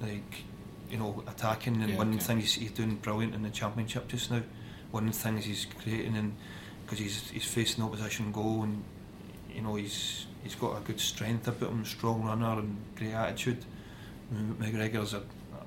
like, 0.00 0.44
you 0.90 0.98
know, 0.98 1.22
attacking 1.26 1.80
and 1.82 1.90
Yeah, 1.90 1.98
winning 1.98 2.16
okay. 2.16 2.24
things. 2.24 2.52
He's 2.54 2.70
doing 2.72 2.96
brilliant 2.96 3.34
in 3.34 3.42
the 3.42 3.50
championship 3.50 4.08
just 4.08 4.30
now. 4.30 4.42
Winning 4.92 5.12
things 5.12 5.44
he's 5.46 5.66
creating, 5.82 6.16
and 6.16 6.34
because 6.84 6.98
he's 7.00 7.30
he's 7.30 7.44
facing 7.44 7.82
the 7.82 7.90
opposition 7.90 8.30
goal, 8.30 8.62
and 8.62 8.84
you 9.52 9.60
know 9.62 9.74
he's 9.74 10.26
he's 10.44 10.54
got 10.54 10.76
a 10.76 10.80
good 10.80 11.00
strength 11.00 11.48
about 11.48 11.70
him, 11.70 11.84
strong 11.84 12.22
runner, 12.24 12.58
and 12.60 12.76
great 12.94 13.12
attitude. 13.12 13.64
McGregor's 14.32 15.14
a, 15.14 15.22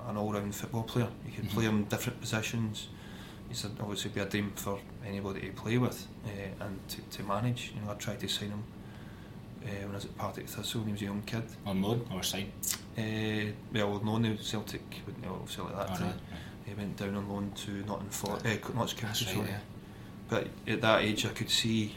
an 0.07 0.17
all-round 0.17 0.55
football 0.55 0.84
player. 0.84 1.09
You 1.25 1.31
can 1.34 1.47
play 1.47 1.65
Mhm. 1.65 1.69
him 1.69 1.84
different 1.85 2.19
positions. 2.21 2.88
He's 3.49 3.65
obviously 3.65 4.11
be 4.11 4.19
a 4.21 4.25
dream 4.25 4.51
for 4.55 4.79
anybody 5.05 5.41
to 5.41 5.51
play 5.51 5.77
with 5.77 6.07
uh, 6.25 6.63
and 6.65 6.79
to, 6.89 7.01
to 7.17 7.23
manage. 7.23 7.71
You 7.75 7.81
know, 7.81 7.91
I 7.91 7.95
tried 7.95 8.19
to 8.21 8.27
sign 8.27 8.49
him 8.49 8.63
uh, 9.63 9.67
when 9.84 9.91
I 9.91 9.95
was 9.95 10.05
at 10.05 10.17
Partick 10.17 10.47
Thistle 10.47 10.81
when 10.81 10.88
he 10.88 10.93
was 10.93 11.01
a 11.01 11.05
young 11.05 11.21
kid. 11.23 11.43
On 11.65 11.81
loan 11.81 12.05
or 12.13 12.23
sign? 12.23 12.51
Uh, 12.97 13.51
well, 13.73 14.01
no, 14.03 14.17
no, 14.17 14.35
Celtic 14.38 15.01
wouldn't 15.05 15.23
know 15.23 15.41
that 15.45 15.89
Oh, 15.91 15.95
time. 15.95 16.03
right. 16.07 16.15
He 16.65 16.73
went 16.73 16.97
down 16.97 17.15
on 17.15 17.29
loan 17.29 17.51
to 17.65 17.71
Nottingham 17.85 18.09
Forest, 18.09 18.45
uh, 18.45 18.73
Notts 18.73 18.93
County, 18.93 19.25
right, 19.39 19.47
yeah. 19.49 19.59
But 20.29 20.47
at 20.67 20.81
that 20.81 21.01
age, 21.03 21.25
I 21.25 21.29
could 21.29 21.49
see 21.49 21.95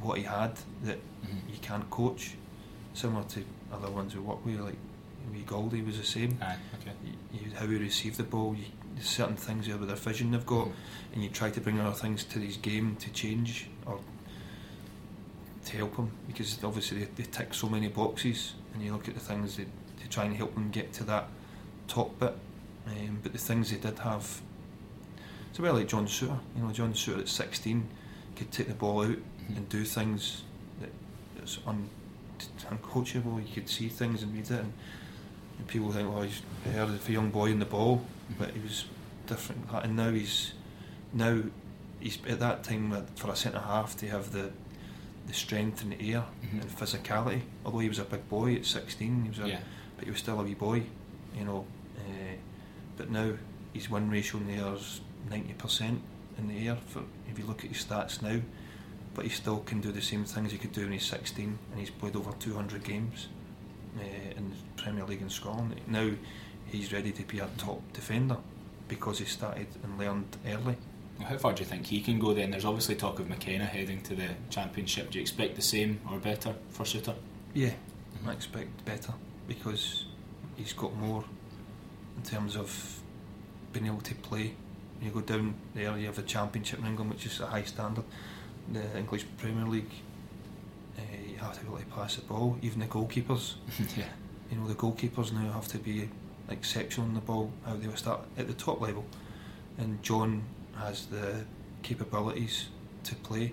what 0.00 0.16
he 0.18 0.24
had 0.24 0.54
that 0.84 0.98
Mhm. 1.22 1.50
you 1.52 1.58
can't 1.60 1.88
coach, 1.90 2.34
similar 2.94 3.24
to 3.24 3.44
other 3.72 3.90
ones 3.90 4.14
we 4.14 4.20
work 4.22 4.42
with. 4.46 4.60
Like 4.60 4.76
wee 5.32 5.44
Goldie 5.46 5.82
was 5.82 5.98
the 5.98 6.04
same. 6.04 6.38
Aye, 6.42 6.56
okay. 6.80 6.92
You, 7.32 7.50
how 7.54 7.66
he 7.66 7.76
received 7.76 8.16
the 8.16 8.24
ball, 8.24 8.54
you, 8.54 8.64
certain 9.00 9.36
things 9.36 9.66
there 9.66 9.76
with 9.76 9.88
their 9.88 9.96
vision 9.96 10.30
they've 10.30 10.46
got, 10.46 10.68
and 11.12 11.22
you 11.22 11.30
try 11.30 11.50
to 11.50 11.60
bring 11.60 11.80
other 11.80 11.94
things 11.94 12.24
to 12.24 12.38
his 12.38 12.56
game 12.56 12.96
to 12.96 13.10
change 13.10 13.68
or 13.86 14.00
to 15.64 15.76
help 15.76 15.96
him 15.96 16.10
because 16.26 16.62
obviously 16.64 17.00
they, 17.00 17.22
they 17.22 17.24
tick 17.24 17.52
so 17.54 17.68
many 17.68 17.88
boxes, 17.88 18.54
and 18.74 18.82
you 18.82 18.92
look 18.92 19.08
at 19.08 19.14
the 19.14 19.20
things 19.20 19.56
that 19.56 19.66
to 20.00 20.08
try 20.08 20.24
and 20.24 20.36
help 20.36 20.54
them 20.54 20.70
get 20.70 20.92
to 20.94 21.04
that 21.04 21.28
top 21.86 22.18
bit. 22.18 22.34
Um, 22.86 23.18
but 23.22 23.32
the 23.32 23.38
things 23.38 23.70
they 23.70 23.76
did 23.76 23.98
have, 23.98 24.40
it's 25.50 25.58
a 25.58 25.62
bit 25.62 25.72
like 25.72 25.88
John 25.88 26.06
Souttar. 26.06 26.38
You 26.56 26.62
know, 26.62 26.72
John 26.72 26.94
Souttar 26.94 27.20
at 27.20 27.28
16 27.28 27.86
could 28.36 28.50
take 28.50 28.68
the 28.68 28.74
ball 28.74 29.02
out 29.02 29.18
and 29.48 29.68
do 29.68 29.84
things 29.84 30.42
that 30.80 30.90
that's 31.36 31.58
un, 31.66 31.88
uncoachable. 32.70 33.46
You 33.46 33.54
could 33.54 33.68
see 33.68 33.88
things 33.88 34.22
and 34.22 34.32
read 34.32 34.44
it, 34.44 34.60
and 34.60 34.72
people 35.66 35.90
think, 35.92 36.08
"Oh, 36.08 36.22
he's 36.22 36.42
heard 36.64 36.88
of 36.88 37.08
a 37.08 37.12
young 37.12 37.30
boy 37.30 37.46
in 37.46 37.58
the 37.58 37.64
ball," 37.66 38.04
but 38.38 38.50
he 38.52 38.60
was 38.60 38.84
different. 39.26 39.66
And 39.72 39.96
now 39.96 40.10
he's 40.10 40.52
now 41.12 41.42
he's 42.00 42.18
at 42.28 42.38
that 42.40 42.62
time 42.64 42.92
uh, 42.92 43.00
for 43.16 43.30
a 43.30 43.36
centre 43.36 43.58
half 43.60 43.96
to 43.98 44.08
have 44.08 44.32
the 44.32 44.52
the 45.26 45.34
strength 45.34 45.82
in 45.82 45.90
the 45.90 46.14
air 46.14 46.24
Mhm. 46.42 46.62
and 46.62 46.70
physicality. 46.70 47.42
Although 47.64 47.80
he 47.80 47.88
was 47.88 47.98
a 47.98 48.04
big 48.04 48.26
boy 48.30 48.54
at 48.54 48.64
16, 48.64 49.24
he 49.24 49.28
was 49.28 49.38
a, 49.40 49.48
Yeah. 49.48 49.60
but 49.96 50.04
he 50.06 50.10
was 50.10 50.20
still 50.20 50.40
a 50.40 50.42
wee 50.42 50.54
boy, 50.54 50.84
you 51.36 51.44
know. 51.44 51.66
Uh, 51.98 52.36
but 52.96 53.10
now 53.10 53.32
his 53.74 53.90
win 53.90 54.08
ratio 54.10 54.40
in 54.40 54.46
the 54.46 54.54
air 54.54 54.72
is 54.74 55.02
90% 55.28 56.00
in 56.38 56.48
the 56.48 56.66
air. 56.68 56.76
For 56.76 57.02
if 57.30 57.38
you 57.38 57.44
look 57.44 57.62
at 57.62 57.70
his 57.70 57.84
stats 57.84 58.22
now, 58.22 58.40
but 59.14 59.24
he 59.24 59.30
still 59.30 59.58
can 59.58 59.82
do 59.82 59.92
the 59.92 60.00
same 60.00 60.24
things 60.24 60.50
he 60.52 60.56
could 60.58 60.72
do 60.72 60.82
when 60.84 60.92
he's 60.92 61.04
16, 61.04 61.58
and 61.72 61.80
he's 61.80 61.90
played 61.90 62.16
over 62.16 62.32
200 62.38 62.82
games 62.84 63.28
uh, 63.98 64.02
the 64.34 64.56
Premier 64.82 65.04
League 65.04 65.22
in 65.22 65.30
Scotland. 65.30 65.80
Now 65.86 66.10
he's 66.66 66.92
ready 66.92 67.12
to 67.12 67.22
be 67.24 67.38
a 67.40 67.48
top 67.58 67.80
defender 67.92 68.36
because 68.88 69.18
he 69.18 69.24
started 69.24 69.66
and 69.82 69.98
learned 69.98 70.36
early. 70.46 70.76
How 71.22 71.36
far 71.36 71.52
do 71.52 71.60
you 71.60 71.66
think 71.68 71.86
he 71.86 72.00
can 72.00 72.18
go 72.18 72.32
then? 72.32 72.52
There's 72.52 72.64
obviously 72.64 72.94
talk 72.94 73.18
of 73.18 73.28
McKenna 73.28 73.64
heading 73.64 74.00
to 74.02 74.14
the 74.14 74.28
Championship. 74.50 75.10
Do 75.10 75.18
you 75.18 75.22
expect 75.22 75.56
the 75.56 75.62
same 75.62 76.00
or 76.10 76.18
better 76.18 76.54
for 76.70 76.84
Souttar? 76.84 77.16
Yeah, 77.54 77.72
I 78.26 78.32
expect 78.32 78.84
better 78.84 79.12
because 79.48 80.06
he's 80.56 80.72
got 80.72 80.94
more 80.96 81.24
in 82.16 82.22
terms 82.22 82.56
of 82.56 83.00
being 83.72 83.86
able 83.86 84.00
to 84.00 84.14
play. 84.14 84.54
You 85.02 85.10
go 85.10 85.20
down 85.20 85.54
there, 85.74 85.96
you 85.98 86.06
have 86.06 86.16
the 86.16 86.22
Championship 86.22 86.78
in 86.80 86.86
England, 86.86 87.10
which 87.10 87.26
is 87.26 87.40
a 87.40 87.46
high 87.46 87.62
standard. 87.62 88.04
The 88.72 88.98
English 88.98 89.24
Premier 89.38 89.66
League, 89.66 89.90
uh, 90.98 91.02
you 91.28 91.36
have 91.36 91.54
to 91.54 91.60
be 91.60 91.66
able 91.68 91.78
to 91.78 91.84
pass 91.86 92.16
the 92.16 92.22
ball. 92.22 92.58
Even 92.62 92.80
the 92.80 92.86
goalkeepers, 92.86 93.54
yeah. 93.96 94.04
You 94.50 94.56
know, 94.56 94.66
the 94.66 94.74
goalkeepers 94.74 95.32
now 95.32 95.52
have 95.52 95.68
to 95.68 95.78
be 95.78 96.08
exceptional 96.48 97.06
on 97.06 97.14
the 97.14 97.20
ball. 97.20 97.52
How 97.66 97.76
they 97.76 97.86
will 97.86 97.96
start 97.96 98.20
at 98.36 98.46
the 98.46 98.54
top 98.54 98.80
level, 98.80 99.04
and 99.76 100.02
John 100.02 100.42
has 100.76 101.06
the 101.06 101.44
capabilities 101.82 102.68
to 103.04 103.14
play. 103.16 103.52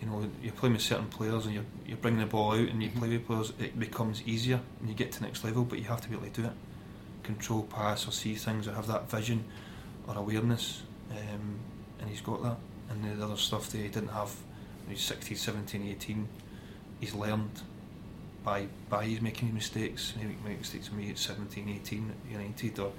You 0.00 0.06
know, 0.06 0.28
you're 0.42 0.52
playing 0.52 0.74
with 0.74 0.82
certain 0.82 1.06
players 1.06 1.46
and 1.46 1.54
you're, 1.54 1.64
you're 1.86 1.96
bringing 1.96 2.20
the 2.20 2.26
ball 2.26 2.52
out 2.52 2.68
and 2.68 2.82
you 2.82 2.90
play 2.90 3.08
with 3.08 3.26
players, 3.26 3.52
it 3.58 3.78
becomes 3.78 4.22
easier 4.26 4.60
and 4.80 4.88
you 4.88 4.94
get 4.94 5.10
to 5.12 5.20
the 5.20 5.24
next 5.24 5.42
level, 5.42 5.64
but 5.64 5.78
you 5.78 5.86
have 5.86 6.02
to 6.02 6.08
be 6.08 6.14
able 6.14 6.26
to 6.26 6.42
do 6.42 6.46
it. 6.46 6.52
Control 7.22 7.62
pass 7.62 8.06
or 8.06 8.12
see 8.12 8.34
things 8.34 8.68
or 8.68 8.72
have 8.72 8.86
that 8.88 9.10
vision 9.10 9.44
or 10.06 10.16
awareness, 10.16 10.82
um, 11.10 11.58
and 11.98 12.10
he's 12.10 12.20
got 12.20 12.42
that. 12.42 12.56
And 12.90 13.18
the 13.18 13.24
other 13.24 13.36
stuff 13.36 13.70
that 13.70 13.78
he 13.78 13.88
didn't 13.88 14.10
have 14.10 14.34
when 14.84 14.94
he's 14.94 15.04
16, 15.04 15.36
17, 15.36 15.88
18, 15.88 16.28
he's 17.00 17.14
learned 17.14 17.62
by 18.46 18.64
by 18.88 19.04
his 19.04 19.20
making 19.20 19.52
mistakes. 19.52 20.14
He 20.18 20.24
made 20.24 20.58
mistakes 20.58 20.88
with 20.88 20.98
me 20.98 21.10
at 21.10 21.18
17, 21.18 21.68
18 21.68 22.10
at 22.10 22.32
United 22.32 22.78
or 22.78 22.92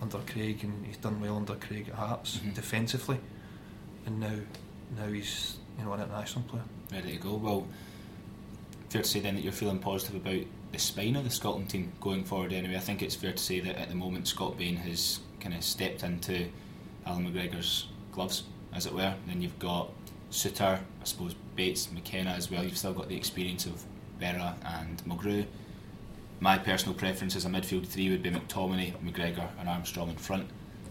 under 0.00 0.18
Craig, 0.20 0.64
and 0.64 0.86
he's 0.86 0.96
done 0.96 1.20
well 1.20 1.36
under 1.36 1.54
Craig 1.54 1.88
at 1.90 1.94
Hearts 1.94 2.38
Mhm. 2.38 2.54
defensively. 2.54 3.20
And 4.06 4.18
now, 4.20 4.38
now 4.96 5.08
he's 5.08 5.58
you 5.78 5.84
know 5.84 5.92
an 5.92 6.00
international 6.00 6.44
player. 6.44 6.64
ready 6.90 7.12
to 7.12 7.18
go. 7.18 7.34
Well, 7.34 7.66
fair 8.88 9.02
to 9.02 9.08
say 9.08 9.20
then 9.20 9.34
that 9.34 9.42
you're 9.44 9.52
feeling 9.52 9.80
positive 9.80 10.14
about 10.16 10.44
the 10.72 10.78
spine 10.78 11.16
of 11.16 11.24
the 11.24 11.30
Scotland 11.30 11.68
team 11.68 11.92
going 12.00 12.24
forward. 12.24 12.52
Anyway, 12.52 12.76
I 12.76 12.80
think 12.80 13.02
it's 13.02 13.14
fair 13.16 13.32
to 13.32 13.42
say 13.42 13.60
that 13.60 13.76
at 13.76 13.88
the 13.90 13.94
moment 13.96 14.28
Scott 14.28 14.56
Bain 14.56 14.76
has 14.76 15.20
kind 15.40 15.54
of 15.54 15.62
stepped 15.64 16.02
into 16.04 16.48
Allan 17.04 17.30
McGregor's 17.30 17.88
gloves, 18.12 18.44
as 18.72 18.86
it 18.86 18.94
were. 18.94 19.14
Then 19.26 19.42
you've 19.42 19.58
got 19.58 19.90
Souttar, 20.30 20.78
I 21.00 21.04
suppose 21.04 21.34
Bates, 21.56 21.90
McKenna 21.92 22.30
as 22.30 22.50
well. 22.50 22.62
You've 22.64 22.78
still 22.78 22.94
got 22.94 23.08
the 23.08 23.16
experience 23.16 23.66
of 23.66 23.84
Berra 24.20 24.54
and 24.64 25.02
Mulgrew. 25.04 25.46
My 26.40 26.58
personal 26.58 26.94
preference 26.94 27.34
as 27.34 27.44
a 27.44 27.48
midfield 27.48 27.86
three 27.86 28.10
would 28.10 28.22
be 28.22 28.30
McTominay, 28.30 28.92
McGregor, 29.02 29.48
and 29.58 29.68
Armstrong 29.68 30.10
in 30.10 30.16
front, 30.16 30.48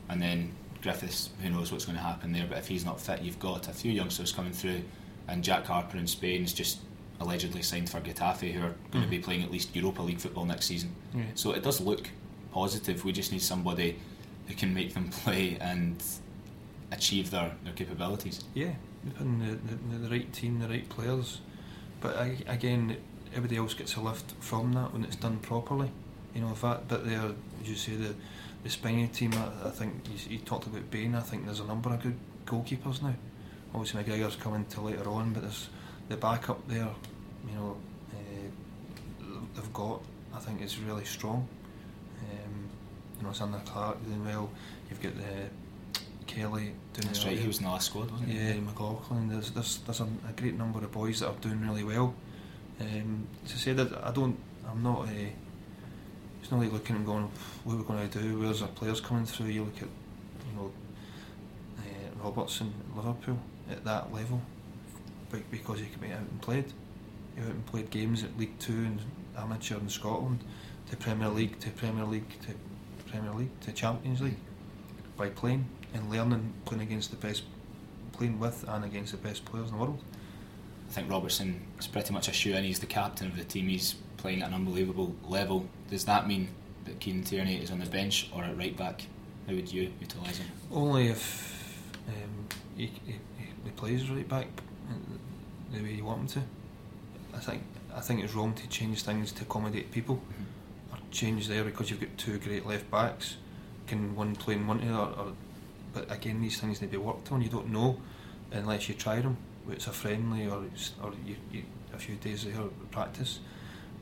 and 0.10 0.22
then 0.22 0.54
Griffiths. 0.82 1.30
Who 1.42 1.50
knows 1.50 1.72
what's 1.72 1.86
going 1.86 1.98
to 1.98 2.04
happen 2.04 2.32
there? 2.32 2.46
But 2.50 2.58
if 2.58 2.68
he's 2.68 2.86
not 2.86 3.00
fit, 3.00 3.22
you've 3.22 3.40
got 3.40 3.68
a 3.68 3.72
few 3.72 3.92
youngsters 3.92 4.32
coming 4.32 4.54
through, 4.54 4.82
and 5.28 5.44
Jack 5.44 5.66
Harper 5.66 5.98
in 5.98 6.08
Spain 6.08 6.44
is 6.44 6.54
just 6.54 6.80
allegedly 7.20 7.62
signed 7.62 7.90
for 7.90 8.00
Getafe, 8.02 8.52
who 8.52 8.62
are 8.62 8.76
going 8.92 9.04
to 9.04 9.10
be 9.10 9.18
mm-hmm. 9.18 9.26
playing 9.26 9.44
at 9.44 9.52
least 9.52 9.76
Europa 9.76 10.02
League 10.02 10.20
football 10.20 10.46
next 10.46 10.66
season. 10.66 10.94
Yeah. 11.14 11.24
So 11.36 11.52
it 11.52 11.64
does 11.64 11.80
look 11.80 12.10
positive. 12.52 13.06
We 13.06 13.12
just 13.12 13.32
need 13.32 13.42
somebody 13.42 14.00
who 14.48 14.56
can 14.56 14.74
make 14.74 14.94
them 14.94 15.10
play 15.24 15.58
and 15.62 16.04
achieve 16.92 17.32
their, 17.32 17.52
their 17.64 17.74
capabilities. 17.74 18.44
Yeah, 18.54 18.74
putting 19.18 19.40
the, 19.40 19.56
the, 19.56 20.08
the 20.08 20.10
right 20.10 20.32
team, 20.34 20.60
the 20.60 20.68
right 20.68 20.88
players. 20.90 21.42
But 22.02 22.18
I, 22.18 22.38
again, 22.48 22.98
everybody 23.36 23.58
else 23.58 23.74
gets 23.74 23.96
a 23.96 24.02
lift 24.02 24.34
from 24.40 24.74
that 24.74 24.94
when 24.94 25.04
it's 25.04 25.16
done 25.16 25.38
properly. 25.38 25.92
You 26.34 26.42
know, 26.42 26.52
if 26.52 26.62
that 26.62 26.88
bit 26.88 27.06
there, 27.06 27.32
as 27.62 27.70
you 27.70 27.76
say, 27.76 27.96
the 27.96 28.16
the 28.66 28.72
spiny 28.72 29.08
team. 29.08 29.32
I, 29.34 29.68
I 29.68 29.70
think 29.70 29.94
you, 30.10 30.38
you 30.38 30.40
talked 30.40 30.66
about 30.66 30.90
Bain. 30.90 31.14
I 31.14 31.22
think 31.22 31.46
there's 31.46 31.60
a 31.60 31.66
number 31.66 31.94
of 31.94 32.02
good 32.02 32.18
goalkeepers 32.46 33.02
now. 33.02 33.14
Obviously, 33.74 34.04
McGregor's 34.04 34.36
coming 34.36 34.66
to 34.66 34.82
later 34.82 35.08
on, 35.08 35.34
but 35.34 35.44
there's 35.44 35.70
the 36.10 36.18
backup 36.18 36.68
there. 36.68 36.90
You 37.48 37.56
know, 37.56 37.78
uh, 38.12 39.26
they've 39.56 39.74
got. 39.74 40.02
I 40.34 40.40
think 40.40 40.62
is 40.62 40.80
really 40.80 41.06
strong. 41.06 41.48
Um, 42.20 42.70
you 43.20 43.24
know, 43.24 43.30
Zander 43.30 43.64
Clark 43.66 44.04
doing 44.04 44.26
well. 44.26 44.50
You've 44.90 45.02
got 45.02 45.16
the 45.16 46.02
Kelly 46.26 46.74
doing 46.94 47.08
That's 47.08 47.20
well. 47.20 47.34
right, 47.34 47.40
he 47.40 47.48
was 47.48 47.60
in 47.60 47.66
the 47.66 47.70
last 47.70 47.86
squad, 47.86 48.12
wasn't 48.12 48.30
he? 48.30 48.38
Yeah, 48.38 48.60
McLaughlin. 48.60 49.30
There's 49.30 49.52
there's 49.52 49.78
there's 49.86 50.00
a, 50.00 50.08
a 50.28 50.34
great 50.36 50.58
number 50.58 50.80
of 50.80 50.92
boys 50.92 51.20
that 51.20 51.30
are 51.30 51.36
doing 51.36 51.62
really 51.62 51.84
well. 51.84 52.16
Um, 52.80 53.28
as 53.46 53.54
I 53.54 53.56
said, 53.56 53.80
I 53.80 54.10
I 54.10 54.12
don't. 54.12 54.38
I'm 54.70 54.84
not. 54.84 55.08
Uh, 55.08 55.30
it's 56.42 56.52
not 56.52 56.60
like 56.60 56.72
looking 56.72 56.96
and 56.96 57.06
going, 57.06 57.28
what 57.64 57.74
are 57.74 57.78
we 57.78 57.84
going 57.84 58.08
to 58.08 58.22
do? 58.22 58.40
Where's 58.40 58.62
our 58.62 58.68
players 58.68 59.02
coming 59.02 59.26
through? 59.26 59.48
You 59.48 59.64
look 59.64 59.78
at, 59.78 59.88
you 60.48 60.56
know, 60.56 60.72
uh, 61.80 62.24
Robertson 62.24 62.72
Liverpool 62.96 63.40
at 63.72 63.84
that 63.84 64.14
level, 64.14 64.42
be- 65.32 65.44
because 65.50 65.80
he 65.80 65.88
can 65.88 66.02
be 66.02 66.12
out 66.12 66.20
and 66.20 66.42
played. 66.42 66.66
He 67.36 67.42
out 67.42 67.48
and 67.48 67.66
played 67.66 67.90
games 67.90 68.24
at 68.24 68.38
League 68.38 68.60
Two 68.60 68.74
and 68.74 69.00
amateur 69.36 69.78
in 69.78 69.90
Scotland, 69.90 70.44
to 70.92 70.98
Premier 70.98 71.30
League, 71.30 71.60
to 71.62 71.72
Premier 71.72 72.06
League, 72.06 72.30
to 72.42 72.54
Premier 73.12 73.34
League, 73.34 73.60
to 73.62 73.72
Champions 73.72 74.22
League, 74.22 74.38
by 75.18 75.30
playing 75.30 75.66
and 75.96 76.12
learning, 76.12 76.54
playing 76.66 76.84
against 76.84 77.10
the 77.10 77.18
best, 77.18 77.44
playing 78.12 78.40
with 78.40 78.64
and 78.68 78.86
against 78.86 79.14
the 79.14 79.18
best 79.18 79.46
players 79.46 79.70
in 79.70 79.78
the 79.78 79.82
world. 79.82 80.00
I 80.90 80.92
think 80.92 81.10
Robertson 81.10 81.62
is 81.80 81.88
pretty 81.88 82.14
much 82.14 82.28
a 82.28 82.34
shoe 82.34 82.54
in. 82.54 82.64
He's 82.64 82.80
the 82.80 82.86
captain 82.86 83.28
of 83.28 83.38
the 83.38 83.44
team. 83.44 83.68
He's 83.68 83.96
playing 84.18 84.42
at 84.42 84.50
an 84.50 84.54
unbelievable 84.54 85.16
level. 85.28 85.68
Does 85.90 86.06
that 86.06 86.28
mean 86.28 86.50
that 86.86 87.00
Kieran 87.00 87.24
Tierney 87.24 87.58
is 87.58 87.72
on 87.72 87.80
the 87.80 87.86
bench 87.86 88.30
or 88.34 88.44
at 88.44 88.58
right 88.58 88.76
back? 88.76 89.04
How 89.48 89.54
would 89.54 89.72
you 89.72 89.92
utilise 90.00 90.38
him? 90.38 90.48
Only 90.72 91.10
if 91.10 91.92
um, 92.08 92.48
he, 92.78 92.92
he, 93.06 93.16
he 93.64 93.72
plays 93.76 94.10
right 94.10 94.28
back 94.28 94.48
the 95.72 95.84
way 95.84 95.92
you 95.94 96.06
want 96.06 96.22
him 96.22 96.28
to. 96.28 97.38
I 97.38 97.40
think 97.40 97.64
I 97.96 98.00
think 98.00 98.24
it's 98.24 98.34
wrong 98.34 98.54
to 98.54 98.68
change 98.70 99.04
things 99.04 99.32
to 99.34 99.44
accommodate 99.44 99.92
people, 99.92 100.22
or 100.92 100.98
change 101.12 101.48
there 101.48 101.64
because 101.64 101.90
you've 101.90 102.00
got 102.00 102.18
two 102.18 102.40
great 102.40 102.66
left 102.66 102.90
backs. 102.90 103.38
Can 103.88 104.16
one 104.16 104.36
play 104.36 104.56
in 104.56 104.68
one 104.68 104.82
other? 104.88 105.14
Or, 105.14 105.34
but 105.94 106.12
again, 106.12 106.42
these 106.42 106.60
things 106.60 106.82
need 106.82 106.92
to 106.92 106.98
be 106.98 107.04
worked 107.04 107.32
on. 107.32 107.42
You 107.42 107.50
don't 107.50 107.70
know 107.70 108.00
unless 108.52 108.90
you 108.90 108.96
try 108.96 109.22
them. 109.22 109.38
It's 109.70 109.88
a 109.88 109.92
friendly 109.92 110.48
or 110.48 110.64
it's, 110.66 110.94
or 111.02 111.12
you, 111.26 111.36
you 111.52 111.64
a 111.94 111.98
few 111.98 112.16
days 112.16 112.46
of 112.46 112.92
practice. 112.92 113.40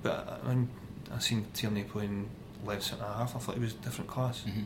But 0.01 0.41
I, 0.43 0.49
mean, 0.49 0.69
I 1.13 1.19
seen 1.19 1.45
Tierney 1.53 1.83
playing 1.83 2.29
left 2.65 2.83
centre 2.83 3.05
half. 3.05 3.35
I 3.35 3.39
thought 3.39 3.55
he 3.55 3.61
was 3.61 3.73
a 3.73 3.77
different 3.77 4.09
class. 4.09 4.41
Mm-hmm. 4.41 4.63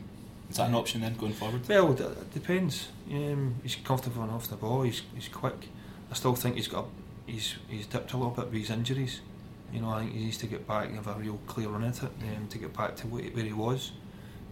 Is 0.50 0.56
that 0.56 0.68
an 0.68 0.74
option 0.74 1.02
then 1.02 1.14
going 1.14 1.34
forward? 1.34 1.68
Well, 1.68 1.92
it 1.92 2.00
it 2.00 2.32
depends. 2.32 2.88
Um, 3.10 3.56
he's 3.62 3.76
comfortable 3.76 4.22
enough 4.24 4.34
off 4.34 4.48
the 4.48 4.56
ball. 4.56 4.82
He's 4.82 5.02
he's 5.14 5.28
quick. 5.28 5.68
I 6.10 6.14
still 6.14 6.34
think 6.34 6.56
he's 6.56 6.68
got 6.68 6.84
a, 6.84 7.30
he's 7.30 7.56
he's 7.68 7.86
dipped 7.86 8.12
a 8.12 8.16
little 8.16 8.32
bit 8.32 8.46
with 8.46 8.54
his 8.54 8.70
injuries. 8.70 9.20
You 9.72 9.82
know, 9.82 9.90
I 9.90 10.00
think 10.00 10.14
he 10.14 10.24
needs 10.24 10.38
to 10.38 10.46
get 10.46 10.66
back 10.66 10.88
and 10.88 10.96
have 10.96 11.06
a 11.08 11.18
real 11.18 11.38
clear 11.46 11.68
run 11.68 11.84
at 11.84 12.02
it 12.02 12.10
um, 12.22 12.48
to 12.48 12.58
get 12.58 12.74
back 12.74 12.96
to 12.96 13.06
where, 13.06 13.24
where 13.24 13.44
he 13.44 13.52
was. 13.52 13.92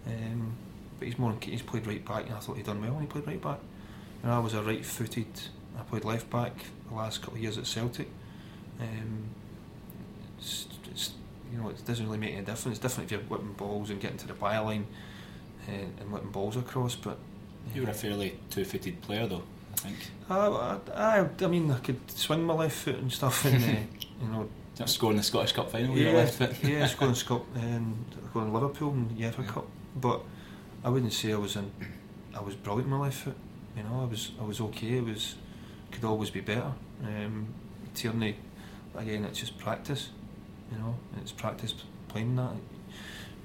Um, 0.06 0.54
but 0.98 1.08
he's 1.08 1.18
more 1.18 1.34
he's 1.40 1.62
played 1.62 1.86
right 1.86 2.04
back, 2.04 2.26
and 2.26 2.34
I 2.34 2.38
thought 2.40 2.56
he'd 2.56 2.66
done 2.66 2.82
well 2.82 2.92
when 2.92 3.02
he 3.02 3.06
played 3.06 3.26
right 3.26 3.40
back. 3.40 3.58
You 4.22 4.28
know, 4.28 4.36
I 4.36 4.38
was 4.38 4.54
a 4.54 4.62
right-footed. 4.62 5.26
I 5.78 5.82
played 5.82 6.04
left 6.04 6.30
back 6.30 6.52
the 6.88 6.94
last 6.94 7.20
couple 7.20 7.34
of 7.34 7.42
years 7.42 7.58
at 7.58 7.66
Celtic. 7.66 8.08
Um, 8.80 9.24
it's, 10.38 10.66
it's, 10.90 11.12
you 11.52 11.58
know, 11.58 11.68
it 11.68 11.84
doesn't 11.84 12.04
really 12.06 12.18
make 12.18 12.32
any 12.34 12.44
difference. 12.44 12.76
It's 12.76 12.78
different 12.78 13.10
if 13.10 13.18
you're 13.18 13.28
whipping 13.28 13.52
balls 13.54 13.90
and 13.90 14.00
getting 14.00 14.18
to 14.18 14.26
the 14.26 14.34
byline. 14.34 14.84
uh, 15.68 15.72
and 16.00 16.12
whipping 16.12 16.30
balls 16.30 16.56
across. 16.56 16.94
But 16.94 17.18
you 17.74 17.82
were 17.82 17.90
a 17.90 17.94
fairly 17.94 18.38
two-footed 18.50 19.02
player, 19.02 19.26
though. 19.26 19.42
I 19.72 19.76
think. 19.76 19.96
I, 20.30 20.78
I, 20.94 21.28
I 21.44 21.46
mean, 21.46 21.70
I 21.70 21.78
could 21.78 22.10
swing 22.10 22.44
my 22.44 22.54
left 22.54 22.76
foot 22.76 22.96
and 22.96 23.12
stuff, 23.12 23.44
and 23.44 23.62
uh, 23.62 23.68
you 24.22 24.28
know. 24.28 24.48
Just 24.74 24.94
scoring 24.94 25.16
the 25.16 25.22
Scottish 25.22 25.52
Cup 25.52 25.70
final 25.70 25.88
with 25.88 26.02
yeah, 26.02 26.10
your 26.10 26.18
left 26.18 26.34
foot. 26.34 26.62
yeah, 26.62 26.86
scoring 26.94 27.14
Scot 27.14 27.42
and 27.54 27.96
scoring 28.28 28.52
Liverpool 28.52 28.90
and 28.90 29.10
UEFA 29.12 29.38
yeah. 29.38 29.46
Cup. 29.46 29.66
But 29.96 30.20
I 30.84 30.90
wouldn't 30.90 31.14
say 31.14 31.32
I 31.32 31.36
was 31.36 31.56
in. 31.56 31.70
I 32.34 32.42
was 32.42 32.54
brilliant 32.54 32.90
with 32.90 32.98
my 32.98 33.06
left 33.06 33.16
foot. 33.16 33.36
You 33.74 33.84
know, 33.84 34.02
I 34.02 34.04
was 34.04 34.32
I 34.38 34.44
was 34.44 34.60
okay. 34.60 34.98
It 34.98 35.04
was 35.04 35.36
could 35.90 36.04
always 36.04 36.30
be 36.30 36.40
better. 36.40 36.72
Um, 37.04 37.48
Tierney, 37.94 38.36
again, 38.94 39.24
it's 39.24 39.38
just 39.38 39.58
practice. 39.58 40.10
You 40.72 40.78
know, 40.78 40.96
it's 41.20 41.32
practice 41.32 41.74
playing 42.08 42.36
that. 42.36 42.52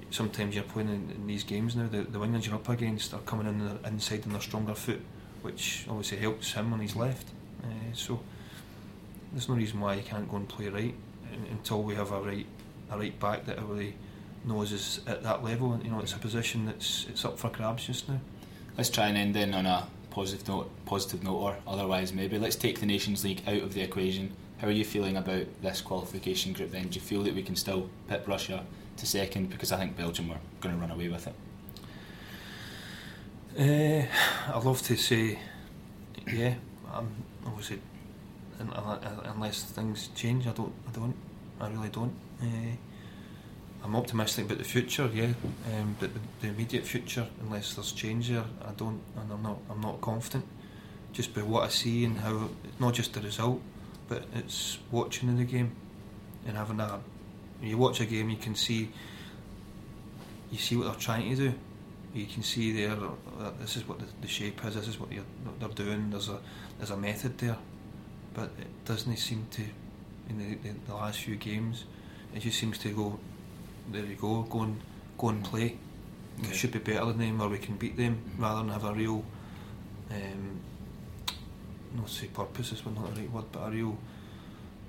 Sometimes 0.09 0.55
you're 0.55 0.63
playing 0.63 0.89
in, 0.89 1.11
in 1.15 1.27
these 1.27 1.43
games 1.43 1.75
now. 1.75 1.87
The, 1.87 2.01
the 2.01 2.19
wingers 2.19 2.45
you're 2.45 2.55
up 2.55 2.67
against 2.69 3.13
are 3.13 3.19
coming 3.19 3.47
in 3.47 3.59
the 3.59 3.87
inside 3.87 4.23
on 4.25 4.33
their 4.33 4.41
stronger 4.41 4.75
foot, 4.75 5.01
which 5.41 5.85
obviously 5.89 6.17
helps 6.17 6.53
him 6.53 6.73
on 6.73 6.79
his 6.79 6.95
left. 6.95 7.27
Uh, 7.63 7.93
so 7.93 8.19
there's 9.31 9.47
no 9.47 9.55
reason 9.55 9.79
why 9.79 9.95
you 9.95 10.01
can't 10.01 10.29
go 10.29 10.37
and 10.37 10.49
play 10.49 10.67
right 10.67 10.95
until 11.49 11.83
we 11.83 11.95
have 11.95 12.11
a 12.11 12.19
right 12.19 12.45
a 12.89 12.97
right 12.97 13.17
back 13.19 13.45
that 13.45 13.57
everybody 13.57 13.95
knows 14.43 14.71
is 14.71 14.99
at 15.07 15.23
that 15.23 15.43
level. 15.43 15.73
And, 15.73 15.83
You 15.83 15.91
know, 15.91 15.99
it's 15.99 16.13
a 16.13 16.17
position 16.17 16.65
that's 16.65 17.05
it's 17.09 17.23
up 17.23 17.39
for 17.39 17.49
grabs 17.49 17.85
just 17.85 18.09
now. 18.09 18.19
Let's 18.77 18.89
try 18.89 19.07
and 19.07 19.17
end 19.17 19.35
in 19.37 19.53
on 19.53 19.65
a 19.65 19.87
positive 20.11 20.47
note, 20.47 20.69
positive 20.85 21.23
note, 21.23 21.37
or 21.37 21.57
otherwise 21.65 22.13
maybe. 22.13 22.37
Let's 22.37 22.55
take 22.55 22.79
the 22.79 22.85
Nations 22.85 23.23
League 23.23 23.41
out 23.47 23.61
of 23.63 23.73
the 23.73 23.81
equation. 23.81 24.35
How 24.59 24.67
are 24.67 24.71
you 24.71 24.85
feeling 24.85 25.17
about 25.17 25.45
this 25.63 25.81
qualification 25.81 26.53
group? 26.53 26.71
Then, 26.71 26.89
do 26.89 26.95
you 26.95 27.01
feel 27.01 27.23
that 27.23 27.33
we 27.33 27.41
can 27.41 27.55
still 27.55 27.89
pip 28.07 28.27
Russia 28.27 28.63
to 28.97 29.05
second? 29.07 29.49
Because 29.49 29.71
I 29.71 29.77
think 29.77 29.97
Belgium 29.97 30.29
were 30.29 30.37
going 30.59 30.75
to 30.75 30.81
run 30.81 30.91
away 30.91 31.07
with 31.07 31.27
it. 31.27 31.33
Uh, 33.59 34.55
I'd 34.55 34.63
love 34.63 34.81
to 34.83 34.95
say, 34.95 35.39
yeah. 36.31 36.53
I'm 36.93 37.09
obviously 37.45 37.79
unless 39.25 39.63
things 39.63 40.09
change. 40.15 40.47
I 40.47 40.51
don't. 40.51 40.73
I 40.87 40.91
don't. 40.91 41.15
I 41.59 41.69
really 41.69 41.89
don't. 41.89 42.13
Uh, 42.41 42.75
I'm 43.83 43.95
optimistic 43.95 44.45
about 44.45 44.59
the 44.59 44.63
future, 44.63 45.09
yeah, 45.11 45.33
um, 45.73 45.95
but 45.99 46.13
the, 46.13 46.19
the, 46.41 46.47
immediate 46.49 46.85
future, 46.85 47.27
unless 47.41 47.73
there's 47.73 47.91
change 47.91 48.29
there, 48.29 48.43
I 48.63 48.71
don't, 48.73 49.01
and 49.17 49.31
I'm 49.31 49.41
not, 49.41 49.57
I'm 49.69 49.81
not 49.81 49.99
confident. 50.01 50.45
Just 51.13 51.33
by 51.33 51.41
what 51.41 51.63
I 51.63 51.69
see 51.69 52.05
and 52.05 52.19
how, 52.19 52.49
not 52.79 52.93
just 52.93 53.13
the 53.13 53.21
result, 53.21 53.59
but 54.07 54.23
it's 54.35 54.77
watching 54.91 55.29
in 55.29 55.37
the 55.37 55.45
game 55.45 55.75
and 56.47 56.57
having 56.57 56.77
that. 56.77 56.99
You 57.61 57.77
watch 57.77 57.99
a 58.01 58.05
game, 58.05 58.29
you 58.29 58.37
can 58.37 58.55
see, 58.55 58.89
you 60.51 60.57
see 60.57 60.75
what 60.75 60.85
they're 60.85 60.95
trying 60.95 61.29
to 61.29 61.35
do. 61.35 61.53
You 62.13 62.25
can 62.27 62.43
see 62.43 62.71
there, 62.71 62.97
uh, 63.39 63.51
this 63.59 63.77
is 63.77 63.87
what 63.87 63.99
the, 63.99 64.05
the 64.21 64.27
shape 64.27 64.63
is. 64.65 64.75
This 64.75 64.87
is 64.87 64.99
what 64.99 65.09
they're 65.59 65.69
doing. 65.69 66.11
There's 66.11 66.29
a, 66.29 66.39
there's 66.77 66.91
a 66.91 66.97
method 66.97 67.37
there, 67.39 67.57
but 68.33 68.51
it 68.59 68.85
doesn't 68.85 69.15
seem 69.17 69.47
to, 69.51 69.63
in 70.29 70.37
the, 70.37 70.55
the, 70.55 70.75
the 70.87 70.93
last 70.93 71.19
few 71.19 71.35
games, 71.35 71.85
it 72.35 72.39
just 72.41 72.59
seems 72.59 72.77
to 72.79 72.89
go 72.89 73.19
there 73.89 74.05
you 74.05 74.15
go, 74.15 74.43
go 74.43 74.61
and 74.61 74.81
go 75.17 75.29
and 75.29 75.43
play. 75.43 75.77
Okay. 76.39 76.49
We 76.49 76.53
should 76.55 76.71
be 76.71 76.79
better 76.79 77.05
than 77.05 77.19
them, 77.19 77.41
or 77.41 77.49
we 77.49 77.57
can 77.57 77.75
beat 77.75 77.97
them, 77.97 78.15
mm-hmm. 78.15 78.41
rather 78.41 78.59
than 78.59 78.69
have 78.69 78.85
a 78.85 78.93
real, 78.93 79.23
um, 80.09 80.59
not 81.95 82.09
say 82.09 82.27
purpose 82.27 82.71
is 82.71 82.85
not 82.85 82.95
the 82.95 83.21
right 83.21 83.31
word, 83.31 83.45
but 83.51 83.67
a 83.67 83.71
real 83.71 83.97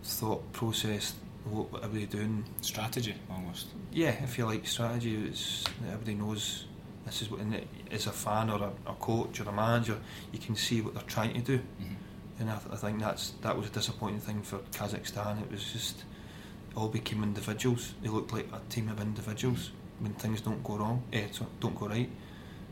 thought 0.03 0.53
process. 0.53 1.15
What, 1.45 1.73
what 1.73 1.85
are 1.85 1.89
they 1.89 2.05
doing? 2.05 2.45
Strategy, 2.61 3.15
almost. 3.31 3.67
Yeah, 3.93 4.11
if 4.23 4.39
you 4.39 4.47
like 4.47 4.67
strategy 4.67 5.17
is 5.17 5.65
everybody 5.89 6.15
knows 6.15 6.67
this 7.05 7.23
is 7.23 7.31
what. 7.31 7.41
And 7.41 7.61
as 7.91 8.07
a 8.07 8.13
fan 8.13 8.51
or 8.51 8.63
a, 8.63 8.91
a, 8.91 8.95
coach 8.95 9.41
or 9.41 9.49
a 9.49 9.53
manager, 9.53 9.99
you 10.31 10.39
can 10.39 10.55
see 10.55 10.81
what 10.81 10.95
they're 10.95 11.03
trying 11.03 11.35
to 11.35 11.41
do. 11.41 11.59
Mm-hmm. 11.59 12.41
And 12.41 12.51
I, 12.51 12.57
th- 12.57 12.73
I 12.73 12.77
think 12.77 13.01
that's 13.01 13.31
that 13.43 13.57
was 13.57 13.67
a 13.67 13.71
disappointing 13.71 14.21
thing 14.21 14.43
for 14.43 14.59
Kazakhstan. 14.73 15.43
It 15.43 15.51
was 15.51 15.73
just 15.73 16.05
all 16.77 16.89
became 16.89 17.23
individuals. 17.23 17.95
They 18.03 18.09
looked 18.09 18.33
like 18.33 18.49
a 18.53 18.61
team 18.71 18.89
of 18.89 19.01
individuals 19.01 19.71
when 19.99 20.15
things 20.15 20.41
don't 20.41 20.63
go 20.65 20.77
wrong, 20.77 21.03
eh, 21.13 21.27
don't 21.61 21.79
go 21.79 21.89
right. 21.89 22.11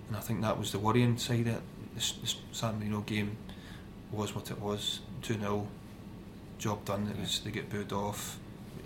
And 0.08 0.16
I 0.16 0.20
think 0.20 0.42
that 0.42 0.58
was 0.58 0.72
the 0.72 0.78
worrying 0.78 1.16
side 1.16 1.46
of 1.46 1.54
it. 1.54 1.62
The, 1.94 2.34
San 2.52 2.78
Marino 2.78 3.00
game 3.00 3.36
was 4.10 4.34
what 4.34 4.50
it 4.50 4.60
was. 4.60 5.00
2 5.22 5.38
0, 5.38 5.68
job 6.58 6.84
done. 6.84 7.08
It 7.14 7.20
was 7.20 7.40
they 7.40 7.50
get 7.50 7.70
booed 7.70 7.92
off. 7.92 8.38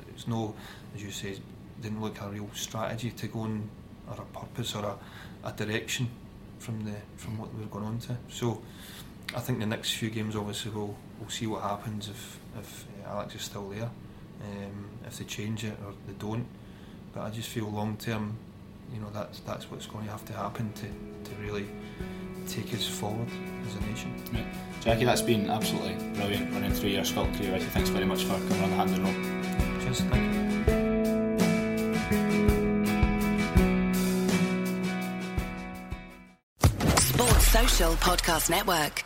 It's 0.09 0.29
no, 0.29 0.55
as 0.95 1.03
you 1.03 1.11
say, 1.11 1.39
didn't 1.81 2.01
look 2.01 2.21
a 2.21 2.29
real 2.29 2.51
strategy 2.55 3.11
to 3.11 3.27
go 3.29 3.41
on 3.41 3.69
or 4.09 4.15
a 4.15 4.39
purpose 4.39 4.75
or 4.75 4.85
a, 4.85 5.49
a 5.49 5.53
direction 5.53 6.11
from 6.59 6.85
the 6.85 6.95
from 7.17 7.39
what 7.39 7.55
we 7.55 7.61
were 7.61 7.71
going 7.71 7.85
on 7.85 7.99
to. 8.01 8.17
So 8.29 8.61
I 9.35 9.41
think 9.41 9.61
the 9.61 9.67
next 9.67 9.93
few 9.93 10.11
games 10.11 10.37
obviously 10.37 10.71
we'll 10.73 10.97
we'll 11.19 11.31
see 11.31 11.47
what 11.47 11.63
happens 11.63 12.09
if 12.09 12.39
if 12.59 12.85
uh, 13.07 13.11
Alex 13.11 13.35
is 13.35 13.43
still 13.43 13.69
there 13.71 13.91
um, 14.43 14.89
if 15.07 15.19
they 15.19 15.25
change 15.25 15.65
it 15.65 15.77
or 15.87 15.93
they 16.07 16.15
don't. 16.15 16.47
But 17.13 17.23
I 17.23 17.31
just 17.31 17.49
feel 17.49 17.71
long 17.71 17.97
term, 17.97 18.37
you 18.93 19.01
know, 19.01 19.11
that's 19.13 19.41
that's 19.41 19.71
what's 19.71 19.87
going 19.87 20.05
to 20.07 20.11
have 20.11 20.25
to 20.27 20.33
happen 20.33 20.73
to, 20.75 21.31
to 21.31 21.37
really 21.43 21.67
take 22.49 22.75
us 22.75 22.87
forward 22.87 23.29
as 23.67 23.77
a 23.77 23.81
nation. 23.87 24.15
Right. 24.33 24.47
Jackie, 24.81 25.05
that's 25.05 25.23
been 25.23 25.49
absolutely 25.49 25.95
brilliant 26.15 26.53
running 26.53 26.73
through 26.73 26.91
your 26.91 27.05
Scott 27.05 27.33
career. 27.35 27.59
Thanks 27.59 27.89
very 27.89 28.05
much 28.05 28.25
for 28.25 28.35
coming 28.49 28.63
on 28.65 28.71
the 28.71 28.77
hand 28.77 28.91
and 28.91 29.05
rope. 29.05 29.83
Cheers, 29.83 30.01
thank 30.03 30.35
you. 30.35 30.45
Sports 36.99 37.47
Social 37.49 37.93
Podcast 37.95 38.51
Network. 38.51 39.05